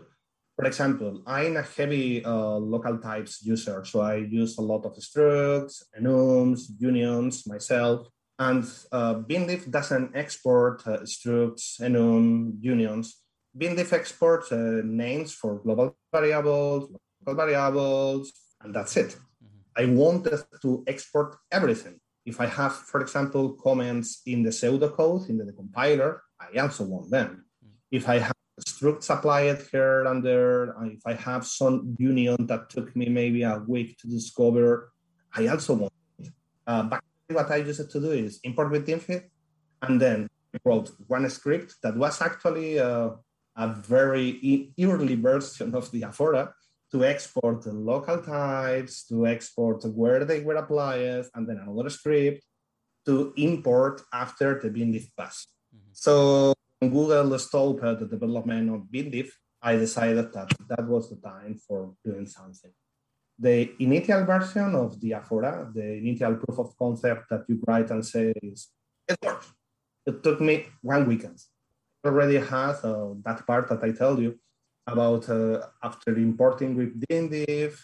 For 0.55 0.65
example, 0.65 1.21
I'm 1.27 1.55
a 1.55 1.61
heavy 1.61 2.25
uh, 2.25 2.57
local 2.57 2.97
types 2.97 3.45
user, 3.45 3.85
so 3.85 4.01
I 4.01 4.15
use 4.15 4.57
a 4.57 4.61
lot 4.61 4.85
of 4.85 4.97
structs, 4.97 5.83
enums, 5.95 6.61
unions 6.79 7.45
myself, 7.45 8.07
and 8.39 8.63
uh, 8.91 9.15
BinDiff 9.15 9.69
doesn't 9.69 10.15
export 10.15 10.85
uh, 10.85 10.99
structs, 10.99 11.79
enum, 11.81 12.53
unions. 12.61 13.21
BinDiff 13.57 13.93
exports 13.93 14.51
uh, 14.51 14.81
names 14.83 15.33
for 15.33 15.59
global 15.59 15.95
variables, 16.11 16.91
local 17.25 17.35
variables, 17.35 18.31
and 18.61 18.73
that's 18.73 18.95
it. 18.97 19.15
Mm-hmm. 19.43 19.81
I 19.81 19.85
wanted 19.85 20.39
to 20.61 20.83
export 20.85 21.37
everything. 21.51 21.99
If 22.25 22.39
I 22.41 22.45
have, 22.45 22.73
for 22.73 23.01
example, 23.01 23.53
comments 23.53 24.21
in 24.25 24.43
the 24.43 24.49
pseudocode, 24.49 25.29
in 25.29 25.37
the 25.37 25.53
compiler, 25.53 26.23
I 26.39 26.59
also 26.59 26.83
want 26.83 27.09
them. 27.09 27.45
Mm. 27.65 27.69
If 27.91 28.09
I 28.09 28.19
have 28.19 28.33
structs 28.59 29.09
applied 29.09 29.61
here 29.71 30.03
and 30.05 30.23
there, 30.23 30.75
if 30.85 31.01
I 31.05 31.13
have 31.13 31.45
some 31.45 31.95
union 31.97 32.45
that 32.47 32.69
took 32.69 32.95
me 32.95 33.07
maybe 33.07 33.43
a 33.43 33.63
week 33.67 33.97
to 33.99 34.07
discover, 34.07 34.91
I 35.33 35.47
also 35.47 35.75
want 35.75 35.93
it. 36.19 36.29
Uh, 36.65 36.83
but 36.83 37.01
what 37.35 37.51
I 37.51 37.57
used 37.57 37.89
to 37.89 37.99
do 37.99 38.11
is 38.11 38.39
import 38.43 38.71
with 38.71 38.87
BinDiff, 38.87 39.23
and 39.81 40.01
then 40.01 40.27
wrote 40.63 40.91
one 41.07 41.29
script 41.29 41.75
that 41.83 41.95
was 41.95 42.21
actually 42.21 42.79
uh, 42.79 43.09
a 43.55 43.67
very 43.67 44.71
early 44.79 45.15
version 45.15 45.75
of 45.75 45.91
the 45.91 46.01
Diaphora 46.01 46.53
to 46.91 47.03
export 47.03 47.63
the 47.63 47.73
local 47.73 48.19
types, 48.21 49.05
to 49.07 49.27
export 49.27 49.83
where 49.85 50.23
they 50.23 50.39
were 50.39 50.55
applied, 50.55 51.25
and 51.35 51.47
then 51.47 51.59
another 51.59 51.89
script 51.89 52.43
to 53.05 53.33
import 53.35 54.01
after 54.13 54.59
the 54.59 54.69
BinDiff 54.69 55.09
pass. 55.17 55.47
So 55.91 56.53
when 56.79 56.91
Google 56.91 57.37
stopped 57.39 57.81
the 57.81 58.07
development 58.09 58.69
of 58.73 58.81
BinDiff, 58.91 59.29
I 59.61 59.75
decided 59.75 60.31
that 60.31 60.49
that 60.69 60.87
was 60.87 61.09
the 61.09 61.17
time 61.17 61.59
for 61.67 61.93
doing 62.05 62.25
something. 62.25 62.71
The 63.39 63.71
initial 63.79 64.25
version 64.25 64.73
of 64.75 64.99
the 64.99 65.11
Diaphora, 65.11 65.71
the 65.73 65.97
initial 65.97 66.35
proof 66.35 66.59
of 66.59 66.77
concept 66.77 67.29
that 67.29 67.45
you 67.47 67.61
write 67.67 67.91
and 67.91 68.05
say 68.05 68.33
is, 68.41 68.69
it 69.07 69.17
works. 69.23 69.53
It 70.05 70.23
took 70.23 70.41
me 70.41 70.65
one 70.81 71.07
weekend. 71.07 71.39
Already 72.05 72.37
had 72.37 72.75
uh, 72.83 73.13
that 73.25 73.45
part 73.45 73.69
that 73.69 73.83
I 73.83 73.91
tell 73.91 74.19
you 74.19 74.39
about 74.87 75.29
uh, 75.29 75.67
after 75.83 76.15
importing 76.17 76.75
with 76.75 76.99
BinDiff, 77.01 77.77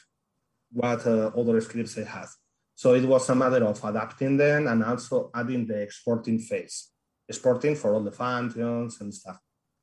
what 0.72 1.06
uh, 1.06 1.32
other 1.38 1.60
scripts 1.62 1.98
it 1.98 2.08
has. 2.08 2.36
So 2.76 2.96
it 2.96 3.06
was 3.06 3.30
a 3.30 3.36
matter 3.36 3.64
of 3.66 3.84
adapting 3.84 4.38
them 4.38 4.68
and 4.68 4.84
also 4.84 5.30
adding 5.36 5.68
the 5.68 5.82
exporting 5.82 6.40
phase 6.40 6.94
exporting 7.28 7.76
for 7.76 7.94
all 7.94 8.04
the 8.04 8.12
functions 8.12 9.00
and 9.02 9.14
stuff. 9.14 9.40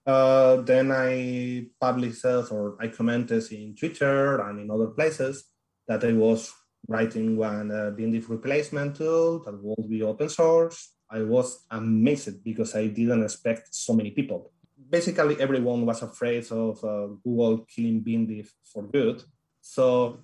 Uh, 0.06 0.56
then 0.62 0.90
I 0.92 1.66
published 1.80 2.24
or 2.24 2.76
I 2.80 2.88
commented 2.88 3.50
in 3.52 3.74
Twitter 3.76 4.40
and 4.40 4.60
in 4.60 4.70
other 4.70 4.88
places 4.88 5.44
that 5.90 6.04
I 6.04 6.12
was 6.12 6.54
writing 6.86 7.36
one 7.36 7.72
uh, 7.72 7.90
replacement 8.28 8.94
tool 8.94 9.42
that 9.44 9.58
would 9.60 9.90
be 9.90 10.02
open 10.04 10.28
source. 10.28 10.94
I 11.10 11.22
was 11.22 11.66
amazed 11.68 12.44
because 12.44 12.76
I 12.76 12.86
didn't 12.86 13.24
expect 13.24 13.74
so 13.74 13.92
many 13.94 14.12
people. 14.12 14.52
Basically, 14.88 15.34
everyone 15.40 15.84
was 15.84 16.02
afraid 16.02 16.46
of 16.52 16.82
uh, 16.84 17.08
Google 17.24 17.66
killing 17.66 18.04
BinDiff 18.04 18.48
for 18.72 18.84
good. 18.84 19.24
So 19.60 20.20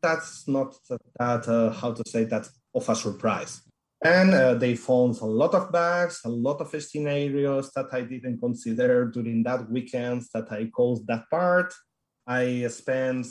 that's 0.00 0.48
not 0.48 0.74
that, 1.20 1.46
uh, 1.48 1.70
how 1.70 1.92
to 1.92 2.02
say 2.08 2.24
that, 2.24 2.48
of 2.74 2.88
a 2.88 2.96
surprise. 2.96 3.60
And 4.02 4.32
uh, 4.32 4.54
they 4.54 4.74
found 4.74 5.18
a 5.20 5.26
lot 5.26 5.54
of 5.54 5.70
bugs, 5.70 6.20
a 6.24 6.30
lot 6.30 6.62
of 6.62 6.82
scenarios 6.82 7.70
that 7.72 7.88
I 7.92 8.00
didn't 8.02 8.38
consider 8.40 9.06
during 9.06 9.42
that 9.44 9.70
weekend 9.70 10.22
that 10.32 10.50
I 10.50 10.66
caused 10.66 11.06
that 11.08 11.28
part. 11.30 11.72
I 12.26 12.66
spent, 12.68 13.26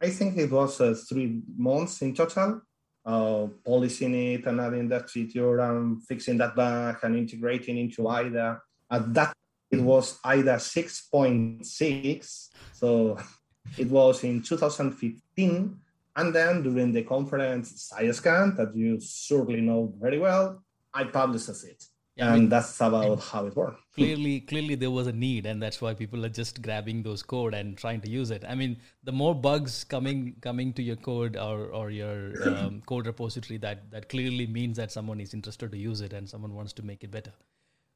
I 0.00 0.10
think 0.10 0.36
it 0.36 0.50
was 0.50 0.80
uh, 0.80 0.94
three 1.08 1.42
months 1.56 2.02
in 2.02 2.14
total, 2.14 2.62
uh, 3.04 3.46
polishing 3.64 4.14
it 4.14 4.46
and 4.46 4.60
adding 4.60 4.88
that 4.88 5.10
feature 5.10 5.58
and 5.60 6.02
fixing 6.04 6.38
that 6.38 6.54
bug 6.54 6.96
and 7.02 7.16
integrating 7.16 7.78
into 7.78 8.08
IDA. 8.08 8.60
At 8.90 9.12
that, 9.14 9.34
it 9.70 9.80
was 9.80 10.18
IDA 10.24 10.56
6.6. 10.56 12.48
So 12.72 13.18
it 13.78 13.88
was 13.88 14.24
in 14.24 14.42
2015 14.42 15.78
and 16.18 16.34
then 16.34 16.62
during 16.64 16.92
the 16.92 17.04
conference 17.04 17.92
SyScan, 17.92 18.56
that 18.56 18.74
you 18.74 18.98
surely 19.00 19.60
know 19.60 19.94
very 20.00 20.18
well, 20.18 20.64
I 20.92 21.04
published 21.04 21.48
it. 21.48 21.84
Yeah, 22.18 22.26
and 22.26 22.34
I 22.34 22.38
mean, 22.38 22.48
that's 22.48 22.80
about 22.80 23.20
how 23.20 23.46
it 23.46 23.56
works. 23.56 23.80
Clearly, 23.94 24.40
clearly 24.40 24.74
there 24.74 24.90
was 24.90 25.06
a 25.06 25.12
need, 25.12 25.46
and 25.46 25.62
that's 25.62 25.80
why 25.80 25.94
people 25.94 26.24
are 26.26 26.28
just 26.28 26.60
grabbing 26.62 27.02
those 27.02 27.22
code 27.22 27.54
and 27.54 27.78
trying 27.78 28.00
to 28.00 28.10
use 28.10 28.30
it. 28.30 28.44
I 28.46 28.54
mean, 28.54 28.78
the 29.04 29.12
more 29.12 29.34
bugs 29.34 29.84
coming 29.84 30.34
coming 30.40 30.72
to 30.74 30.82
your 30.82 30.96
code 30.96 31.36
or 31.36 31.66
or 31.66 31.90
your 31.90 32.32
um, 32.48 32.82
code 32.86 33.06
repository, 33.06 33.58
that 33.58 33.90
that 33.92 34.08
clearly 34.08 34.46
means 34.46 34.76
that 34.76 34.90
someone 34.90 35.20
is 35.20 35.32
interested 35.32 35.70
to 35.70 35.78
use 35.78 36.00
it 36.00 36.12
and 36.12 36.28
someone 36.28 36.54
wants 36.54 36.72
to 36.74 36.82
make 36.82 37.04
it 37.04 37.10
better. 37.10 37.32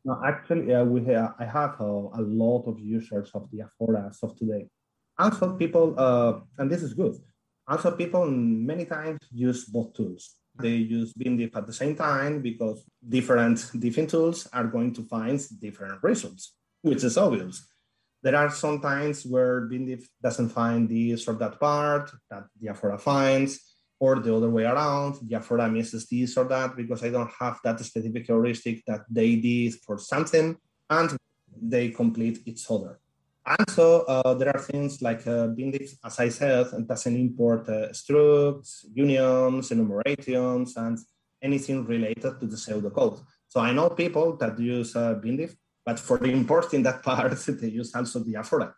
No, 0.05 0.21
actually, 0.25 0.69
yeah, 0.69 0.83
we 0.83 1.05
have, 1.05 1.35
I 1.39 1.45
have 1.45 1.81
a, 1.81 1.85
a 1.85 2.23
lot 2.23 2.65
of 2.67 2.81
users 2.81 3.31
of 3.35 3.49
the 3.51 3.59
Diaphora 3.59 4.09
as 4.09 4.19
of 4.23 4.37
today. 4.37 4.69
Also, 5.19 5.57
people, 5.57 5.95
uh, 5.97 6.41
and 6.59 6.69
this 6.69 6.83
is 6.83 6.95
good 6.95 7.15
also, 7.69 7.93
people 7.93 8.27
many 8.27 8.85
times 8.85 9.19
use 9.31 9.65
both 9.65 9.95
tools. 9.95 10.37
They 10.59 10.77
use 10.77 11.13
BinDiff 11.15 11.57
at 11.57 11.67
the 11.67 11.73
same 11.73 11.97
time 11.97 12.43
because 12.43 12.85
different 13.07 13.71
different 13.79 14.11
tools 14.11 14.49
are 14.53 14.67
going 14.67 14.93
to 14.95 15.03
find 15.03 15.41
different 15.61 16.03
results, 16.03 16.55
which 16.83 17.05
is 17.05 17.17
obvious. 17.17 17.67
There 18.23 18.37
are 18.37 18.51
some 18.51 18.81
times 18.81 19.25
where 19.25 19.63
BinDiff 19.63 20.05
doesn't 20.23 20.51
find 20.51 20.89
this 20.89 21.27
or 21.27 21.35
that 21.35 21.59
part 21.59 22.11
that 22.31 22.45
Diaphora 22.61 22.99
finds, 22.99 23.59
or 23.99 24.21
the 24.21 24.35
other 24.35 24.51
way 24.51 24.65
around. 24.65 25.19
Diaphora 25.29 25.69
misses 25.71 26.07
this 26.09 26.37
or 26.37 26.45
that 26.45 26.77
because 26.77 27.03
I 27.03 27.11
don't 27.11 27.31
have 27.39 27.59
that 27.65 27.81
specific 27.81 28.27
heuristic 28.27 28.83
that 28.87 29.03
they 29.09 29.37
did 29.37 29.75
for 29.87 29.99
something, 29.99 30.57
and 30.91 31.17
they 31.61 31.91
complete 31.91 32.41
each 32.47 32.65
other. 32.69 32.99
And 33.45 33.69
so 33.71 34.03
uh, 34.03 34.35
there 34.35 34.55
are 34.55 34.61
things 34.61 35.03
like 35.03 35.27
uh, 35.27 35.49
BinDiff, 35.49 35.97
as 36.05 36.21
I 36.21 36.29
said, 36.29 36.67
doesn't 36.87 37.17
import 37.17 37.69
uh, 37.69 37.91
structs, 37.91 38.85
unions, 38.95 39.73
enumerations, 39.73 40.77
and 40.77 40.99
anything 41.43 41.85
related 41.85 42.39
to 42.39 42.47
the 42.47 42.57
pseudocode. 42.57 43.21
So 43.49 43.61
I 43.61 43.73
know 43.73 43.91
people 43.91 44.37
that 44.37 44.59
use 44.59 44.95
uh, 44.95 45.15
Bindiff, 45.15 45.57
but 45.85 45.99
for 45.99 46.25
importing 46.25 46.85
that 46.85 47.03
part, 47.09 47.33
they 47.33 47.69
use 47.69 47.95
also 47.95 48.21
the 48.21 48.33
Diaphora. 48.33 48.75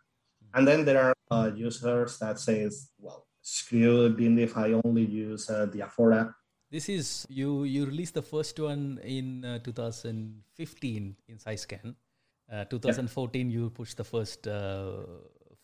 And 0.53 0.67
then 0.67 0.83
there 0.83 1.01
are 1.01 1.15
uh, 1.29 1.51
users 1.55 2.17
that 2.19 2.39
says, 2.39 2.89
well, 2.97 3.27
screw 3.41 4.15
Bindiff, 4.15 4.57
I 4.57 4.73
only 4.83 5.05
use 5.05 5.49
uh, 5.49 5.67
Diaphora. 5.67 6.33
This 6.71 6.89
is, 6.89 7.27
you, 7.29 7.63
you 7.65 7.85
released 7.85 8.15
the 8.15 8.23
first 8.23 8.59
one 8.59 8.99
in 9.03 9.45
uh, 9.45 9.59
2015 9.59 11.15
in 11.27 11.37
SyScan. 11.37 11.95
Uh, 12.51 12.63
2014, 12.65 13.49
you 13.49 13.69
pushed 13.69 13.97
the 13.97 14.03
first, 14.03 14.47
uh, 14.47 14.97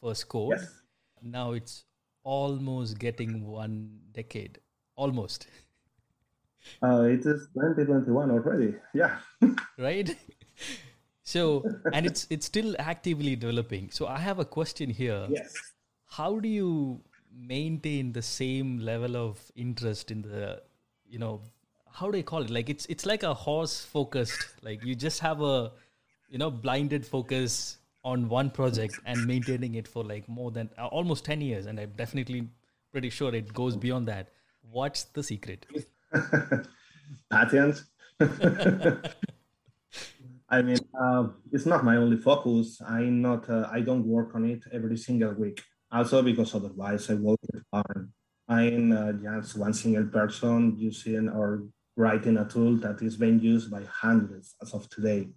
first 0.01 0.27
code. 0.27 0.53
Yes. 0.57 0.81
Now 1.21 1.51
it's 1.51 1.85
almost 2.23 2.97
getting 2.97 3.45
one 3.45 3.99
decade. 4.11 4.59
Almost. 4.95 5.47
Uh, 6.83 7.01
it 7.09 7.25
is 7.25 7.47
2021 7.55 8.29
already. 8.29 8.75
Yeah. 8.93 9.17
right? 9.79 10.15
So, 11.23 11.65
and 11.93 12.05
it's 12.05 12.27
it's 12.29 12.45
still 12.45 12.75
actively 12.77 13.35
developing. 13.35 13.89
So 13.89 14.05
I 14.05 14.19
have 14.19 14.39
a 14.39 14.45
question 14.45 14.89
here. 14.89 15.27
Yes. 15.29 15.55
How 16.07 16.39
do 16.39 16.47
you 16.47 17.01
maintain 17.33 18.11
the 18.11 18.21
same 18.21 18.79
level 18.79 19.15
of 19.17 19.39
interest 19.55 20.11
in 20.11 20.21
the, 20.21 20.61
you 21.07 21.19
know, 21.19 21.41
how 21.91 22.11
do 22.11 22.17
you 22.17 22.23
call 22.23 22.43
it? 22.43 22.49
Like 22.49 22.69
it's 22.69 22.85
it's 22.87 23.05
like 23.05 23.23
a 23.23 23.33
horse 23.33 23.81
focused. 23.83 24.45
Like 24.61 24.83
you 24.83 24.93
just 24.93 25.19
have 25.21 25.41
a, 25.41 25.71
you 26.31 26.39
know, 26.39 26.49
blinded 26.49 27.05
focus 27.05 27.77
on 28.03 28.27
one 28.27 28.49
project 28.49 28.99
and 29.05 29.27
maintaining 29.27 29.75
it 29.75 29.87
for 29.87 30.03
like 30.03 30.27
more 30.27 30.49
than 30.49 30.67
uh, 30.79 30.87
almost 30.87 31.23
10 31.23 31.39
years 31.39 31.67
and 31.67 31.79
i'm 31.79 31.91
definitely 31.95 32.49
pretty 32.91 33.11
sure 33.11 33.35
it 33.35 33.53
goes 33.53 33.77
beyond 33.77 34.07
that 34.07 34.29
what's 34.71 35.03
the 35.03 35.21
secret 35.21 35.67
Patents. 37.29 37.85
I 40.49 40.61
mean, 40.61 40.77
uh, 40.99 41.27
it's 41.51 41.65
not 41.65 41.83
my 41.85 41.95
only 41.95 42.17
focus. 42.17 42.81
I'm 42.85 43.21
not. 43.21 43.49
Uh, 43.49 43.67
I 43.71 43.81
don't 43.81 44.05
work 44.05 44.35
on 44.35 44.45
it 44.45 44.63
every 44.71 44.97
single 44.97 45.33
week. 45.33 45.61
Also, 45.91 46.21
because 46.21 46.53
otherwise 46.55 47.09
I 47.09 47.15
work 47.15 47.39
with 47.51 47.63
farm. 47.71 48.13
I'm 48.47 48.91
uh, 48.91 49.13
just 49.13 49.57
one 49.57 49.73
single 49.73 50.05
person 50.05 50.75
using 50.77 51.29
or 51.29 51.63
writing 51.95 52.37
a 52.37 52.45
tool 52.45 52.75
that 52.77 53.01
is 53.01 53.15
being 53.15 53.39
used 53.39 53.71
by 53.71 53.83
hundreds 53.83 54.55
as 54.61 54.73
of 54.73 54.89
today, 54.89 55.29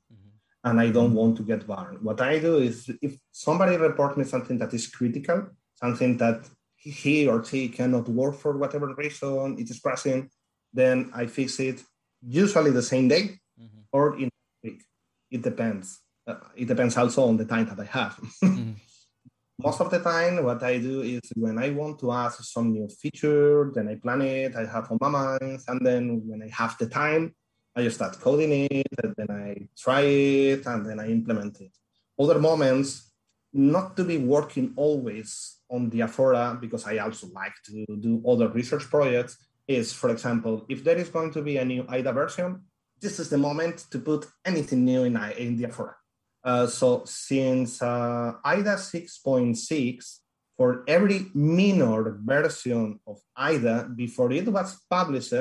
and 0.64 0.80
I 0.80 0.90
don't 0.90 1.12
mm. 1.12 1.20
want 1.20 1.36
to 1.36 1.42
get 1.42 1.66
burned. 1.66 2.00
What 2.02 2.20
I 2.20 2.38
do 2.38 2.56
is, 2.58 2.90
if 3.02 3.16
somebody 3.30 3.76
reports 3.76 4.16
me 4.16 4.24
something 4.24 4.58
that 4.58 4.72
is 4.72 4.86
critical, 4.86 5.48
something 5.74 6.16
that 6.16 6.48
he 6.76 7.28
or 7.28 7.44
she 7.44 7.68
cannot 7.68 8.08
work 8.08 8.36
for 8.36 8.56
whatever 8.56 8.94
reason 8.94 9.58
it 9.58 9.70
is 9.70 9.78
pressing, 9.80 10.30
then 10.72 11.10
I 11.14 11.26
fix 11.26 11.60
it 11.60 11.82
usually 12.22 12.70
the 12.70 12.82
same 12.82 13.08
day 13.08 13.38
mm-hmm. 13.60 13.80
or 13.92 14.16
in 14.16 14.28
a 14.28 14.30
week. 14.62 14.82
It 15.30 15.42
depends. 15.42 16.00
Uh, 16.26 16.36
it 16.56 16.66
depends 16.66 16.96
also 16.96 17.28
on 17.28 17.36
the 17.36 17.44
time 17.44 17.66
that 17.66 17.78
I 17.78 17.84
have. 17.84 18.18
Mm-hmm. 18.42 18.72
Most 19.58 19.80
of 19.80 19.90
the 19.90 20.00
time, 20.00 20.42
what 20.42 20.62
I 20.64 20.78
do 20.78 21.02
is 21.02 21.20
when 21.36 21.58
I 21.58 21.70
want 21.70 22.00
to 22.00 22.10
add 22.10 22.32
some 22.32 22.72
new 22.72 22.88
feature, 22.88 23.70
then 23.72 23.88
I 23.88 23.94
plan 23.94 24.22
it, 24.22 24.56
I 24.56 24.66
have 24.66 24.90
on 24.90 24.98
my 25.00 25.08
mind, 25.08 25.60
and 25.68 25.86
then 25.86 26.22
when 26.26 26.42
I 26.42 26.48
have 26.48 26.76
the 26.76 26.86
time, 26.86 27.34
I 27.76 27.82
just 27.82 27.96
start 27.96 28.20
coding 28.20 28.68
it, 28.70 28.86
and 29.02 29.14
then 29.16 29.30
I 29.30 29.68
try 29.76 30.02
it, 30.02 30.66
and 30.66 30.86
then 30.86 31.00
I 31.00 31.08
implement 31.10 31.60
it. 31.60 31.72
Other 32.18 32.38
moments, 32.38 33.10
not 33.52 33.96
to 33.96 34.04
be 34.04 34.18
working 34.18 34.72
always 34.76 35.58
on 35.68 35.90
Diaphora, 35.90 36.58
because 36.60 36.86
I 36.86 36.98
also 36.98 37.28
like 37.28 37.54
to 37.66 37.84
do 37.96 38.22
other 38.26 38.48
research 38.48 38.84
projects, 38.84 39.36
is, 39.66 39.92
for 39.92 40.10
example, 40.10 40.64
if 40.68 40.84
there 40.84 40.96
is 40.96 41.08
going 41.08 41.32
to 41.32 41.42
be 41.42 41.56
a 41.56 41.64
new 41.64 41.84
IDA 41.88 42.12
version, 42.12 42.62
this 43.00 43.18
is 43.18 43.28
the 43.28 43.38
moment 43.38 43.86
to 43.90 43.98
put 43.98 44.26
anything 44.44 44.84
new 44.84 45.04
in, 45.04 45.16
in 45.38 45.56
Diaphora. 45.56 45.96
Uh, 46.44 46.66
so 46.66 47.02
since 47.06 47.82
uh, 47.82 48.34
IDA 48.44 48.74
6.6, 48.74 50.18
for 50.56 50.84
every 50.86 51.26
minor 51.34 52.20
version 52.22 53.00
of 53.06 53.18
IDA, 53.36 53.90
before 53.96 54.30
it 54.32 54.46
was 54.46 54.78
published, 54.88 55.32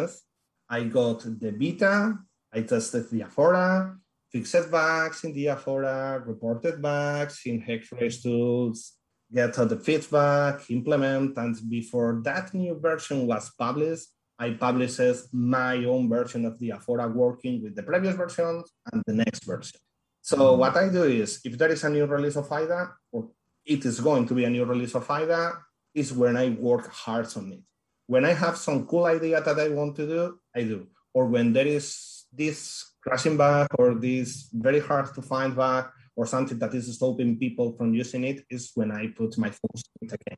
I 0.73 0.85
got 0.85 1.19
the 1.39 1.51
beta, 1.51 2.17
I 2.51 2.61
tested 2.61 3.05
Diaphora, 3.11 3.95
fixed 4.31 4.71
bugs 4.71 5.23
in 5.23 5.31
Diaphora, 5.31 6.25
reported 6.25 6.81
bugs 6.81 7.41
in 7.45 7.61
Hex-Rays 7.61 8.23
tools, 8.23 8.93
get 9.31 9.59
all 9.59 9.67
the 9.67 9.77
feedback, 9.77 10.55
implement, 10.71 11.37
and 11.37 11.55
before 11.69 12.21
that 12.23 12.55
new 12.55 12.73
version 12.79 13.27
was 13.27 13.51
published, 13.65 14.07
I 14.39 14.47
published 14.67 15.31
my 15.31 15.75
own 15.85 16.09
version 16.09 16.43
of 16.45 16.59
Diaphora 16.59 17.07
working 17.07 17.61
with 17.61 17.75
the 17.75 17.83
previous 17.83 18.15
version 18.15 18.63
and 18.91 19.03
the 19.05 19.13
next 19.13 19.43
version. 19.45 19.79
So 20.21 20.55
what 20.55 20.75
I 20.75 20.89
do 20.89 21.03
is, 21.03 21.39
if 21.45 21.55
there 21.55 21.71
is 21.71 21.83
a 21.83 21.89
new 21.91 22.07
release 22.07 22.35
of 22.35 22.51
IDA, 22.51 22.93
or 23.11 23.29
it 23.63 23.85
is 23.85 23.99
going 23.99 24.25
to 24.27 24.33
be 24.33 24.45
a 24.45 24.49
new 24.49 24.65
release 24.65 24.95
of 24.95 25.07
IDA, 25.07 25.53
is 25.93 26.11
when 26.11 26.35
I 26.35 26.49
work 26.49 26.91
hard 26.91 27.27
on 27.37 27.51
it. 27.51 27.63
When 28.07 28.25
I 28.25 28.33
have 28.33 28.57
some 28.57 28.87
cool 28.87 29.05
idea 29.05 29.39
that 29.39 29.59
I 29.59 29.69
want 29.69 29.95
to 29.97 30.07
do, 30.07 30.39
I 30.55 30.63
do. 30.63 30.87
Or 31.13 31.27
when 31.27 31.53
there 31.53 31.67
is 31.67 32.25
this 32.31 32.93
crashing 33.01 33.37
bug 33.37 33.67
or 33.77 33.95
this 33.95 34.49
very 34.53 34.79
hard 34.79 35.13
to 35.13 35.21
find 35.21 35.55
bug 35.55 35.89
or 36.15 36.25
something 36.25 36.57
that 36.59 36.73
is 36.73 36.95
stopping 36.95 37.37
people 37.37 37.73
from 37.73 37.93
using 37.93 38.23
it, 38.23 38.45
is 38.49 38.71
when 38.75 38.91
I 38.91 39.07
put 39.07 39.37
my 39.37 39.49
focus 39.49 39.83
on 40.01 40.07
it 40.07 40.13
again. 40.13 40.37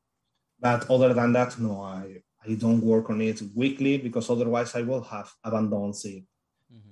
But 0.59 0.89
other 0.89 1.13
than 1.13 1.33
that, 1.33 1.59
no, 1.59 1.81
I, 1.81 2.23
I 2.45 2.53
don't 2.55 2.81
work 2.81 3.09
on 3.09 3.21
it 3.21 3.41
weekly 3.53 3.97
because 3.97 4.29
otherwise 4.29 4.75
I 4.75 4.81
will 4.81 5.03
have 5.03 5.31
abandoned 5.43 5.95
it. 6.05 6.23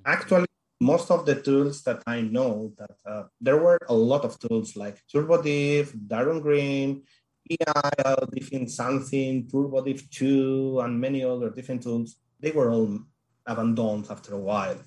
Actually, 0.05 0.45
most 0.81 1.09
of 1.11 1.25
the 1.25 1.41
tools 1.41 1.81
that 1.83 2.03
I 2.05 2.21
know 2.21 2.73
that 2.77 2.97
uh, 3.05 3.23
there 3.39 3.57
were 3.57 3.79
a 3.87 3.93
lot 3.93 4.25
of 4.25 4.37
tools 4.37 4.75
like 4.75 4.99
TurboDiff, 5.11 5.95
DarunGrim, 6.07 7.01
EI, 7.49 8.15
different 8.33 8.69
something, 8.69 9.47
TurboDiff 9.47 10.09
2, 10.09 10.81
and 10.81 10.99
many 10.99 11.23
other 11.23 11.49
different 11.49 11.83
tools. 11.83 12.17
They 12.39 12.51
were 12.51 12.69
all 12.69 12.99
abandoned 13.45 14.07
after 14.09 14.33
a 14.33 14.39
while. 14.39 14.77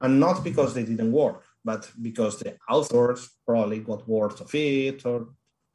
And 0.00 0.18
not 0.18 0.42
because 0.42 0.74
they 0.74 0.82
didn't 0.82 1.12
work, 1.12 1.44
but 1.64 1.88
because 2.00 2.38
the 2.38 2.56
authors 2.68 3.30
probably 3.46 3.78
got 3.78 4.06
bored 4.06 4.40
of 4.40 4.52
it 4.54 5.06
or 5.06 5.28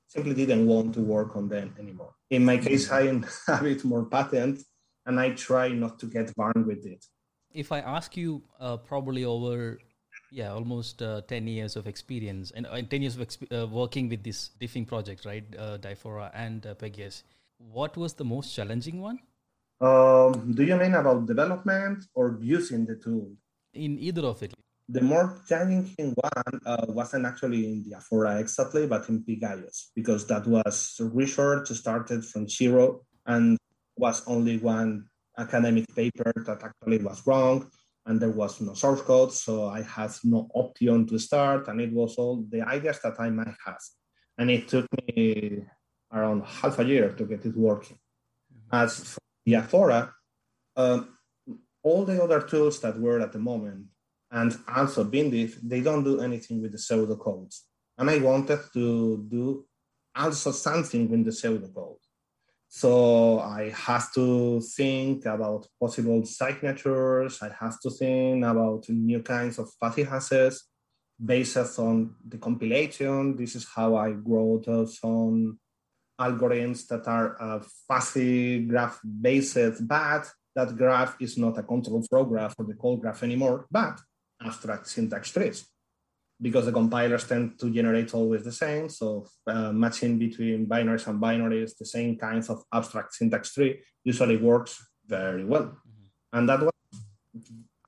simply 0.08 0.34
didn't 0.34 0.66
want 0.68 0.94
to 0.96 1.02
work 1.02 1.36
on 1.36 1.48
them 1.48 1.74
anymore. 1.80 2.14
In 2.30 2.44
my 2.44 2.58
case, 2.58 2.92
I 2.92 3.04
have 3.48 3.66
it 3.66 3.86
more 3.86 4.06
patent 4.06 4.60
and 5.06 5.20
I 5.20 5.32
try 5.32 5.70
not 5.70 6.00
to 6.00 6.06
get 6.06 6.36
burned 6.36 6.66
with 6.66 6.86
it. 6.86 7.06
if 7.54 7.72
I 7.72 7.80
ask 7.80 8.16
you, 8.16 8.44
uh, 8.60 8.78
probably 8.78 9.26
over, 9.26 9.80
yeah, 10.30 10.52
almost 10.52 11.02
uh, 11.02 11.22
10 11.28 11.48
years 11.48 11.76
of 11.76 11.88
experience 11.88 12.52
and 12.52 12.68
uh, 12.68 12.82
10 12.82 13.02
years 13.02 13.16
of 13.16 13.28
exp- 13.28 13.52
uh, 13.52 13.68
working 13.68 14.10
with 14.10 14.24
this 14.24 14.52
diffing 14.60 14.86
project, 14.86 15.26
right? 15.26 15.44
Uh, 15.58 15.78
Diaphora 15.78 16.32
and 16.34 16.66
uh, 16.68 16.76
Pigaios. 16.76 17.24
What 17.58 17.98
was 17.98 18.14
the 18.14 18.26
most 18.26 18.54
challenging 18.54 19.02
one? 19.02 19.20
Um, 19.80 20.54
do 20.54 20.64
you 20.64 20.76
mean 20.76 20.96
about 20.96 21.28
development 21.28 22.06
or 22.14 22.38
using 22.42 22.86
the 22.86 22.96
tool? 22.96 23.32
In 23.74 24.00
either 24.00 24.26
of 24.26 24.42
it. 24.42 24.54
The 24.90 25.02
more 25.02 25.42
challenging 25.48 26.16
one 26.16 26.62
uh, 26.66 26.86
wasn't 26.88 27.26
actually 27.26 27.66
in 27.66 27.84
Diaphora 27.84 28.40
exactly, 28.40 28.88
but 28.88 29.08
in 29.10 29.22
Pigaios, 29.22 29.92
because 29.94 30.26
that 30.28 30.48
was 30.48 30.96
research 31.00 31.68
started 31.70 32.24
from 32.24 32.48
zero 32.48 33.02
and 33.26 33.58
was 33.98 34.26
only 34.28 34.58
one 34.58 35.06
academic 35.38 35.86
paper 35.94 36.32
that 36.46 36.64
actually 36.64 37.00
was 37.00 37.26
wrong 37.28 37.70
and 38.06 38.20
there 38.20 38.32
was 38.32 38.60
no 38.62 38.74
source 38.74 39.02
code 39.02 39.32
so 39.32 39.68
i 39.68 39.82
had 39.82 40.12
no 40.24 40.48
option 40.54 41.06
to 41.06 41.20
start 41.20 41.68
and 41.68 41.80
it 41.80 41.94
was 41.94 42.16
all 42.16 42.44
the 42.50 42.62
ideas 42.62 43.00
that 43.04 43.20
i 43.20 43.30
might 43.30 43.54
have 43.66 43.78
and 44.38 44.50
it 44.50 44.68
took 44.68 44.88
me 45.08 45.64
around 46.12 46.44
half 46.46 46.80
a 46.80 46.86
year 46.86 47.12
to 47.12 47.26
get 47.26 47.46
it 47.46 47.56
working 47.56 47.98
as 48.72 49.14
for 49.14 49.20
diaphora 49.48 50.14
um, 50.76 51.18
all 51.84 52.04
the 52.06 52.22
other 52.24 52.42
tools 52.42 52.80
that 52.82 53.00
were 53.00 53.20
at 53.20 53.32
the 53.32 53.40
moment 53.40 53.86
and 54.32 54.58
also 54.76 55.04
bindiff 55.04 55.56
they 55.64 55.82
don't 55.82 56.04
do 56.04 56.20
anything 56.22 56.62
with 56.62 56.72
the 56.72 56.78
pseudocodes 56.78 57.56
and 57.98 58.10
i 58.10 58.18
wanted 58.18 58.60
to 58.74 59.26
do 59.30 59.66
also 60.16 60.52
something 60.52 61.10
with 61.10 61.24
the 61.26 61.32
pseudocode 61.32 62.02
so 62.70 63.40
I 63.40 63.70
have 63.70 64.14
to 64.14 64.60
think 64.62 65.26
about 65.26 65.68
possible 65.80 66.26
signatures. 66.26 67.42
I 67.42 67.52
have 67.60 67.80
to 67.82 67.90
think 67.90 68.44
about 68.44 68.90
new 68.90 69.22
kinds 69.22 69.58
of 69.58 69.70
hashes 69.82 70.66
based 71.24 71.58
on 71.80 72.16
the 72.28 72.38
compilation. 72.38 73.38
This 73.38 73.56
is 73.56 73.66
how 73.74 73.96
I 73.96 74.10
wrote 74.10 74.90
some 74.90 75.60
algorithms 76.20 76.88
that 76.88 77.08
are 77.08 77.42
uh, 77.42 77.60
fuzzy 77.88 78.66
graph 78.66 79.00
based, 79.04 79.88
but 79.88 80.30
that 80.56 80.76
graph 80.76 81.16
is 81.20 81.38
not 81.38 81.58
a 81.58 81.64
control 81.64 82.02
flow 82.04 82.26
graph 82.26 82.56
or 82.58 82.66
the 82.66 82.74
call 82.74 82.98
graph 82.98 83.24
anymore, 83.24 83.68
but 83.70 84.00
abstract 84.42 84.88
syntax 84.88 85.32
trees 85.32 85.68
because 86.42 86.66
the 86.66 86.72
compilers 86.72 87.28
tend 87.28 87.60
to 87.60 87.70
generate 87.72 88.14
always 88.14 88.44
the 88.44 88.52
same. 88.52 88.90
So 88.90 89.28
uh, 89.48 89.72
matching 89.72 90.20
between 90.20 90.68
binaries 90.68 91.08
and 91.08 91.22
binaries, 91.22 91.78
the 91.78 91.86
same 91.86 92.18
kinds 92.18 92.50
of 92.50 92.64
abstract 92.74 93.14
syntax 93.14 93.54
tree 93.54 93.82
usually 94.04 94.38
works 94.38 94.86
very 95.06 95.46
well. 95.46 95.78
And 96.34 96.48
that 96.50 96.62
was 96.62 96.72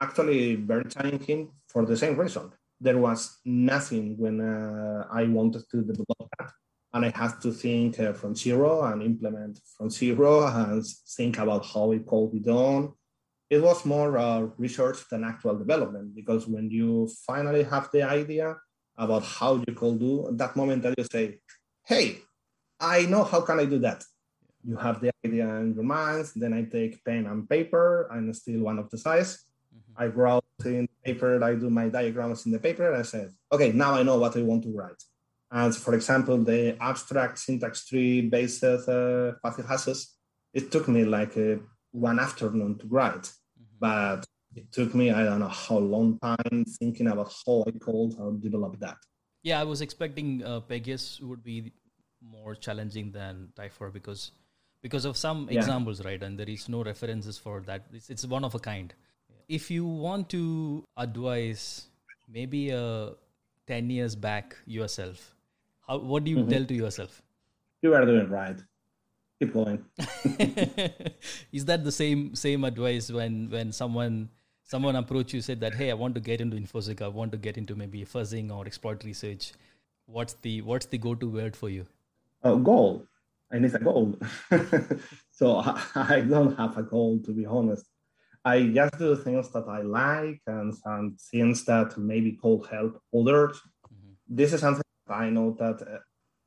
actually 0.01 0.55
very 0.55 0.85
challenging 0.85 1.51
for 1.67 1.85
the 1.85 1.97
same 1.97 2.17
reason. 2.17 2.51
There 2.81 2.97
was 2.97 3.39
nothing 3.45 4.17
when 4.17 4.41
uh, 4.41 5.05
I 5.11 5.25
wanted 5.25 5.63
to 5.71 5.81
develop 5.81 6.29
that. 6.39 6.51
And 6.93 7.05
I 7.05 7.11
had 7.15 7.39
to 7.41 7.51
think 7.51 7.99
uh, 7.99 8.13
from 8.13 8.35
zero 8.35 8.83
and 8.83 9.03
implement 9.03 9.59
from 9.77 9.89
zero 9.89 10.47
and 10.47 10.83
think 11.15 11.37
about 11.37 11.65
how 11.65 11.91
it 11.91 12.05
could 12.07 12.31
be 12.31 12.39
done. 12.39 12.93
It 13.49 13.61
was 13.61 13.85
more 13.85 14.17
uh, 14.17 14.41
research 14.57 14.97
than 15.09 15.23
actual 15.23 15.57
development 15.57 16.15
because 16.15 16.47
when 16.47 16.69
you 16.69 17.09
finally 17.25 17.63
have 17.63 17.89
the 17.91 18.03
idea 18.03 18.57
about 18.97 19.23
how 19.23 19.55
you 19.55 19.73
could 19.73 19.99
do, 19.99 20.29
that 20.33 20.55
moment 20.55 20.83
that 20.83 20.95
you 20.97 21.05
say, 21.05 21.39
hey, 21.85 22.19
I 22.79 23.05
know 23.05 23.23
how 23.23 23.41
can 23.41 23.59
I 23.59 23.65
do 23.65 23.79
that. 23.79 24.03
You 24.63 24.75
have 24.75 24.99
the 24.99 25.11
idea 25.25 25.47
in 25.57 25.73
your 25.73 25.83
mind, 25.83 26.31
then 26.35 26.53
I 26.53 26.63
take 26.63 27.03
pen 27.03 27.25
and 27.25 27.49
paper, 27.49 28.09
I'm 28.11 28.33
still 28.33 28.61
one 28.61 28.77
of 28.77 28.89
the 28.89 28.97
size. 28.97 29.45
I 29.95 30.05
wrote 30.05 30.43
in 30.65 30.87
paper, 31.03 31.43
I 31.43 31.55
do 31.55 31.69
my 31.69 31.89
diagrams 31.89 32.45
in 32.45 32.51
the 32.51 32.59
paper, 32.59 32.87
and 32.87 32.97
I 32.97 33.03
said, 33.03 33.31
okay, 33.51 33.71
now 33.71 33.95
I 33.95 34.03
know 34.03 34.17
what 34.17 34.35
I 34.37 34.41
want 34.41 34.63
to 34.63 34.71
write. 34.75 35.01
And 35.51 35.75
for 35.75 35.95
example, 35.95 36.37
the 36.37 36.77
abstract 36.81 37.39
syntax 37.39 37.87
tree 37.87 38.21
based 38.21 38.63
uh, 38.63 39.33
passive 39.43 39.67
hashes, 39.67 40.15
it 40.53 40.71
took 40.71 40.87
me 40.87 41.05
like 41.05 41.35
uh, 41.37 41.55
one 41.91 42.19
afternoon 42.19 42.77
to 42.79 42.87
write, 42.87 43.23
mm-hmm. 43.23 43.63
but 43.79 44.25
it 44.55 44.71
took 44.71 44.93
me, 44.93 45.11
I 45.11 45.23
don't 45.23 45.39
know 45.39 45.47
how 45.47 45.77
long 45.77 46.19
time 46.19 46.65
thinking 46.79 47.07
about 47.07 47.33
how 47.45 47.63
I 47.67 47.71
could 47.71 48.15
uh, 48.19 48.31
develop 48.39 48.79
that. 48.79 48.97
Yeah, 49.41 49.59
I 49.59 49.63
was 49.63 49.81
expecting 49.81 50.43
uh, 50.43 50.59
Pigaios 50.61 51.21
would 51.21 51.43
be 51.43 51.71
more 52.21 52.55
challenging 52.55 53.11
than 53.11 53.49
Diaphora 53.55 53.91
because 53.91 54.31
because 54.81 55.05
of 55.05 55.17
some 55.17 55.47
yeah. 55.49 55.59
examples, 55.59 56.03
right? 56.05 56.21
And 56.21 56.39
there 56.39 56.49
is 56.49 56.69
no 56.69 56.83
references 56.83 57.37
for 57.37 57.61
that. 57.61 57.85
It's, 57.93 58.09
it's 58.09 58.25
one 58.25 58.45
of 58.45 58.55
a 58.55 58.59
kind. 58.59 58.93
If 59.47 59.69
you 59.69 59.85
want 59.85 60.29
to 60.29 60.85
advise 60.95 61.87
maybe 62.31 62.71
uh, 62.71 63.11
10 63.67 63.89
years 63.89 64.15
back 64.15 64.55
yourself, 64.65 65.35
how, 65.89 65.97
what 65.97 66.23
do 66.23 66.31
you 66.31 66.37
mm-hmm. 66.37 66.49
tell 66.49 66.65
to 66.65 66.73
yourself? 66.73 67.21
You 67.81 67.93
are 67.95 68.05
doing 68.05 68.29
right. 68.29 68.57
Keep 69.39 69.53
going. 69.53 69.83
Is 71.51 71.65
that 71.65 71.83
the 71.83 71.91
same 71.91 72.35
same 72.35 72.63
advice 72.63 73.09
when 73.11 73.49
when 73.49 73.71
someone 73.71 74.29
someone 74.63 74.95
approach 74.95 75.33
you 75.33 75.41
said 75.41 75.61
that 75.61 75.75
hey 75.75 75.89
I 75.91 75.93
want 75.93 76.15
to 76.15 76.21
get 76.21 76.41
into 76.41 76.57
infosec 76.57 77.01
I 77.01 77.07
want 77.07 77.31
to 77.31 77.37
get 77.37 77.57
into 77.57 77.75
maybe 77.75 78.03
fuzzing 78.05 78.51
or 78.55 78.65
exploit 78.65 79.03
research 79.03 79.53
what's 80.05 80.33
the 80.41 80.61
what's 80.61 80.87
the 80.87 80.97
go 80.97 81.15
to 81.15 81.29
word 81.29 81.55
for 81.55 81.69
you? 81.69 81.85
A 82.43 82.55
goal. 82.55 83.05
and 83.51 83.65
it's 83.65 83.73
a 83.75 83.79
goal. 83.79 84.15
so 85.31 85.63
I 85.95 86.21
don't 86.21 86.55
have 86.57 86.77
a 86.77 86.83
goal 86.83 87.19
to 87.25 87.31
be 87.31 87.45
honest. 87.45 87.85
I 88.45 88.67
just 88.67 88.97
do 88.97 89.15
things 89.15 89.49
that 89.53 89.67
I 89.67 89.81
like 89.81 90.41
and 90.47 90.75
some 90.75 91.17
things 91.31 91.65
that 91.65 91.97
maybe 91.97 92.33
could 92.41 92.65
help 92.69 93.01
others. 93.13 93.57
Mm-hmm. 93.93 94.13
This 94.27 94.53
is 94.53 94.61
something 94.61 94.83
I 95.11 95.29
know 95.29 95.55
that 95.59 95.81
uh, 95.81 95.99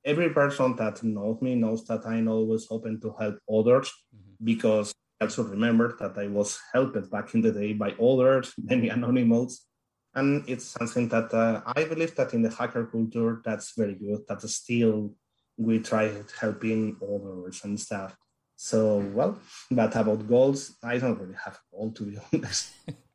every 0.04 0.30
person 0.30 0.76
that 0.76 1.02
knows 1.02 1.40
me 1.40 1.54
knows 1.54 1.84
that 1.86 2.06
I'm 2.06 2.28
always 2.28 2.66
open 2.70 3.00
to 3.00 3.14
help 3.18 3.38
others 3.52 3.90
mm-hmm. 4.14 4.44
because 4.44 4.92
I 5.20 5.24
also 5.24 5.44
remember 5.44 5.96
that 6.00 6.18
I 6.18 6.26
was 6.26 6.58
helped 6.72 7.10
back 7.10 7.34
in 7.34 7.42
the 7.42 7.52
day 7.52 7.72
by 7.74 7.92
others, 7.92 8.52
many 8.58 8.88
anonymous. 8.88 9.66
And 10.14 10.44
it's 10.46 10.66
something 10.66 11.08
that 11.08 11.32
uh, 11.32 11.62
I 11.64 11.84
believe 11.84 12.14
that 12.16 12.34
in 12.34 12.42
the 12.42 12.50
hacker 12.50 12.84
culture, 12.86 13.40
that's 13.44 13.72
very 13.76 13.94
good. 13.94 14.20
That 14.28 14.42
still 14.42 15.14
we 15.56 15.78
try 15.78 16.12
helping 16.38 16.96
others 17.02 17.60
and 17.64 17.78
stuff. 17.78 18.16
So, 18.56 18.98
well, 19.14 19.38
but 19.70 19.96
about 19.96 20.28
goals, 20.28 20.76
I 20.82 20.98
don't 20.98 21.18
really 21.18 21.38
have 21.44 21.54
a 21.54 21.76
goal 21.76 21.92
to 21.92 22.02
be 22.04 22.18
honest. 22.32 22.72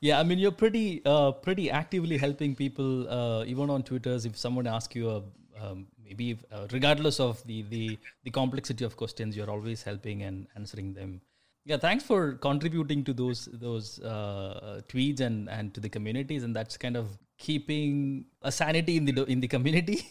yeah, 0.00 0.20
I 0.20 0.22
mean, 0.22 0.38
you're 0.38 0.52
pretty, 0.52 1.02
uh, 1.04 1.32
pretty 1.32 1.70
actively 1.70 2.18
helping 2.18 2.54
people, 2.54 3.08
uh, 3.08 3.44
even 3.44 3.70
on 3.70 3.82
Twitter. 3.82 4.14
If 4.14 4.36
someone 4.36 4.66
asks 4.66 4.94
you 4.94 5.10
a 5.10 5.22
um, 5.60 5.86
maybe 6.04 6.30
if, 6.32 6.44
uh, 6.52 6.66
regardless 6.72 7.20
of 7.20 7.44
the, 7.46 7.62
the 7.62 7.98
the 8.24 8.30
complexity 8.30 8.84
of 8.84 8.96
questions, 8.96 9.36
you're 9.36 9.50
always 9.50 9.82
helping 9.82 10.22
and 10.22 10.46
answering 10.56 10.94
them. 10.94 11.20
Yeah, 11.64 11.76
thanks 11.76 12.04
for 12.04 12.32
contributing 12.34 13.04
to 13.04 13.12
those 13.12 13.48
those 13.52 14.00
uh, 14.00 14.80
tweets 14.88 15.20
and 15.20 15.48
and 15.48 15.74
to 15.74 15.80
the 15.80 15.88
communities, 15.88 16.44
and 16.44 16.54
that's 16.54 16.76
kind 16.76 16.96
of 16.96 17.18
keeping 17.38 18.24
a 18.42 18.52
sanity 18.52 18.96
in 18.96 19.04
the 19.04 19.24
in 19.24 19.40
the 19.40 19.48
community. 19.48 20.06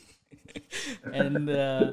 and 1.14 1.50
uh, 1.50 1.92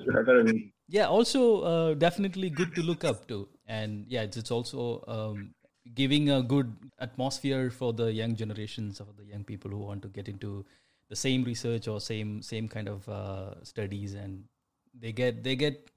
yeah, 0.88 1.06
also 1.06 1.60
uh, 1.62 1.94
definitely 1.94 2.50
good 2.50 2.74
to 2.74 2.82
look 2.82 3.04
up 3.04 3.26
to, 3.28 3.48
and 3.66 4.04
yeah, 4.08 4.22
it's, 4.22 4.36
it's 4.36 4.50
also 4.50 5.04
um, 5.08 5.54
giving 5.94 6.30
a 6.30 6.42
good 6.42 6.74
atmosphere 6.98 7.70
for 7.70 7.92
the 7.92 8.12
young 8.12 8.34
generations 8.34 9.00
of 9.00 9.16
the 9.16 9.24
young 9.24 9.44
people 9.44 9.70
who 9.70 9.78
want 9.78 10.02
to 10.02 10.08
get 10.08 10.28
into 10.28 10.64
the 11.10 11.16
same 11.16 11.44
research 11.44 11.88
or 11.88 12.00
same 12.00 12.40
same 12.42 12.68
kind 12.68 12.88
of 12.88 13.08
uh, 13.08 13.62
studies. 13.62 14.14
And 14.14 14.44
they 14.98 15.12
get 15.12 15.44
they 15.44 15.56
get 15.56 15.90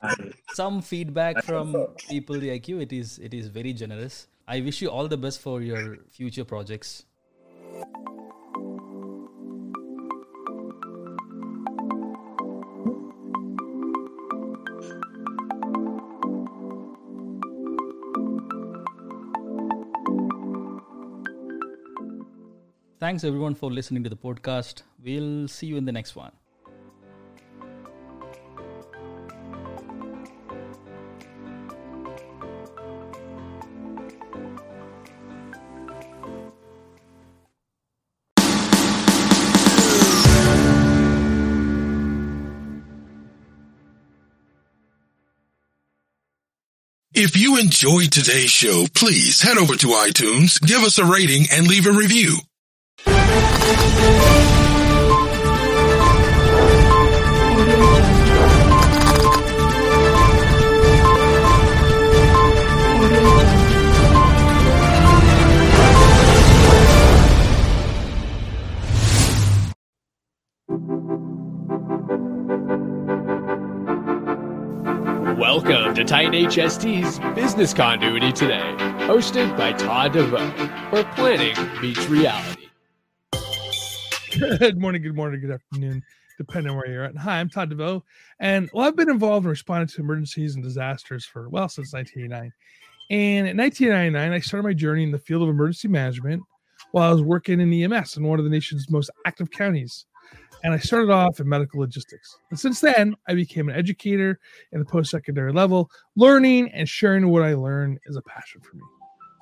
some 0.53 0.81
feedback 0.81 1.43
from 1.43 1.88
people 2.09 2.35
like 2.35 2.68
you. 2.68 2.80
It 2.80 2.91
is 2.91 3.19
it 3.19 3.34
is 3.34 3.47
very 3.47 3.73
generous. 3.73 4.27
I 4.47 4.61
wish 4.61 4.81
you 4.81 4.89
all 4.89 5.07
the 5.07 5.18
best 5.18 5.41
for 5.41 5.61
your 5.61 5.97
future 6.09 6.45
projects 6.45 7.05
Thanks 23.07 23.23
everyone 23.23 23.55
for 23.55 23.71
listening 23.71 24.03
to 24.03 24.09
the 24.09 24.17
podcast. 24.17 24.81
We'll 25.01 25.47
see 25.47 25.67
you 25.67 25.77
in 25.77 25.85
the 25.85 25.93
next 25.93 26.13
one. 26.13 26.34
If 47.13 47.38
you 47.38 47.57
enjoyed 47.57 48.11
today's 48.11 48.51
show, 48.51 48.85
please 48.93 49.41
head 49.41 49.57
over 49.57 49.77
to 49.77 49.88
iTunes, 49.88 50.61
give 50.61 50.81
us 50.81 50.97
a 50.97 51.05
rating, 51.05 51.45
and 51.53 51.65
leave 51.65 51.88
a 51.88 51.93
review. 51.93 52.39
Welcome 75.37 75.95
to 75.95 76.03
Titan 76.05 76.31
HST's 76.33 77.19
Business 77.35 77.73
Continuity 77.73 78.31
Today, 78.31 78.73
hosted 79.07 79.57
by 79.57 79.73
Todd 79.73 80.13
DeVoe, 80.13 80.49
where 80.91 81.03
planning 81.15 81.55
meets 81.81 82.07
reality. 82.07 82.56
Good 84.38 84.80
morning, 84.80 85.01
good 85.01 85.15
morning, 85.15 85.41
good 85.41 85.51
afternoon, 85.51 86.03
depending 86.38 86.69
on 86.69 86.77
where 86.77 86.88
you're 86.88 87.03
at. 87.05 87.18
Hi, 87.18 87.39
I'm 87.39 87.49
Todd 87.49 87.72
DeVoe, 87.72 88.03
and 88.39 88.69
well, 88.72 88.85
I've 88.85 88.95
been 88.95 89.09
involved 89.09 89.45
in 89.45 89.49
responding 89.49 89.88
to 89.88 90.01
emergencies 90.01 90.53
and 90.53 90.64
disasters 90.64 91.26
for 91.26 91.49
well 91.49 91.68
since 91.68 91.91
1989. 91.91 92.53
And 93.09 93.47
in 93.47 93.57
1999, 93.57 94.34
I 94.34 94.39
started 94.39 94.64
my 94.64 94.73
journey 94.73 95.03
in 95.03 95.11
the 95.11 95.18
field 95.18 95.41
of 95.41 95.49
emergency 95.49 95.88
management 95.88 96.43
while 96.91 97.09
I 97.09 97.14
was 97.14 97.23
working 97.23 97.59
in 97.59 97.73
EMS 97.73 98.18
in 98.18 98.26
one 98.26 98.38
of 98.38 98.45
the 98.45 98.51
nation's 98.51 98.91
most 98.91 99.09
active 99.26 99.49
counties. 99.49 100.05
And 100.64 100.72
I 100.72 100.77
started 100.77 101.09
off 101.09 101.39
in 101.39 101.49
medical 101.49 101.80
logistics. 101.80 102.38
And 102.51 102.59
since 102.59 102.80
then, 102.80 103.15
I 103.27 103.34
became 103.34 103.69
an 103.69 103.76
educator 103.76 104.39
in 104.72 104.80
the 104.80 104.85
post 104.85 105.09
secondary 105.09 105.51
level. 105.51 105.89
Learning 106.15 106.69
and 106.73 106.88
sharing 106.88 107.30
what 107.30 107.41
I 107.41 107.55
learn 107.55 107.97
is 108.05 108.18
a 108.18 108.22
passion 108.22 108.61
for 108.61 108.76
me. 108.76 108.84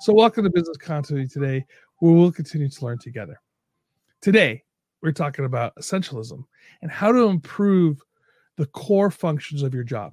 So, 0.00 0.14
welcome 0.14 0.44
to 0.44 0.50
Business 0.50 0.78
Continuity 0.78 1.28
today, 1.28 1.66
where 1.98 2.12
we'll 2.12 2.32
continue 2.32 2.68
to 2.68 2.84
learn 2.84 2.98
together. 2.98 3.38
Today, 4.22 4.62
we're 5.06 5.12
talking 5.12 5.44
about 5.44 5.76
essentialism 5.76 6.42
and 6.82 6.90
how 6.90 7.12
to 7.12 7.28
improve 7.28 8.02
the 8.56 8.66
core 8.66 9.10
functions 9.10 9.62
of 9.62 9.72
your 9.72 9.84
job. 9.84 10.12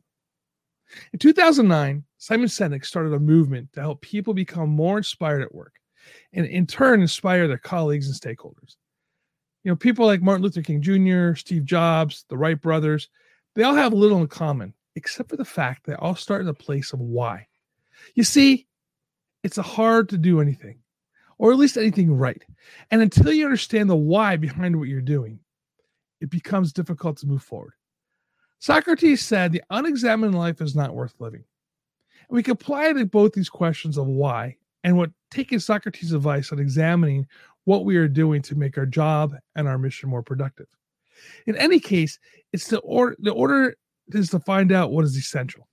In 1.12 1.18
2009, 1.18 2.04
Simon 2.20 2.48
Sinek 2.48 2.86
started 2.86 3.12
a 3.14 3.20
movement 3.20 3.74
to 3.74 3.82
help 3.82 4.02
people 4.02 4.36
become 4.36 4.70
more 4.70 4.98
inspired 4.98 5.42
at 5.42 5.56
work 5.56 5.74
and 6.32 6.46
in 6.46 6.68
turn 6.68 7.02
inspire 7.02 7.48
their 7.48 7.58
colleagues 7.58 8.08
and 8.08 8.16
stakeholders. 8.16 8.76
You 9.64 9.72
know, 9.72 9.76
people 9.76 10.06
like 10.06 10.22
Martin 10.22 10.44
Luther 10.44 10.62
King 10.62 10.82
Jr., 10.82 11.34
Steve 11.34 11.66
Jobs, 11.66 12.26
the 12.30 12.38
Wright 12.38 12.62
brothers, 12.62 13.10
they 13.56 13.64
all 13.64 13.74
have 13.74 13.94
little 13.94 14.22
in 14.22 14.28
common, 14.28 14.76
except 14.96 15.30
for 15.30 15.38
the 15.38 15.46
fact 15.46 15.88
they 15.88 15.96
all 15.96 16.16
start 16.16 16.42
in 16.42 16.50
a 16.50 16.54
place 16.54 16.94
of 16.94 17.00
why. 17.00 17.48
You 18.14 18.24
see, 18.24 18.68
it's 19.42 19.58
hard 19.58 20.10
to 20.10 20.20
do 20.20 20.40
anything 20.40 20.83
or 21.44 21.52
at 21.52 21.58
least 21.58 21.76
anything 21.76 22.16
right. 22.16 22.42
And 22.90 23.02
until 23.02 23.34
you 23.34 23.44
understand 23.44 23.90
the 23.90 23.98
why 23.98 24.38
behind 24.38 24.80
what 24.80 24.88
you're 24.88 25.02
doing, 25.02 25.40
it 26.22 26.30
becomes 26.30 26.72
difficult 26.72 27.18
to 27.18 27.28
move 27.28 27.44
forward. 27.44 27.74
Socrates 28.60 29.20
said 29.20 29.52
the 29.52 29.62
unexamined 29.70 30.36
life 30.36 30.62
is 30.62 30.74
not 30.74 30.96
worth 30.96 31.14
living. 31.20 31.44
And 32.30 32.36
we 32.38 32.44
can 32.44 32.54
apply 32.54 32.94
to 32.94 33.06
both 33.06 33.34
these 33.34 33.50
questions 33.50 33.98
of 33.98 34.08
why 34.08 34.56
and 34.86 34.96
what 34.96 35.12
taking 35.32 35.60
Socrates' 35.60 36.14
advice 36.14 36.54
on 36.54 36.60
examining 36.60 37.28
what 37.66 37.84
we 37.84 37.98
are 37.98 38.08
doing 38.08 38.42
to 38.44 38.56
make 38.56 38.78
our 38.78 38.86
job 38.86 39.36
and 39.58 39.68
our 39.68 39.78
mission 39.78 40.08
more 40.08 40.24
productive. 40.24 40.68
In 41.46 41.58
any 41.58 41.82
case, 41.82 42.20
it's 42.54 42.70
the 42.70 42.80
order 42.80 43.18
the 43.20 43.34
order 43.34 43.76
is 44.14 44.30
to 44.30 44.40
find 44.40 44.72
out 44.72 44.92
what 44.94 45.04
is 45.04 45.18
essential. 45.18 45.68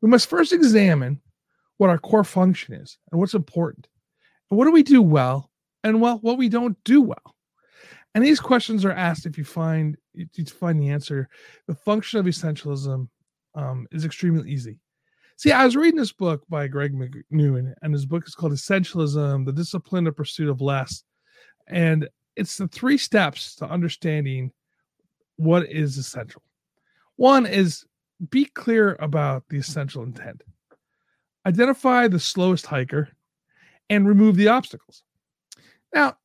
We 0.00 0.08
must 0.08 0.30
first 0.30 0.52
examine 0.52 1.20
what 1.78 1.90
our 1.90 1.98
core 1.98 2.22
function 2.22 2.74
is 2.74 2.98
and 3.10 3.18
what's 3.18 3.34
important. 3.34 3.88
What 4.48 4.64
do 4.64 4.72
we 4.72 4.82
do 4.82 5.02
well 5.02 5.50
and 5.84 6.00
well 6.00 6.18
what 6.18 6.38
we 6.38 6.48
don't 6.48 6.76
do 6.84 7.02
well. 7.02 7.34
And 8.14 8.24
these 8.24 8.40
questions 8.40 8.84
are 8.84 8.92
asked 8.92 9.26
if 9.26 9.38
you 9.38 9.44
find 9.44 9.96
you 10.14 10.44
find 10.46 10.80
the 10.80 10.90
answer. 10.90 11.28
The 11.66 11.74
function 11.74 12.18
of 12.18 12.26
essentialism 12.26 13.08
um, 13.54 13.86
is 13.92 14.04
extremely 14.04 14.50
easy. 14.50 14.78
See, 15.36 15.52
I 15.52 15.64
was 15.64 15.76
reading 15.76 16.00
this 16.00 16.12
book 16.12 16.42
by 16.48 16.66
Greg 16.66 16.94
McKeown, 16.94 17.72
and 17.82 17.92
his 17.92 18.06
book 18.06 18.26
is 18.26 18.34
called 18.34 18.52
Essentialism: 18.52 19.44
The 19.44 19.52
Discipline 19.52 20.06
of 20.06 20.16
Pursuit 20.16 20.48
of 20.48 20.60
Less. 20.60 21.04
And 21.68 22.08
it's 22.34 22.56
the 22.56 22.68
three 22.68 22.98
steps 22.98 23.54
to 23.56 23.68
understanding 23.68 24.52
what 25.36 25.68
is 25.70 25.98
essential. 25.98 26.42
One 27.16 27.46
is 27.46 27.84
be 28.30 28.46
clear 28.46 28.96
about 29.00 29.44
the 29.48 29.58
essential 29.58 30.02
intent. 30.02 30.42
Identify 31.46 32.08
the 32.08 32.18
slowest 32.18 32.66
hiker 32.66 33.10
and 33.90 34.06
remove 34.06 34.36
the 34.36 34.48
obstacles. 34.48 35.02
Now, 35.94 36.16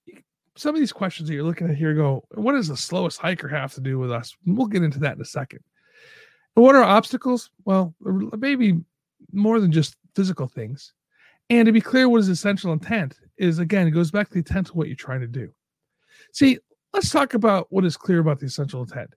some 0.56 0.76
of 0.76 0.80
these 0.80 0.94
questions 0.94 1.28
that 1.28 1.36
you're 1.36 1.44
looking 1.44 1.70
at 1.70 1.76
here 1.76 1.94
go, 1.94 2.26
what 2.36 2.54
does 2.54 2.68
the 2.68 2.78
slowest 2.78 3.20
hiker 3.20 3.48
have 3.48 3.74
to 3.74 3.82
do 3.82 3.98
with 3.98 4.12
us? 4.12 4.36
We'll 4.46 4.68
get 4.68 4.84
into 4.84 5.00
that 5.00 5.16
in 5.16 5.22
a 5.22 5.26
second. 5.26 5.62
What 6.54 6.76
are 6.76 6.84
obstacles? 6.84 7.50
Well, 7.66 7.96
maybe 8.02 8.80
more 9.32 9.60
than 9.60 9.72
just 9.72 9.96
physical 10.16 10.48
things. 10.48 10.94
And 11.50 11.66
to 11.66 11.72
be 11.72 11.82
clear, 11.82 12.08
what 12.08 12.20
is 12.20 12.30
essential 12.30 12.72
intent 12.72 13.18
is 13.38 13.60
again, 13.60 13.88
it 13.88 13.92
goes 13.92 14.12
back 14.12 14.28
to 14.28 14.34
the 14.34 14.40
intent 14.40 14.70
of 14.70 14.76
what 14.76 14.88
you're 14.88 14.96
trying 14.96 15.22
to 15.22 15.28
do. 15.28 15.52
See, 16.32 16.60
let's 16.94 17.10
talk 17.10 17.34
about 17.34 17.68
what 17.70 17.86
is 17.86 17.98
clear 17.98 18.20
about 18.20 18.40
the 18.40 18.46
essential 18.46 18.82
intent. 18.82 19.14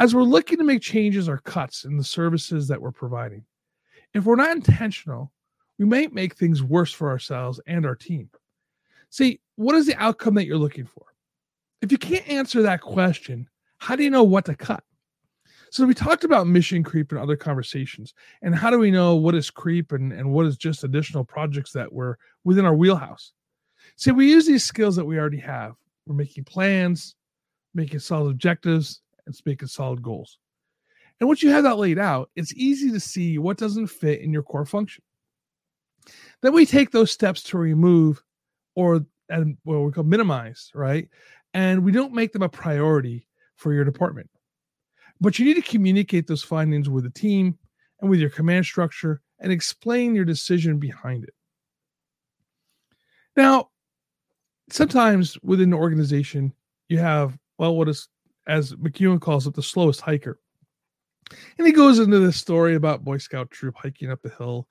As 0.00 0.14
we're 0.14 0.22
looking 0.22 0.58
to 0.58 0.64
make 0.64 0.80
changes 0.80 1.28
or 1.28 1.38
cuts 1.38 1.84
in 1.84 1.96
the 1.96 2.04
services 2.04 2.68
that 2.68 2.80
we're 2.80 2.92
providing, 2.92 3.44
if 4.14 4.24
we're 4.24 4.36
not 4.36 4.56
intentional, 4.56 5.32
we 5.78 5.84
might 5.84 6.12
make 6.12 6.34
things 6.34 6.62
worse 6.62 6.92
for 6.92 7.08
ourselves 7.08 7.60
and 7.66 7.86
our 7.86 7.94
team. 7.94 8.30
See, 9.10 9.40
what 9.56 9.74
is 9.74 9.86
the 9.86 9.96
outcome 9.96 10.34
that 10.34 10.46
you're 10.46 10.58
looking 10.58 10.86
for? 10.86 11.04
If 11.80 11.92
you 11.92 11.98
can't 11.98 12.28
answer 12.28 12.62
that 12.62 12.80
question, 12.80 13.48
how 13.78 13.96
do 13.96 14.02
you 14.02 14.10
know 14.10 14.24
what 14.24 14.44
to 14.46 14.54
cut? 14.54 14.82
So 15.70 15.86
we 15.86 15.94
talked 15.94 16.24
about 16.24 16.46
mission 16.46 16.82
creep 16.82 17.12
in 17.12 17.18
other 17.18 17.36
conversations. 17.36 18.14
And 18.42 18.54
how 18.54 18.70
do 18.70 18.78
we 18.78 18.90
know 18.90 19.16
what 19.16 19.34
is 19.34 19.50
creep 19.50 19.92
and, 19.92 20.12
and 20.12 20.32
what 20.32 20.46
is 20.46 20.56
just 20.56 20.82
additional 20.82 21.24
projects 21.24 21.72
that 21.72 21.92
were 21.92 22.18
within 22.44 22.64
our 22.64 22.74
wheelhouse? 22.74 23.32
See, 23.96 24.10
we 24.10 24.30
use 24.30 24.46
these 24.46 24.64
skills 24.64 24.96
that 24.96 25.04
we 25.04 25.18
already 25.18 25.38
have. 25.38 25.74
We're 26.06 26.14
making 26.14 26.44
plans, 26.44 27.14
making 27.74 28.00
solid 28.00 28.30
objectives, 28.30 29.02
and 29.26 29.38
making 29.44 29.68
solid 29.68 30.02
goals. 30.02 30.38
And 31.20 31.28
once 31.28 31.42
you 31.42 31.50
have 31.50 31.64
that 31.64 31.78
laid 31.78 31.98
out, 31.98 32.30
it's 32.34 32.54
easy 32.54 32.90
to 32.92 33.00
see 33.00 33.38
what 33.38 33.58
doesn't 33.58 33.88
fit 33.88 34.20
in 34.20 34.32
your 34.32 34.42
core 34.42 34.64
function. 34.64 35.02
Then 36.42 36.52
we 36.52 36.66
take 36.66 36.90
those 36.90 37.10
steps 37.10 37.42
to 37.44 37.58
remove 37.58 38.22
or 38.74 39.04
and 39.28 39.56
what 39.64 39.80
we 39.80 39.92
call 39.92 40.04
minimize, 40.04 40.70
right? 40.74 41.08
And 41.54 41.84
we 41.84 41.92
don't 41.92 42.14
make 42.14 42.32
them 42.32 42.42
a 42.42 42.48
priority 42.48 43.26
for 43.56 43.72
your 43.72 43.84
department. 43.84 44.30
But 45.20 45.38
you 45.38 45.44
need 45.44 45.54
to 45.54 45.62
communicate 45.62 46.26
those 46.26 46.42
findings 46.42 46.88
with 46.88 47.04
the 47.04 47.10
team 47.10 47.58
and 48.00 48.08
with 48.08 48.20
your 48.20 48.30
command 48.30 48.64
structure 48.64 49.20
and 49.40 49.52
explain 49.52 50.14
your 50.14 50.24
decision 50.24 50.78
behind 50.78 51.24
it. 51.24 51.34
Now, 53.36 53.70
sometimes 54.70 55.38
within 55.42 55.72
an 55.72 55.78
organization, 55.78 56.52
you 56.88 56.98
have, 56.98 57.36
well, 57.58 57.76
what 57.76 57.88
is, 57.88 58.08
as 58.46 58.72
McKeown 58.74 59.20
calls 59.20 59.46
it, 59.46 59.54
the 59.54 59.62
slowest 59.62 60.00
hiker. 60.00 60.38
And 61.58 61.66
he 61.66 61.72
goes 61.72 61.98
into 61.98 62.20
this 62.20 62.36
story 62.36 62.74
about 62.74 63.04
Boy 63.04 63.18
Scout 63.18 63.50
troop 63.50 63.74
hiking 63.76 64.10
up 64.10 64.22
the 64.22 64.30
hill 64.30 64.66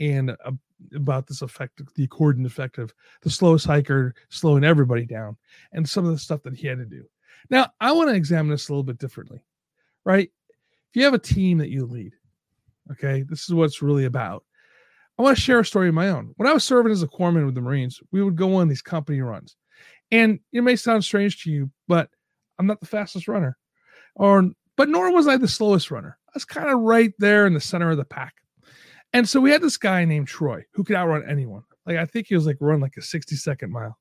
and 0.00 0.30
uh, 0.30 0.52
about 0.94 1.26
this 1.26 1.42
effect, 1.42 1.80
the 1.94 2.04
accordion 2.04 2.46
effect 2.46 2.78
of 2.78 2.92
the 3.22 3.30
slowest 3.30 3.66
hiker 3.66 4.14
slowing 4.28 4.64
everybody 4.64 5.04
down 5.04 5.36
and 5.72 5.88
some 5.88 6.04
of 6.04 6.12
the 6.12 6.18
stuff 6.18 6.42
that 6.42 6.56
he 6.56 6.66
had 6.66 6.78
to 6.78 6.86
do. 6.86 7.04
Now, 7.48 7.68
I 7.80 7.92
want 7.92 8.10
to 8.10 8.14
examine 8.14 8.50
this 8.50 8.68
a 8.68 8.72
little 8.72 8.84
bit 8.84 8.98
differently 8.98 9.42
right? 10.04 10.30
If 10.90 10.96
you 10.96 11.04
have 11.04 11.14
a 11.14 11.18
team 11.18 11.58
that 11.58 11.70
you 11.70 11.86
lead, 11.86 12.12
okay, 12.92 13.22
this 13.22 13.44
is 13.44 13.54
what 13.54 13.64
it's 13.64 13.82
really 13.82 14.04
about. 14.04 14.44
I 15.18 15.22
want 15.22 15.36
to 15.36 15.42
share 15.42 15.60
a 15.60 15.64
story 15.64 15.88
of 15.88 15.94
my 15.94 16.08
own. 16.08 16.32
When 16.36 16.48
I 16.48 16.52
was 16.52 16.64
serving 16.64 16.92
as 16.92 17.02
a 17.02 17.08
corpsman 17.08 17.44
with 17.44 17.54
the 17.54 17.60
Marines, 17.60 18.00
we 18.10 18.22
would 18.22 18.36
go 18.36 18.56
on 18.56 18.68
these 18.68 18.82
company 18.82 19.20
runs. 19.20 19.56
And 20.10 20.40
it 20.52 20.62
may 20.62 20.76
sound 20.76 21.04
strange 21.04 21.42
to 21.44 21.50
you, 21.50 21.70
but 21.86 22.08
I'm 22.58 22.66
not 22.66 22.80
the 22.80 22.86
fastest 22.86 23.28
runner. 23.28 23.56
Or 24.16 24.50
but 24.76 24.88
nor 24.88 25.12
was 25.12 25.28
I 25.28 25.36
the 25.36 25.46
slowest 25.46 25.90
runner. 25.90 26.16
I 26.28 26.32
was 26.34 26.44
kind 26.44 26.70
of 26.70 26.80
right 26.80 27.12
there 27.18 27.46
in 27.46 27.54
the 27.54 27.60
center 27.60 27.90
of 27.90 27.98
the 27.98 28.04
pack. 28.04 28.34
And 29.12 29.28
so 29.28 29.40
we 29.40 29.50
had 29.50 29.62
this 29.62 29.76
guy 29.76 30.04
named 30.04 30.28
Troy 30.28 30.64
who 30.72 30.84
could 30.84 30.96
outrun 30.96 31.28
anyone. 31.28 31.64
Like 31.86 31.96
I 31.96 32.06
think 32.06 32.26
he 32.28 32.34
was 32.34 32.46
like 32.46 32.58
run 32.60 32.80
like 32.80 32.96
a 32.96 33.02
60 33.02 33.36
second 33.36 33.72
mile. 33.72 33.98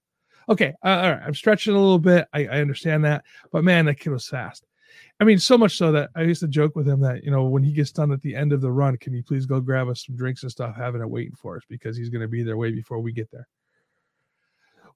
Okay, 0.48 0.74
uh, 0.84 0.88
all 0.88 1.12
right, 1.12 1.22
I'm 1.24 1.36
stretching 1.36 1.76
a 1.76 1.80
little 1.80 2.00
bit. 2.00 2.28
I, 2.34 2.46
I 2.46 2.62
understand 2.62 3.06
that, 3.06 3.24
but 3.52 3.64
man, 3.64 3.86
that 3.86 4.00
kid 4.00 4.10
was 4.10 4.28
fast. 4.28 4.66
I 5.20 5.24
mean, 5.24 5.38
so 5.38 5.58
much 5.58 5.78
so 5.78 5.92
that 5.92 6.10
I 6.16 6.24
used 6.24 6.40
to 6.42 6.48
joke 6.48 6.76
with 6.76 6.88
him 6.88 7.02
that, 7.02 7.24
you 7.24 7.30
know, 7.30 7.44
when 7.44 7.64
he 7.64 7.72
gets 7.72 7.92
done 7.92 8.12
at 8.12 8.22
the 8.22 8.36
end 8.36 8.54
of 8.54 8.62
the 8.62 8.72
run, 8.72 8.98
can 8.98 9.14
you 9.14 9.22
please 9.22 9.46
go 9.46 9.60
grab 9.60 9.88
us 9.90 10.06
some 10.06 10.16
drinks 10.16 10.44
and 10.44 10.52
stuff, 10.52 10.76
having 10.76 11.02
it 11.02 11.10
waiting 11.10 11.36
for 11.36 11.58
us 11.58 11.64
because 11.70 11.98
he's 11.98 12.10
going 12.10 12.22
to 12.22 12.28
be 12.28 12.42
there 12.42 12.58
way 12.58 12.72
before 12.72 13.00
we 13.00 13.12
get 13.12 13.30
there. 13.32 13.48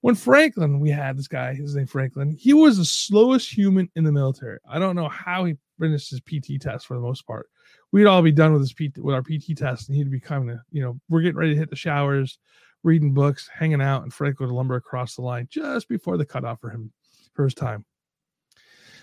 When 0.02 0.16
Franklin, 0.16 0.80
we 0.80 0.90
had 0.90 1.18
this 1.18 1.28
guy, 1.28 1.54
his 1.54 1.76
name 1.76 1.88
Franklin, 1.88 2.32
he 2.32 2.54
was 2.54 2.78
the 2.78 2.86
slowest 2.86 3.56
human 3.56 3.90
in 3.96 4.04
the 4.04 4.12
military. 4.12 4.60
I 4.68 4.80
don't 4.80 4.96
know 4.96 5.08
how 5.08 5.46
he 5.46 5.56
finished 5.84 6.12
his 6.12 6.22
PT 6.22 6.62
test 6.62 6.88
for 6.88 6.94
the 6.94 7.02
most 7.02 7.28
part. 7.28 7.50
We'd 7.92 8.06
all 8.06 8.22
be 8.22 8.32
done 8.32 8.54
with 8.54 8.62
his 8.62 8.74
PT, 8.74 9.00
with 9.00 9.14
our 9.14 9.22
PT 9.22 9.58
test, 9.58 9.90
and 9.90 9.98
he'd 9.98 10.10
be 10.10 10.20
coming 10.20 10.48
to, 10.48 10.62
you 10.72 10.82
know, 10.82 10.98
we're 11.10 11.22
getting 11.22 11.36
ready 11.36 11.54
to 11.54 11.60
hit 11.60 11.70
the 11.70 11.76
showers, 11.76 12.40
reading 12.84 13.14
books, 13.14 13.50
hanging 13.54 13.82
out, 13.82 14.04
and 14.04 14.14
Frank 14.14 14.40
would 14.40 14.50
lumber 14.50 14.76
across 14.76 15.16
the 15.16 15.22
line 15.22 15.48
just 15.52 15.90
before 15.90 16.16
the 16.16 16.26
cutoff 16.26 16.62
for 16.62 16.70
him 16.70 16.92
for 17.34 17.44
his 17.44 17.54
time. 17.54 17.84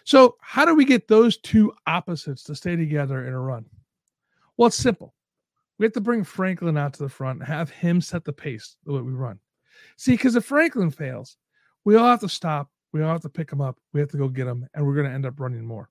So, 0.04 0.36
how 0.40 0.64
do 0.64 0.74
we 0.74 0.86
get 0.86 1.06
those 1.06 1.36
two 1.36 1.72
opposites 1.86 2.42
to 2.44 2.54
stay 2.54 2.76
together 2.76 3.26
in 3.26 3.34
a 3.34 3.40
run? 3.40 3.66
Well, 4.56 4.68
it's 4.68 4.76
simple. 4.76 5.14
We 5.78 5.84
have 5.84 5.92
to 5.92 6.00
bring 6.00 6.24
Franklin 6.24 6.78
out 6.78 6.94
to 6.94 7.02
the 7.02 7.08
front 7.08 7.40
and 7.40 7.48
have 7.48 7.70
him 7.70 8.00
set 8.00 8.24
the 8.24 8.32
pace 8.32 8.76
the 8.84 8.92
way 8.92 9.02
we 9.02 9.12
run. 9.12 9.38
See, 9.96 10.12
because 10.12 10.36
if 10.36 10.44
Franklin 10.44 10.90
fails, 10.90 11.36
we 11.84 11.96
all 11.96 12.08
have 12.08 12.20
to 12.20 12.28
stop. 12.28 12.70
We 12.92 13.02
all 13.02 13.12
have 13.12 13.22
to 13.22 13.28
pick 13.28 13.52
him 13.52 13.60
up. 13.60 13.78
We 13.92 14.00
have 14.00 14.10
to 14.10 14.16
go 14.16 14.28
get 14.28 14.46
him, 14.46 14.66
and 14.74 14.86
we're 14.86 14.94
going 14.94 15.06
to 15.06 15.12
end 15.12 15.26
up 15.26 15.38
running 15.38 15.64
more. 15.64 15.90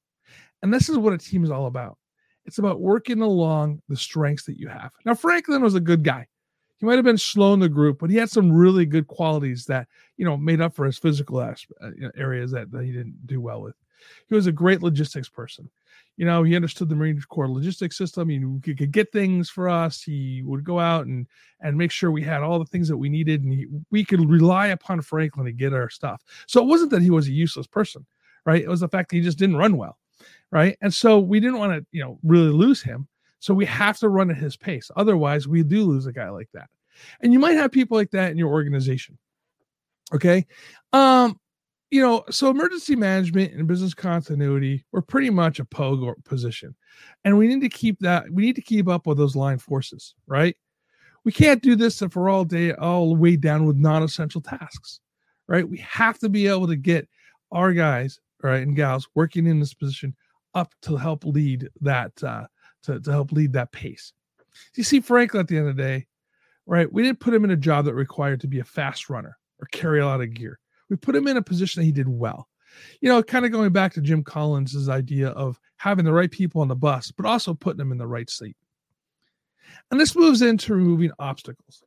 And 0.61 0.73
this 0.73 0.89
is 0.89 0.97
what 0.97 1.13
a 1.13 1.17
team 1.17 1.43
is 1.43 1.51
all 1.51 1.67
about. 1.67 1.97
It's 2.45 2.57
about 2.57 2.81
working 2.81 3.21
along 3.21 3.81
the 3.89 3.97
strengths 3.97 4.45
that 4.45 4.57
you 4.57 4.67
have. 4.67 4.91
Now, 5.05 5.13
Franklin 5.13 5.61
was 5.61 5.75
a 5.75 5.79
good 5.79 6.03
guy. 6.03 6.27
He 6.79 6.85
might 6.85 6.95
have 6.95 7.05
been 7.05 7.17
slow 7.17 7.53
in 7.53 7.59
the 7.59 7.69
group, 7.69 7.99
but 7.99 8.09
he 8.09 8.15
had 8.15 8.29
some 8.29 8.51
really 8.51 8.85
good 8.85 9.07
qualities 9.07 9.65
that 9.65 9.87
you 10.17 10.25
know 10.25 10.37
made 10.37 10.61
up 10.61 10.73
for 10.73 10.85
his 10.85 10.97
physical 10.97 11.37
uh, 11.39 11.53
areas 12.15 12.51
that, 12.51 12.71
that 12.71 12.85
he 12.85 12.91
didn't 12.91 13.27
do 13.27 13.41
well 13.41 13.61
with. 13.61 13.75
He 14.27 14.35
was 14.35 14.47
a 14.47 14.51
great 14.51 14.81
logistics 14.81 15.27
person. 15.27 15.69
You 16.15 16.25
know, 16.25 16.43
he 16.43 16.55
understood 16.55 16.89
the 16.89 16.95
Marine 16.95 17.21
Corps 17.29 17.49
logistics 17.49 17.97
system. 17.97 18.29
He 18.29 18.73
could 18.73 18.91
get 18.91 19.11
things 19.11 19.49
for 19.49 19.69
us. 19.69 20.01
He 20.01 20.41
would 20.45 20.63
go 20.63 20.79
out 20.79 21.05
and 21.05 21.27
and 21.61 21.77
make 21.77 21.91
sure 21.91 22.11
we 22.11 22.23
had 22.23 22.41
all 22.41 22.59
the 22.59 22.65
things 22.65 22.87
that 22.87 22.97
we 22.97 23.09
needed, 23.09 23.43
and 23.43 23.53
he, 23.53 23.67
we 23.91 24.05
could 24.05 24.29
rely 24.29 24.67
upon 24.67 25.01
Franklin 25.01 25.45
to 25.45 25.51
get 25.51 25.73
our 25.73 25.89
stuff. 25.89 26.21
So 26.47 26.61
it 26.61 26.67
wasn't 26.67 26.91
that 26.91 27.01
he 27.01 27.09
was 27.09 27.27
a 27.27 27.31
useless 27.31 27.67
person, 27.67 28.05
right? 28.45 28.61
It 28.61 28.69
was 28.69 28.79
the 28.79 28.89
fact 28.89 29.09
that 29.09 29.17
he 29.17 29.21
just 29.21 29.37
didn't 29.37 29.57
run 29.57 29.77
well, 29.77 29.97
right? 30.51 30.77
And 30.81 30.93
so 30.93 31.19
we 31.19 31.39
didn't 31.39 31.59
want 31.59 31.73
to, 31.73 31.85
you 31.91 32.03
know, 32.03 32.19
really 32.23 32.51
lose 32.51 32.81
him. 32.81 33.07
So 33.39 33.53
we 33.53 33.65
have 33.65 33.97
to 33.99 34.09
run 34.09 34.29
at 34.29 34.37
his 34.37 34.57
pace. 34.57 34.91
Otherwise, 34.95 35.47
we 35.47 35.63
do 35.63 35.85
lose 35.85 36.05
a 36.05 36.13
guy 36.13 36.29
like 36.29 36.49
that. 36.53 36.69
And 37.21 37.31
you 37.31 37.39
might 37.39 37.53
have 37.53 37.71
people 37.71 37.97
like 37.97 38.11
that 38.11 38.31
in 38.31 38.37
your 38.37 38.49
organization. 38.49 39.17
Okay. 40.13 40.45
Um, 40.91 41.39
you 41.91 42.01
know, 42.01 42.23
so 42.29 42.49
emergency 42.49 42.95
management 42.95 43.53
and 43.53 43.67
business 43.67 43.93
continuity 43.93 44.85
were 44.91 45.01
pretty 45.01 45.29
much 45.29 45.59
a 45.59 45.65
pogo 45.65 46.13
position. 46.23 46.75
And 47.25 47.37
we 47.37 47.47
need 47.47 47.61
to 47.61 47.69
keep 47.69 47.99
that, 47.99 48.29
we 48.31 48.43
need 48.43 48.55
to 48.55 48.61
keep 48.61 48.87
up 48.87 49.07
with 49.07 49.17
those 49.17 49.35
line 49.35 49.57
forces, 49.57 50.13
right? 50.27 50.55
We 51.23 51.31
can't 51.31 51.63
do 51.63 51.75
this 51.75 52.01
if 52.01 52.15
we're 52.15 52.29
all 52.29 52.45
day 52.45 52.73
all 52.73 53.15
way 53.15 53.35
down 53.35 53.65
with 53.65 53.75
non-essential 53.75 54.41
tasks, 54.41 54.99
right? 55.47 55.67
We 55.67 55.77
have 55.79 56.19
to 56.19 56.29
be 56.29 56.47
able 56.47 56.67
to 56.67 56.75
get 56.75 57.07
our 57.51 57.73
guys, 57.73 58.19
right, 58.41 58.61
and 58.61 58.75
gals 58.75 59.07
working 59.15 59.47
in 59.47 59.59
this 59.59 59.73
position 59.73 60.15
up 60.59 60.73
to 60.83 60.97
help 60.97 61.25
lead 61.25 61.69
that 61.81 62.11
uh 62.23 62.45
to, 62.83 62.99
to 62.99 63.11
help 63.11 63.31
lead 63.31 63.53
that 63.53 63.71
pace. 63.71 64.13
You 64.75 64.83
see, 64.83 64.99
Franklin, 64.99 65.41
at 65.41 65.47
the 65.47 65.57
end 65.57 65.69
of 65.69 65.75
the 65.75 65.81
day, 65.81 66.07
right, 66.65 66.91
we 66.91 67.03
didn't 67.03 67.19
put 67.19 67.33
him 67.33 67.43
in 67.43 67.51
a 67.51 67.57
job 67.57 67.85
that 67.85 67.93
required 67.93 68.41
to 68.41 68.47
be 68.47 68.59
a 68.59 68.63
fast 68.63 69.09
runner 69.09 69.37
or 69.59 69.67
carry 69.71 69.99
a 69.99 70.05
lot 70.05 70.21
of 70.21 70.33
gear. 70.33 70.59
We 70.89 70.95
put 70.95 71.15
him 71.15 71.27
in 71.27 71.37
a 71.37 71.41
position 71.41 71.81
that 71.81 71.85
he 71.85 71.91
did 71.91 72.07
well. 72.07 72.47
You 73.01 73.09
know, 73.09 73.23
kind 73.23 73.45
of 73.45 73.51
going 73.51 73.71
back 73.71 73.93
to 73.93 74.01
Jim 74.01 74.23
Collins' 74.23 74.89
idea 74.89 75.29
of 75.29 75.59
having 75.77 76.05
the 76.05 76.13
right 76.13 76.31
people 76.31 76.61
on 76.61 76.67
the 76.67 76.75
bus, 76.75 77.11
but 77.11 77.25
also 77.25 77.53
putting 77.53 77.77
them 77.77 77.91
in 77.91 77.97
the 77.97 78.07
right 78.07 78.29
seat. 78.29 78.55
And 79.91 79.99
this 79.99 80.15
moves 80.15 80.41
into 80.41 80.73
removing 80.73 81.11
obstacles. 81.19 81.83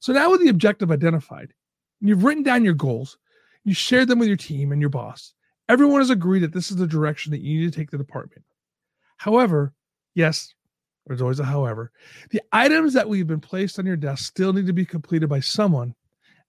So 0.00 0.12
now 0.12 0.30
with 0.30 0.40
the 0.40 0.48
objective 0.48 0.90
identified, 0.90 1.52
you've 2.00 2.24
written 2.24 2.42
down 2.42 2.64
your 2.64 2.74
goals, 2.74 3.18
you 3.64 3.74
shared 3.74 4.08
them 4.08 4.18
with 4.18 4.28
your 4.28 4.36
team 4.36 4.72
and 4.72 4.80
your 4.80 4.90
boss. 4.90 5.34
Everyone 5.72 6.02
has 6.02 6.10
agreed 6.10 6.40
that 6.40 6.52
this 6.52 6.70
is 6.70 6.76
the 6.76 6.86
direction 6.86 7.32
that 7.32 7.40
you 7.40 7.58
need 7.58 7.72
to 7.72 7.78
take 7.78 7.90
the 7.90 7.96
department. 7.96 8.44
However, 9.16 9.72
yes, 10.14 10.52
there's 11.06 11.22
always 11.22 11.40
a 11.40 11.44
however. 11.44 11.92
The 12.30 12.42
items 12.52 12.92
that 12.92 13.08
we've 13.08 13.26
been 13.26 13.40
placed 13.40 13.78
on 13.78 13.86
your 13.86 13.96
desk 13.96 14.26
still 14.26 14.52
need 14.52 14.66
to 14.66 14.74
be 14.74 14.84
completed 14.84 15.30
by 15.30 15.40
someone, 15.40 15.94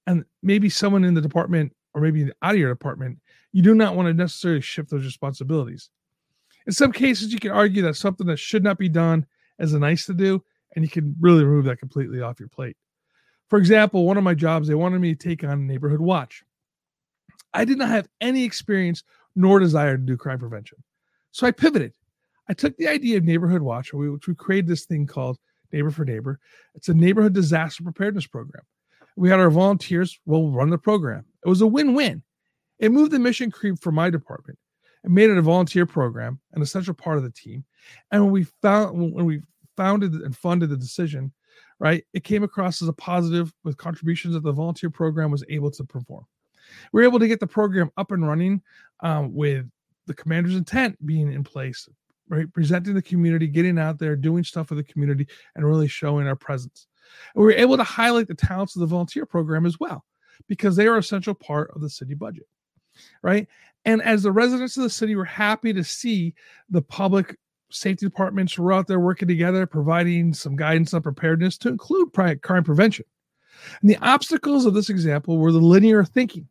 and 0.07 0.25
maybe 0.41 0.67
someone 0.67 1.05
in 1.05 1.13
the 1.13 1.21
department 1.21 1.73
or 1.93 2.01
maybe 2.01 2.29
out 2.41 2.55
of 2.55 2.59
your 2.59 2.73
department. 2.73 3.17
You 3.53 3.61
do 3.61 3.73
not 3.73 3.95
want 3.95 4.07
to 4.07 4.13
necessarily 4.13 4.59
shift 4.59 4.89
those 4.89 5.05
responsibilities. 5.05 5.89
In 6.67 6.73
some 6.73 6.91
cases, 6.91 7.31
you 7.31 7.39
can 7.39 7.51
argue 7.51 7.81
that 7.83 7.95
something 7.95 8.27
that 8.27 8.39
should 8.39 8.61
not 8.65 8.77
be 8.77 8.89
done 8.89 9.25
is 9.57 9.73
a 9.73 9.79
nice 9.79 10.05
to 10.07 10.13
do, 10.13 10.43
and 10.75 10.83
you 10.83 10.91
can 10.91 11.15
really 11.21 11.45
remove 11.45 11.63
that 11.65 11.79
completely 11.79 12.19
off 12.19 12.41
your 12.41 12.49
plate. 12.49 12.75
For 13.47 13.57
example, 13.57 14.05
one 14.05 14.17
of 14.17 14.25
my 14.25 14.33
jobs, 14.33 14.67
they 14.67 14.75
wanted 14.75 14.99
me 14.99 15.15
to 15.15 15.29
take 15.29 15.45
on 15.45 15.65
neighborhood 15.65 16.01
watch. 16.01 16.43
I 17.53 17.65
did 17.65 17.77
not 17.77 17.89
have 17.89 18.07
any 18.21 18.43
experience 18.43 19.03
nor 19.35 19.59
desire 19.59 19.97
to 19.97 20.03
do 20.03 20.17
crime 20.17 20.39
prevention. 20.39 20.83
So 21.31 21.47
I 21.47 21.51
pivoted. 21.51 21.93
I 22.49 22.53
took 22.53 22.75
the 22.77 22.87
idea 22.87 23.17
of 23.17 23.23
neighborhood 23.23 23.61
watch, 23.61 23.93
which 23.93 24.27
we 24.27 24.35
created 24.35 24.67
this 24.67 24.85
thing 24.85 25.07
called 25.07 25.37
Neighbor 25.71 25.91
for 25.91 26.05
Neighbor. 26.05 26.39
It's 26.75 26.89
a 26.89 26.93
neighborhood 26.93 27.33
disaster 27.33 27.83
preparedness 27.83 28.27
program. 28.27 28.63
We 29.15 29.29
had 29.29 29.39
our 29.39 29.49
volunteers 29.49 30.19
will 30.25 30.51
run 30.51 30.69
the 30.69 30.77
program. 30.77 31.25
It 31.45 31.49
was 31.49 31.61
a 31.61 31.67
win-win. 31.67 32.23
It 32.79 32.91
moved 32.91 33.11
the 33.11 33.19
mission 33.19 33.51
creep 33.51 33.79
for 33.79 33.91
my 33.91 34.09
department 34.09 34.59
and 35.03 35.13
made 35.13 35.29
it 35.29 35.37
a 35.37 35.41
volunteer 35.41 35.85
program, 35.85 36.39
an 36.53 36.61
essential 36.61 36.93
part 36.93 37.17
of 37.17 37.23
the 37.23 37.31
team. 37.31 37.63
And 38.11 38.23
when 38.23 38.31
we 38.31 38.45
found 38.61 39.13
when 39.13 39.25
we 39.25 39.41
founded 39.77 40.13
and 40.13 40.35
funded 40.35 40.69
the 40.69 40.77
decision, 40.77 41.31
right, 41.79 42.03
it 42.13 42.23
came 42.23 42.43
across 42.43 42.81
as 42.81 42.87
a 42.87 42.93
positive 42.93 43.53
with 43.63 43.77
contributions 43.77 44.33
that 44.33 44.43
the 44.43 44.51
volunteer 44.51 44.89
program 44.89 45.31
was 45.31 45.43
able 45.49 45.71
to 45.71 45.83
perform. 45.83 46.25
We 46.91 47.01
were 47.01 47.07
able 47.07 47.19
to 47.19 47.27
get 47.27 47.39
the 47.39 47.47
program 47.47 47.91
up 47.97 48.11
and 48.11 48.27
running 48.27 48.61
um, 49.01 49.33
with 49.33 49.65
the 50.07 50.13
commander's 50.13 50.55
intent 50.55 51.03
being 51.05 51.31
in 51.31 51.43
place, 51.43 51.87
right? 52.29 52.51
Presenting 52.53 52.93
the 52.93 53.01
community, 53.01 53.47
getting 53.47 53.79
out 53.79 53.99
there, 53.99 54.15
doing 54.15 54.43
stuff 54.43 54.67
for 54.67 54.75
the 54.75 54.83
community, 54.83 55.27
and 55.55 55.65
really 55.65 55.87
showing 55.87 56.27
our 56.27 56.35
presence. 56.35 56.87
And 57.35 57.43
we 57.43 57.53
were 57.53 57.59
able 57.59 57.77
to 57.77 57.83
highlight 57.83 58.27
the 58.27 58.33
talents 58.33 58.75
of 58.75 58.81
the 58.81 58.85
volunteer 58.87 59.25
program 59.25 59.65
as 59.65 59.79
well, 59.79 60.03
because 60.47 60.75
they 60.75 60.87
are 60.87 60.97
a 60.97 61.03
central 61.03 61.35
part 61.35 61.71
of 61.75 61.81
the 61.81 61.89
city 61.89 62.13
budget, 62.13 62.47
right? 63.21 63.47
And 63.85 64.01
as 64.01 64.23
the 64.23 64.31
residents 64.31 64.77
of 64.77 64.83
the 64.83 64.89
city 64.89 65.15
were 65.15 65.25
happy 65.25 65.73
to 65.73 65.83
see 65.83 66.33
the 66.69 66.81
public 66.81 67.37
safety 67.69 68.05
departments 68.05 68.57
were 68.57 68.71
out 68.71 68.87
there 68.87 68.99
working 68.99 69.27
together, 69.27 69.65
providing 69.65 70.33
some 70.33 70.55
guidance 70.55 70.93
on 70.93 71.01
preparedness 71.01 71.57
to 71.57 71.69
include 71.69 72.13
crime 72.13 72.63
prevention. 72.63 73.05
And 73.81 73.89
the 73.89 73.97
obstacles 73.97 74.65
of 74.65 74.73
this 74.73 74.89
example 74.89 75.37
were 75.37 75.51
the 75.51 75.59
linear 75.59 76.03
thinking, 76.03 76.47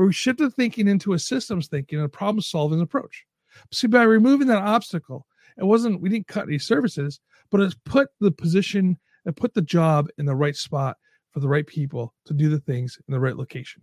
where 0.00 0.06
we 0.06 0.14
shifted 0.14 0.54
thinking 0.54 0.88
into 0.88 1.12
a 1.12 1.18
systems 1.18 1.68
thinking 1.68 1.98
and 1.98 2.06
a 2.06 2.08
problem 2.08 2.40
solving 2.40 2.80
approach. 2.80 3.26
See, 3.70 3.86
by 3.86 4.04
removing 4.04 4.46
that 4.46 4.62
obstacle, 4.62 5.26
it 5.58 5.64
wasn't, 5.64 6.00
we 6.00 6.08
didn't 6.08 6.26
cut 6.26 6.48
any 6.48 6.58
services, 6.58 7.20
but 7.50 7.60
it's 7.60 7.76
put 7.84 8.08
the 8.18 8.30
position 8.30 8.98
and 9.26 9.36
put 9.36 9.52
the 9.52 9.60
job 9.60 10.08
in 10.16 10.24
the 10.24 10.34
right 10.34 10.56
spot 10.56 10.96
for 11.32 11.40
the 11.40 11.48
right 11.48 11.66
people 11.66 12.14
to 12.24 12.32
do 12.32 12.48
the 12.48 12.60
things 12.60 12.96
in 13.06 13.12
the 13.12 13.20
right 13.20 13.36
location. 13.36 13.82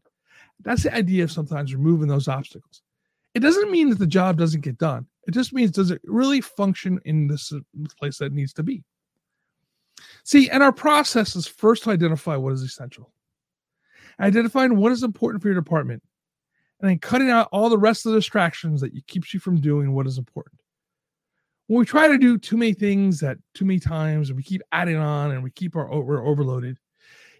That's 0.61 0.81
the 0.81 0.95
idea 0.95 1.23
of 1.23 1.31
sometimes 1.31 1.76
removing 1.76 2.07
those 2.07 2.27
obstacles. 2.27 2.81
It 3.35 3.41
doesn't 3.41 3.69
mean 3.69 3.91
that 3.91 3.99
the 3.99 4.07
job 4.07 4.39
doesn't 4.39 4.61
get 4.61 4.80
done. 4.80 5.06
It 5.27 5.35
just 5.35 5.53
means 5.53 5.69
does 5.69 5.91
it 5.91 6.02
really 6.03 6.41
function 6.41 6.99
in 7.06 7.27
this 7.27 7.53
place 7.99 8.18
that 8.18 8.34
needs 8.34 8.53
to 8.53 8.64
be? 8.64 8.84
See, 10.23 10.49
and 10.49 10.64
our 10.64 10.73
process 10.73 11.35
is 11.35 11.45
first 11.45 11.84
to 11.84 11.91
identify 11.91 12.38
what 12.38 12.53
is 12.53 12.64
essential, 12.64 13.14
identifying 14.19 14.77
what 14.77 14.91
is 14.91 15.03
important 15.03 15.44
for 15.44 15.49
your 15.49 15.61
department, 15.61 16.02
and 16.80 16.90
then 16.90 16.99
cutting 16.99 17.30
out 17.30 17.49
all 17.52 17.70
the 17.70 17.78
rest 17.78 18.06
of 18.06 18.12
the 18.12 18.18
distractions 18.18 18.82
that 18.82 18.91
keeps 19.08 19.34
you 19.34 19.40
from 19.40 19.60
doing 19.60 19.94
what 19.94 20.08
is 20.08 20.18
important. 20.18 20.60
When 21.68 21.80
we 21.80 21.86
try 21.86 22.08
to 22.08 22.18
do 22.18 22.38
too 22.38 22.56
many 22.56 22.74
things 22.74 23.22
at 23.24 23.38
too 23.54 23.66
many 23.66 23.80
times, 23.80 24.30
and 24.30 24.38
we 24.38 24.44
keep 24.44 24.62
adding 24.72 24.95
on, 24.95 25.32
and 25.32 25.44
we 25.44 25.52
keep 25.52 25.76
our 25.76 25.90
we're 26.02 26.26
overloaded, 26.26 26.78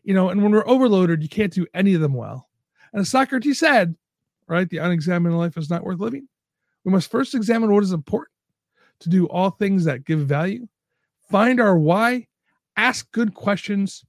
you 0.04 0.14
know, 0.14 0.30
and 0.30 0.42
when 0.42 0.52
we're 0.52 0.68
overloaded, 0.68 1.22
you 1.22 1.30
can't 1.30 1.54
do 1.54 1.66
any 1.74 1.94
of 1.94 2.02
them 2.02 2.14
well. 2.14 2.50
And 2.92 3.02
as 3.02 3.10
Socrates 3.10 3.60
said, 3.60 3.96
right, 4.48 4.70
the 4.70 4.78
unexamined 4.78 5.38
life 5.38 5.58
is 5.58 5.70
not 5.70 5.84
worth 5.84 6.00
living. 6.00 6.28
We 6.84 6.92
must 6.92 7.12
first 7.12 7.36
examine 7.36 7.74
what 7.74 7.84
is 7.84 7.92
important 7.92 8.34
to 9.02 9.10
do 9.10 9.28
all 9.28 9.52
things 9.52 9.86
that 9.86 10.06
give 10.06 10.20
value, 10.20 10.68
find 11.30 11.60
our 11.60 11.78
why, 11.78 12.28
ask 12.76 13.12
good 13.12 13.34
questions, 13.34 14.04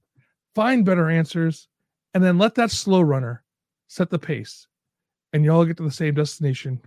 find 0.55 0.85
better 0.85 1.09
answers, 1.09 1.67
and 2.13 2.23
then 2.23 2.37
let 2.37 2.55
that 2.55 2.71
slow 2.71 3.01
runner 3.01 3.43
set 3.87 4.09
the 4.09 4.19
pace. 4.19 4.67
And 5.33 5.43
you 5.43 5.51
all 5.51 5.65
get 5.65 5.77
to 5.77 5.83
the 5.83 5.91
same 5.91 6.15
destination 6.15 6.81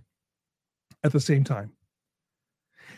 at 1.03 1.11
the 1.11 1.19
same 1.19 1.43
time. 1.43 1.71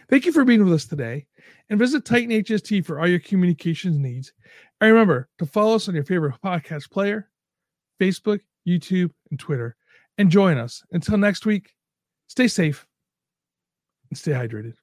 Thank 0.09 0.25
you 0.25 0.31
for 0.31 0.45
being 0.45 0.63
with 0.63 0.73
us 0.73 0.85
today 0.85 1.25
and 1.69 1.79
visit 1.79 2.05
Titan 2.05 2.29
HST 2.29 2.85
for 2.85 2.99
all 2.99 3.07
your 3.07 3.19
communications 3.19 3.97
needs. 3.97 4.33
And 4.81 4.91
remember 4.91 5.29
to 5.39 5.45
follow 5.45 5.75
us 5.75 5.87
on 5.87 5.95
your 5.95 6.03
favorite 6.03 6.35
podcast 6.43 6.91
player, 6.91 7.29
Facebook, 8.01 8.41
YouTube, 8.67 9.11
and 9.31 9.39
Twitter. 9.39 9.75
And 10.17 10.29
join 10.29 10.57
us. 10.57 10.81
Until 10.91 11.17
next 11.17 11.45
week, 11.45 11.75
Stay 12.27 12.47
safe 12.47 12.85
and 14.09 14.17
stay 14.17 14.31
hydrated. 14.31 14.73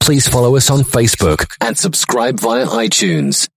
Please 0.00 0.26
follow 0.26 0.56
us 0.56 0.70
on 0.70 0.80
Facebook 0.80 1.54
and 1.60 1.76
subscribe 1.76 2.40
via 2.40 2.66
iTunes. 2.66 3.48